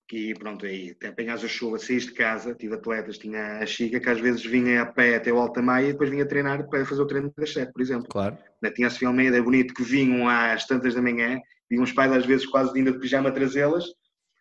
que 0.10 0.34
pronto, 0.34 0.66
aí 0.66 0.98
apanhas 1.08 1.44
a 1.44 1.48
chuva, 1.48 1.78
saís 1.78 2.08
de 2.08 2.14
casa, 2.14 2.56
tive 2.56 2.74
atletas, 2.74 3.20
tinha 3.20 3.60
a 3.60 3.66
Chica 3.68 4.00
que 4.00 4.10
às 4.10 4.20
vezes 4.20 4.44
vinha 4.44 4.82
a 4.82 4.86
pé 4.88 5.16
até 5.16 5.32
o 5.32 5.38
Alta 5.38 5.62
Maia 5.62 5.90
e 5.90 5.92
depois 5.92 6.10
vinha 6.10 6.28
treinar 6.28 6.68
para 6.68 6.84
fazer 6.84 7.02
o 7.04 7.06
treino 7.06 7.32
das 7.38 7.54
7, 7.54 7.72
por 7.72 7.80
exemplo. 7.80 8.08
Claro. 8.10 8.36
Tinha 8.74 8.88
a 8.88 8.90
Sofia 8.90 9.08
Almeida, 9.08 9.38
é 9.38 9.42
bonito, 9.42 9.72
que 9.72 9.84
vinham 9.84 10.28
às 10.28 10.66
tantas 10.66 10.96
da 10.96 11.02
manhã, 11.02 11.40
vinham 11.70 11.84
os 11.84 11.92
pais 11.92 12.12
às 12.12 12.26
vezes 12.26 12.46
quase 12.46 12.78
ainda 12.78 12.92
de 12.92 13.00
pijama 13.00 13.32
trazê-las, 13.32 13.86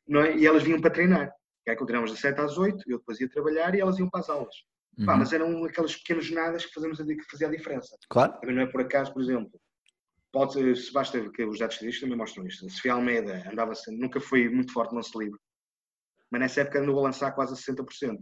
não 0.07 0.21
é? 0.21 0.37
E 0.37 0.47
elas 0.47 0.63
vinham 0.63 0.81
para 0.81 0.91
treinar. 0.91 1.33
Que 1.65 1.71
aí 1.71 1.77
continuávamos 1.77 2.13
das 2.13 2.21
7 2.21 2.41
às 2.41 2.57
8, 2.57 2.83
eu 2.87 2.99
depois 2.99 3.21
ia 3.21 3.29
trabalhar 3.29 3.75
e 3.75 3.81
elas 3.81 3.99
iam 3.99 4.09
para 4.09 4.21
as 4.21 4.31
aulas. 4.31 4.55
Uhum. 4.99 5.07
Pá, 5.07 5.17
mas 5.17 5.33
eram 5.33 5.65
aquelas 5.65 5.97
pequenas 5.97 6.25
jornadas 6.25 6.65
que 6.65 6.73
fazemos 6.73 6.99
que 6.99 7.31
fazia 7.31 7.47
a 7.47 7.51
diferença. 7.51 7.97
Claro. 8.09 8.33
Também 8.41 8.57
não 8.57 8.63
é 8.63 8.67
por 8.67 8.81
acaso, 8.81 9.13
por 9.13 9.23
exemplo, 9.23 9.61
pode, 10.33 10.77
se 10.77 10.93
basta 10.93 11.19
que 11.31 11.45
os 11.45 11.59
dados 11.59 11.75
estatísticos 11.75 12.01
também 12.01 12.17
mostram 12.17 12.47
isto. 12.47 12.67
A 12.67 12.71
Sofia 12.71 12.95
Almeida 12.95 13.49
andava 13.51 13.73
nunca 13.89 14.21
foi 14.21 14.49
muito 14.49 14.73
forte 14.73 14.91
no 14.91 14.97
lance 14.97 15.17
livre, 15.17 15.39
mas 16.31 16.41
nessa 16.41 16.63
época 16.63 16.81
andou 16.81 16.99
a 16.99 17.03
lançar 17.03 17.33
quase 17.33 17.53
a 17.53 17.75
60%. 17.75 18.19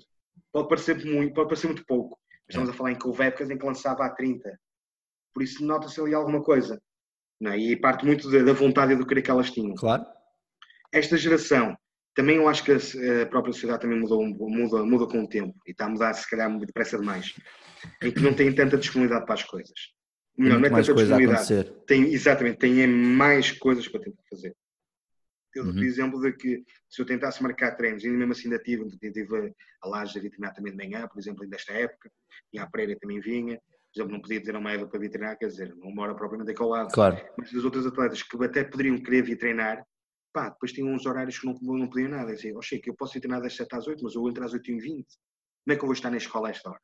Pode 0.52 0.68
parecer 0.68 1.04
muito, 1.04 1.34
pode 1.34 1.48
parecer 1.48 1.66
muito 1.66 1.84
pouco. 1.86 2.18
Estamos 2.48 2.68
é. 2.68 2.72
a 2.72 2.74
falar 2.74 2.92
em 2.92 2.98
que 2.98 3.07
houve 3.07 3.22
épocas 3.24 3.50
em 3.50 3.59
que 3.59 3.66
lançava 3.66 4.04
a 4.04 4.14
30%. 4.14 4.40
Por 5.32 5.42
isso 5.42 5.64
nota-se 5.64 6.00
ali 6.00 6.14
alguma 6.14 6.42
coisa. 6.42 6.80
É? 7.45 7.59
E 7.59 7.76
parte 7.76 8.05
muito 8.07 8.30
da, 8.30 8.53
vontade 8.53 8.93
e 8.93 8.97
do 8.97 9.07
querer 9.07 9.22
que 9.22 9.30
elas 9.30 9.51
tinham. 9.51 9.74
Claro. 9.74 10.05
Esta 10.93 11.16
geração, 11.16 11.76
também 12.14 12.37
eu 12.37 12.49
acho 12.49 12.64
que 12.64 12.72
a 12.72 13.26
própria 13.26 13.53
sociedade 13.53 13.82
também 13.82 14.01
mudou, 14.01 14.24
muda, 14.24 14.84
muda 14.84 15.07
com 15.07 15.22
o 15.22 15.28
tempo 15.28 15.55
e 15.66 15.72
está 15.72 15.84
a 15.84 15.89
mudar 15.89 16.14
se 16.14 16.28
calhar 16.28 16.51
depressa 16.59 16.99
demais. 16.99 17.34
Em 18.03 18.11
que 18.11 18.20
não 18.20 18.32
tem 18.32 18.55
tanta 18.55 18.78
disponibilidade 18.78 19.26
para 19.26 19.34
as 19.34 19.43
coisas. 19.43 19.74
Melhor, 20.39 20.59
não 20.59 20.66
é 20.66 20.70
tanta 20.70 20.95
disponibilidade. 20.95 21.72
Tem, 21.87 22.05
exatamente, 22.12 22.59
tem 22.59 22.87
mais 22.87 23.53
coisas 23.53 23.87
para 23.87 24.01
tentar 24.01 24.22
fazer. 24.30 24.55
Eu 25.55 25.64
dou 25.64 25.74
uhum. 25.74 25.82
exemplo 25.82 26.20
de 26.20 26.32
que 26.32 26.62
se 26.89 27.01
eu 27.01 27.07
tentasse 27.07 27.43
marcar 27.43 27.74
treinos, 27.76 28.05
ainda 28.05 28.18
mesmo 28.18 28.32
assim 28.32 28.49
ainda 28.49 28.62
tive, 28.62 28.84
tive 28.99 29.55
a 29.82 29.89
Laje 29.89 30.18
a 30.18 30.53
também 30.53 30.76
de 30.76 30.76
manhã, 30.76 31.09
por 31.09 31.18
exemplo, 31.18 31.49
desta 31.49 31.72
época, 31.72 32.11
e 32.53 32.59
a 32.59 32.66
Pereira 32.66 32.99
também 33.01 33.20
vinha, 33.20 33.59
por 33.97 34.03
exemplo, 34.03 34.12
não 34.12 34.20
podia 34.20 34.42
ter 34.42 34.55
uma 34.55 34.70
Eva 34.70 34.86
para 34.86 35.01
vir 35.01 35.09
treinar, 35.09 35.38
quer 35.38 35.47
dizer, 35.47 35.74
não 35.76 35.90
mora 35.90 36.14
propriamente 36.14 36.53
daquele 36.53 36.68
lado. 36.68 36.92
Claro. 36.92 37.18
Mas 37.38 37.55
as 37.55 37.64
outras 37.64 37.86
atletas 37.86 38.22
que 38.22 38.44
até 38.44 38.62
poderiam 38.62 38.99
querer 38.99 39.22
vir 39.22 39.38
treinar, 39.38 39.82
pá, 40.34 40.51
depois 40.51 40.72
tinham 40.72 40.92
uns 40.92 41.07
horários 41.07 41.38
que 41.38 41.47
não, 41.47 41.55
não 41.62 41.88
podiam 41.88 42.11
nada. 42.11 42.34
Dizia, 42.34 42.53
oh 42.55 42.61
Chico, 42.61 42.90
eu 42.90 42.94
posso 42.94 43.16
ir 43.16 43.22
treinar 43.22 43.40
das 43.40 43.57
7 43.57 43.74
às 43.74 43.86
8, 43.86 44.05
mas 44.05 44.14
eu 44.14 44.28
entro 44.28 44.44
às 44.44 44.53
8 44.53 44.70
h 44.70 44.80
20 44.82 44.84
Como 44.84 45.07
é 45.68 45.76
que 45.76 45.82
eu 45.82 45.86
vou 45.86 45.94
estar 45.94 46.11
na 46.11 46.18
escola 46.18 46.49
a 46.49 46.51
esta 46.51 46.68
hora? 46.68 46.80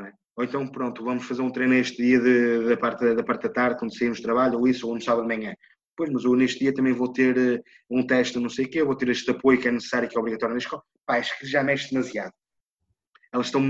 É? 0.00 0.12
Ou 0.36 0.44
então, 0.44 0.66
pronto, 0.66 1.02
vamos 1.02 1.24
fazer 1.24 1.40
um 1.40 1.50
treino 1.50 1.74
este 1.74 2.02
dia 2.02 2.20
de, 2.20 2.68
da, 2.68 2.76
parte, 2.76 3.14
da 3.14 3.22
parte 3.22 3.44
da 3.44 3.48
tarde, 3.48 3.78
quando 3.78 3.96
saímos 3.96 4.18
de 4.18 4.24
trabalho, 4.24 4.58
ou 4.58 4.68
isso, 4.68 4.86
ou 4.86 4.94
no 4.94 5.00
sábado 5.00 5.26
de 5.26 5.34
manhã. 5.34 5.54
Pois, 5.96 6.10
mas 6.10 6.24
eu 6.24 6.34
neste 6.34 6.58
dia 6.58 6.74
também 6.74 6.92
vou 6.92 7.10
ter 7.10 7.38
uh, 7.38 7.62
um 7.88 8.04
teste, 8.04 8.38
não 8.38 8.50
sei 8.50 8.66
o 8.66 8.70
quê, 8.70 8.82
vou 8.82 8.96
ter 8.96 9.08
este 9.08 9.30
apoio 9.30 9.58
que 9.58 9.68
é 9.68 9.70
necessário, 9.70 10.08
que 10.08 10.16
é 10.16 10.20
obrigatório 10.20 10.54
na 10.54 10.58
escola. 10.58 10.82
Pá, 11.06 11.18
acho 11.18 11.38
que 11.38 11.46
já 11.46 11.62
mexe 11.62 11.90
demasiado. 11.90 12.32
Elas 13.32 13.46
estão 13.46 13.60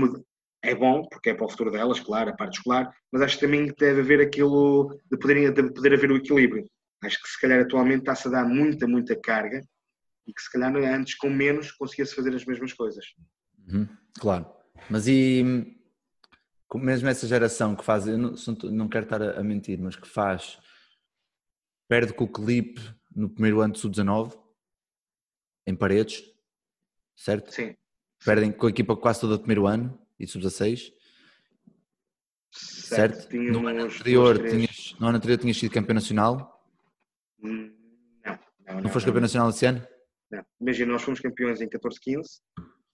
é 0.65 0.75
bom, 0.75 1.03
porque 1.07 1.29
é 1.29 1.33
para 1.33 1.45
o 1.45 1.49
futuro 1.49 1.71
delas, 1.71 1.99
claro, 1.99 2.31
a 2.31 2.35
parte 2.35 2.57
escolar, 2.57 2.91
mas 3.11 3.21
acho 3.21 3.37
que 3.37 3.45
também 3.45 3.67
deve 3.77 4.01
haver 4.01 4.21
aquilo 4.21 4.99
de 5.09 5.17
poder, 5.17 5.53
de 5.53 5.73
poder 5.73 5.93
haver 5.93 6.11
o 6.11 6.17
equilíbrio. 6.17 6.65
Acho 7.03 7.21
que 7.21 7.29
se 7.29 7.39
calhar 7.39 7.61
atualmente 7.61 7.99
está-se 7.99 8.27
a 8.27 8.31
dar 8.31 8.45
muita, 8.45 8.87
muita 8.87 9.15
carga 9.15 9.61
e 10.27 10.33
que 10.33 10.41
se 10.41 10.51
calhar 10.51 10.75
antes 10.75 11.15
com 11.15 11.29
menos 11.29 11.71
conseguia-se 11.71 12.15
fazer 12.15 12.35
as 12.35 12.45
mesmas 12.45 12.73
coisas. 12.73 13.05
Uhum, 13.67 13.87
claro. 14.19 14.47
Mas 14.89 15.07
e 15.07 15.75
mesmo 16.73 17.07
essa 17.07 17.27
geração 17.27 17.75
que 17.75 17.85
faz, 17.85 18.07
eu 18.07 18.17
não, 18.17 18.33
não 18.63 18.89
quero 18.89 19.05
estar 19.05 19.21
a, 19.21 19.43
mentir, 19.43 19.79
mas 19.79 19.95
que 19.95 20.07
faz, 20.07 20.59
perde 21.87 22.13
com 22.13 22.25
o 22.25 22.31
clipe 22.31 22.81
no 23.15 23.29
primeiro 23.29 23.61
ano 23.61 23.73
de 23.73 23.79
sub-19, 23.79 24.37
em 25.67 25.75
paredes, 25.75 26.23
certo? 27.15 27.51
Sim. 27.53 27.75
Perdem 28.23 28.51
com 28.51 28.65
a 28.65 28.69
equipa 28.69 28.97
quase 28.97 29.21
toda 29.21 29.37
do 29.37 29.39
primeiro 29.39 29.67
ano 29.67 30.04
e 30.19 30.27
sub-16. 30.27 30.91
Certo? 32.51 33.21
certo? 33.21 33.35
No, 33.35 33.67
ano 33.67 33.83
anterior, 33.83 34.37
tinhas, 34.47 34.95
no 34.99 35.07
ano 35.07 35.17
anterior 35.17 35.37
tinhas 35.37 35.57
sido 35.57 35.71
campeão 35.71 35.95
nacional? 35.95 36.63
Hum, 37.43 37.73
não. 38.25 38.39
Não, 38.65 38.75
não, 38.75 38.81
não 38.81 38.89
foste 38.89 39.05
campeão 39.05 39.21
nacional 39.21 39.49
esse 39.49 39.65
ano? 39.65 39.85
Não. 40.31 40.43
Imagina, 40.61 40.93
nós 40.93 41.01
fomos 41.01 41.19
campeões 41.19 41.61
em 41.61 41.67
14-15. 41.67 42.23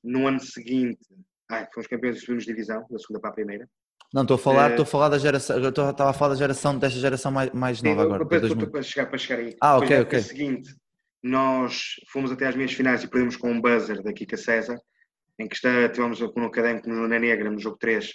No 0.03 0.27
ano 0.27 0.39
seguinte, 0.39 1.05
ah, 1.49 1.67
fomos 1.73 1.87
campeões 1.87 2.17
e 2.17 2.19
subimos 2.21 2.45
divisão, 2.45 2.85
da 2.89 2.97
segunda 2.97 3.19
para 3.19 3.29
a 3.29 3.33
primeira. 3.33 3.69
Não, 4.13 4.23
estou 4.23 4.35
a 4.35 4.39
falar, 4.39 4.71
estou 4.71 4.83
uh, 4.83 4.87
a 4.87 4.91
falar 4.91 5.09
da 5.09 5.17
geração, 5.17 5.67
estou, 5.67 5.89
estava 5.89 6.09
a 6.09 6.13
falar 6.13 6.33
da 6.33 6.39
geração, 6.39 6.77
desta 6.77 6.99
geração 6.99 7.31
mais, 7.31 7.51
mais 7.51 7.81
nova 7.81 8.01
agora. 8.01 8.25
Para, 8.25 8.69
para, 8.69 8.81
chegar, 8.81 9.05
para 9.05 9.17
chegar 9.17 9.39
aí. 9.39 9.55
Ah, 9.61 9.77
ok, 9.77 10.01
ok. 10.01 10.19
seguinte, 10.19 10.75
nós 11.23 11.95
fomos 12.11 12.31
até 12.31 12.47
às 12.47 12.55
minhas 12.55 12.73
finais 12.73 13.03
e 13.03 13.07
perdemos 13.07 13.37
com 13.37 13.51
um 13.51 13.61
buzzer 13.61 14.01
da 14.01 14.11
Kika 14.11 14.35
César 14.35 14.77
em 15.41 15.47
que 15.47 15.55
está, 15.55 15.89
tivemos 15.89 16.19
com 16.19 16.41
o 16.41 16.45
académico 16.45 16.89
na 16.89 17.19
Negra 17.19 17.49
no 17.49 17.59
jogo 17.59 17.77
3. 17.77 18.11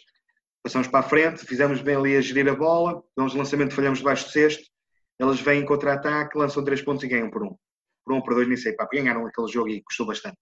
Passamos 0.62 0.89
para 0.89 1.01
a 1.01 1.09
frente, 1.09 1.45
fizemos 1.45 1.81
bem 1.81 1.97
ali 1.97 2.16
a 2.16 2.20
gerir 2.20 2.49
a 2.49 2.55
bola, 2.55 3.03
damos 3.16 3.35
o 3.35 3.39
lançamento, 3.39 3.74
falhamos 3.74 3.99
debaixo 3.99 4.27
do 4.27 4.31
cesto, 4.31 4.64
elas 5.18 5.41
vêm 5.41 5.62
em 5.62 5.64
contra-ataque, 5.64 6.37
lançam 6.37 6.64
3 6.64 6.83
pontos 6.83 7.05
e 7.05 7.09
ganham 7.09 7.31
por 7.31 7.43
1. 7.43 7.47
Um. 7.47 7.57
Por 8.05 8.14
1 8.14 8.16
um, 8.16 8.22
por 8.22 8.35
2, 8.35 8.49
nem 8.49 8.57
sei, 8.57 8.72
pá, 8.72 8.89
ganharam 8.93 9.27
aquele 9.27 9.49
jogo 9.49 9.68
e 9.68 9.83
custou 9.83 10.07
bastante. 10.07 10.39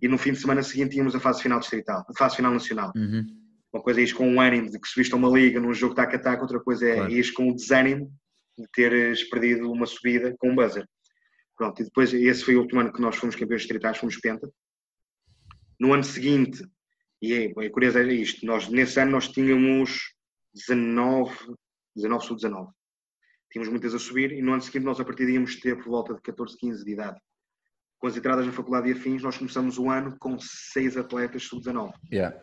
E 0.00 0.08
no 0.08 0.18
fim 0.18 0.32
de 0.32 0.38
semana 0.38 0.62
seguinte 0.62 0.92
tínhamos 0.92 1.14
a 1.14 1.20
fase 1.20 1.42
final 1.42 1.58
distrital, 1.58 2.04
a 2.08 2.18
fase 2.18 2.36
final 2.36 2.52
nacional. 2.52 2.92
Uhum. 2.94 3.26
Uma 3.72 3.82
coisa 3.82 4.00
é 4.00 4.04
ir 4.04 4.14
com 4.14 4.28
um 4.28 4.40
ânimo 4.40 4.70
de 4.70 4.78
que 4.78 4.88
subiste 4.88 5.12
a 5.12 5.16
uma 5.16 5.28
liga 5.28 5.60
num 5.60 5.74
jogo 5.74 5.94
tac-a-tac, 5.94 6.40
outra 6.40 6.60
coisa 6.60 6.88
é 6.88 6.94
claro. 6.94 7.12
ir 7.12 7.32
com 7.32 7.48
o 7.48 7.54
desânimo 7.54 8.10
de 8.56 8.66
teres 8.72 9.24
perdido 9.28 9.70
uma 9.70 9.86
subida 9.86 10.34
com 10.38 10.50
um 10.50 10.54
buzzer. 10.54 10.88
Pronto, 11.56 11.82
e 11.82 11.84
depois 11.84 12.12
esse 12.14 12.44
foi 12.44 12.56
o 12.56 12.60
último 12.60 12.80
ano 12.80 12.92
que 12.92 13.00
nós 13.00 13.16
fomos 13.16 13.34
campeões 13.34 13.62
distritais, 13.62 13.98
fomos 13.98 14.16
penta. 14.18 14.48
No 15.78 15.92
ano 15.92 16.04
seguinte, 16.04 16.64
e 17.20 17.32
é, 17.34 17.44
é 17.46 17.70
curioso 17.70 17.98
é 17.98 18.12
isto, 18.12 18.44
nós, 18.46 18.68
nesse 18.68 19.00
ano 19.00 19.12
nós 19.12 19.28
tínhamos 19.28 20.14
19, 20.54 21.34
19 21.94 22.24
sub 22.24 22.40
19. 22.40 22.70
Tínhamos 23.50 23.70
muitas 23.70 23.94
a 23.94 23.98
subir 23.98 24.32
e 24.32 24.42
no 24.42 24.52
ano 24.52 24.62
seguinte 24.62 24.84
nós 24.84 25.00
a 25.00 25.04
partir 25.04 25.26
de 25.26 25.32
íamos 25.32 25.56
ter 25.56 25.76
por 25.76 25.86
volta 25.86 26.14
de 26.14 26.20
14, 26.22 26.56
15 26.56 26.84
de 26.84 26.92
idade. 26.92 27.18
Com 27.98 28.06
as 28.06 28.16
entradas 28.16 28.46
na 28.46 28.52
faculdade 28.52 28.92
de 28.92 28.98
afins, 28.98 29.22
nós 29.22 29.36
começamos 29.36 29.78
o 29.78 29.90
ano 29.90 30.16
com 30.20 30.38
seis 30.38 30.96
atletas 30.96 31.44
sub-19. 31.44 31.92
Yeah. 32.12 32.38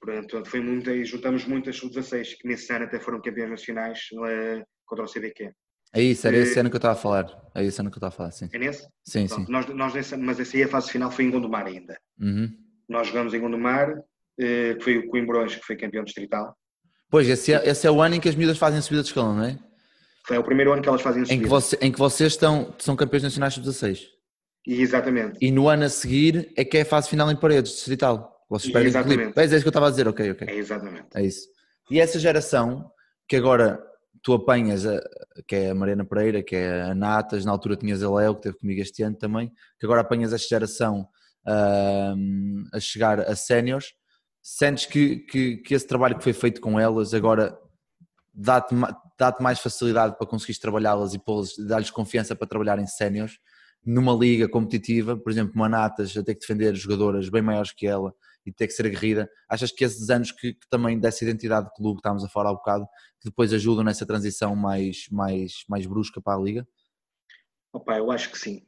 Portanto, 0.00 0.44
foi 0.44 0.60
muito, 0.60 0.90
e 0.90 1.04
juntamos 1.04 1.46
muitas 1.46 1.76
sub-16, 1.76 2.36
que 2.38 2.46
nesse 2.46 2.72
ano 2.72 2.84
até 2.84 3.00
foram 3.00 3.20
campeões 3.20 3.50
nacionais 3.50 4.00
uh, 4.12 4.64
contra 4.84 5.04
o 5.04 5.08
CDQ. 5.08 5.52
É 5.92 6.02
isso, 6.02 6.26
era 6.26 6.36
esse 6.36 6.58
ano 6.58 6.68
que 6.68 6.76
eu 6.76 6.78
estava 6.78 6.94
a 6.94 7.00
falar. 7.00 7.50
É 7.54 7.64
esse 7.64 7.80
ano 7.80 7.90
que 7.90 7.96
eu 7.96 7.98
estava 7.98 8.12
a 8.14 8.16
falar, 8.16 8.30
sim. 8.32 8.48
É 8.52 8.58
nesse? 8.58 8.86
Sim, 9.04 9.26
Pronto, 9.26 9.46
sim. 9.46 9.52
Nós, 9.52 9.66
nós 9.68 9.94
nesse, 9.94 10.16
mas 10.16 10.38
essa 10.38 10.56
aí 10.56 10.64
a 10.64 10.68
fase 10.68 10.90
final 10.90 11.10
foi 11.10 11.24
em 11.24 11.30
Gondomar 11.30 11.66
ainda. 11.66 11.98
Uhum. 12.20 12.63
Nós 12.88 13.08
jogamos 13.08 13.34
em 13.34 13.40
Gondomar, 13.40 13.94
eh, 14.38 14.74
que 14.74 14.84
foi 14.84 14.98
o 14.98 15.08
Coimbrões 15.08 15.54
que 15.54 15.64
foi 15.64 15.76
campeão 15.76 16.04
distrital. 16.04 16.56
Pois, 17.10 17.28
esse 17.28 17.52
é, 17.52 17.68
esse 17.68 17.86
é 17.86 17.90
o 17.90 18.00
ano 18.00 18.16
em 18.16 18.20
que 18.20 18.28
as 18.28 18.34
miúdas 18.34 18.58
fazem 18.58 18.78
a 18.78 18.82
subida 18.82 19.02
de 19.02 19.08
escalão, 19.08 19.36
não 19.36 19.44
é? 19.44 19.58
Foi 20.26 20.38
o 20.38 20.42
primeiro 20.42 20.72
ano 20.72 20.82
que 20.82 20.88
elas 20.88 21.02
fazem 21.02 21.22
a 21.22 21.26
subida. 21.26 21.40
Em 21.40 21.42
que, 21.42 21.48
você, 21.48 21.78
em 21.80 21.92
que 21.92 21.98
vocês 21.98 22.32
estão, 22.32 22.74
são 22.78 22.96
campeões 22.96 23.22
nacionais 23.22 23.54
sub-16. 23.54 24.06
E, 24.66 24.80
exatamente. 24.80 25.38
E 25.40 25.50
no 25.50 25.68
ano 25.68 25.84
a 25.84 25.88
seguir 25.88 26.52
é 26.56 26.64
que 26.64 26.78
é 26.78 26.80
a 26.80 26.86
fase 26.86 27.08
final 27.08 27.30
em 27.30 27.36
paredes, 27.36 27.72
distrital. 27.72 28.34
Vocês 28.48 28.72
perdem 28.72 28.88
Exatamente. 28.88 29.38
É 29.38 29.44
isso 29.44 29.60
que 29.60 29.66
eu 29.66 29.70
estava 29.70 29.88
a 29.88 29.90
dizer, 29.90 30.08
ok, 30.08 30.30
ok. 30.30 30.48
É 30.48 30.56
exatamente. 30.56 31.06
É 31.14 31.22
isso. 31.22 31.46
E 31.90 32.00
essa 32.00 32.18
geração 32.18 32.90
que 33.28 33.36
agora 33.36 33.80
tu 34.22 34.32
apanhas, 34.32 34.86
a, 34.86 35.00
que 35.46 35.54
é 35.54 35.70
a 35.70 35.74
Mariana 35.74 36.04
Pereira, 36.04 36.42
que 36.42 36.56
é 36.56 36.82
a 36.82 36.94
Natas, 36.94 37.44
na 37.44 37.52
altura 37.52 37.76
tinhas 37.76 38.02
a 38.02 38.10
Léo, 38.10 38.34
que 38.34 38.40
esteve 38.40 38.58
comigo 38.58 38.80
este 38.80 39.02
ano 39.02 39.16
também, 39.16 39.52
que 39.78 39.84
agora 39.84 40.00
apanhas 40.00 40.32
esta 40.32 40.48
geração 40.48 41.06
uh, 41.46 42.68
a 42.72 42.80
chegar 42.80 43.20
a 43.20 43.36
séniores, 43.36 43.92
sentes 44.42 44.86
que, 44.86 45.20
que, 45.20 45.56
que, 45.58 45.74
esse 45.74 45.86
trabalho 45.86 46.16
que 46.16 46.24
foi 46.24 46.32
feito 46.32 46.60
com 46.60 46.78
elas 46.78 47.14
agora 47.14 47.58
dá-te 48.32 48.74
dá 49.18 49.34
mais 49.40 49.60
facilidade 49.60 50.16
para 50.18 50.26
conseguires 50.26 50.58
trabalhá-las 50.58 51.14
e 51.14 51.20
dar-lhes 51.66 51.90
confiança 51.90 52.34
para 52.34 52.46
trabalhar 52.46 52.78
em 52.78 52.86
séniores 52.86 53.38
numa 53.84 54.14
liga 54.14 54.48
competitiva, 54.48 55.16
por 55.16 55.30
exemplo, 55.30 55.52
uma 55.54 55.68
Natas 55.68 56.16
a 56.16 56.22
ter 56.22 56.34
que 56.34 56.40
defender 56.40 56.74
jogadoras 56.74 57.28
bem 57.28 57.42
maiores 57.42 57.70
que 57.70 57.86
ela 57.86 58.14
e 58.44 58.52
ter 58.52 58.66
que 58.66 58.72
ser 58.72 58.86
aguerrida, 58.86 59.28
achas 59.48 59.70
que 59.70 59.84
esses 59.84 60.10
anos 60.10 60.32
que, 60.32 60.54
que 60.54 60.68
também 60.68 60.98
dessa 60.98 61.24
identidade 61.24 61.66
de 61.66 61.74
clube 61.74 61.96
que 61.96 62.00
estávamos 62.00 62.24
a 62.24 62.28
falar 62.28 62.50
há 62.50 62.52
um 62.52 62.56
bocado, 62.56 62.86
que 63.20 63.28
depois 63.28 63.52
ajudam 63.52 63.84
nessa 63.84 64.06
transição 64.06 64.54
mais, 64.54 65.06
mais, 65.10 65.64
mais 65.68 65.86
brusca 65.86 66.20
para 66.20 66.38
a 66.38 66.42
liga? 66.42 66.68
Opa, 67.72 67.96
eu 67.96 68.10
acho 68.10 68.30
que 68.30 68.38
sim. 68.38 68.66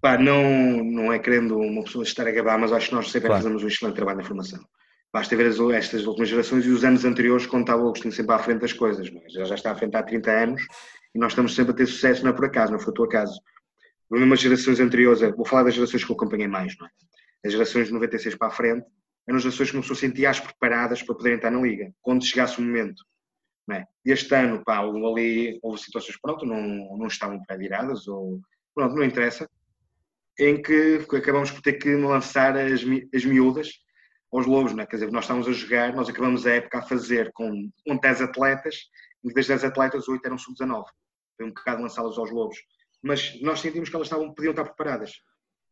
Pá, 0.00 0.16
não, 0.16 0.84
não 0.84 1.12
é 1.12 1.18
querendo 1.18 1.58
uma 1.58 1.82
pessoa 1.82 2.04
estar 2.04 2.26
a 2.26 2.30
gabar, 2.30 2.58
mas 2.58 2.72
acho 2.72 2.88
que 2.88 2.94
nós 2.94 3.10
sempre 3.10 3.28
claro. 3.28 3.42
fazemos 3.42 3.64
um 3.64 3.66
excelente 3.66 3.96
trabalho 3.96 4.18
na 4.18 4.24
formação. 4.24 4.64
Basta 5.12 5.36
ver 5.36 5.46
as, 5.46 5.58
estas 5.58 6.06
últimas 6.06 6.28
gerações 6.28 6.64
e 6.66 6.68
os 6.68 6.84
anos 6.84 7.04
anteriores, 7.04 7.46
quando 7.46 7.62
estava 7.62 7.82
o 7.82 7.86
Agostinho 7.86 8.12
sempre 8.12 8.34
à 8.34 8.38
frente 8.38 8.60
das 8.60 8.72
coisas. 8.72 9.10
Mas 9.10 9.32
já, 9.32 9.44
já 9.44 9.54
está 9.56 9.72
à 9.72 9.74
frente 9.74 9.96
há 9.96 10.02
30 10.02 10.30
anos 10.30 10.62
e 11.14 11.18
nós 11.18 11.32
estamos 11.32 11.54
sempre 11.54 11.72
a 11.72 11.74
ter 11.74 11.86
sucesso, 11.86 12.22
não 12.22 12.30
é 12.30 12.32
por 12.32 12.44
acaso, 12.44 12.72
não 12.72 12.78
foi 12.78 12.94
o 12.96 13.02
acaso. 13.04 13.40
Mesmo 14.10 14.32
as 14.32 14.40
gerações 14.40 14.78
anteriores, 14.78 15.20
vou 15.36 15.44
falar 15.44 15.64
das 15.64 15.74
gerações 15.74 16.04
que 16.04 16.10
eu 16.10 16.16
acompanhei 16.16 16.46
mais, 16.46 16.76
não 16.78 16.86
é? 16.86 16.90
As 17.44 17.52
gerações 17.52 17.88
de 17.88 17.92
96 17.92 18.36
para 18.36 18.48
a 18.48 18.50
frente 18.50 18.86
eram 19.26 19.38
gerações 19.38 19.70
que 19.70 19.76
não 19.76 19.82
se 19.82 19.94
sentiam 19.94 20.30
as 20.30 20.40
preparadas 20.40 21.02
para 21.02 21.14
poderem 21.14 21.36
estar 21.36 21.50
na 21.50 21.60
Liga, 21.60 21.92
quando 22.00 22.24
chegasse 22.24 22.58
o 22.58 22.62
momento. 22.62 23.04
Não 23.66 23.76
é? 23.76 23.84
Este 24.04 24.34
ano, 24.34 24.62
pá, 24.64 24.80
houve 24.80 25.04
ali, 25.04 25.58
houve 25.62 25.80
situações, 25.80 26.18
pronto, 26.20 26.46
não, 26.46 26.96
não 26.96 27.06
estavam 27.06 27.42
pré-viradas, 27.44 28.08
ou 28.08 28.40
pronto, 28.74 28.94
não 28.94 29.04
interessa, 29.04 29.48
em 30.38 30.60
que 30.62 31.04
acabamos 31.16 31.50
por 31.50 31.60
ter 31.60 31.74
que 31.74 31.94
lançar 31.96 32.56
as, 32.56 32.80
as 33.14 33.24
miúdas 33.24 33.70
aos 34.32 34.46
lobos, 34.46 34.72
né? 34.74 34.86
quer 34.86 34.96
dizer, 34.96 35.10
nós 35.10 35.24
estávamos 35.24 35.48
a 35.48 35.52
jogar, 35.52 35.94
nós 35.94 36.08
acabamos 36.08 36.46
a 36.46 36.52
época 36.52 36.78
a 36.78 36.82
fazer 36.82 37.32
com, 37.32 37.70
com 37.86 37.96
10 37.96 38.22
atletas, 38.22 38.76
e 39.24 39.32
das 39.32 39.46
10 39.46 39.64
atletas, 39.64 40.08
8 40.08 40.24
eram 40.24 40.38
sub-19. 40.38 40.84
Foi 41.36 41.46
um 41.46 41.48
bocado 41.48 41.82
lançá-las 41.82 42.18
aos 42.18 42.30
lobos. 42.30 42.58
Mas 43.02 43.40
nós 43.40 43.60
sentimos 43.60 43.88
que 43.88 43.96
elas 43.96 44.06
estavam, 44.06 44.32
podiam 44.34 44.50
estar 44.50 44.64
preparadas, 44.64 45.12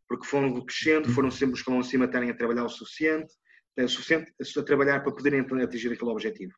porque 0.08 0.26
foram 0.26 0.60
crescendo, 0.64 1.08
foram 1.10 1.30
sempre 1.30 1.54
os 1.54 1.62
que 1.62 1.70
vão 1.70 1.80
acima 1.80 2.06
estarem 2.06 2.30
a 2.30 2.36
trabalhar 2.36 2.64
o 2.64 2.68
suficiente, 2.68 3.32
o 3.78 3.88
suficiente 3.88 4.32
a 4.40 4.62
trabalhar 4.62 5.00
para 5.00 5.12
poderem 5.12 5.40
atingir 5.40 5.92
aquele 5.92 6.10
objetivo. 6.10 6.52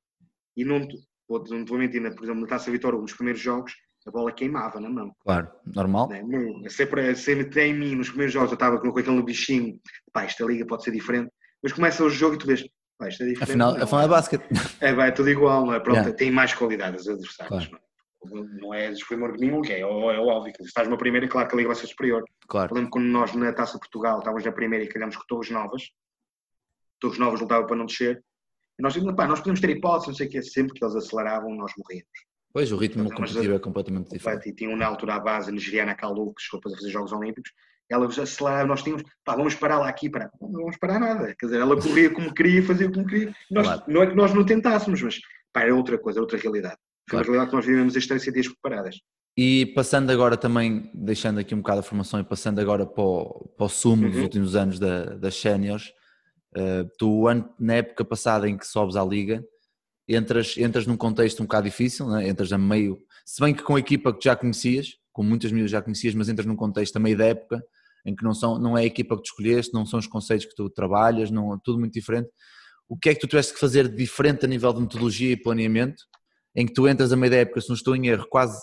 E 0.56 0.64
não, 0.64 0.86
não 1.28 1.64
vou 1.64 1.78
mentir, 1.78 2.02
por 2.14 2.24
exemplo, 2.24 2.42
na 2.42 2.46
Taça 2.46 2.70
Vitória, 2.70 2.98
nos 2.98 3.12
primeiros 3.12 3.40
jogos, 3.40 3.74
a 4.06 4.10
bola 4.10 4.32
queimava 4.32 4.80
na 4.80 4.88
mão. 4.88 5.14
Claro, 5.20 5.50
normal. 5.74 6.08
Sempre, 6.68 7.14
sempre 7.14 7.66
em 7.66 7.74
mim, 7.74 7.94
nos 7.94 8.08
primeiros 8.08 8.32
jogos, 8.32 8.50
eu 8.50 8.54
estava 8.54 8.78
com 8.80 8.88
aquele 8.88 9.22
bichinho, 9.22 9.78
pá, 10.12 10.24
esta 10.24 10.44
liga 10.44 10.66
pode 10.66 10.84
ser 10.84 10.92
diferente, 10.92 11.30
mas 11.62 11.72
começa 11.72 12.02
o 12.04 12.10
jogo 12.10 12.36
e 12.36 12.38
tu 12.38 12.46
vês, 12.46 12.64
pá, 12.98 13.08
isto 13.08 13.22
é 13.22 13.26
diferente. 13.26 13.50
Afinal, 13.50 13.74
não, 13.74 13.82
afinal 13.82 14.02
é 14.02 14.08
basquete. 14.08 14.46
É, 14.80 14.92
vai, 14.92 15.08
é 15.08 15.12
tudo 15.12 15.28
igual, 15.28 15.66
não 15.66 15.74
é? 15.74 15.80
Pronto, 15.80 15.96
yeah. 15.96 16.16
tem 16.16 16.30
mais 16.30 16.54
qualidade 16.54 16.96
os 16.96 17.08
adversários. 17.08 17.66
Claro. 17.66 17.82
Não, 18.24 18.38
é? 18.38 18.46
não 18.60 18.74
é 18.74 18.90
desprimor 18.90 19.36
nenhum, 19.38 19.60
que 19.60 19.72
é, 19.72 19.80
é, 19.80 19.82
é 19.82 19.84
óbvio. 19.84 20.52
Se 20.56 20.64
estás 20.64 20.88
numa 20.88 20.98
primeira, 20.98 21.28
claro 21.28 21.48
que 21.48 21.54
a 21.54 21.56
liga 21.56 21.68
vai 21.68 21.76
ser 21.76 21.86
superior. 21.86 22.24
Claro. 22.48 22.72
Eu 22.72 22.76
lembro 22.76 22.90
quando 22.90 23.06
nós 23.06 23.34
na 23.34 23.52
Taça 23.52 23.78
Portugal 23.78 24.18
estávamos 24.18 24.44
na 24.44 24.52
primeira 24.52 24.84
e 24.84 24.88
calhamos 24.88 25.16
com 25.16 25.24
Torres 25.26 25.50
Novas, 25.50 25.82
Torres 27.00 27.18
Novas 27.18 27.40
lutavam 27.40 27.66
para 27.66 27.76
não 27.76 27.86
descer, 27.86 28.22
e 28.78 28.82
nós 28.82 28.94
dizíamos, 28.94 29.16
pá, 29.16 29.26
nós 29.26 29.40
podemos 29.40 29.60
ter 29.60 29.70
hipótese, 29.70 30.08
não 30.08 30.14
sei 30.14 30.28
o 30.28 30.30
que, 30.30 30.42
sempre 30.42 30.72
que 30.72 30.84
eles 30.84 30.94
aceleravam, 30.94 31.54
nós 31.54 31.72
morríamos. 31.76 32.27
Pois, 32.52 32.72
o 32.72 32.76
ritmo 32.76 33.04
então, 33.04 33.16
competitivo 33.16 33.54
é 33.54 33.58
completamente 33.58 34.10
diferente. 34.10 34.48
E 34.48 34.54
tinham 34.54 34.76
na 34.76 34.86
altura 34.86 35.14
a 35.14 35.20
base 35.20 35.52
nigeriana 35.52 35.94
Kalu, 35.94 36.34
que 36.34 36.42
chegou 36.42 36.60
para 36.60 36.72
fazer 36.72 36.90
Jogos 36.90 37.12
Olímpicos, 37.12 37.52
ela 37.90 38.06
aceleraram, 38.06 38.68
nós 38.68 38.82
tínhamos, 38.82 39.02
pá, 39.24 39.34
vamos 39.34 39.54
parar 39.54 39.78
lá 39.78 39.88
aqui, 39.88 40.10
para 40.10 40.30
não 40.40 40.60
vamos 40.60 40.76
parar 40.76 40.98
nada. 40.98 41.34
Quer 41.38 41.46
dizer, 41.46 41.60
ela 41.60 41.80
corria 41.80 42.10
como 42.10 42.34
queria, 42.34 42.62
fazia 42.62 42.90
como 42.90 43.06
queria. 43.06 43.34
Nós, 43.50 43.66
claro. 43.66 43.82
Não 43.88 44.02
é 44.02 44.06
que 44.06 44.14
nós 44.14 44.34
não 44.34 44.44
tentássemos, 44.44 45.00
mas 45.00 45.18
pá, 45.52 45.62
era 45.62 45.74
outra 45.74 45.96
coisa, 45.96 46.20
outra 46.20 46.38
realidade. 46.38 46.76
Foi 47.08 47.18
claro. 47.18 47.24
uma 47.28 47.32
realidade 47.32 47.50
que 47.50 47.56
nós 47.56 47.66
vivemos 47.66 47.96
as 47.96 48.06
30 48.06 48.32
dias 48.32 48.48
preparadas. 48.48 48.96
E 49.36 49.66
passando 49.66 50.10
agora 50.10 50.36
também, 50.36 50.90
deixando 50.92 51.38
aqui 51.38 51.54
um 51.54 51.58
bocado 51.58 51.80
a 51.80 51.82
formação 51.82 52.20
e 52.20 52.24
passando 52.24 52.58
agora 52.58 52.84
para 52.84 53.02
o, 53.02 53.48
para 53.56 53.66
o 53.66 53.68
sumo 53.68 54.04
uhum. 54.04 54.10
dos 54.10 54.20
últimos 54.20 54.56
anos 54.56 54.78
da, 54.78 55.14
das 55.14 55.40
séniores, 55.40 55.92
uh, 56.56 56.90
tu, 56.98 57.24
na 57.58 57.74
época 57.74 58.04
passada 58.04 58.48
em 58.48 58.58
que 58.58 58.66
sobes 58.66 58.96
à 58.96 59.04
liga, 59.04 59.42
entras, 60.08 60.56
entras 60.56 60.86
num 60.86 60.96
contexto 60.96 61.40
um 61.40 61.44
bocado 61.44 61.68
difícil, 61.68 62.08
né? 62.08 62.28
entras 62.28 62.52
a 62.52 62.58
meio, 62.58 62.98
se 63.24 63.40
bem 63.40 63.54
que 63.54 63.62
com 63.62 63.76
a 63.76 63.80
equipa 63.80 64.12
que 64.12 64.24
já 64.24 64.34
conhecias, 64.34 64.96
com 65.12 65.22
muitas 65.22 65.52
miúdas 65.52 65.70
já 65.70 65.82
conhecias, 65.82 66.14
mas 66.14 66.28
entras 66.28 66.46
num 66.46 66.56
contexto 66.56 66.96
a 66.96 67.00
meio 67.00 67.16
da 67.16 67.26
época, 67.26 67.62
em 68.06 68.14
que 68.14 68.24
não, 68.24 68.32
são, 68.32 68.58
não 68.58 68.78
é 68.78 68.82
a 68.82 68.86
equipa 68.86 69.16
que 69.16 69.22
tu 69.22 69.26
escolheste, 69.26 69.74
não 69.74 69.84
são 69.84 69.98
os 69.98 70.06
conceitos 70.06 70.46
que 70.46 70.54
tu 70.54 70.70
trabalhas, 70.70 71.30
não, 71.30 71.58
tudo 71.58 71.78
muito 71.78 71.92
diferente. 71.92 72.30
O 72.88 72.96
que 72.96 73.10
é 73.10 73.14
que 73.14 73.20
tu 73.20 73.26
tiveste 73.26 73.52
que 73.52 73.60
fazer 73.60 73.86
de 73.88 73.96
diferente 73.96 74.46
a 74.46 74.48
nível 74.48 74.72
de 74.72 74.80
metodologia 74.80 75.32
e 75.32 75.36
planeamento, 75.36 76.04
em 76.56 76.66
que 76.66 76.72
tu 76.72 76.88
entras 76.88 77.12
a 77.12 77.16
meio 77.16 77.30
da 77.30 77.38
época, 77.38 77.60
se 77.60 77.68
não 77.68 77.76
estou 77.76 77.94
em 77.94 78.06
erro, 78.06 78.26
quase 78.30 78.58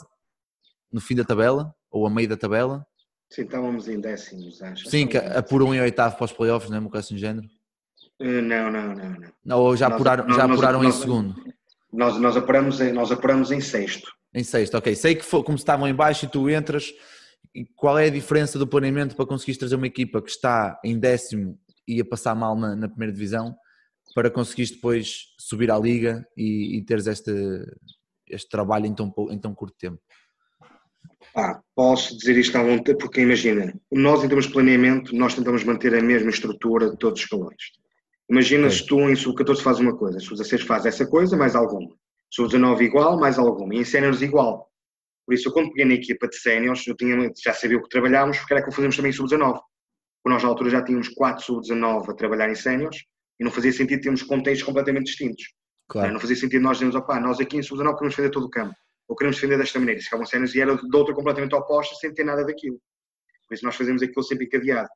no 0.92 1.00
fim 1.00 1.16
da 1.16 1.24
tabela, 1.24 1.74
ou 1.92 2.08
a 2.08 2.10
meio 2.10 2.28
da 2.28 2.36
tabela? 2.36 2.86
Sim, 3.30 3.44
estávamos 3.44 3.88
em 3.88 4.00
décimos, 4.00 4.62
acho. 4.62 4.90
Sim, 4.90 5.08
que 5.08 5.18
apuram 5.18 5.74
em 5.74 5.82
oitavo 5.82 6.16
para 6.16 6.26
os 6.26 6.32
playoffs, 6.32 6.70
não 6.70 6.78
é? 6.78 6.80
Uma 6.80 6.90
coisa 6.90 7.06
assim 7.06 7.18
género. 7.18 7.48
Uh, 8.20 8.42
não, 8.42 8.72
não, 8.72 8.96
não, 8.96 9.18
não. 9.44 9.60
ou 9.60 9.76
já 9.76 9.90
nós, 9.90 9.96
apuraram, 9.96 10.28
nós, 10.28 10.38
já 10.38 10.44
apuraram 10.46 10.82
nós, 10.82 10.96
em 10.96 11.00
segundo? 11.00 11.36
Nós, 11.92 12.18
nós, 12.18 12.38
apuramos 12.38 12.80
em, 12.80 12.94
nós 12.94 13.12
apuramos 13.12 13.52
em 13.52 13.60
sexto. 13.60 14.12
Em 14.34 14.44
sexto, 14.44 14.76
ok. 14.76 14.96
Sei 14.96 15.16
que 15.16 15.26
foi, 15.26 15.44
como 15.44 15.58
estavam 15.58 15.88
em 15.88 15.94
baixo 15.94 16.26
e 16.26 16.30
tu 16.30 16.50
entras, 16.50 16.94
qual 17.76 17.98
é 17.98 18.06
a 18.06 18.10
diferença 18.10 18.58
do 18.58 18.68
planeamento 18.68 19.16
para 19.16 19.26
conseguires 19.26 19.58
trazer 19.58 19.76
uma 19.76 19.88
equipa 19.88 20.22
que 20.22 20.30
está 20.30 20.80
em 20.84 20.98
décimo 20.98 21.60
e 21.88 22.02
a 22.02 22.06
passar 22.06 22.36
mal 22.36 22.56
na, 22.56 22.76
na 22.76 22.88
primeira 22.88 23.14
divisão 23.14 23.56
para 24.14 24.32
conseguires 24.32 24.72
depois 24.72 25.34
subir 25.38 25.70
à 25.70 25.78
liga 25.78 26.26
e, 26.38 26.78
e 26.78 26.86
teres 26.86 27.08
este, 27.08 27.32
este 28.30 28.50
trabalho 28.50 28.86
em 28.86 28.94
tão, 28.94 29.14
em 29.30 29.38
tão 29.38 29.54
curto 29.54 29.76
tempo? 29.78 30.00
Ah, 31.36 31.60
posso 31.76 32.18
dizer 32.18 32.38
isto 32.38 32.58
à 32.58 32.64
vontade, 32.64 32.98
porque 32.98 33.20
imagina, 33.20 33.74
nós 33.92 34.24
em 34.24 34.28
termos 34.28 34.46
de 34.46 34.54
planeamento, 34.54 35.14
nós 35.14 35.36
tentamos 35.36 35.66
manter 35.66 35.94
a 35.94 36.02
mesma 36.02 36.30
estrutura 36.30 36.92
de 36.92 36.98
todos 36.98 37.20
os 37.20 37.26
escalões. 37.26 37.62
Imagina 38.30 38.70
se 38.70 38.86
tu 38.86 39.00
em 39.02 39.16
sub-14 39.16 39.62
fazes 39.62 39.82
uma 39.82 39.96
coisa, 39.96 40.20
sub-16 40.20 40.66
faz 40.66 40.86
essa 40.86 41.06
coisa, 41.06 41.38
mais 41.38 41.56
alguma. 41.56 41.96
Sub-19 42.32 42.82
igual, 42.82 43.20
mais 43.20 43.38
alguma. 43.38 43.76
E 43.76 43.80
em 43.80 43.86
séniores 43.86 44.22
igual. 44.22 44.68
Por 45.26 45.36
isso, 45.36 45.48
eu 45.50 45.54
quando 45.54 45.70
peguei 45.70 45.86
na 45.86 45.94
equipa 45.94 46.28
de 46.28 46.36
séniores, 46.38 46.86
eu 46.88 46.96
tinha, 46.96 47.32
já 47.44 47.54
sabia 47.54 47.78
o 47.78 47.84
que 47.84 47.90
trabalhávamos, 47.90 48.38
porque 48.40 48.54
era 48.54 48.64
que 48.64 48.70
o 48.70 48.72
fazíamos 48.72 48.96
também 48.96 49.12
em 49.12 49.14
sub-19. 49.14 49.54
Porque 49.54 50.34
nós 50.34 50.42
na 50.42 50.50
altura 50.50 50.70
já 50.72 50.84
tínhamos 50.84 51.10
4 51.10 51.44
sub-19 51.44 52.10
a 52.10 52.14
trabalhar 52.16 52.50
em 52.50 52.56
séniores 52.56 52.98
e 53.40 53.44
não 53.44 53.52
fazia 53.52 53.72
sentido 53.72 54.02
termos 54.02 54.24
contextos 54.24 54.66
completamente 54.66 55.06
distintos. 55.06 55.44
Claro. 55.88 56.12
Não 56.12 56.20
fazia 56.20 56.36
sentido 56.36 56.64
nós 56.64 56.78
dizermos, 56.78 56.96
opá, 56.96 57.20
nós 57.20 57.40
aqui 57.40 57.58
em 57.58 57.64
sub-19 57.64 57.94
queremos 57.94 58.16
defender 58.16 58.32
todo 58.32 58.48
o 58.48 58.50
campo. 58.50 58.74
Ou 59.08 59.16
queremos 59.16 59.38
defender 59.38 59.60
desta 59.60 59.78
maneira. 59.78 60.00
Se 60.00 60.06
ficavam 60.06 60.26
séniores 60.26 60.56
e 60.56 60.62
era 60.62 60.76
de 60.76 60.98
outra 60.98 61.14
completamente 61.14 61.54
oposta, 61.54 61.94
sem 61.96 62.12
ter 62.12 62.24
nada 62.24 62.44
daquilo. 62.44 62.80
Por 63.48 63.54
isso 63.54 63.64
nós 63.64 63.76
fazemos 63.76 64.02
aquilo 64.02 64.24
sempre 64.24 64.46
encadeado. 64.46 64.90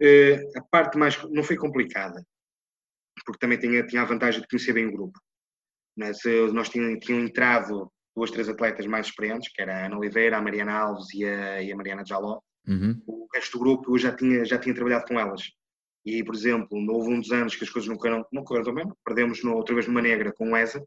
Uh, 0.00 0.58
a 0.58 0.62
parte 0.70 0.96
mais, 0.96 1.22
não 1.30 1.42
foi 1.42 1.56
complicada 1.56 2.24
porque 3.26 3.40
também 3.40 3.58
tinha, 3.58 3.84
tinha 3.84 4.02
a 4.02 4.06
vantagem 4.06 4.40
de 4.40 4.46
conhecer 4.46 4.72
bem 4.72 4.86
o 4.86 4.92
grupo. 4.92 5.18
Né? 5.96 6.12
Se 6.12 6.28
nós 6.52 6.68
tínhamos, 6.68 7.04
tinham 7.04 7.20
entrado 7.20 7.90
duas, 8.14 8.30
três 8.30 8.48
atletas 8.48 8.86
mais 8.86 9.06
experientes, 9.06 9.52
que 9.52 9.60
era 9.60 9.76
a 9.76 9.86
Ana 9.86 9.98
Oliveira, 9.98 10.38
a 10.38 10.42
Mariana 10.42 10.72
Alves 10.72 11.12
e 11.12 11.24
a, 11.24 11.62
e 11.62 11.72
a 11.72 11.76
Mariana 11.76 12.04
Jaló. 12.06 12.40
Uhum. 12.66 13.02
O 13.06 13.26
resto 13.34 13.58
do 13.58 13.64
grupo 13.64 13.92
eu 13.92 13.98
já 13.98 14.14
tinha, 14.14 14.44
já 14.44 14.58
tinha 14.58 14.74
trabalhado 14.74 15.04
com 15.06 15.18
elas. 15.18 15.42
E, 16.04 16.22
por 16.22 16.34
exemplo, 16.34 16.68
houve 16.92 17.10
um 17.10 17.20
dos 17.20 17.32
anos 17.32 17.56
que 17.56 17.64
as 17.64 17.70
coisas 17.70 17.88
não 17.88 17.96
correram, 17.96 18.24
não 18.32 18.44
correram 18.44 18.66
tão 18.66 18.74
bem, 18.74 18.86
perdemos 19.04 19.42
no, 19.42 19.56
outra 19.56 19.74
vez 19.74 19.88
numa 19.88 20.00
negra 20.00 20.32
com 20.32 20.52
o 20.52 20.56
ESA, 20.56 20.82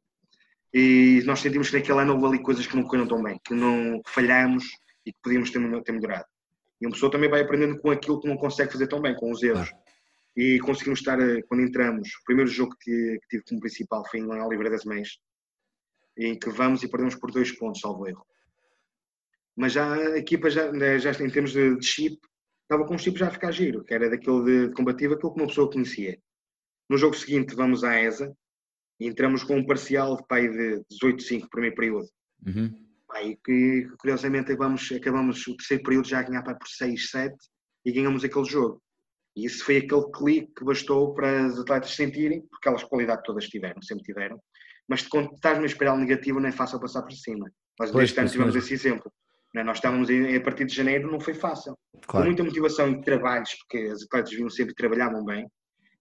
e 0.74 1.22
nós 1.26 1.42
sentimos 1.42 1.70
que 1.70 1.78
naquele 1.78 2.00
ano 2.00 2.14
houve 2.14 2.26
ali 2.28 2.42
coisas 2.42 2.66
que 2.66 2.76
não 2.76 2.84
correram 2.84 3.08
tão 3.08 3.22
bem, 3.22 3.38
que 3.44 3.54
não 3.54 4.02
que 4.02 4.12
falhamos 4.12 4.64
e 5.06 5.12
que 5.12 5.20
podíamos 5.22 5.52
ter, 5.52 5.84
ter 5.84 5.92
melhorado. 5.92 6.26
E 6.80 6.86
uma 6.86 6.94
pessoa 6.94 7.12
também 7.12 7.30
vai 7.30 7.42
aprendendo 7.42 7.78
com 7.80 7.92
aquilo 7.92 8.22
que 8.22 8.30
não 8.30 8.38
consegue 8.38 8.72
fazer 8.72 8.88
tão 8.88 9.02
bem, 9.02 9.14
com 9.14 9.30
os 9.30 9.44
erros. 9.44 9.70
Claro 9.70 9.89
e 10.36 10.60
conseguimos 10.60 11.00
estar, 11.00 11.20
eh, 11.20 11.42
quando 11.44 11.64
entramos, 11.64 12.10
o 12.10 12.24
primeiro 12.26 12.50
jogo 12.50 12.76
que, 12.80 13.20
que 13.22 13.28
tive 13.30 13.44
como 13.44 13.60
principal 13.62 14.04
foi 14.10 14.20
em 14.20 14.26
Oliveira 14.26 14.70
das 14.70 14.86
Mães, 14.86 15.20
em 16.18 16.38
que 16.38 16.50
vamos 16.50 16.84
e 16.84 16.90
perdemos 16.90 17.16
por 17.16 17.32
dois 17.32 17.52
pontos, 17.52 17.82
salvo 17.82 18.08
erro. 18.08 18.26
Mas 19.56 19.74
já 19.74 19.94
a 19.94 20.18
equipa, 20.18 20.50
já, 20.50 20.72
né, 20.72 21.00
já 21.00 21.12
em 21.12 21.30
termos 21.30 21.52
de, 21.52 21.76
de 21.76 21.86
chip, 21.86 22.18
estava 22.64 22.86
com 22.86 22.96
um 22.96 22.98
chip 22.98 23.18
já 23.18 23.28
a 23.28 23.32
ficar 23.32 23.52
giro, 23.52 23.84
que 23.84 23.94
era 23.94 24.10
daquele 24.10 24.44
de, 24.44 24.68
de 24.68 24.74
combativo, 24.74 25.16
aquilo 25.16 25.34
que 25.34 25.42
uma 25.42 25.48
pessoa 25.48 25.72
conhecia. 25.72 26.18
No 26.90 26.98
jogo 26.98 27.16
seguinte 27.16 27.56
vamos 27.56 27.84
à 27.84 28.00
ESA 28.02 28.34
e 29.00 29.08
entramos 29.08 29.44
com 29.44 29.58
um 29.58 29.66
parcial 29.66 30.18
de 30.18 30.28
pai 30.28 30.48
de 30.48 30.84
18-5 31.04 31.48
primeiro 31.50 31.76
período. 31.76 32.08
Uhum. 32.46 32.74
Aí 33.12 33.38
que 33.44 33.88
curiosamente 33.98 34.52
acabamos, 34.52 34.92
acabamos 34.92 35.48
o 35.48 35.56
terceiro 35.56 35.84
período 35.84 36.08
já 36.08 36.20
a 36.20 36.24
ganhar 36.24 36.44
para 36.44 36.56
por 36.56 36.68
6, 36.68 37.10
7 37.10 37.36
e 37.86 37.92
ganhamos 37.92 38.24
aquele 38.24 38.46
jogo. 38.46 38.82
E 39.40 39.46
isso 39.46 39.64
foi 39.64 39.78
aquele 39.78 40.12
clique 40.12 40.52
que 40.58 40.66
bastou 40.66 41.14
para 41.14 41.48
os 41.48 41.60
atletas 41.60 41.96
sentirem, 41.96 42.42
porque 42.42 42.68
aquelas 42.68 42.84
qualidades 42.84 43.24
todas 43.26 43.48
tiveram, 43.48 43.82
sempre 43.82 44.04
tiveram. 44.04 44.38
Mas 44.88 45.08
quando 45.08 45.34
estás 45.34 45.56
numa 45.56 45.66
espiral 45.66 45.98
negativa, 45.98 46.40
não 46.42 46.50
é 46.50 46.52
fácil 46.52 46.80
passar 46.80 47.04
por 47.04 47.14
cima. 47.14 47.50
Nós 47.80 47.90
pois, 47.90 48.10
este 48.10 48.20
ano 48.20 48.30
tivemos 48.30 48.54
mesmo. 48.54 48.66
esse 48.66 48.74
exemplo. 48.74 49.10
Né? 49.56 49.64
Nós 49.64 49.78
estávamos 49.78 50.10
a 50.10 50.42
partir 50.42 50.66
de 50.66 50.76
janeiro, 50.76 51.10
não 51.10 51.22
foi 51.22 51.34
fácil. 51.34 51.78
Claro. 52.06 52.26
Com 52.26 52.30
muita 52.30 52.44
motivação 52.44 52.90
e 52.90 53.02
trabalhos, 53.02 53.56
porque 53.56 53.88
as 53.88 54.04
atletas 54.04 54.34
vinham 54.34 54.50
sempre 54.50 54.74
e 54.74 54.76
trabalhavam 54.76 55.24
bem. 55.24 55.48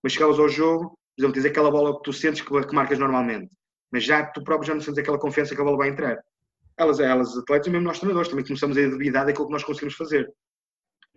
Mas 0.03 0.15
chegavas 0.15 0.39
ao 0.41 0.49
jogo, 0.49 0.99
por 1.17 1.23
exemplo, 1.23 1.35
tens 1.35 1.45
aquela 1.45 1.71
bola 1.71 1.97
que 1.97 2.03
tu 2.03 2.13
sentes 2.13 2.41
que, 2.41 2.67
que 2.67 2.75
marcas 2.75 2.99
normalmente. 2.99 3.55
Mas 3.93 4.03
já 4.03 4.27
tu 4.27 4.43
próprio 4.43 4.67
já 4.67 4.75
não 4.75 4.81
sentes 4.81 4.99
aquela 4.99 5.19
confiança 5.19 5.55
que 5.55 5.61
a 5.61 5.65
bola 5.65 5.77
vai 5.77 5.91
entrar. 5.91 6.19
Elas, 6.77 6.99
elas 6.99 7.37
atletas, 7.37 7.69
mesmo 7.69 7.87
nós 7.87 7.99
treinadores, 7.99 8.29
também 8.29 8.45
começamos 8.45 8.77
a 8.77 8.87
duvidar 8.89 9.27
daquilo 9.27 9.47
que 9.47 9.53
nós 9.53 9.65
conseguimos 9.65 9.95
fazer 9.95 10.29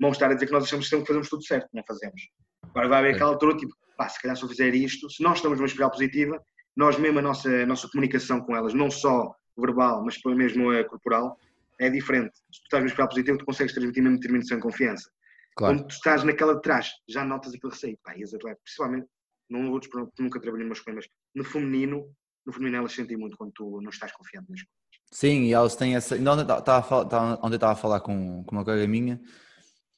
vão 0.02 0.12
estar 0.12 0.32
a 0.32 0.34
dizer 0.34 0.48
que 0.48 0.52
nós 0.52 0.64
achamos 0.64 0.90
sempre 0.90 1.04
que 1.04 1.08
fazemos 1.08 1.30
tudo 1.30 1.46
certo, 1.46 1.70
não 1.74 1.84
fazemos. 1.88 2.22
Agora 2.64 2.90
vai 2.90 3.00
haver 3.00 3.16
aquela 3.16 3.30
altura, 3.30 3.56
tipo, 3.56 3.74
pá, 3.96 4.10
se 4.10 4.20
calhar 4.20 4.36
se 4.36 4.44
eu 4.44 4.50
fizer 4.50 4.74
isto, 4.74 5.08
se 5.10 5.22
nós 5.22 5.38
estamos 5.38 5.60
numa 5.60 5.68
espiral 5.68 5.92
positiva, 5.92 6.42
nós 6.76 6.98
mesmo 6.98 7.20
a 7.20 7.22
nossa, 7.22 7.50
a 7.50 7.66
nossa 7.66 7.88
comunicação 7.88 8.42
com 8.42 8.56
elas, 8.56 8.74
não 8.74 8.90
só 8.90 9.32
verbal, 9.56 10.04
mas 10.04 10.18
mesmo 10.26 10.72
a 10.72 10.84
corporal, 10.84 11.38
é 11.80 11.90
diferente. 11.90 12.36
Se 12.52 12.62
tu 12.62 12.64
estás 12.64 12.82
numa 12.82 12.88
espiral 12.88 13.10
positiva, 13.10 13.38
tu 13.38 13.46
consegues 13.46 13.74
transmitir 13.74 14.02
mesmo 14.02 14.18
determinação 14.18 14.58
e 14.58 14.62
confiança. 14.62 15.10
Claro. 15.56 15.76
Quando 15.76 15.88
tu 15.88 15.92
estás 15.92 16.24
naquela 16.24 16.56
de 16.56 16.62
trás, 16.62 16.90
já 17.08 17.24
notas 17.24 17.54
aquele 17.54 17.74
receio. 17.74 17.98
Pá, 18.04 18.18
e 18.18 18.24
as 18.24 18.34
atletas, 18.34 18.64
principalmente, 18.64 19.08
não 19.50 19.70
outros, 19.72 19.92
nunca 20.18 20.40
trabalhei 20.40 20.66
numa 20.66 20.74
escola, 20.74 20.96
mas 20.96 21.08
no 21.36 21.44
feminino, 21.44 22.10
no 22.46 22.54
feminino 22.54 22.78
elas 22.78 22.94
sentem 22.94 23.18
muito 23.18 23.38
quando 23.38 23.52
tu 23.54 23.82
não 23.82 23.90
estás 23.90 24.12
confiante 24.14 24.50
nas 24.50 24.62
coisas. 24.62 24.82
Sim, 25.12 25.44
e 25.44 25.54
elas 25.54 25.76
têm 25.76 25.96
essa. 25.96 26.16
Onde 26.16 26.44
eu 26.44 26.58
estava 26.58 27.74
a 27.74 27.76
falar 27.76 28.00
com, 28.00 28.44
com 28.46 28.56
uma 28.56 28.64
colega 28.64 28.88
minha, 28.88 29.20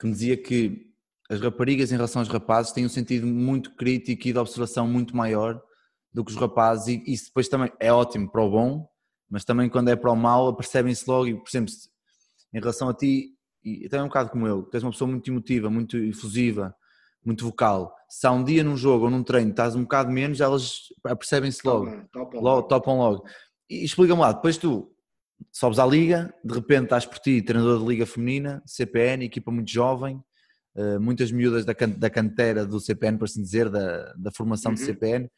que 0.03 0.07
me 0.07 0.13
dizia 0.13 0.35
que 0.35 0.91
as 1.29 1.39
raparigas 1.39 1.91
em 1.91 1.95
relação 1.95 2.21
aos 2.21 2.27
rapazes 2.27 2.73
têm 2.73 2.85
um 2.85 2.89
sentido 2.89 3.25
muito 3.25 3.73
crítico 3.75 4.27
e 4.27 4.33
de 4.33 4.37
observação 4.37 4.85
muito 4.85 5.15
maior 5.15 5.61
do 6.13 6.25
que 6.25 6.31
os 6.31 6.37
rapazes. 6.37 6.87
E 6.87 7.13
isso 7.13 7.27
depois 7.27 7.47
também 7.47 7.71
é 7.79 7.91
ótimo 7.91 8.29
para 8.29 8.43
o 8.43 8.51
bom, 8.51 8.85
mas 9.29 9.45
também 9.45 9.69
quando 9.69 9.87
é 9.87 9.95
para 9.95 10.11
o 10.11 10.15
mal 10.15 10.53
percebem-se 10.55 11.09
logo. 11.09 11.27
E 11.27 11.33
por 11.33 11.47
exemplo 11.47 11.73
em 12.53 12.59
relação 12.59 12.89
a 12.89 12.93
ti 12.93 13.29
e 13.63 13.87
também 13.87 14.03
um 14.03 14.09
bocado 14.09 14.29
como 14.29 14.45
eu, 14.45 14.63
que 14.65 14.75
és 14.75 14.83
uma 14.83 14.91
pessoa 14.91 15.09
muito 15.09 15.31
emotiva, 15.31 15.69
muito 15.69 15.95
efusiva, 15.97 16.75
muito 17.25 17.45
vocal, 17.45 17.95
se 18.09 18.27
há 18.27 18.31
um 18.33 18.43
dia 18.43 18.61
num 18.61 18.75
jogo 18.75 19.05
ou 19.05 19.09
num 19.09 19.23
treino 19.23 19.51
estás 19.51 19.73
um 19.73 19.83
bocado 19.83 20.11
menos, 20.11 20.41
elas 20.41 20.89
percebem-se 21.01 21.65
logo, 21.65 21.89
topam 22.11 22.41
logo, 22.41 22.67
topam 22.67 22.97
logo. 22.97 23.23
E 23.69 23.85
explica-me 23.85 24.19
lá, 24.19 24.33
depois 24.33 24.57
tu 24.57 24.92
sobes 25.51 25.79
à 25.79 25.85
liga, 25.85 26.33
de 26.43 26.53
repente 26.53 26.85
estás 26.85 27.05
por 27.05 27.19
ti, 27.19 27.41
treinador 27.41 27.79
de 27.79 27.87
liga 27.87 28.05
feminina, 28.05 28.61
CPN, 28.65 29.25
equipa 29.25 29.51
muito 29.51 29.71
jovem, 29.71 30.21
uh, 30.75 30.99
muitas 30.99 31.31
miúdas 31.31 31.65
da, 31.65 31.73
da 31.73 32.09
cantera 32.09 32.65
do 32.65 32.79
CPN, 32.79 33.17
por 33.17 33.25
assim 33.25 33.41
dizer, 33.41 33.69
da, 33.69 34.13
da 34.13 34.31
formação 34.31 34.71
uhum. 34.71 34.75
do 34.75 34.81
CPN. 34.81 35.29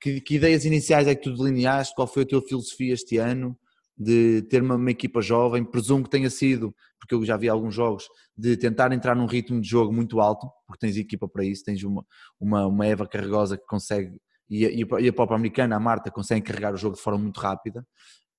Que, 0.00 0.20
que, 0.20 0.36
ideias 0.36 0.64
iniciais 0.64 1.06
é 1.06 1.14
que 1.14 1.22
tu 1.22 1.34
delineaste? 1.34 1.94
Qual 1.94 2.06
foi 2.06 2.22
a 2.22 2.26
tua 2.26 2.42
filosofia 2.42 2.92
este 2.92 3.16
ano 3.16 3.58
de 3.96 4.42
ter 4.42 4.62
uma, 4.62 4.76
uma, 4.76 4.90
equipa 4.90 5.22
jovem? 5.22 5.64
Presumo 5.64 6.04
que 6.04 6.10
tenha 6.10 6.28
sido, 6.28 6.74
porque 6.98 7.14
eu 7.14 7.24
já 7.24 7.36
vi 7.36 7.48
alguns 7.48 7.74
jogos, 7.74 8.06
de 8.36 8.56
tentar 8.56 8.92
entrar 8.92 9.16
num 9.16 9.26
ritmo 9.26 9.60
de 9.60 9.68
jogo 9.68 9.92
muito 9.92 10.20
alto, 10.20 10.46
porque 10.66 10.86
tens 10.86 10.96
equipa 10.96 11.26
para 11.26 11.44
isso, 11.44 11.64
tens 11.64 11.82
uma, 11.82 12.04
uma, 12.38 12.66
uma 12.66 12.86
Eva 12.86 13.06
Carregosa 13.06 13.56
que 13.56 13.64
consegue, 13.66 14.20
e 14.48 14.66
a, 14.66 15.00
e 15.00 15.08
a 15.08 15.12
própria 15.12 15.36
americana, 15.36 15.76
a 15.76 15.80
Marta, 15.80 16.10
consegue 16.10 16.46
carregar 16.46 16.74
o 16.74 16.76
jogo 16.76 16.96
de 16.96 17.02
forma 17.02 17.18
muito 17.18 17.40
rápida. 17.40 17.86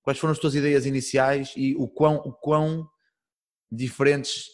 Quais 0.08 0.20
foram 0.20 0.32
as 0.32 0.40
tuas 0.40 0.56
ideias 0.56 0.86
iniciais 0.86 1.54
e 1.58 1.76
o 1.76 1.86
quão, 1.86 2.16
o 2.16 2.32
quão 2.32 2.88
diferentes, 3.70 4.46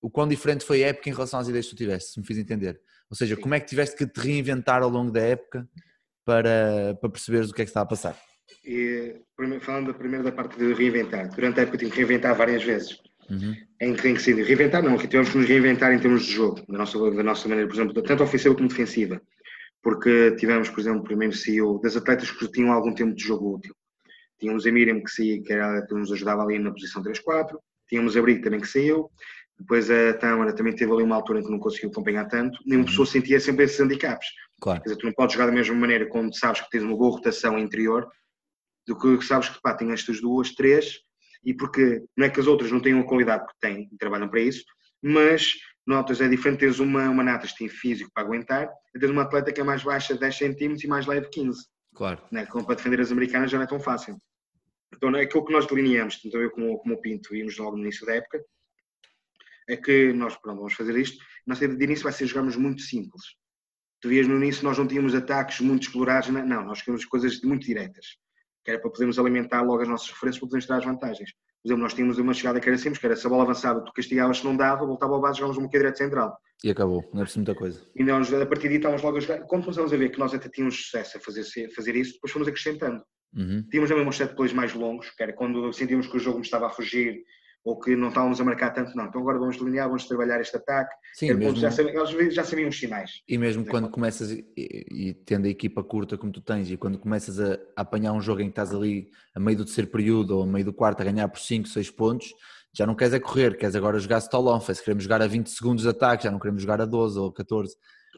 o 0.00 0.08
quão 0.08 0.26
diferente 0.26 0.64
foi 0.64 0.82
a 0.82 0.86
época 0.86 1.10
em 1.10 1.12
relação 1.12 1.38
às 1.38 1.46
ideias 1.48 1.66
que 1.66 1.72
tu 1.72 1.76
tiveste, 1.76 2.12
se 2.12 2.18
me 2.18 2.24
fiz 2.24 2.38
entender? 2.38 2.80
Ou 3.10 3.14
seja, 3.14 3.36
como 3.36 3.54
é 3.54 3.60
que 3.60 3.66
tiveste 3.66 3.94
que 3.94 4.06
te 4.06 4.18
reinventar 4.18 4.82
ao 4.82 4.88
longo 4.88 5.10
da 5.12 5.20
época 5.20 5.68
para, 6.24 6.96
para 6.98 7.10
perceberes 7.10 7.50
o 7.50 7.52
que 7.52 7.60
é 7.60 7.66
que 7.66 7.68
está 7.68 7.82
a 7.82 7.84
passar? 7.84 8.18
E, 8.64 9.20
falando 9.60 9.88
da 9.88 9.92
primeira 9.92 10.24
da 10.24 10.32
parte 10.32 10.56
de 10.56 10.72
reinventar, 10.72 11.28
durante 11.28 11.60
a 11.60 11.64
época 11.64 11.76
tive 11.76 11.90
que 11.90 11.98
reinventar 11.98 12.34
várias 12.34 12.64
vezes. 12.64 12.98
Uhum. 13.28 13.54
Em 13.78 13.92
que 13.92 14.18
ser 14.18 14.34
reinventar, 14.34 14.82
não, 14.82 14.96
tivemos 14.96 15.28
que 15.28 15.36
nos 15.36 15.46
reinventar 15.46 15.92
em 15.92 15.98
termos 15.98 16.24
de 16.24 16.32
jogo, 16.32 16.64
da 16.66 16.78
nossa, 16.78 16.98
da 17.10 17.22
nossa 17.22 17.46
maneira, 17.46 17.68
por 17.68 17.76
exemplo, 17.76 18.02
tanto 18.02 18.22
ofensiva 18.22 18.54
como 18.54 18.66
defensiva. 18.66 19.20
Porque 19.82 20.34
tivemos, 20.36 20.70
por 20.70 20.80
exemplo, 20.80 21.00
o 21.00 21.04
primeiro 21.04 21.36
CEO 21.36 21.82
das 21.82 21.98
atletas 21.98 22.30
que 22.30 22.50
tinham 22.50 22.72
algum 22.72 22.94
tempo 22.94 23.14
de 23.14 23.22
jogo 23.22 23.56
útil. 23.56 23.76
Tínhamos 24.38 24.66
a 24.66 24.72
Miriam 24.72 25.00
que, 25.00 25.10
saía, 25.10 25.42
que, 25.42 25.52
era, 25.52 25.86
que 25.86 25.94
nos 25.94 26.12
ajudava 26.12 26.42
ali 26.42 26.58
na 26.58 26.72
posição 26.72 27.02
3-4, 27.02 27.56
tínhamos 27.88 28.16
a 28.16 28.22
Brick 28.22 28.42
também 28.42 28.60
que 28.60 28.66
saiu, 28.66 29.10
depois 29.58 29.90
a 29.90 30.14
Tâmara 30.14 30.54
também 30.54 30.74
teve 30.74 30.92
ali 30.92 31.02
uma 31.02 31.16
altura 31.16 31.40
em 31.40 31.42
que 31.42 31.50
não 31.50 31.58
conseguiu 31.58 31.90
acompanhar 31.90 32.26
tanto, 32.26 32.58
nenhuma 32.66 32.84
uhum. 32.84 32.90
pessoa 32.90 33.06
sentia 33.06 33.40
sempre 33.40 33.64
esses 33.64 33.80
handicaps. 33.80 34.26
Claro. 34.60 34.80
Quer 34.80 34.88
dizer, 34.88 35.00
tu 35.00 35.06
não 35.06 35.12
podes 35.12 35.34
jogar 35.34 35.46
da 35.46 35.52
mesma 35.52 35.74
maneira 35.74 36.06
quando 36.06 36.36
sabes 36.36 36.60
que 36.60 36.70
tens 36.70 36.82
uma 36.82 36.96
boa 36.96 37.12
rotação 37.12 37.58
interior, 37.58 38.06
do 38.86 38.96
que 38.96 39.24
sabes 39.24 39.48
que 39.48 39.60
pá, 39.60 39.74
tem 39.74 39.92
estas 39.92 40.20
duas, 40.20 40.54
três, 40.54 41.00
e 41.44 41.54
porque 41.54 42.02
não 42.16 42.26
é 42.26 42.30
que 42.30 42.38
as 42.38 42.46
outras 42.46 42.70
não 42.70 42.80
tenham 42.80 43.00
a 43.00 43.06
qualidade 43.06 43.46
que 43.46 43.54
têm 43.60 43.88
e 43.90 43.96
trabalham 43.96 44.28
para 44.28 44.40
isso, 44.40 44.64
mas 45.02 45.52
notas 45.86 46.20
é 46.20 46.28
diferente 46.28 46.60
teres 46.60 46.78
uma, 46.78 47.08
uma 47.08 47.22
natas 47.22 47.52
que 47.52 47.58
tem 47.58 47.68
físico 47.68 48.10
para 48.12 48.24
aguentar, 48.24 48.68
e 48.94 48.98
teres 48.98 49.12
uma 49.12 49.22
atleta 49.22 49.52
que 49.52 49.60
é 49.60 49.64
mais 49.64 49.82
baixa 49.82 50.14
10 50.14 50.36
cm 50.36 50.76
e 50.84 50.86
mais 50.86 51.06
leve 51.06 51.28
15. 51.30 51.66
Claro. 51.96 52.22
Né? 52.30 52.44
Como 52.46 52.66
para 52.66 52.76
defender 52.76 53.00
as 53.00 53.10
americanas 53.10 53.50
já 53.50 53.56
não 53.56 53.64
é 53.64 53.68
tão 53.68 53.80
fácil. 53.80 54.20
Então, 54.94 55.14
é 55.16 55.22
aquilo 55.22 55.44
que 55.44 55.52
nós 55.52 55.66
delineamos, 55.66 56.20
tanto 56.20 56.36
eu 56.36 56.50
como, 56.50 56.78
como 56.78 56.94
o 56.94 57.00
Pinto 57.00 57.30
vimos 57.30 57.56
logo 57.56 57.76
no 57.76 57.82
início 57.82 58.06
da 58.06 58.14
época, 58.14 58.44
é 59.68 59.76
que 59.76 60.12
nós, 60.12 60.36
pronto, 60.36 60.58
vamos 60.58 60.74
fazer 60.74 60.96
isto. 60.96 61.24
Ideia 61.46 61.74
de 61.74 61.84
início 61.84 62.04
vai 62.04 62.12
ser 62.12 62.26
jogarmos 62.26 62.54
muito 62.56 62.82
simples. 62.82 63.22
Tu 64.00 64.10
vias 64.10 64.28
no 64.28 64.36
início, 64.36 64.62
nós 64.62 64.78
não 64.78 64.86
tínhamos 64.86 65.14
ataques 65.14 65.60
muito 65.60 65.84
explorados, 65.84 66.28
não, 66.28 66.64
nós 66.64 66.82
queremos 66.82 67.04
coisas 67.04 67.40
muito 67.40 67.66
diretas, 67.66 68.18
que 68.62 68.70
era 68.70 68.80
para 68.80 68.90
podermos 68.90 69.18
alimentar 69.18 69.62
logo 69.62 69.82
as 69.82 69.88
nossas 69.88 70.10
referências 70.10 70.38
para 70.38 70.48
podermos 70.48 70.66
tirar 70.66 70.78
as 70.78 70.84
vantagens. 70.84 71.32
Por 71.66 71.70
exemplo, 71.70 71.82
nós 71.82 71.94
tínhamos 71.94 72.16
uma 72.18 72.32
chegada 72.32 72.60
que 72.60 72.68
era 72.68 72.78
simples, 72.78 73.00
que 73.00 73.06
era 73.06 73.16
se 73.16 73.26
a 73.26 73.28
bola 73.28 73.42
avançava, 73.42 73.80
tu 73.80 73.92
castigavas 73.92 74.38
se 74.38 74.44
não 74.44 74.56
dava, 74.56 74.86
voltava 74.86 75.14
ao 75.14 75.20
base, 75.20 75.38
jogávamos 75.38 75.58
um 75.58 75.62
bocadinho 75.62 75.82
direto 75.82 75.98
central. 75.98 76.38
E 76.62 76.70
acabou, 76.70 77.02
não 77.12 77.22
é 77.22 77.24
preciso 77.24 77.40
muita 77.40 77.56
coisa. 77.56 77.82
E 77.96 78.04
nós, 78.04 78.32
a 78.32 78.46
partir 78.46 78.68
daí, 78.68 78.76
estávamos 78.76 79.02
logo 79.02 79.16
a 79.16 79.20
jogar. 79.20 79.40
Quando 79.40 79.64
começamos 79.64 79.92
a 79.92 79.96
ver 79.96 80.10
que 80.10 80.18
nós 80.20 80.32
até 80.32 80.48
tínhamos 80.48 80.76
sucesso 80.76 81.18
a 81.18 81.20
fazer, 81.20 81.42
fazer 81.74 81.96
isso, 81.96 82.12
depois 82.12 82.32
fomos 82.32 82.46
acrescentando. 82.46 83.02
Uhum. 83.34 83.66
Tínhamos 83.68 83.90
também 83.90 84.06
uns 84.06 84.16
set 84.16 84.36
plays 84.36 84.52
mais 84.52 84.74
longos, 84.74 85.10
que 85.10 85.20
era 85.20 85.32
quando 85.32 85.72
sentíamos 85.72 86.06
que 86.06 86.16
o 86.16 86.20
jogo 86.20 86.38
me 86.38 86.44
estava 86.44 86.68
a 86.68 86.70
fugir 86.70 87.24
ou 87.66 87.76
que 87.76 87.96
não 87.96 88.10
estávamos 88.10 88.40
a 88.40 88.44
marcar 88.44 88.70
tanto, 88.70 88.96
não. 88.96 89.06
Então 89.06 89.20
agora 89.20 89.40
vamos 89.40 89.56
delinear, 89.56 89.88
vamos 89.88 90.06
trabalhar 90.06 90.40
este 90.40 90.56
ataque. 90.56 90.94
Sim, 91.14 91.34
mesmo... 91.34 91.56
já, 91.56 91.68
sabiam, 91.68 92.08
eles 92.08 92.32
já 92.32 92.44
sabiam 92.44 92.68
os 92.68 92.78
sinais. 92.78 93.22
E 93.28 93.36
mesmo 93.36 93.66
quando 93.66 93.90
começas, 93.90 94.30
e, 94.30 94.46
e, 94.56 95.14
tendo 95.26 95.46
a 95.46 95.48
equipa 95.48 95.82
curta 95.82 96.16
como 96.16 96.30
tu 96.30 96.40
tens, 96.40 96.70
e 96.70 96.76
quando 96.76 96.96
começas 96.96 97.40
a, 97.40 97.58
a, 97.76 97.82
apanhar 97.82 98.12
um 98.12 98.20
jogo 98.20 98.40
em 98.40 98.44
que 98.44 98.50
estás 98.50 98.72
ali 98.72 99.10
a 99.34 99.40
meio 99.40 99.58
do 99.58 99.64
terceiro 99.64 99.90
período 99.90 100.36
ou 100.36 100.44
a 100.44 100.46
meio 100.46 100.64
do 100.64 100.72
quarto 100.72 101.00
a 101.00 101.04
ganhar 101.04 101.26
por 101.26 101.40
5, 101.40 101.66
6 101.66 101.90
pontos, 101.90 102.32
já 102.72 102.86
não 102.86 102.94
queres 102.94 103.14
é 103.14 103.18
correr, 103.18 103.56
queres 103.56 103.74
agora 103.74 103.98
jogar 103.98 104.18
stall 104.18 104.46
on, 104.46 104.60
queremos 104.60 105.02
jogar 105.02 105.20
a 105.20 105.26
20 105.26 105.50
segundos 105.50 105.82
de 105.82 105.88
ataque, 105.88 106.22
já 106.22 106.30
não 106.30 106.38
queremos 106.38 106.62
jogar 106.62 106.80
a 106.80 106.84
12 106.84 107.18
ou 107.18 107.32
14. 107.32 107.74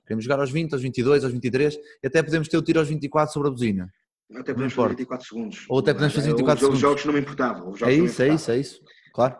Queremos 0.06 0.24
jogar 0.24 0.40
aos 0.40 0.50
20, 0.50 0.74
aos 0.74 0.82
22, 0.82 1.24
aos 1.24 1.32
23 1.32 1.74
e 2.02 2.06
até 2.06 2.22
podemos 2.22 2.48
ter 2.48 2.58
o 2.58 2.62
tiro 2.62 2.80
aos 2.80 2.88
24 2.88 3.32
sobre 3.32 3.48
a 3.48 3.50
buzina. 3.50 3.90
Até 4.30 4.52
podemos 4.52 4.74
fazer 4.74 4.88
24 4.90 5.26
segundos. 5.26 5.66
Ou 5.70 5.78
até 5.78 5.94
podemos 5.94 6.14
fazer 6.14 6.28
24 6.28 6.60
segundos. 6.60 6.76
Os 6.76 6.80
jogos 6.82 7.04
não 7.06 7.14
me 7.14 7.20
importavam. 7.20 7.74
É 7.82 7.94
isso, 7.94 8.22
é 8.22 8.28
isso, 8.28 8.50
é 8.50 8.58
isso. 8.58 8.80
Claro. 9.18 9.36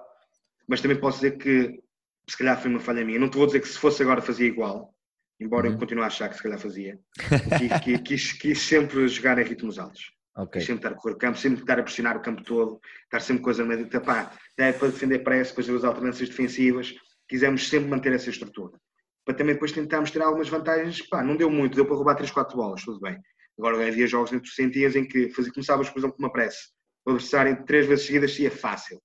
Mas 0.66 0.80
também 0.80 0.98
posso 0.98 1.18
dizer 1.18 1.38
que 1.38 1.80
se 2.28 2.36
calhar 2.36 2.60
foi 2.60 2.68
uma 2.68 2.80
falha 2.80 3.04
minha. 3.04 3.20
Não 3.20 3.30
te 3.30 3.36
vou 3.36 3.46
dizer 3.46 3.60
que 3.60 3.68
se 3.68 3.78
fosse 3.78 4.02
agora 4.02 4.20
fazia 4.20 4.48
igual, 4.48 4.92
embora 5.38 5.68
uhum. 5.68 5.74
eu 5.74 5.78
continue 5.78 6.02
a 6.02 6.08
achar 6.08 6.28
que 6.28 6.34
se 6.34 6.42
calhar 6.42 6.58
fazia. 6.58 6.98
quis, 7.84 8.00
quis, 8.02 8.32
quis, 8.32 8.58
sempre 8.60 9.06
jogar 9.06 9.38
em 9.38 9.44
ritmos 9.44 9.78
altos. 9.78 10.10
Okay. 10.36 10.62
Sempre 10.62 10.78
estar 10.78 10.88
a 10.90 10.94
correr 10.94 11.14
o 11.14 11.18
campo, 11.18 11.38
sempre 11.38 11.60
estar 11.60 11.78
a 11.78 11.82
pressionar 11.84 12.16
o 12.16 12.20
campo 12.20 12.42
todo, 12.42 12.80
estar 13.04 13.20
sempre 13.20 13.44
coisa 13.44 13.64
meio 13.64 13.88
de 13.88 14.00
pá, 14.00 14.32
é 14.56 14.72
para 14.72 14.88
defender 14.88 15.20
pressa, 15.20 15.54
para 15.54 15.62
as 15.62 15.84
alternâncias 15.84 16.28
defensivas. 16.28 16.92
Quisemos 17.28 17.68
sempre 17.68 17.88
manter 17.88 18.12
essa 18.12 18.30
estrutura. 18.30 18.76
Para 19.24 19.36
também 19.36 19.54
depois 19.54 19.70
tentarmos 19.70 20.10
ter 20.10 20.20
algumas 20.20 20.48
vantagens. 20.48 21.08
Pá, 21.08 21.22
não 21.22 21.36
deu 21.36 21.48
muito, 21.48 21.76
deu 21.76 21.86
para 21.86 21.94
roubar 21.94 22.16
3, 22.16 22.32
4 22.32 22.56
bolas, 22.56 22.82
tudo 22.82 22.98
bem. 22.98 23.16
Agora 23.56 23.86
havia 23.86 24.08
jogos 24.08 24.32
em 24.32 24.40
que 24.40 24.48
tu 24.48 24.54
sentias 24.54 24.96
em 24.96 25.06
que 25.06 25.30
fazia, 25.30 25.52
começavas, 25.52 25.88
por 25.88 26.00
exemplo, 26.00 26.16
com 26.16 26.22
uma 26.24 26.32
pressa. 26.32 26.58
O 27.06 27.10
adversário 27.10 27.64
três 27.64 27.86
vezes 27.86 28.06
seguidas 28.06 28.32
seria 28.32 28.50
fácil. 28.50 29.00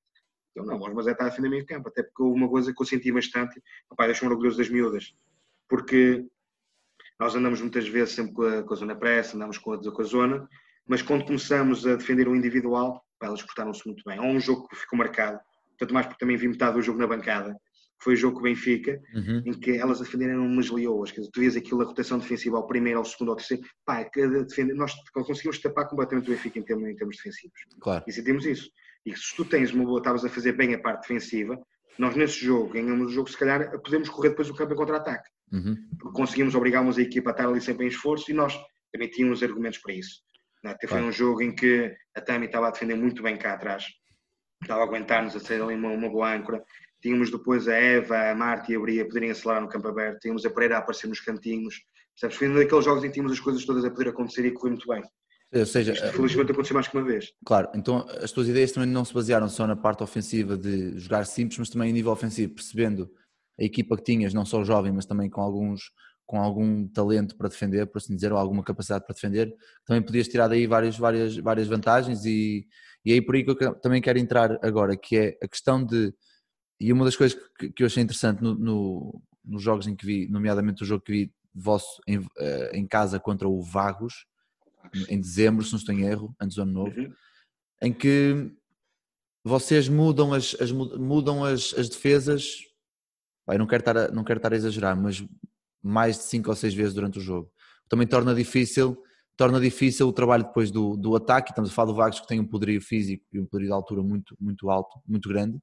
Então, 0.56 0.66
não, 0.66 0.93
mas 0.93 1.08
é 1.08 1.12
estar 1.12 1.26
a 1.26 1.30
defender 1.30 1.49
meio 1.49 1.66
campo. 1.66 1.89
Até 1.89 2.04
porque 2.04 2.22
houve 2.22 2.38
uma 2.38 2.47
coisa 2.47 2.74
que 2.74 2.82
eu 2.82 2.86
senti 2.86 3.12
bastante, 3.12 3.62
papai, 3.89 4.08
deixa-me 4.08 4.32
orgulhoso 4.32 4.58
das 4.58 4.70
miúdas. 4.70 5.14
Porque 5.68 6.26
nós 7.20 7.36
andamos 7.36 7.60
muitas 7.60 7.88
vezes 7.88 8.14
sempre 8.14 8.34
com 8.34 8.43
a, 8.43 8.64
com 8.64 8.74
a 8.74 8.78
zona 8.78 8.95
pressa, 8.95 9.36
andamos 9.36 9.58
com 9.58 9.74
a, 9.74 9.91
com 9.91 10.01
a 10.01 10.06
zona, 10.06 10.47
mas 10.88 11.01
quando 11.01 11.26
começamos 11.26 11.88
a 11.88 11.95
defender 11.95 12.28
o 12.28 12.36
individual, 12.36 13.04
pá, 13.20 13.28
elas 13.28 13.41
portaram-se 13.41 13.86
muito 13.88 14.04
bem. 14.06 14.18
Há 14.18 14.22
um 14.22 14.39
jogo 14.39 14.68
que 14.68 14.76
ficou 14.76 14.97
marcado, 14.97 15.39
tanto 15.78 15.93
mais 15.93 16.06
porque 16.06 16.20
também 16.20 16.38
vi 16.38 16.47
metade 16.47 16.76
do 16.76 16.82
jogo 16.82 16.99
na 16.99 17.08
bancada, 17.08 17.56
foi 17.99 18.14
o 18.14 18.18
jogo 18.18 18.36
com 18.36 18.41
o 18.41 18.43
Benfica, 18.43 19.01
Uhum. 19.16 19.41
em 19.45 19.54
que 19.54 19.72
elas 19.78 20.01
a 20.01 20.04
defenderem 20.04 20.36
umas 20.36 20.70
leoas, 20.70 21.12
quer 21.12 21.22
dizer, 21.22 21.32
tu 21.32 21.39
vês 21.39 21.56
aquilo, 21.56 21.82
a 21.82 21.86
rotação 21.86 22.20
defensiva 22.20 22.58
ao 22.58 22.68
primeiro, 22.68 22.99
ao 22.99 23.06
segundo, 23.06 23.30
ao 23.30 23.38
terceiro, 23.38 23.64
pá, 23.86 24.04
cada 24.04 24.43
defender, 24.43 24.74
nós 24.74 24.93
conseguimos 25.14 25.58
tapar 25.60 25.88
completamente 25.88 26.28
o 26.28 26.32
Benfica 26.32 26.60
em 26.60 26.64
termos, 26.64 26.89
em 26.89 26.95
termos 26.95 27.16
defensivos. 27.16 27.58
Claro. 27.80 28.04
E 28.06 28.12
sentimos 28.12 28.45
isso. 28.45 28.70
E 29.06 29.16
se 29.16 29.36
tu 29.36 29.43
tens 29.45 29.72
uma 29.72 29.84
boa, 29.84 29.99
estavas 29.99 30.24
a 30.24 30.30
fazer 30.30 30.54
bem 30.54 30.74
a 30.74 30.80
parte 30.80 31.01
defensiva, 31.01 31.60
nós 31.99 32.16
nesse 32.16 32.39
jogo, 32.45 32.74
ganhamos 32.74 33.08
o 33.12 33.14
jogo, 33.14 33.30
se 33.30 33.38
calhar 33.38 33.72
podemos 33.82 34.10
correr 34.10 34.30
depois 34.30 34.49
o 34.49 34.56
campo 34.56 34.74
em 34.74 34.78
contra-ataque. 34.78 35.30
Uhum. 35.51 35.76
Conseguimos 36.14 36.56
obrigarmos 36.56 36.97
a 36.97 37.01
equipa 37.01 37.30
a 37.30 37.32
estar 37.32 37.47
ali 37.47 37.62
sempre 37.62 37.86
em 37.86 37.89
esforço 37.89 38.32
e 38.32 38.34
nós 38.34 38.58
também 38.91 39.10
tínhamos 39.10 39.43
argumentos 39.43 39.80
para 39.80 39.93
isso. 39.93 40.22
É? 40.66 40.70
Até 40.70 40.88
Foi 40.88 40.97
Claro. 40.97 41.08
um 41.08 41.12
jogo 41.12 41.41
em 41.41 41.54
que 41.54 41.93
a 42.16 42.22
Tami 42.22 42.45
estava 42.45 42.68
a 42.68 42.72
defender 42.72 42.95
muito 42.95 43.22
bem 43.22 43.38
cá 43.38 43.54
atrás, 43.54 43.86
estava 44.62 44.82
a 44.82 44.86
aguentar-nos 44.86 45.36
a 45.36 45.39
ser 45.39 45.62
ali 45.62 45.76
uma, 45.76 45.89
uma 45.89 46.10
boa 46.10 46.34
âncora. 46.34 46.64
Tínhamos 47.01 47.30
depois 47.30 47.68
a 47.68 47.76
Eva, 47.76 48.32
a 48.32 48.36
Marta 48.36 48.72
e 48.72 48.76
a 48.76 48.80
Bria 48.80 49.04
a 49.04 49.06
poderem 49.06 49.30
acelerar 49.30 49.62
no 49.62 49.68
campo 49.70 49.89
aberto, 49.89 50.20
tínhamos 50.20 50.45
a 50.45 50.49
Pereira 50.49 50.78
a 50.78 50.80
aparecer 50.80 51.08
nos 51.08 51.20
cantinhos. 51.20 51.82
Percebes? 52.14 52.38
Foi 52.38 52.47
um 52.47 52.56
daqueles 52.56 52.86
jogos 52.86 53.04
em 53.04 53.08
que 53.08 53.14
tínhamos 53.14 53.34
as 53.34 53.39
coisas 53.39 53.66
todas 53.66 53.84
a 53.84 53.89
poder 53.91 54.10
acontecer 54.10 54.45
e 54.45 54.51
correr 54.51 54.70
muito 54.72 54.88
bem. 54.88 55.04
Ou 55.56 55.66
seja, 55.66 55.93
Isto, 55.93 56.08
felizmente 56.14 56.51
aconteceu 56.51 56.74
mais 56.74 56.88
que 56.88 56.97
uma 56.97 57.04
vez. 57.06 57.32
Claro, 57.45 57.70
então 57.76 58.06
as 58.22 58.32
tuas 58.32 58.47
ideias 58.47 58.72
também 58.72 58.89
não 58.89 59.06
se 59.06 59.14
basearam 59.14 59.47
só 59.47 59.68
na 59.68 59.76
parte 59.76 60.01
ofensiva 60.04 60.58
de 60.58 60.97
jogar 60.99 61.26
simples, 61.26 61.60
mas 61.60 61.70
também 61.70 61.89
em 61.89 61.93
nível 61.93 62.12
ofensivo, 62.12 62.54
percebendo 62.56 63.10
a 63.60 63.64
equipa 63.64 63.95
que 63.97 64.04
tinhas, 64.04 64.34
não 64.34 64.45
só 64.45 64.64
jovem, 64.64 64.91
mas 64.91 65.06
também 65.06 65.30
com 65.30 65.41
alguns 65.41 65.91
com 66.26 66.39
algum 66.41 66.88
talento 66.88 67.36
para 67.36 67.49
defender, 67.49 67.86
por 67.86 67.97
assim 67.97 68.16
dizer, 68.16 68.32
ou 68.32 68.38
alguma 68.39 68.64
capacidade 68.64 69.06
para 69.06 69.14
defender, 69.14 69.54
também 69.86 70.01
podias 70.01 70.26
tirar 70.28 70.47
daí 70.47 70.66
várias, 70.66 70.97
várias, 70.97 71.36
várias 71.38 71.68
vantagens 71.68 72.24
e, 72.26 72.66
e 73.06 73.12
é 73.12 73.16
aí 73.16 73.22
por 73.22 73.36
aí 73.36 73.43
que 73.43 73.51
eu 73.51 73.76
também 73.76 74.01
quero 74.01 74.18
entrar 74.18 74.58
agora, 74.64 74.95
que 74.95 75.18
é 75.18 75.38
a 75.43 75.47
questão 75.49 75.84
de, 75.86 76.14
e 76.80 76.93
uma 76.93 77.04
das 77.04 77.18
coisas 77.18 77.38
que, 77.60 77.70
que 77.72 77.84
eu 77.84 77.88
achei 77.88 78.01
interessante 78.01 78.41
no, 78.41 78.56
no- 78.56 79.22
nos 79.43 79.62
jogos 79.62 79.86
em 79.86 79.95
que 79.97 80.06
vi, 80.06 80.28
nomeadamente 80.30 80.82
o 80.82 80.86
jogo 80.86 81.04
que 81.04 81.12
vi 81.12 81.34
vosso 81.54 82.01
em, 82.08 82.26
eh, 82.39 82.72
em 82.74 82.88
casa 82.88 83.20
contra 83.20 83.47
o 83.47 83.62
Vagos, 83.62 84.26
em 85.10 85.20
dezembro, 85.20 85.64
se 85.64 85.72
não 85.72 85.80
estou 85.80 85.94
em 85.96 86.04
erro, 86.04 86.36
antes 86.40 86.56
do 86.56 86.62
ano 86.64 86.72
novo, 86.72 87.00
Uhum. 87.00 87.14
em 87.82 87.94
que 87.94 88.52
vocês 89.44 89.88
mudam 89.90 90.34
as, 90.34 90.56
as- 90.60 90.72
mudam 90.72 91.44
as, 91.44 91.74
as 91.78 91.90
defesas. 91.90 92.58
Não 93.48 93.68
quero, 93.68 93.82
estar 93.82 93.98
a, 93.98 94.08
não 94.10 94.24
quero 94.24 94.38
estar 94.40 94.54
a 94.54 94.56
exagerar, 94.56 94.96
mas 95.00 95.24
mais 95.82 96.18
de 96.18 96.24
5 96.24 96.50
ou 96.50 96.56
6 96.56 96.74
vezes 96.74 96.94
durante 96.94 97.18
o 97.20 97.22
jogo. 97.22 97.52
Também 97.90 98.08
torna 98.08 98.34
difícil, 98.34 98.98
torna 99.36 99.60
difícil 99.60 100.08
o 100.08 100.14
trabalho 100.14 100.46
depois 100.46 100.72
do, 100.72 100.96
do 100.96 101.14
ataque. 101.16 101.52
Estamos 101.52 101.70
a 101.70 101.74
falar 101.74 101.88
do 101.92 101.96
Vagos 101.96 102.22
que 102.22 102.28
tem 102.28 102.40
um 102.40 102.48
poderio 102.48 102.82
físico 102.82 103.26
e 103.34 103.40
um 103.40 103.46
poderio 103.46 103.68
de 103.68 103.74
altura 103.74 104.02
muito, 104.02 104.34
muito 104.40 104.70
alto, 104.70 104.98
muito 105.06 105.28
grande. 105.28 105.60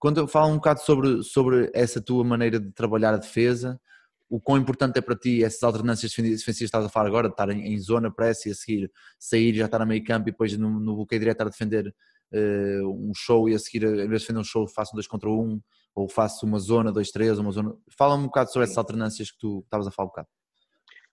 Quando 0.00 0.18
eu 0.18 0.26
falo 0.26 0.52
um 0.52 0.56
bocado 0.56 0.80
sobre, 0.80 1.22
sobre 1.22 1.70
essa 1.72 2.00
tua 2.00 2.24
maneira 2.24 2.58
de 2.58 2.70
trabalhar 2.72 3.14
a 3.14 3.18
defesa, 3.18 3.80
o 4.28 4.40
quão 4.40 4.58
importante 4.58 4.98
é 4.98 5.00
para 5.00 5.16
ti 5.16 5.42
essas 5.42 5.62
alternâncias 5.62 6.12
defensivas 6.12 6.58
que 6.58 6.64
estás 6.64 6.84
a 6.84 6.88
falar 6.88 7.06
agora, 7.06 7.28
de 7.28 7.34
estar 7.34 7.48
em, 7.50 7.72
em 7.72 7.78
zona 7.78 8.10
pressa 8.10 8.48
e 8.48 8.52
a 8.52 8.54
seguir 8.54 8.90
sair 9.18 9.54
já 9.54 9.64
estar 9.64 9.80
a 9.80 9.86
meio 9.86 10.04
campo 10.04 10.28
e 10.28 10.32
depois 10.32 10.56
no, 10.56 10.78
no 10.78 10.96
bloqueio 10.96 11.20
direto 11.20 11.36
estar 11.36 11.46
a 11.46 11.50
defender 11.50 11.94
eh, 12.32 12.80
um 12.84 13.12
show 13.14 13.48
e 13.48 13.54
a 13.54 13.58
seguir, 13.58 13.84
em 13.84 14.08
vez 14.08 14.08
de 14.08 14.18
defender 14.18 14.40
um 14.40 14.44
show, 14.44 14.66
faço 14.68 14.92
um 14.94 14.96
2 14.96 15.06
contra 15.06 15.30
1 15.30 15.32
um, 15.32 15.60
ou 15.94 16.08
faço 16.08 16.44
uma 16.44 16.58
zona 16.58 16.92
2-3, 16.92 17.38
uma 17.38 17.50
zona. 17.50 17.74
Fala-me 17.96 18.24
um 18.24 18.26
bocado 18.26 18.52
sobre 18.52 18.64
essas 18.64 18.78
alternâncias 18.78 19.30
que 19.30 19.38
tu 19.38 19.60
estavas 19.64 19.86
a 19.86 19.90
falar 19.90 20.06
um 20.06 20.10
bocado. 20.10 20.28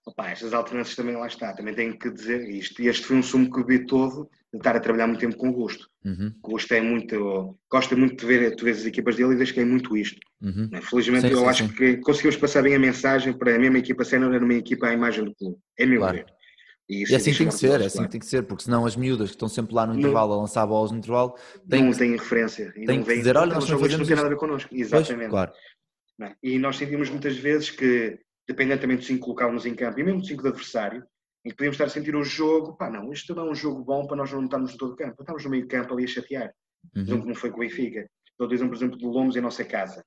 Opa, 0.04 0.28
estas 0.28 0.52
alternâncias 0.52 0.94
também 0.94 1.16
lá 1.16 1.26
está, 1.26 1.52
também 1.52 1.74
tenho 1.74 1.98
que 1.98 2.10
dizer 2.10 2.48
isto. 2.48 2.80
E 2.80 2.86
este 2.86 3.04
foi 3.04 3.16
um 3.16 3.22
sumo 3.22 3.50
que 3.50 3.58
eu 3.58 3.66
vi 3.66 3.86
todo 3.86 4.30
de 4.56 4.60
estar 4.60 4.76
a 4.76 4.80
trabalhar 4.80 5.06
muito 5.06 5.20
tempo 5.20 5.36
com 5.36 5.48
o 5.48 5.52
Gosto. 5.52 5.88
Uhum, 6.04 6.32
O 6.42 6.50
Gosto 6.50 6.72
é 6.72 6.80
muito, 6.80 7.58
gosta 7.70 7.96
muito 7.96 8.16
de 8.16 8.26
ver, 8.26 8.54
tu 8.56 8.64
vês 8.64 8.78
as 8.80 8.86
equipas 8.86 9.16
dele 9.16 9.32
e 9.34 9.36
vês 9.36 9.50
que 9.50 9.60
é 9.60 9.64
muito 9.64 9.96
isto. 9.96 10.18
uhum. 10.42 10.68
né? 10.70 10.80
Felizmente 10.82 11.26
Sim, 11.28 11.32
eu 11.32 11.38
sim, 11.40 11.46
acho 11.46 11.66
sim. 11.66 11.72
que 11.74 11.96
conseguimos 11.98 12.36
passar 12.36 12.62
bem 12.62 12.74
a 12.74 12.78
mensagem 12.78 13.32
para 13.32 13.54
a 13.54 13.58
mesma 13.58 13.78
equipa 13.78 14.04
sénior, 14.04 14.34
era 14.34 14.44
uma 14.44 14.54
equipa 14.54 14.86
à 14.88 14.92
imagem 14.92 15.24
do 15.24 15.34
clube. 15.34 15.56
É 15.78 15.84
meu 15.86 16.00
Claro. 16.00 16.16
ver. 16.18 16.26
E, 16.88 17.02
E 17.10 17.14
assim 17.16 17.32
tem 17.34 17.48
que 17.48 17.54
ser, 17.54 17.80
é 17.80 17.86
assim 17.86 17.96
claro. 17.98 18.10
tem 18.12 18.20
que 18.20 18.26
ser, 18.26 18.42
porque 18.44 18.62
senão 18.62 18.86
as 18.86 18.94
miúdas 18.94 19.30
que 19.30 19.34
estão 19.34 19.48
sempre 19.48 19.74
lá 19.74 19.84
no 19.86 19.92
Não. 19.94 19.98
intervalo 20.00 20.34
a 20.34 20.36
lançar 20.36 20.64
bolas 20.66 20.92
no 20.92 20.98
intervalo 20.98 21.34
têm 21.68 21.82
não 21.84 21.90
que- 21.90 21.98
tem 21.98 22.12
referência. 22.12 22.72
E 22.76 22.86
tem 22.86 22.98
não 22.98 23.02
que 23.02 23.08
vem, 23.08 23.18
dizer, 23.18 23.36
olha, 23.36 23.46
"Não, 23.48 23.54
nós 23.56 23.68
não 23.68 23.78
fazemos 23.80 24.06
têm 24.06 24.14
nada 24.16 24.28
a 24.28 24.30
isto." 24.30 24.40
ver 24.40 24.46
connosco. 24.46 24.68
Pois, 24.70 24.80
Exatamente. 24.82 25.30
claro. 25.30 25.52
Não 26.16 26.26
é? 26.28 26.34
E 26.42 26.58
nós 26.60 26.76
sentimos 26.76 27.10
muitas 27.10 27.36
vezes 27.36 27.70
que, 27.70 28.18
dependentemente 28.48 29.00
de 29.00 29.06
5 29.08 29.24
colocávamos 29.24 29.66
em 29.66 29.74
campo, 29.74 29.98
e 29.98 30.04
mesmo 30.04 30.22
de 30.22 30.28
5 30.28 30.42
do 30.44 30.48
adversário, 30.48 31.02
em 31.46 31.50
que 31.50 31.54
podíamos 31.54 31.76
estar 31.76 31.84
a 31.84 31.88
sentir 31.88 32.16
o 32.16 32.24
jogo, 32.24 32.76
pá, 32.76 32.90
não, 32.90 33.12
isto 33.12 33.32
não 33.32 33.46
é 33.46 33.50
um 33.52 33.54
jogo 33.54 33.84
bom 33.84 34.04
para 34.04 34.16
nós 34.16 34.32
não 34.32 34.44
estarmos 34.44 34.72
no 34.72 34.78
todo 34.78 34.94
o 34.94 34.96
campo. 34.96 35.14
Estamos 35.20 35.44
no 35.44 35.50
meio 35.50 35.68
campo 35.68 35.94
ali 35.94 36.02
a 36.02 36.08
chatear. 36.08 36.52
Uhum, 36.96 37.20
como 37.20 37.34
foi 37.36 37.50
com 37.50 37.58
o 37.58 37.60
Benfica. 37.60 38.04
Dou 38.36 38.52
exemplo, 38.52 38.70
por 38.70 38.76
exemplo, 38.76 38.98
do 38.98 39.08
Lomos 39.08 39.36
em 39.36 39.40
nossa 39.40 39.64
casa. 39.64 40.04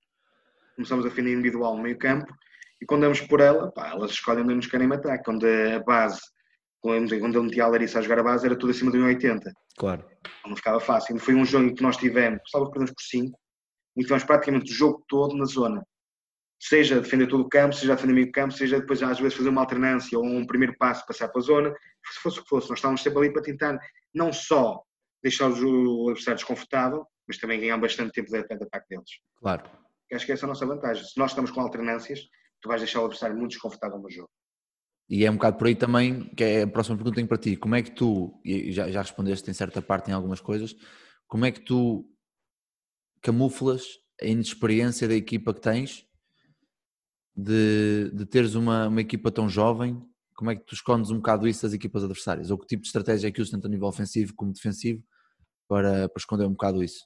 Começamos 0.76 1.06
a 1.06 1.08
defender 1.08 1.32
individual 1.32 1.78
no 1.78 1.84
meio 1.84 1.98
campo 1.98 2.34
e 2.82 2.86
quando 2.86 3.04
damos 3.04 3.22
por 3.22 3.40
ela, 3.40 3.72
pá, 3.72 3.92
elas 3.92 4.12
escolhem 4.12 4.44
onde 4.44 4.56
nos 4.56 4.68
querem 4.68 4.86
matar. 4.86 5.18
Quando 5.24 5.46
a 5.46 5.80
base, 5.80 6.20
quando 6.82 7.36
eu 7.36 7.44
metia 7.44 7.64
a 7.64 7.68
Larissa 7.68 8.00
a 8.00 8.02
jogar 8.02 8.20
a 8.20 8.24
base, 8.24 8.46
era 8.46 8.58
tudo 8.58 8.72
acima 8.72 8.92
de 8.92 8.98
1,80. 8.98 9.40
Claro. 9.78 10.06
Não 10.46 10.58
ficava 10.58 10.82
fácil. 10.82 11.18
Foi 11.20 11.36
um 11.36 11.46
jogo 11.46 11.68
em 11.68 11.74
que 11.74 11.82
nós 11.82 11.96
tivemos, 11.96 12.42
salvo 12.52 12.68
que 12.68 12.74
perdemos 12.74 12.94
por 12.94 13.04
5, 13.04 13.40
e 13.96 14.02
tivemos 14.02 14.26
praticamente 14.26 14.74
o 14.74 14.76
jogo 14.76 15.06
todo 15.08 15.38
na 15.38 15.46
zona. 15.46 15.86
Seja 16.62 17.00
defender 17.00 17.28
todo 17.28 17.42
o 17.42 17.50
campo, 17.50 17.74
seja 17.74 17.96
defender 17.96 18.14
meio 18.14 18.32
campo, 18.32 18.54
seja 18.54 18.80
depois 18.80 19.02
às 19.02 19.20
vezes 19.20 19.38
fazer 19.38 19.50
uma 19.50 19.62
alternância 19.62 20.18
ou 20.20 20.26
um 20.26 20.46
primeiro 20.46 20.76
passo, 20.78 21.06
passar 21.06 21.30
para 21.30 21.40
a 21.40 21.44
zona, 21.44 21.74
se 22.12 22.20
fosse 22.20 22.40
o 22.40 22.44
que 22.44 22.50
fosse. 22.50 22.70
Nós 22.70 22.80
estávamos 22.80 23.02
sempre 23.02 23.20
ali 23.20 23.34
para 23.34 23.42
tentar 23.42 23.80
não 24.14 24.34
só 24.34 24.84
deixar 25.24 25.50
o 25.50 26.10
adversário 26.10 26.38
desconfortável, 26.38 27.06
mas 27.28 27.38
também 27.38 27.60
ganhar 27.60 27.78
bastante 27.78 28.12
tempo 28.12 28.30
de, 28.30 28.44
de 28.44 28.64
ataque 28.64 28.88
deles. 28.90 29.10
Claro. 29.38 29.70
Acho 30.12 30.26
que 30.26 30.32
essa 30.32 30.46
é 30.46 30.48
a 30.48 30.50
nossa 30.50 30.66
vantagem. 30.66 31.04
Se 31.04 31.18
nós 31.18 31.32
estamos 31.32 31.52
com 31.52 31.62
alternâncias, 31.62 32.22
tu 32.62 32.68
vais 32.68 32.82
deixar 32.82 33.02
o 33.02 33.06
adversário 33.06 33.38
muito 33.38 33.52
desconfortável 33.52 34.00
no 34.00 34.10
jogo. 34.10 34.30
E 35.10 35.26
é 35.26 35.32
um 35.32 35.36
bocado 35.36 35.58
por 35.58 35.68
aí 35.68 35.76
também, 35.76 36.30
que 36.36 36.44
é 36.44 36.62
a 36.64 36.68
próxima 36.68 36.96
pergunta 36.98 37.16
que 37.16 37.16
tenho 37.16 37.28
para 37.28 37.38
ti. 37.38 37.56
Como 37.56 37.76
é 37.76 37.82
que 37.82 37.92
tu, 37.92 38.40
e 38.44 38.72
já, 38.72 38.92
já 38.92 39.02
respondeste 39.02 39.50
em 39.50 39.54
certa 39.54 39.82
parte 39.82 40.10
em 40.10 40.14
algumas 40.14 40.40
coisas, 40.40 40.76
como 41.28 41.46
é 41.46 41.52
que 41.52 41.62
tu 41.62 42.06
camuflas 43.22 43.84
a 44.22 44.26
inexperiência 44.26 45.08
da 45.08 45.16
equipa 45.16 45.54
que 45.54 45.62
tens 45.62 46.06
de, 47.44 48.12
de 48.14 48.26
teres 48.26 48.56
uma, 48.56 48.88
uma 48.88 49.02
equipa 49.02 49.32
tão 49.32 49.48
jovem? 49.50 50.02
Como 50.36 50.52
é 50.52 50.56
que 50.56 50.64
tu 50.66 50.74
escondes 50.74 51.12
um 51.12 51.18
bocado 51.18 51.48
isso 51.48 51.64
das 51.64 51.74
equipas 51.74 52.04
adversárias? 52.04 52.52
Ou 52.52 52.58
que 52.58 52.68
tipo 52.68 52.82
de 52.82 52.88
estratégia 52.88 53.28
é 53.28 53.32
que 53.32 53.42
usas 53.42 53.52
tanto 53.52 53.68
a 53.68 53.70
nível 53.70 53.88
ofensivo 53.88 54.34
como 54.36 54.54
defensivo 54.54 55.04
para, 55.68 56.08
para 56.10 56.20
esconder 56.20 56.46
um 56.46 56.52
bocado 56.52 56.84
isso? 56.84 57.06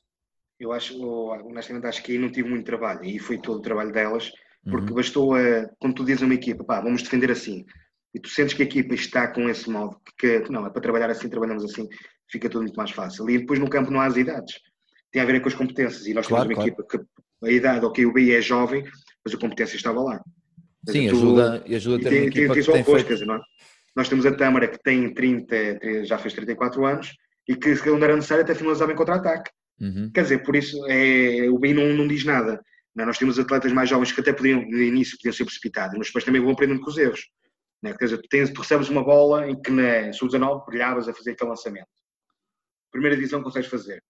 Eu 0.59 0.71
acho, 0.71 0.95
honestamente, 1.45 1.87
acho 1.87 2.03
que 2.03 2.13
aí 2.13 2.17
não 2.17 2.31
tive 2.31 2.49
muito 2.49 2.65
trabalho. 2.65 3.03
E 3.03 3.19
foi 3.19 3.37
todo 3.39 3.57
o 3.57 3.61
trabalho 3.61 3.91
delas, 3.91 4.31
porque 4.69 4.89
Uhum. 4.89 4.95
bastou, 4.95 5.35
a, 5.35 5.67
quando 5.79 5.95
tu 5.95 6.05
dizes 6.05 6.21
a 6.23 6.25
uma 6.25 6.35
equipa, 6.35 6.63
pá, 6.63 6.79
vamos 6.79 7.01
defender 7.03 7.31
assim, 7.31 7.65
e 8.13 8.19
tu 8.19 8.29
sentes 8.29 8.53
que 8.53 8.61
a 8.61 8.65
equipa 8.65 8.93
está 8.93 9.27
com 9.27 9.49
esse 9.49 9.69
modo, 9.69 9.99
que, 10.17 10.41
que 10.41 10.51
não, 10.51 10.65
é 10.65 10.69
para 10.69 10.81
trabalhar 10.81 11.09
assim, 11.09 11.27
trabalhamos 11.27 11.63
assim, 11.65 11.87
fica 12.29 12.47
tudo 12.47 12.61
muito 12.61 12.75
mais 12.75 12.91
fácil. 12.91 13.29
E 13.29 13.39
depois 13.39 13.59
no 13.59 13.69
campo 13.69 13.91
não 13.91 13.99
há 13.99 14.05
as 14.05 14.15
idades. 14.15 14.59
Tem 15.11 15.21
a 15.21 15.25
ver 15.25 15.41
com 15.41 15.47
as 15.47 15.55
competências. 15.55 16.05
E 16.05 16.13
nós 16.13 16.27
Claro, 16.27 16.47
temos 16.47 16.57
uma 16.57 16.63
claro. 16.63 16.69
equipa 16.69 16.87
que 16.87 17.47
a 17.47 17.51
idade, 17.51 17.85
ok, 17.85 18.05
o 18.05 18.13
BI 18.13 18.31
é 18.33 18.41
jovem, 18.41 18.83
mas 19.25 19.33
a 19.33 19.37
competência 19.37 19.75
estava 19.75 20.01
lá. 20.01 20.21
Sim, 20.89 21.07
tu- 21.07 21.15
ajuda, 21.15 21.63
e 21.65 21.75
ajuda 21.75 21.95
a 21.95 21.99
E 21.99 22.03
ter 22.03 22.09
tem, 22.09 22.19
uma 22.45 22.53
tem, 22.55 22.63
que 22.63 22.71
tem 22.71 22.81
oposto, 22.81 23.07
quer 23.07 23.13
dizer? 23.13 23.27
Nós 23.95 24.09
temos 24.09 24.25
a 24.25 24.35
Tâmara 24.35 24.67
que 24.67 24.81
tem 24.81 25.13
30, 25.13 26.05
já 26.05 26.17
fez 26.17 26.33
34 26.33 26.85
anos 26.85 27.13
e 27.47 27.55
que, 27.55 27.75
se 27.75 27.85
não 27.89 27.97
era 28.03 28.15
necessário, 28.15 28.43
até 28.43 28.55
finalizava 28.55 28.91
em 28.91 28.95
contra-ataque. 28.95 29.51
Uhum. 29.79 30.11
Quer 30.13 30.23
dizer, 30.23 30.43
por 30.43 30.55
isso 30.55 30.77
é, 30.87 31.47
o 31.49 31.57
BI 31.59 31.73
não, 31.73 31.93
não 31.93 32.07
diz 32.07 32.23
nada. 32.25 32.61
Não? 32.95 33.05
Nós 33.05 33.17
temos 33.17 33.37
atletas 33.39 33.71
mais 33.71 33.89
jovens 33.89 34.11
que 34.11 34.19
até 34.21 34.33
podiam, 34.33 34.61
no 34.61 34.81
início, 34.81 35.17
podiam 35.17 35.33
ser 35.33 35.45
precipitados, 35.45 35.97
mas 35.97 36.07
depois 36.07 36.23
também 36.23 36.41
vão 36.41 36.51
aprendendo 36.51 36.81
com 36.81 36.89
os 36.89 36.97
erros. 36.97 37.21
Não 37.81 37.91
é? 37.91 37.97
Quer 37.97 38.05
dizer, 38.05 38.17
tu, 38.17 38.27
tens, 38.29 38.49
tu 38.51 38.61
recebes 38.61 38.89
uma 38.89 39.03
bola 39.03 39.47
em 39.49 39.59
que 39.61 39.71
na 39.71 40.11
sub-19 40.13 40.65
brilhavas 40.65 41.07
a 41.07 41.13
fazer 41.13 41.31
aquele 41.31 41.49
lançamento. 41.49 41.87
Primeira 42.91 43.15
divisão 43.15 43.41
consegues 43.43 43.69
fazer. 43.69 44.01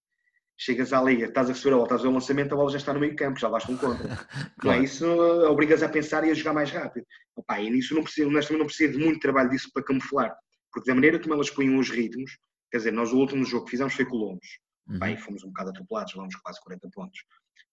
Chegas 0.58 0.94
à 0.94 1.02
liga, 1.02 1.26
estás 1.26 1.50
a 1.50 1.54
receber 1.54 1.74
a 1.74 1.78
bola, 1.78 1.86
estás 1.86 2.02
a 2.02 2.04
fazer 2.04 2.12
o 2.12 2.14
lançamento, 2.14 2.54
a 2.54 2.56
bola 2.56 2.72
já 2.72 2.78
está 2.78 2.94
no 2.94 3.00
meio 3.00 3.16
campo, 3.16 3.40
já 3.40 3.50
basta 3.50 3.72
um 3.72 3.78
contra. 3.78 4.08
Não 4.08 4.14
é? 4.14 4.52
Claro. 4.60 4.84
Isso 4.84 5.06
obrigas 5.50 5.84
a 5.84 5.90
pensar 5.90 6.24
e 6.26 6.32
a 6.32 6.34
jogar 6.34 6.54
mais 6.54 6.72
rápido. 6.72 7.06
Opa, 7.36 7.60
e 7.60 7.70
nisso 7.70 7.96
não 7.96 8.04
precisa, 8.04 8.28
honestamente 8.28 8.60
não 8.60 8.68
precisa 8.68 8.94
de 8.94 9.00
muito 9.00 9.20
trabalho 9.20 9.50
disso 9.50 9.70
para 9.74 9.84
camuflar. 9.84 10.36
Porque 10.72 10.90
da 10.90 10.96
maneira 10.96 11.20
como 11.20 11.34
elas 11.34 11.50
põem 11.50 11.76
os 11.78 11.90
ritmos, 11.90 12.38
quer 12.72 12.78
dizer, 12.78 12.92
nós 12.92 13.12
o 13.12 13.18
último 13.18 13.44
jogo 13.44 13.66
que 13.66 13.72
fizemos 13.72 13.94
foi 13.94 14.06
com 14.06 14.16
o 14.16 14.20
Lombos. 14.20 14.48
Uhum. 14.88 15.06
E 15.08 15.18
fomos 15.18 15.44
um 15.44 15.48
bocado 15.48 15.70
atropelados, 15.72 16.14
levamos 16.14 16.36
quase 16.36 16.62
40 16.62 16.90
pontos. 16.94 17.20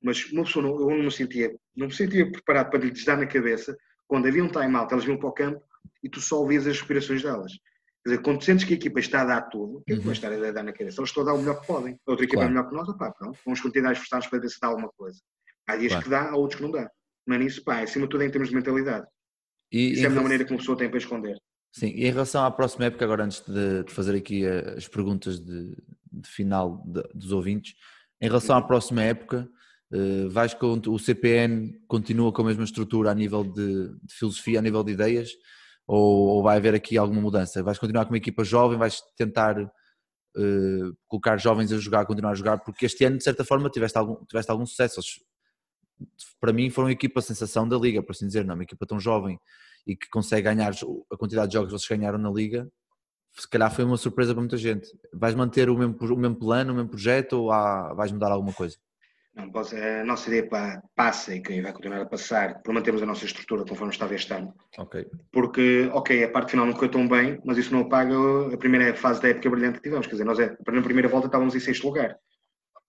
Mas 0.02 0.24
uma 0.32 0.44
pessoa 0.44 0.64
não, 0.64 0.80
eu 0.80 0.96
não 0.96 1.04
me 1.04 1.12
sentia, 1.12 1.54
não 1.76 1.88
me 1.88 1.94
sentia 1.94 2.30
preparado 2.30 2.70
para 2.70 2.80
lhes 2.80 3.04
dar 3.04 3.18
na 3.18 3.26
cabeça 3.26 3.76
quando 4.10 4.26
havia 4.26 4.42
um 4.42 4.48
time-out, 4.48 4.92
elas 4.92 5.04
vinham 5.04 5.20
para 5.20 5.28
o 5.28 5.32
campo 5.32 5.62
e 6.02 6.08
tu 6.08 6.20
só 6.20 6.40
ouvias 6.40 6.66
as 6.66 6.78
respirações 6.78 7.22
delas. 7.22 7.52
Quer 8.02 8.10
dizer, 8.10 8.22
quando 8.22 8.42
sentes 8.42 8.64
que 8.64 8.72
a 8.72 8.76
equipa 8.76 8.98
está 9.00 9.22
a 9.22 9.24
dar 9.26 9.42
tudo, 9.42 9.78
o 9.78 9.82
que 9.82 9.92
é 9.92 9.94
que 9.96 10.00
Uhum. 10.00 10.06
vais 10.06 10.16
estar 10.18 10.32
a 10.32 10.52
dar 10.52 10.62
na 10.62 10.72
cabeça? 10.72 11.00
Eles 11.00 11.10
estão 11.10 11.22
a 11.22 11.26
dar 11.26 11.34
o 11.34 11.38
melhor 11.38 11.60
que 11.60 11.66
podem. 11.66 11.94
A 12.06 12.10
outra 12.10 12.24
equipa 12.24 12.40
Claro. 12.40 12.50
é 12.50 12.54
melhor 12.54 12.68
que 12.70 12.74
nós, 12.76 12.88
opá, 12.88 13.10
pronto, 13.12 13.38
vamos 13.44 13.60
continuar 13.60 13.90
a 13.90 13.92
esforçar-nos 13.92 14.26
para 14.28 14.38
ver 14.40 14.48
se 14.48 14.58
dá 14.60 14.68
alguma 14.68 14.88
coisa. 14.96 15.20
Há 15.66 15.76
dias 15.76 15.92
Claro. 15.92 16.04
que 16.04 16.10
dá, 16.10 16.30
há 16.30 16.36
outros 16.36 16.56
que 16.58 16.62
não 16.66 16.70
dá. 16.70 16.90
Mas 17.26 17.38
nisso, 17.38 17.62
pá, 17.62 17.80
acima 17.82 18.06
de 18.06 18.10
tudo 18.10 18.22
é 18.22 18.26
em 18.26 18.30
termos 18.30 18.48
de 18.48 18.54
mentalidade. 18.54 19.06
E, 19.70 19.92
Isso 19.92 20.02
é 20.02 20.06
a 20.06 20.08
melhor 20.08 20.08
relação- 20.08 20.22
maneira 20.22 20.44
que 20.44 20.52
uma 20.52 20.58
pessoa 20.58 20.78
tem 20.78 20.88
para 20.88 20.98
esconder. 20.98 21.36
Sim, 21.72 21.88
e 21.88 22.06
em 22.06 22.10
relação 22.10 22.44
à 22.44 22.50
próxima 22.50 22.86
época, 22.86 23.04
agora 23.04 23.24
antes 23.24 23.40
de, 23.46 23.84
de 23.84 23.92
fazer 23.92 24.16
aqui 24.16 24.44
eh, 24.44 24.74
as 24.76 24.88
perguntas 24.88 25.38
de, 25.38 25.76
de 26.10 26.28
final 26.28 26.82
de- 26.86 27.02
dos 27.14 27.30
ouvintes, 27.32 27.74
em 28.20 28.26
relação 28.26 28.56
à 28.56 28.60
Uhum. 28.60 28.66
próxima 28.66 29.02
época, 29.02 29.48
Uh, 29.92 30.30
vais 30.30 30.54
com 30.54 30.80
o 30.86 30.98
CPN 31.00 31.76
continua 31.88 32.32
com 32.32 32.42
a 32.42 32.44
mesma 32.44 32.62
estrutura 32.62 33.10
a 33.10 33.14
nível 33.14 33.42
de 33.42 33.90
filosofia, 34.08 34.60
a 34.60 34.62
nível 34.62 34.84
de 34.84 34.92
ideias, 34.92 35.32
ou, 35.92 36.36
ou, 36.36 36.42
vai 36.42 36.56
haver 36.56 36.72
aqui 36.72 36.96
alguma 36.96 37.20
mudança? 37.20 37.64
Vais 37.64 37.76
continuar 37.76 38.04
com 38.04 38.12
uma 38.12 38.16
equipa 38.16 38.44
jovem, 38.44 38.78
vais 38.78 39.02
tentar 39.16 39.60
uh, 39.60 40.96
colocar 41.08 41.36
jovens 41.36 41.72
a 41.72 41.78
jogar, 41.78 42.06
continuar 42.06 42.30
a 42.30 42.34
jogar, 42.36 42.58
porque 42.58 42.86
este 42.86 43.04
ano 43.04 43.18
de 43.18 43.24
certa 43.24 43.44
forma 43.44 43.68
tiveste 43.68 43.98
algum, 43.98 44.24
tiveste 44.24 44.52
algum 44.52 44.64
sucesso. 44.64 45.00
Para 46.40 46.52
mim 46.52 46.70
foram 46.70 46.88
a 46.88 46.92
equipa 46.92 47.20
sensação 47.20 47.68
da 47.68 47.76
liga, 47.76 48.04
por 48.04 48.12
assim 48.12 48.28
dizer, 48.28 48.44
não 48.44 48.52
é 48.52 48.54
uma 48.54 48.62
equipa 48.62 48.86
tão 48.86 49.00
jovem 49.00 49.40
e 49.84 49.96
que 49.96 50.08
consegue 50.10 50.42
ganhar 50.42 50.72
a 51.12 51.16
quantidade 51.16 51.48
de 51.48 51.54
jogos 51.54 51.72
que 51.72 51.78
vocês 51.78 51.98
ganharam 51.98 52.18
na 52.18 52.30
liga, 52.30 52.70
se 53.32 53.48
calhar 53.48 53.74
foi 53.74 53.84
uma 53.84 53.96
surpresa 53.96 54.32
para 54.32 54.42
muita 54.42 54.56
gente. 54.56 54.88
Vais 55.12 55.34
manter 55.34 55.68
o 55.68 55.76
mesmo, 55.76 55.96
o 56.00 56.16
mesmo 56.16 56.36
plano, 56.36 56.72
o 56.72 56.76
mesmo 56.76 56.90
projeto 56.90 57.32
ou 57.32 57.50
há, 57.50 57.92
vais 57.94 58.12
mudar 58.12 58.30
alguma 58.30 58.52
coisa? 58.52 58.76
Posso, 59.52 59.76
a 59.76 60.04
nossa 60.04 60.28
ideia 60.28 60.82
passa 60.94 61.34
e 61.34 61.40
que 61.40 61.60
vai 61.62 61.72
continuar 61.72 62.00
a 62.00 62.06
passar 62.06 62.60
por 62.62 62.74
mantermos 62.74 63.02
a 63.02 63.06
nossa 63.06 63.24
estrutura 63.24 63.64
conforme 63.64 63.92
estava 63.92 64.14
este 64.14 64.32
ano. 64.32 64.54
Ok. 64.78 65.06
Porque, 65.32 65.88
ok, 65.92 66.24
a 66.24 66.28
parte 66.30 66.50
final 66.50 66.66
não 66.66 66.72
correu 66.72 66.90
tão 66.90 67.08
bem, 67.08 67.40
mas 67.44 67.58
isso 67.58 67.72
não 67.72 67.82
apaga 67.82 68.14
a 68.52 68.56
primeira 68.56 68.94
fase 68.94 69.22
da 69.22 69.28
época 69.28 69.50
brilhante 69.50 69.78
que 69.78 69.84
tivemos. 69.84 70.06
Quer 70.06 70.12
dizer, 70.12 70.24
nós 70.24 70.38
é, 70.38 70.56
na 70.66 70.82
primeira 70.82 71.08
volta 71.08 71.26
estávamos 71.26 71.54
em 71.54 71.60
sexto 71.60 71.86
lugar. 71.86 72.16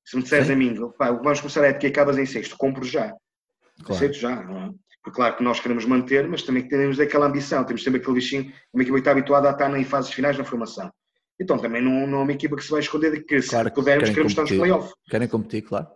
Se 0.03 0.17
me 0.17 0.23
disseres 0.23 0.49
a 0.49 0.55
mim, 0.55 0.75
pá, 0.97 1.11
vamos 1.11 1.39
começar 1.39 1.63
a 1.63 1.67
época 1.67 1.85
e 1.85 1.89
acabas 1.89 2.17
em 2.17 2.25
sexto, 2.25 2.57
compro 2.57 2.83
já. 2.83 3.13
Claro. 3.83 3.93
Aceito 3.93 4.17
já, 4.17 4.43
não 4.43 4.57
é? 4.57 4.69
Porque 5.03 5.15
claro 5.15 5.35
que 5.35 5.43
nós 5.43 5.59
queremos 5.59 5.85
manter, 5.85 6.27
mas 6.27 6.43
também 6.43 6.67
temos 6.67 6.99
aquela 6.99 7.25
ambição, 7.25 7.63
temos 7.63 7.83
sempre 7.83 7.99
aquele 7.99 8.15
bichinho, 8.15 8.53
uma 8.71 8.83
equipa 8.83 8.99
está 8.99 9.11
habituada 9.11 9.49
a 9.49 9.51
estar 9.51 9.75
em 9.75 9.83
fases 9.83 10.11
finais 10.13 10.37
na 10.37 10.43
formação. 10.43 10.91
Então 11.39 11.57
também 11.57 11.81
não, 11.81 12.05
não 12.05 12.19
é 12.19 12.23
uma 12.23 12.31
equipa 12.31 12.55
que 12.55 12.63
se 12.63 12.69
vai 12.69 12.81
esconder 12.81 13.11
de 13.11 13.23
que 13.23 13.41
claro, 13.41 13.69
se 13.69 13.73
pudermos 13.73 14.09
queremos 14.09 14.31
estar 14.31 14.43
nos 14.43 14.51
playoffs. 14.51 14.93
Querem 15.09 15.27
competir, 15.27 15.63
claro. 15.63 15.87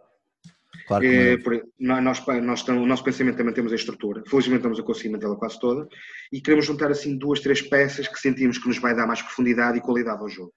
Claro 0.88 1.06
é, 1.06 1.38
nós, 1.80 2.26
nós, 2.44 2.68
o 2.68 2.86
nosso 2.86 3.04
pensamento 3.04 3.38
também 3.38 3.54
temos 3.54 3.72
a 3.72 3.76
estrutura, 3.76 4.24
felizmente 4.28 4.58
estamos 4.58 4.80
a 4.80 4.84
conseguir 4.84 5.10
mantê-la 5.10 5.36
quase 5.36 5.60
toda, 5.60 5.88
e 6.32 6.42
queremos 6.42 6.66
juntar 6.66 6.92
assim 6.92 7.18
duas, 7.18 7.40
três 7.40 7.62
peças 7.62 8.08
que 8.08 8.20
sentimos 8.20 8.58
que 8.58 8.68
nos 8.68 8.80
vai 8.80 8.96
dar 8.96 9.08
mais 9.08 9.22
profundidade 9.22 9.78
e 9.78 9.82
qualidade 9.82 10.22
ao 10.22 10.30
jogo. 10.30 10.54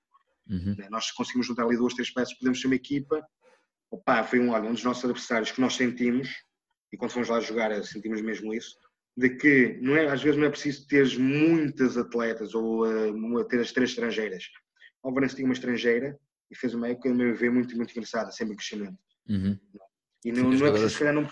Uhum. 0.48 0.74
Né, 0.78 0.88
nós 0.90 1.10
conseguimos 1.10 1.46
juntar 1.46 1.64
ali 1.64 1.76
duas, 1.76 1.94
três 1.94 2.10
peças, 2.12 2.34
podemos 2.34 2.60
ser 2.60 2.66
uma 2.68 2.76
equipa, 2.76 3.22
opa, 3.90 4.22
foi 4.24 4.40
um, 4.40 4.50
olha, 4.50 4.68
um 4.68 4.72
dos 4.72 4.84
nossos 4.84 5.04
adversários 5.04 5.50
que 5.50 5.60
nós 5.60 5.74
sentimos, 5.74 6.28
e 6.92 6.96
quando 6.96 7.12
fomos 7.12 7.28
lá 7.28 7.40
jogar 7.40 7.82
sentimos 7.84 8.20
mesmo 8.20 8.54
isso, 8.54 8.76
de 9.16 9.30
que 9.30 9.78
não 9.82 9.96
é, 9.96 10.06
às 10.06 10.22
vezes 10.22 10.38
não 10.38 10.46
é 10.46 10.50
preciso 10.50 10.86
ter 10.86 11.18
muitas 11.18 11.98
atletas 11.98 12.54
ou 12.54 12.86
uh, 12.86 13.44
ter 13.46 13.60
as 13.60 13.72
três 13.72 13.90
estrangeiras. 13.90 14.44
O 15.02 15.12
Valença 15.12 15.34
tinha 15.34 15.46
uma 15.46 15.54
estrangeira 15.54 16.16
e 16.50 16.56
fez 16.56 16.72
uma 16.72 16.88
época, 16.88 17.10
a 17.10 17.14
meu 17.14 17.34
ver, 17.34 17.50
muito, 17.50 17.76
muito 17.76 17.90
engraçada, 17.90 18.30
sempre 18.30 18.54
em 18.54 18.56
crescimento. 18.56 18.96
Uhum. 19.28 19.58
E 20.24 20.32
não, 20.32 20.50
não 20.50 20.66
é 20.66 20.70
preciso, 20.70 20.90
se 20.90 20.98
calhar, 20.98 21.14
não... 21.14 21.28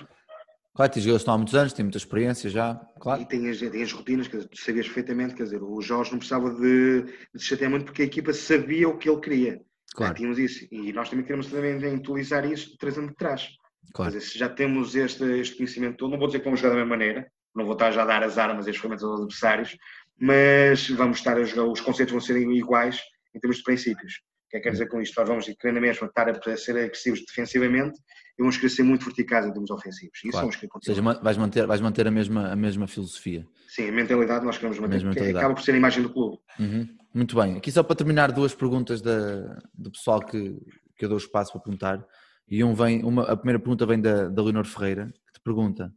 Claro, 0.74 0.92
tem 0.92 1.02
jogadores 1.02 1.22
estão 1.22 1.34
há 1.34 1.38
muitos 1.38 1.54
anos, 1.54 1.72
têm 1.72 1.84
muita 1.84 1.96
experiência 1.96 2.50
já, 2.50 2.74
claro. 3.00 3.22
E 3.22 3.24
tem 3.24 3.48
as, 3.48 3.58
tem 3.58 3.82
as 3.82 3.92
rotinas, 3.92 4.28
dizer, 4.28 4.46
tu 4.46 4.60
sabias 4.60 4.86
perfeitamente, 4.86 5.34
quer 5.34 5.44
dizer, 5.44 5.62
o 5.62 5.80
Jorge 5.80 6.12
não 6.12 6.18
precisava 6.18 6.50
de, 6.50 7.02
de 7.02 7.40
se 7.40 7.46
chatear 7.46 7.70
muito 7.70 7.86
porque 7.86 8.02
a 8.02 8.04
equipa 8.04 8.32
sabia 8.34 8.86
o 8.86 8.98
que 8.98 9.08
ele 9.08 9.20
queria. 9.20 9.60
Claro. 9.94 10.12
Já 10.12 10.14
tínhamos 10.14 10.38
isso. 10.38 10.66
E 10.70 10.92
nós 10.92 11.08
também 11.08 11.24
queremos 11.24 11.46
também 11.46 11.94
utilizar 11.94 12.44
isso 12.44 12.76
trazendo 12.78 13.08
de 13.08 13.14
trás. 13.14 13.48
Claro. 13.94 14.12
Dizer, 14.12 14.26
se 14.26 14.38
já 14.38 14.50
temos 14.50 14.94
este, 14.94 15.24
este 15.40 15.56
conhecimento 15.56 15.96
todo, 15.96 16.10
não 16.10 16.18
vou 16.18 16.26
dizer 16.26 16.40
que 16.40 16.44
vamos 16.44 16.60
jogar 16.60 16.74
da 16.74 16.80
mesma 16.80 16.90
maneira, 16.90 17.26
não 17.54 17.64
vou 17.64 17.72
estar 17.72 17.90
já 17.90 18.02
a 18.02 18.06
dar 18.06 18.22
as 18.22 18.36
armas 18.36 18.66
e 18.66 18.70
as 18.70 18.76
ferramentas 18.76 19.04
aos 19.04 19.20
adversários, 19.20 19.78
mas 20.20 20.90
vamos 20.90 21.16
estar 21.16 21.38
a 21.38 21.44
jogar, 21.44 21.64
os 21.64 21.80
conceitos 21.80 22.12
vão 22.12 22.20
ser 22.20 22.36
iguais 22.36 23.00
em 23.34 23.40
termos 23.40 23.56
de 23.56 23.64
princípios. 23.64 24.20
O 24.46 24.48
que 24.48 24.56
é 24.58 24.60
que 24.60 24.64
quer 24.64 24.70
dizer 24.70 24.88
com 24.88 25.00
isto? 25.00 25.18
Nós 25.18 25.28
vamos 25.28 25.44
querer 25.44 25.72
na 25.72 25.80
mesma 25.80 26.06
estar 26.06 26.28
a 26.28 26.56
ser 26.56 26.76
agressivos 26.76 27.24
defensivamente 27.26 27.98
e 28.38 28.42
vamos 28.42 28.56
querer 28.56 28.70
ser 28.70 28.84
muito 28.84 29.04
verticais 29.04 29.44
em 29.44 29.52
termos 29.52 29.70
ofensivos. 29.70 30.16
Isso 30.18 30.30
claro. 30.30 30.46
vamos 30.46 30.56
querer 30.56 30.70
Ou 30.72 30.82
seja, 30.82 31.02
vais 31.02 31.36
manter, 31.36 31.66
vais 31.66 31.80
manter 31.80 32.06
a, 32.06 32.10
mesma, 32.10 32.52
a 32.52 32.56
mesma 32.56 32.86
filosofia. 32.86 33.46
Sim, 33.68 33.88
a 33.88 33.92
mentalidade 33.92 34.44
nós 34.44 34.56
queremos 34.56 34.78
manter, 34.78 35.02
que 35.12 35.36
acaba 35.36 35.54
por 35.54 35.62
ser 35.62 35.72
a 35.72 35.76
imagem 35.76 36.02
do 36.02 36.10
clube. 36.10 36.38
Uhum. 36.60 36.86
Muito 37.12 37.34
bem. 37.34 37.56
Aqui 37.56 37.72
só 37.72 37.82
para 37.82 37.96
terminar, 37.96 38.30
duas 38.30 38.54
perguntas 38.54 39.00
da, 39.00 39.58
do 39.74 39.90
pessoal 39.90 40.20
que, 40.20 40.56
que 40.96 41.04
eu 41.04 41.08
dou 41.08 41.18
espaço 41.18 41.52
para 41.52 41.62
perguntar. 41.62 42.06
E 42.48 42.62
um 42.62 42.72
vem, 42.72 43.02
uma, 43.02 43.24
a 43.24 43.36
primeira 43.36 43.58
pergunta 43.58 43.84
vem 43.84 44.00
da, 44.00 44.28
da 44.28 44.42
Leonor 44.42 44.64
Ferreira, 44.64 45.06
que 45.06 45.32
te 45.32 45.40
pergunta, 45.42 45.92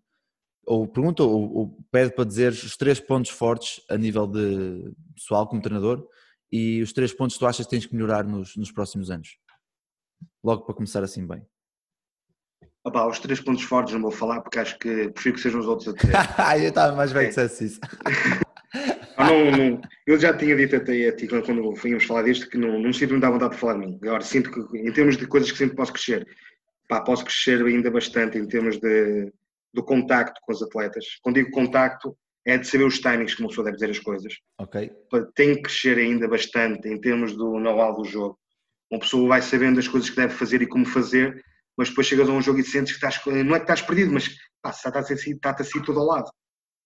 ou 0.65 0.87
pergunta 0.87 1.23
ou, 1.23 1.53
ou 1.53 1.77
pede 1.91 2.15
para 2.15 2.25
dizer 2.25 2.51
os 2.51 2.75
três 2.77 2.99
pontos 2.99 3.31
fortes 3.31 3.81
a 3.89 3.97
nível 3.97 4.25
de 4.25 4.91
pessoal 5.15 5.47
como 5.47 5.61
treinador 5.61 6.07
e 6.51 6.81
os 6.81 6.93
três 6.93 7.13
pontos 7.13 7.35
que 7.35 7.39
tu 7.39 7.47
achas 7.47 7.65
que 7.65 7.71
tens 7.71 7.85
que 7.85 7.93
melhorar 7.93 8.23
nos, 8.23 8.55
nos 8.55 8.71
próximos 8.71 9.11
anos. 9.11 9.37
Logo 10.43 10.63
para 10.63 10.75
começar 10.75 11.03
assim 11.03 11.25
bem. 11.25 11.45
Opa, 12.83 13.05
os 13.07 13.19
três 13.19 13.41
pontos 13.41 13.63
fortes 13.63 13.93
não 13.93 14.01
vou 14.01 14.11
falar 14.11 14.41
porque 14.41 14.57
acho 14.57 14.77
que 14.79 15.09
prefiro 15.09 15.35
que 15.35 15.41
sejam 15.41 15.59
os 15.59 15.67
outros 15.67 15.89
a 15.89 15.93
dizer. 15.93 16.13
eu 16.63 16.69
estava 16.69 16.95
mais 16.95 17.11
bem 17.11 17.23
que 17.23 17.29
dissesse 17.29 17.65
isso. 17.65 17.79
não, 19.17 19.51
não, 19.51 19.81
eu 20.07 20.19
já 20.19 20.35
tinha 20.35 20.55
dito 20.55 20.75
até 20.75 21.09
a 21.09 21.15
ti 21.15 21.27
quando 21.27 21.75
fomos 21.75 22.03
falar 22.05 22.23
disto 22.23 22.49
que 22.49 22.57
não, 22.57 22.79
não 22.79 22.93
sinto 22.93 23.13
me 23.13 23.19
dá 23.19 23.29
vontade 23.29 23.53
de 23.53 23.59
falar 23.59 23.73
de 23.73 23.79
mim. 23.79 23.99
Agora 24.01 24.21
sinto 24.21 24.51
que 24.51 24.77
em 24.77 24.91
termos 24.93 25.17
de 25.17 25.27
coisas 25.27 25.51
que 25.51 25.57
sempre 25.57 25.75
posso 25.75 25.91
crescer, 25.91 26.25
pá, 26.87 27.01
posso 27.01 27.25
crescer 27.25 27.63
ainda 27.65 27.91
bastante 27.91 28.37
em 28.37 28.47
termos 28.47 28.79
de, 28.79 29.31
do 29.73 29.83
contacto 29.83 30.39
com 30.41 30.53
os 30.53 30.63
atletas. 30.63 31.05
Quando 31.21 31.35
digo 31.35 31.51
contacto, 31.51 32.17
é 32.49 32.57
de 32.57 32.67
saber 32.67 32.85
os 32.85 32.99
timings 32.99 33.35
que 33.35 33.41
uma 33.41 33.49
pessoa 33.49 33.65
deve 33.65 33.77
dizer 33.77 33.89
as 33.91 33.99
coisas. 33.99 34.33
Ok. 34.57 34.91
Tem 35.35 35.55
que 35.55 35.63
crescer 35.63 35.97
ainda 35.97 36.27
bastante 36.27 36.87
em 36.87 36.99
termos 36.99 37.35
do 37.35 37.59
know-how 37.59 37.95
do 37.95 38.05
jogo. 38.05 38.37
Uma 38.91 38.99
pessoa 38.99 39.27
vai 39.27 39.41
sabendo 39.41 39.79
as 39.79 39.87
coisas 39.87 40.09
que 40.09 40.15
deve 40.15 40.33
fazer 40.33 40.61
e 40.61 40.67
como 40.67 40.85
fazer, 40.85 41.43
mas 41.77 41.89
depois 41.89 42.07
chegas 42.07 42.27
a 42.27 42.31
um 42.31 42.41
jogo 42.41 42.59
e 42.59 42.63
sentes 42.63 42.97
que 42.97 43.05
estás, 43.05 43.23
não 43.25 43.55
é 43.55 43.59
que 43.59 43.63
estás 43.63 43.81
perdido, 43.81 44.11
mas 44.11 44.29
pá, 44.61 44.71
está-te 44.71 45.13
assim, 45.13 45.31
está 45.31 45.51
assim 45.51 45.81
todo 45.81 45.99
ao 45.99 46.05
lado. 46.05 46.29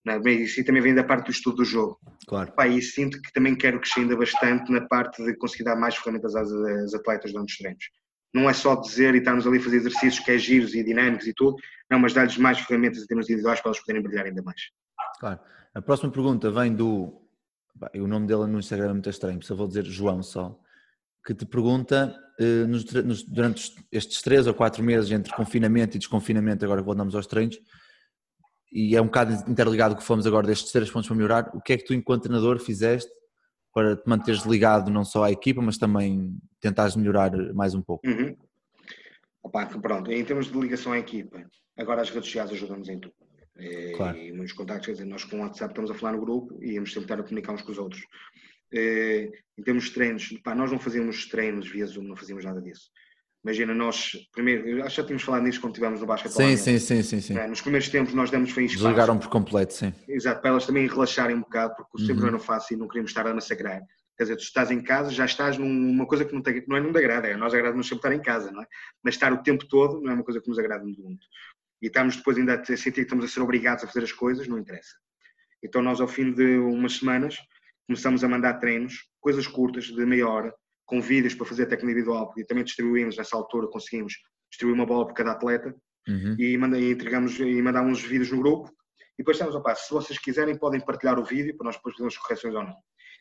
Não 0.06 0.14
é? 0.14 0.20
Bem, 0.20 0.42
isso 0.42 0.64
também 0.66 0.82
vem 0.82 0.94
da 0.94 1.04
parte 1.04 1.28
do 1.28 1.32
estudo 1.32 1.58
do 1.58 1.66
jogo. 1.66 1.98
Claro. 2.28 2.52
Pá, 2.54 2.68
e 2.68 2.82
sinto 2.82 3.22
que 3.22 3.32
também 3.32 3.56
quero 3.56 3.80
crescer 3.80 4.02
ainda 4.02 4.18
bastante 4.18 4.72
na 4.72 4.86
parte 4.88 5.24
de 5.24 5.36
conseguir 5.38 5.64
dar 5.64 5.78
mais 5.78 5.96
ferramentas 5.96 6.36
às, 6.36 6.52
às 6.52 6.94
atletas 6.94 7.32
durante 7.32 7.52
os 7.52 7.58
treinos. 7.58 7.86
Não 8.34 8.50
é 8.50 8.54
só 8.54 8.76
dizer 8.76 9.16
e 9.16 9.20
estarmos 9.20 9.48
ali 9.48 9.60
a 9.60 9.62
fazer 9.62 9.78
exercícios 9.78 10.20
que 10.20 10.32
é 10.32 10.38
giros 10.38 10.74
e 10.74 10.84
dinâmicos 10.84 11.28
e 11.28 11.34
tudo, 11.34 11.56
não, 11.90 12.00
mas 12.00 12.14
dar-lhes 12.14 12.38
mais 12.38 12.60
ferramentas 12.60 13.04
em 13.04 13.06
termos 13.06 13.30
individuais 13.30 13.62
para 13.62 13.70
elas 13.70 13.80
poderem 13.80 14.02
brilhar 14.02 14.26
ainda 14.26 14.42
mais. 14.42 14.62
Claro. 15.24 15.40
A 15.74 15.82
próxima 15.82 16.12
pergunta 16.12 16.52
vem 16.52 16.76
do. 16.76 17.22
O 17.96 18.08
nome 18.08 18.28
dele 18.28 18.46
no 18.46 18.60
Instagram 18.60 18.90
é 18.90 18.94
muito 18.94 19.10
estranho, 19.10 19.42
só 19.42 19.56
vou 19.56 19.70
dizer 19.70 19.86
João 19.86 20.22
só. 20.22 20.60
Que 21.26 21.34
te 21.34 21.46
pergunta, 21.46 22.14
eh, 22.38 22.66
durante 23.30 23.74
estes 23.90 24.22
três 24.22 24.46
ou 24.48 24.54
quatro 24.54 24.84
meses 24.84 25.10
entre 25.12 25.34
confinamento 25.34 25.96
e 25.96 26.00
desconfinamento, 26.00 26.66
agora 26.66 26.82
que 26.82 26.86
voltamos 26.86 27.16
aos 27.16 27.26
treinos, 27.26 27.58
e 28.70 28.98
é 28.98 29.02
um 29.02 29.06
bocado 29.06 29.50
interligado 29.50 29.96
que 29.96 30.04
fomos 30.04 30.28
agora 30.28 30.46
destes 30.46 30.74
três 30.74 30.92
pontos 30.92 31.08
para 31.08 31.16
melhorar, 31.16 31.52
o 31.56 31.62
que 31.62 31.72
é 31.72 31.78
que 31.78 31.86
tu, 31.86 31.94
enquanto 31.94 32.24
treinador, 32.24 32.60
fizeste 32.60 33.10
para 33.74 33.96
te 33.96 34.04
manteres 34.06 34.44
ligado 34.44 34.92
não 34.92 35.06
só 35.06 35.24
à 35.24 35.32
equipa, 35.32 35.62
mas 35.62 35.78
também 35.78 36.38
tentares 36.60 36.98
melhorar 36.98 37.32
mais 37.54 37.74
um 37.74 37.82
pouco? 37.82 38.06
Uhum. 38.06 38.36
Opa, 39.42 39.66
pronto, 39.68 40.12
em 40.12 40.26
termos 40.26 40.52
de 40.52 40.60
ligação 40.60 40.92
à 40.92 41.00
equipa, 41.00 41.42
agora 41.78 42.02
as 42.02 42.10
redes 42.10 42.26
sociais 42.26 42.52
ajudam-nos 42.52 42.90
em 42.90 43.00
tudo. 43.00 43.23
Eh, 43.58 43.94
claro. 43.96 44.18
E 44.18 44.32
muitos 44.32 44.54
contactos, 44.54 44.88
quer 44.88 44.92
dizer, 44.94 45.06
nós 45.06 45.24
com 45.24 45.38
o 45.38 45.42
WhatsApp 45.42 45.72
estamos 45.72 45.92
a 45.92 45.94
falar 45.94 46.14
no 46.14 46.22
grupo 46.22 46.58
e 46.62 46.74
íamos 46.74 46.94
tentar 46.94 47.22
comunicar 47.24 47.54
uns 47.54 47.62
com 47.62 47.72
os 47.72 47.78
outros. 47.78 48.04
Eh, 48.74 49.32
em 49.58 49.64
termos 49.64 49.86
de 49.86 49.92
treinos, 49.92 50.30
pá, 50.44 50.56
nós 50.56 50.72
não 50.72 50.80
fazíamos 50.80 51.28
treinos 51.28 51.70
via 51.70 51.86
Zoom, 51.86 52.04
não 52.04 52.16
fazíamos 52.16 52.44
nada 52.44 52.62
disso. 52.62 52.90
Imagina, 53.44 53.76
nós, 53.76 54.14
primeiro, 54.32 54.82
acho 54.84 54.96
que 54.96 55.02
já 55.02 55.04
tínhamos 55.04 55.24
falado 55.24 55.44
nisso 55.44 55.60
quando 55.60 55.74
estivemos 55.74 56.00
no 56.00 56.08
basquete. 56.08 56.32
Sim, 56.32 56.56
sim, 56.56 56.80
sim, 56.80 57.04
sim, 57.04 57.20
sim. 57.20 57.38
É, 57.38 57.46
nos 57.46 57.60
primeiros 57.60 57.90
tempos 57.90 58.14
nós 58.14 58.32
demos 58.32 58.52
foi 58.52 58.64
espaço. 58.66 58.86
Desligaram 58.86 59.20
por 59.20 59.28
completo, 59.28 59.74
sim. 59.74 59.94
Exato, 60.08 60.40
para 60.40 60.52
elas 60.52 60.66
também 60.66 60.88
relaxarem 60.88 61.36
um 61.36 61.42
bocado, 61.42 61.76
porque 61.76 62.00
sempre 62.00 62.14
uhum. 62.14 62.22
não 62.22 62.28
era 62.30 62.40
fácil 62.40 62.76
e 62.76 62.80
não 62.80 62.88
queríamos 62.88 63.12
estar 63.12 63.28
a 63.28 63.34
massacrar. 63.34 63.82
Quer 64.18 64.24
dizer, 64.24 64.36
tu 64.38 64.44
estás 64.44 64.72
em 64.72 64.82
casa, 64.82 65.12
já 65.12 65.26
estás 65.26 65.58
numa 65.58 66.06
coisa 66.06 66.24
que 66.24 66.34
não, 66.34 66.42
tem, 66.42 66.64
não 66.68 66.78
é 66.78 66.80
não 66.80 66.90
agrada, 66.92 67.28
é 67.28 67.36
nós 67.36 67.54
agrada-nos 67.54 67.88
sempre 67.88 68.00
estar 68.00 68.14
em 68.14 68.22
casa, 68.22 68.52
não 68.52 68.62
é? 68.62 68.68
Mas 69.04 69.16
estar 69.16 69.34
o 69.34 69.44
tempo 69.44 69.68
todo 69.68 70.00
não 70.00 70.12
é 70.12 70.14
uma 70.14 70.24
coisa 70.24 70.40
que 70.40 70.48
nos 70.48 70.58
agrada 70.58 70.86
muito. 70.86 71.28
E 71.84 71.88
estamos 71.88 72.16
depois 72.16 72.38
ainda 72.38 72.56
a 72.56 72.66
sentir 72.66 72.94
que 72.94 73.02
estamos 73.02 73.26
a 73.26 73.28
ser 73.28 73.42
obrigados 73.42 73.84
a 73.84 73.88
fazer 73.88 74.06
as 74.06 74.12
coisas, 74.14 74.48
não 74.48 74.58
interessa. 74.58 74.96
Então 75.62 75.82
nós 75.82 76.00
ao 76.00 76.08
fim 76.08 76.32
de 76.32 76.58
umas 76.60 76.94
semanas 76.94 77.36
começamos 77.86 78.24
a 78.24 78.30
mandar 78.30 78.54
treinos, 78.54 78.94
coisas 79.20 79.46
curtas, 79.46 79.88
de 79.88 80.06
meia 80.06 80.26
hora, 80.26 80.56
com 80.86 81.02
vídeos 81.02 81.36
para 81.36 81.46
fazer 81.46 81.66
técnica 81.66 81.92
individual, 81.92 82.28
porque 82.28 82.46
também 82.46 82.64
distribuímos 82.64 83.18
nessa 83.18 83.36
altura, 83.36 83.68
conseguimos 83.68 84.14
distribuir 84.50 84.76
uma 84.76 84.86
bola 84.86 85.06
por 85.06 85.14
cada 85.14 85.34
atleta 85.34 85.76
uhum. 86.08 86.38
e, 86.40 86.58
manda, 86.58 86.80
e 86.80 86.90
entregamos 86.90 87.38
e 87.38 87.62
mandamos 87.62 88.00
uns 88.00 88.06
vídeos 88.06 88.32
no 88.32 88.40
grupo. 88.40 88.70
E 88.70 89.18
depois 89.18 89.36
estamos, 89.36 89.54
opa, 89.54 89.76
se 89.76 89.94
vocês 89.94 90.18
quiserem, 90.18 90.58
podem 90.58 90.80
partilhar 90.80 91.20
o 91.20 91.26
vídeo 91.26 91.58
para 91.58 91.66
nós 91.66 91.76
depois 91.76 91.96
fazermos 91.96 92.18
correções 92.18 92.56
ou 92.56 92.64
não. 92.64 92.76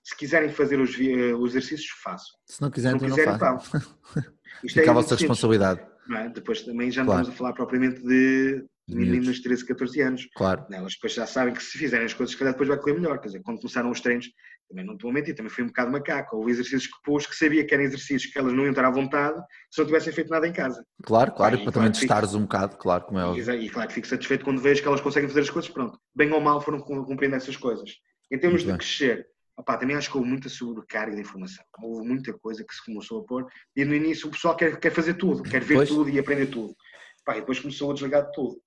Se 0.04 0.16
quiserem 0.16 0.52
fazer 0.52 0.80
os, 0.80 0.94
eh, 1.00 1.34
os 1.34 1.50
exercícios, 1.50 1.90
façam. 2.00 2.38
Se 2.46 2.62
não 2.62 2.70
quiserem, 2.70 2.98
se 3.00 3.06
não, 3.06 3.16
quiserem, 3.16 3.38
não. 3.38 3.58
Isto 4.62 4.78
Fica 4.78 4.86
é 4.86 4.90
a 4.90 4.92
vossa 4.92 5.16
responsabilidade. 5.16 5.91
É? 6.10 6.28
Depois 6.28 6.62
também 6.62 6.90
já 6.90 7.02
não 7.02 7.06
claro. 7.06 7.20
estamos 7.22 7.36
a 7.36 7.38
falar 7.38 7.52
propriamente 7.52 8.02
de 8.02 8.64
meninas 8.88 9.36
de 9.36 9.42
13, 9.42 9.66
14 9.66 10.00
anos. 10.00 10.28
Claro. 10.34 10.66
Elas 10.70 10.94
depois 10.94 11.14
já 11.14 11.26
sabem 11.26 11.54
que 11.54 11.62
se 11.62 11.78
fizerem 11.78 12.06
as 12.06 12.14
coisas, 12.14 12.32
se 12.32 12.38
calhar 12.38 12.52
depois 12.52 12.68
vai 12.68 12.78
correr 12.78 12.94
melhor. 12.94 13.18
Quer 13.20 13.28
dizer, 13.28 13.42
quando 13.42 13.60
começaram 13.60 13.90
os 13.90 14.00
treinos, 14.00 14.26
também 14.68 14.84
não 14.84 14.94
estou 14.94 15.10
a 15.10 15.12
mentir, 15.12 15.34
também 15.34 15.50
fui 15.50 15.64
um 15.64 15.68
bocado 15.68 15.92
macaco. 15.92 16.36
Houve 16.36 16.50
exercícios 16.50 16.86
que 16.86 17.02
pôs 17.04 17.26
que 17.26 17.36
sabia 17.36 17.64
que 17.64 17.74
eram 17.74 17.84
exercícios 17.84 18.32
que 18.32 18.38
elas 18.38 18.52
não 18.52 18.64
iam 18.64 18.70
estar 18.70 18.84
à 18.84 18.90
vontade 18.90 19.40
se 19.70 19.78
não 19.78 19.86
tivessem 19.86 20.12
feito 20.12 20.30
nada 20.30 20.46
em 20.46 20.52
casa. 20.52 20.84
Claro, 21.04 21.32
claro, 21.32 21.56
e 21.56 21.62
para 21.62 21.72
também 21.72 21.92
testares 21.92 22.34
um 22.34 22.42
bocado, 22.42 22.76
claro, 22.76 23.04
como 23.04 23.18
é 23.18 23.24
óbvio. 23.24 23.52
E, 23.54 23.66
e 23.66 23.70
claro 23.70 23.88
que 23.88 23.94
fico 23.94 24.06
satisfeito 24.06 24.44
quando 24.44 24.60
vejo 24.60 24.82
que 24.82 24.88
elas 24.88 25.00
conseguem 25.00 25.28
fazer 25.28 25.42
as 25.42 25.50
coisas, 25.50 25.70
pronto. 25.70 25.98
Bem 26.14 26.32
ou 26.32 26.40
mal 26.40 26.60
foram 26.60 26.80
cumprindo 26.80 27.36
essas 27.36 27.56
coisas. 27.56 27.90
Em 28.30 28.38
termos 28.38 28.64
Muito 28.64 28.66
de 28.66 28.72
bem. 28.72 28.78
crescer, 28.78 29.26
opá, 29.56 29.76
também 29.76 29.96
acho 29.96 30.10
que 30.10 30.16
houve 30.16 30.28
muita 30.28 30.48
sobrecarga 30.48 31.14
de 31.14 31.20
informação. 31.20 31.64
Houve 31.82 32.06
muita 32.06 32.32
coisa 32.32 32.64
que 32.64 32.74
se 32.74 32.84
começou 32.84 33.20
a 33.20 33.24
pôr 33.24 33.46
e 33.76 33.84
no 33.84 33.94
início 33.94 34.28
o 34.28 34.30
pessoal 34.30 34.56
quer, 34.56 34.78
quer 34.78 34.90
fazer 34.90 35.14
tudo, 35.14 35.42
quer 35.42 35.62
ver 35.62 35.76
pois. 35.76 35.88
tudo 35.88 36.10
e 36.10 36.18
aprender 36.18 36.46
tudo. 36.46 36.74
Opá, 37.22 37.36
e 37.36 37.40
depois 37.40 37.60
começou 37.60 37.90
a 37.90 37.94
desligar 37.94 38.26
de 38.26 38.32
tudo. 38.32 38.60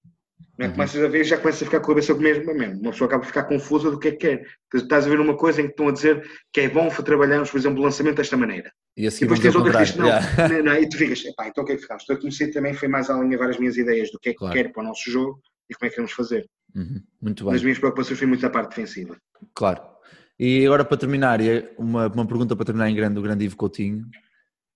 Não 0.58 0.66
é? 0.66 0.70
Uhum. 0.70 0.76
Começas 0.76 1.04
a 1.04 1.08
ver 1.08 1.24
já 1.24 1.38
começa 1.38 1.64
a 1.64 1.68
ficar 1.68 1.80
com 1.80 1.86
a 1.86 1.96
cabeça 1.96 2.14
mesmo, 2.14 2.54
mesmo. 2.54 2.82
Uma 2.82 2.92
pessoa 2.92 3.08
acaba 3.08 3.24
a 3.24 3.28
ficar 3.28 3.44
confusa 3.44 3.92
do 3.92 4.00
que 4.00 4.08
é 4.10 4.12
que 4.12 4.18
quer. 4.18 4.46
Estás 4.74 5.06
a 5.06 5.10
ver 5.10 5.20
uma 5.20 5.36
coisa 5.36 5.62
em 5.62 5.66
que 5.66 5.72
estão 5.72 5.88
a 5.90 5.92
dizer 5.92 6.26
que 6.54 6.62
é 6.62 6.70
bom 6.70 6.90
trabalharmos, 6.90 7.50
por 7.50 7.58
exemplo, 7.58 7.82
o 7.82 7.84
lançamento 7.84 8.18
desta 8.18 8.38
maneira. 8.38 8.72
E, 8.96 9.06
assim 9.08 9.26
e 9.26 9.28
depois 9.28 9.40
tens 9.42 9.56
outras 9.56 9.92
que 9.92 9.98
não, 9.98 10.08
yeah. 10.08 10.48
não, 10.48 10.64
não, 10.64 10.76
e 10.76 10.88
tu 10.88 10.98
ficas, 10.98 11.26
então 11.26 11.64
o 11.64 11.68
que 11.68 11.74
é 11.74 11.76
que 11.76 11.82
ficamos? 11.82 12.04
Então 12.04 12.16
eu 12.16 12.20
comecei 12.20 12.50
também, 12.52 12.74
foi 12.74 12.88
mais 12.88 13.10
a 13.10 13.16
alinhavar 13.18 13.50
as 13.50 13.58
minhas 13.58 13.76
ideias 13.76 14.10
do 14.12 14.20
que 14.20 14.30
é 14.30 14.32
que 14.32 14.40
claro. 14.40 14.54
quero 14.54 14.72
para 14.72 14.84
o 14.84 14.86
nosso 14.86 15.10
jogo 15.12 15.42
e 15.70 15.74
como 15.74 15.88
é 15.88 15.90
que 15.90 15.96
queremos 15.96 16.14
fazer. 16.14 16.50
Uhum. 16.74 17.02
Muito 17.22 17.46
bem. 17.46 17.54
As 17.54 17.64
minhas 17.64 17.80
preocupações 17.80 18.18
foi 18.18 18.28
muito 18.28 18.42
na 18.42 18.50
parte 18.50 18.70
defensiva. 18.70 19.18
Claro. 19.54 19.95
E 20.40 20.66
agora 20.66 20.84
para 20.84 20.98
terminar, 20.98 21.40
uma, 21.78 22.08
uma 22.08 22.26
pergunta 22.26 22.56
para 22.56 22.66
terminar 22.66 22.90
em 22.90 22.96
grande, 22.96 23.20
o 23.20 23.22
grande 23.22 23.46
Ivo 23.46 23.56
Coutinho, 23.56 24.06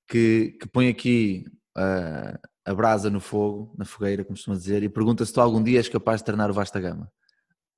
que, 0.07 0.55
que 0.59 0.67
põe 0.67 0.87
aqui 0.87 1.45
uh, 1.77 2.39
a 2.65 2.73
brasa 2.73 3.09
no 3.09 3.19
fogo, 3.19 3.73
na 3.77 3.85
fogueira, 3.85 4.23
como 4.23 4.35
costuma 4.35 4.55
dizer, 4.55 4.83
e 4.83 4.89
pergunta 4.89 5.25
se 5.25 5.33
tu 5.33 5.41
algum 5.41 5.61
dia 5.61 5.79
és 5.79 5.89
capaz 5.89 6.21
de 6.21 6.25
treinar 6.25 6.49
o 6.49 6.53
Vasta 6.53 6.79
Gama. 6.79 7.11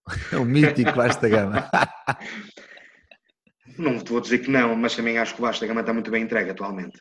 É 0.32 0.38
o 0.38 0.45
mítico 0.45 0.94
Vasta 0.94 1.30
Gama. 1.30 1.70
Não 3.78 3.98
te 3.99 4.12
vou 4.12 4.20
dizer 4.20 4.40
que 4.40 4.52
não, 4.52 4.76
mas 4.76 4.95
também 4.95 5.18
acho 5.18 5.34
que 5.34 5.41
o 5.41 5.45
Vasta 5.45 5.66
Gama 5.66 5.82
está 5.82 5.94
muito 5.94 6.12
bem 6.12 6.24
entregue 6.24 6.52
atualmente. 6.52 6.99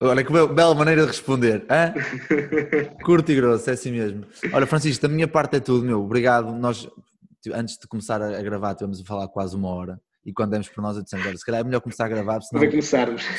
Olha 0.00 0.22
que 0.22 0.32
bela 0.32 0.74
maneira 0.74 1.02
de 1.02 1.08
responder. 1.08 1.66
Hã? 1.68 1.92
Curto 3.02 3.32
e 3.32 3.34
grosso, 3.34 3.68
é 3.68 3.72
assim 3.72 3.90
mesmo. 3.90 4.24
Olha, 4.52 4.66
Francisco, 4.66 5.02
da 5.02 5.12
minha 5.12 5.26
parte 5.26 5.56
é 5.56 5.60
tudo, 5.60 5.84
meu. 5.84 6.04
Obrigado. 6.04 6.52
Nós, 6.52 6.88
antes 7.52 7.78
de 7.78 7.86
começar 7.86 8.20
a 8.22 8.42
gravar, 8.42 8.74
tivemos 8.74 9.00
a 9.00 9.04
falar 9.04 9.28
quase 9.28 9.56
uma 9.56 9.68
hora. 9.68 10.00
E 10.24 10.32
quando 10.32 10.50
demos 10.50 10.68
por 10.68 10.82
nós, 10.82 10.96
eu 10.96 11.02
disse, 11.02 11.16
olha, 11.16 11.36
se 11.36 11.44
calhar 11.44 11.60
é 11.60 11.64
melhor 11.64 11.80
começar 11.80 12.04
a 12.04 12.08
gravar, 12.08 12.40
senão, 12.42 12.60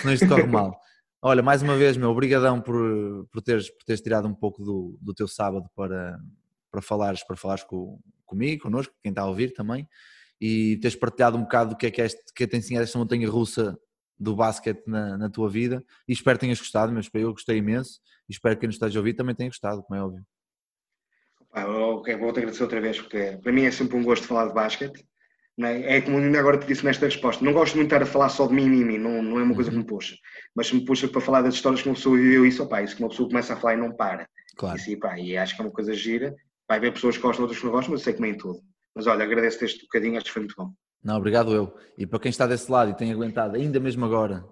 senão 0.02 0.14
isto 0.14 0.28
corre 0.28 0.48
mal. 0.48 0.80
Olha, 1.22 1.44
mais 1.44 1.62
uma 1.62 1.76
vez, 1.76 1.98
meu, 1.98 2.10
obrigadão 2.10 2.62
por, 2.62 3.28
por, 3.32 3.42
teres, 3.42 3.70
por 3.70 3.84
teres 3.84 4.02
tirado 4.02 4.28
um 4.28 4.34
pouco 4.34 4.64
do, 4.64 4.98
do 5.02 5.14
teu 5.14 5.28
sábado 5.28 5.70
para, 5.76 6.18
para 6.72 6.82
falares, 6.82 7.24
para 7.24 7.36
falares 7.36 7.64
com, 7.64 8.00
comigo, 8.26 8.64
connosco, 8.64 8.94
quem 9.04 9.10
está 9.10 9.24
a 9.24 9.28
ouvir 9.28 9.54
também, 9.54 9.88
e 10.40 10.78
teres 10.78 10.96
partilhado 10.96 11.38
um 11.38 11.42
bocado 11.42 11.72
do 11.72 11.76
que 11.76 11.88
é 11.88 11.92
que, 11.92 12.02
este, 12.02 12.34
que 12.34 12.48
tem 12.48 12.62
sido 12.62 12.80
esta 12.80 12.98
montanha 12.98 13.30
russa 13.30 13.78
do 14.18 14.36
basquete 14.36 14.84
na, 14.88 15.18
na, 15.18 15.30
tua 15.30 15.50
vida 15.50 15.84
e 16.08 16.14
espero 16.14 16.38
que 16.38 16.46
tenhas 16.46 16.60
gostado, 16.60 16.92
mas 16.92 17.10
eu 17.14 17.32
gostei 17.32 17.58
imenso 17.58 18.00
e 18.28 18.34
espero 18.34 18.56
que 18.56 18.62
quem 18.62 18.68
nos 18.68 18.76
esteja 18.76 19.00
a 19.00 19.02
ouvir 19.02 19.14
também 19.14 19.36
tenha 19.36 19.50
gostado, 19.50 19.84
como 19.84 20.00
é 20.00 20.04
óbvio. 20.04 20.26
Ah, 21.52 21.66
ok, 21.68 22.16
vou-te 22.18 22.40
agradecer 22.40 22.64
outra 22.64 22.80
vez, 22.80 23.00
porque 23.00 23.40
para 23.42 23.52
mim 23.52 23.66
é 23.66 23.72
sempre 23.72 23.98
um 23.98 24.04
gosto 24.04 24.28
falar 24.28 24.48
de 24.48 24.54
basquete 24.54 25.04
é? 25.68 25.98
é? 25.98 26.02
como 26.02 26.18
ainda 26.18 26.40
agora 26.40 26.58
te 26.58 26.68
disse 26.68 26.86
nesta 26.86 27.06
resposta. 27.06 27.44
Não 27.44 27.52
gosto 27.52 27.76
muito 27.76 27.90
de 27.90 27.96
estar 27.96 28.04
a 28.04 28.12
falar 28.12 28.30
só 28.30 28.48
de 28.48 28.54
mim, 28.54 28.70
mim, 28.70 28.86
mim. 28.86 28.98
Não, 28.98 29.22
não 29.22 29.40
é 29.40 29.44
uma 29.44 29.56
coisa 29.56 29.70
que 29.70 29.78
me 29.78 29.84
puxa. 29.84 30.16
Mas 30.56 30.68
se 30.68 30.76
me 30.76 30.86
puxa 30.86 31.08
para 31.08 31.22
falar 31.22 31.42
das 31.42 31.56
histórias 31.56 31.82
que 31.82 31.90
uma 31.90 31.96
pessoa 31.96 32.18
viveu 32.18 32.46
isso, 32.46 32.64
opa, 32.64 32.82
isso 32.82 32.96
que 32.96 33.04
uma 33.04 33.10
pessoa 33.10 33.28
começa 33.28 33.54
a 33.54 33.58
falar 33.58 33.74
e 33.74 33.78
não 33.78 33.92
para. 33.92 34.28
Claro. 34.56 34.78
Isso, 34.78 34.90
e 34.90 35.38
acho 35.38 35.56
que 35.56 35.62
é 35.62 35.66
uma 35.66 35.72
coisa 35.72 35.94
gira. 35.94 36.36
Vai 36.68 36.78
haver 36.78 36.94
pessoas 36.94 37.18
que 37.18 37.24
gostam, 37.24 37.44
outras 37.44 37.60
que 37.60 37.66
não 37.66 37.74
gostam, 37.74 37.92
mas 37.92 38.02
eu 38.02 38.06
sei 38.06 38.14
que 38.14 38.22
nem 38.22 38.38
tudo. 38.38 38.60
Mas 38.96 39.08
olha, 39.08 39.24
agradeço-te 39.24 39.66
este 39.66 39.82
bocadinho, 39.82 40.18
acho 40.18 40.26
que 40.26 40.32
foi 40.32 40.42
muito 40.44 40.56
bom. 40.58 40.72
Não, 41.04 41.18
obrigado 41.18 41.54
eu. 41.54 41.74
E 41.98 42.06
para 42.06 42.20
quem 42.20 42.30
está 42.30 42.46
desse 42.46 42.70
lado 42.72 42.92
e 42.92 42.96
tem 42.96 43.12
aguentado, 43.12 43.56
ainda 43.56 43.80
mesmo 43.80 44.06
agora, 44.06 44.46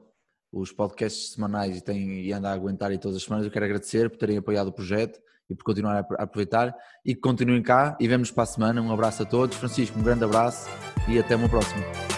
os 0.51 0.71
podcasts 0.71 1.33
semanais 1.33 1.77
e, 1.77 1.83
tem, 1.83 2.21
e 2.21 2.33
anda 2.33 2.49
a 2.49 2.53
aguentar 2.53 2.91
e 2.91 2.97
todas 2.97 3.17
as 3.17 3.23
semanas, 3.23 3.45
eu 3.45 3.51
quero 3.51 3.65
agradecer 3.65 4.09
por 4.09 4.17
terem 4.17 4.37
apoiado 4.37 4.67
o 4.67 4.73
projeto 4.73 5.19
e 5.49 5.55
por 5.55 5.63
continuar 5.63 6.05
a 6.17 6.23
aproveitar 6.23 6.75
e 7.05 7.15
que 7.15 7.21
continuem 7.21 7.61
cá 7.61 7.95
e 7.99 8.07
vemos 8.07 8.31
para 8.31 8.43
a 8.43 8.47
semana. 8.47 8.81
Um 8.81 8.91
abraço 8.91 9.23
a 9.23 9.25
todos. 9.25 9.57
Francisco, 9.57 9.99
um 9.99 10.03
grande 10.03 10.23
abraço 10.23 10.69
e 11.07 11.17
até 11.19 11.35
uma 11.35 11.49
próxima. 11.49 12.16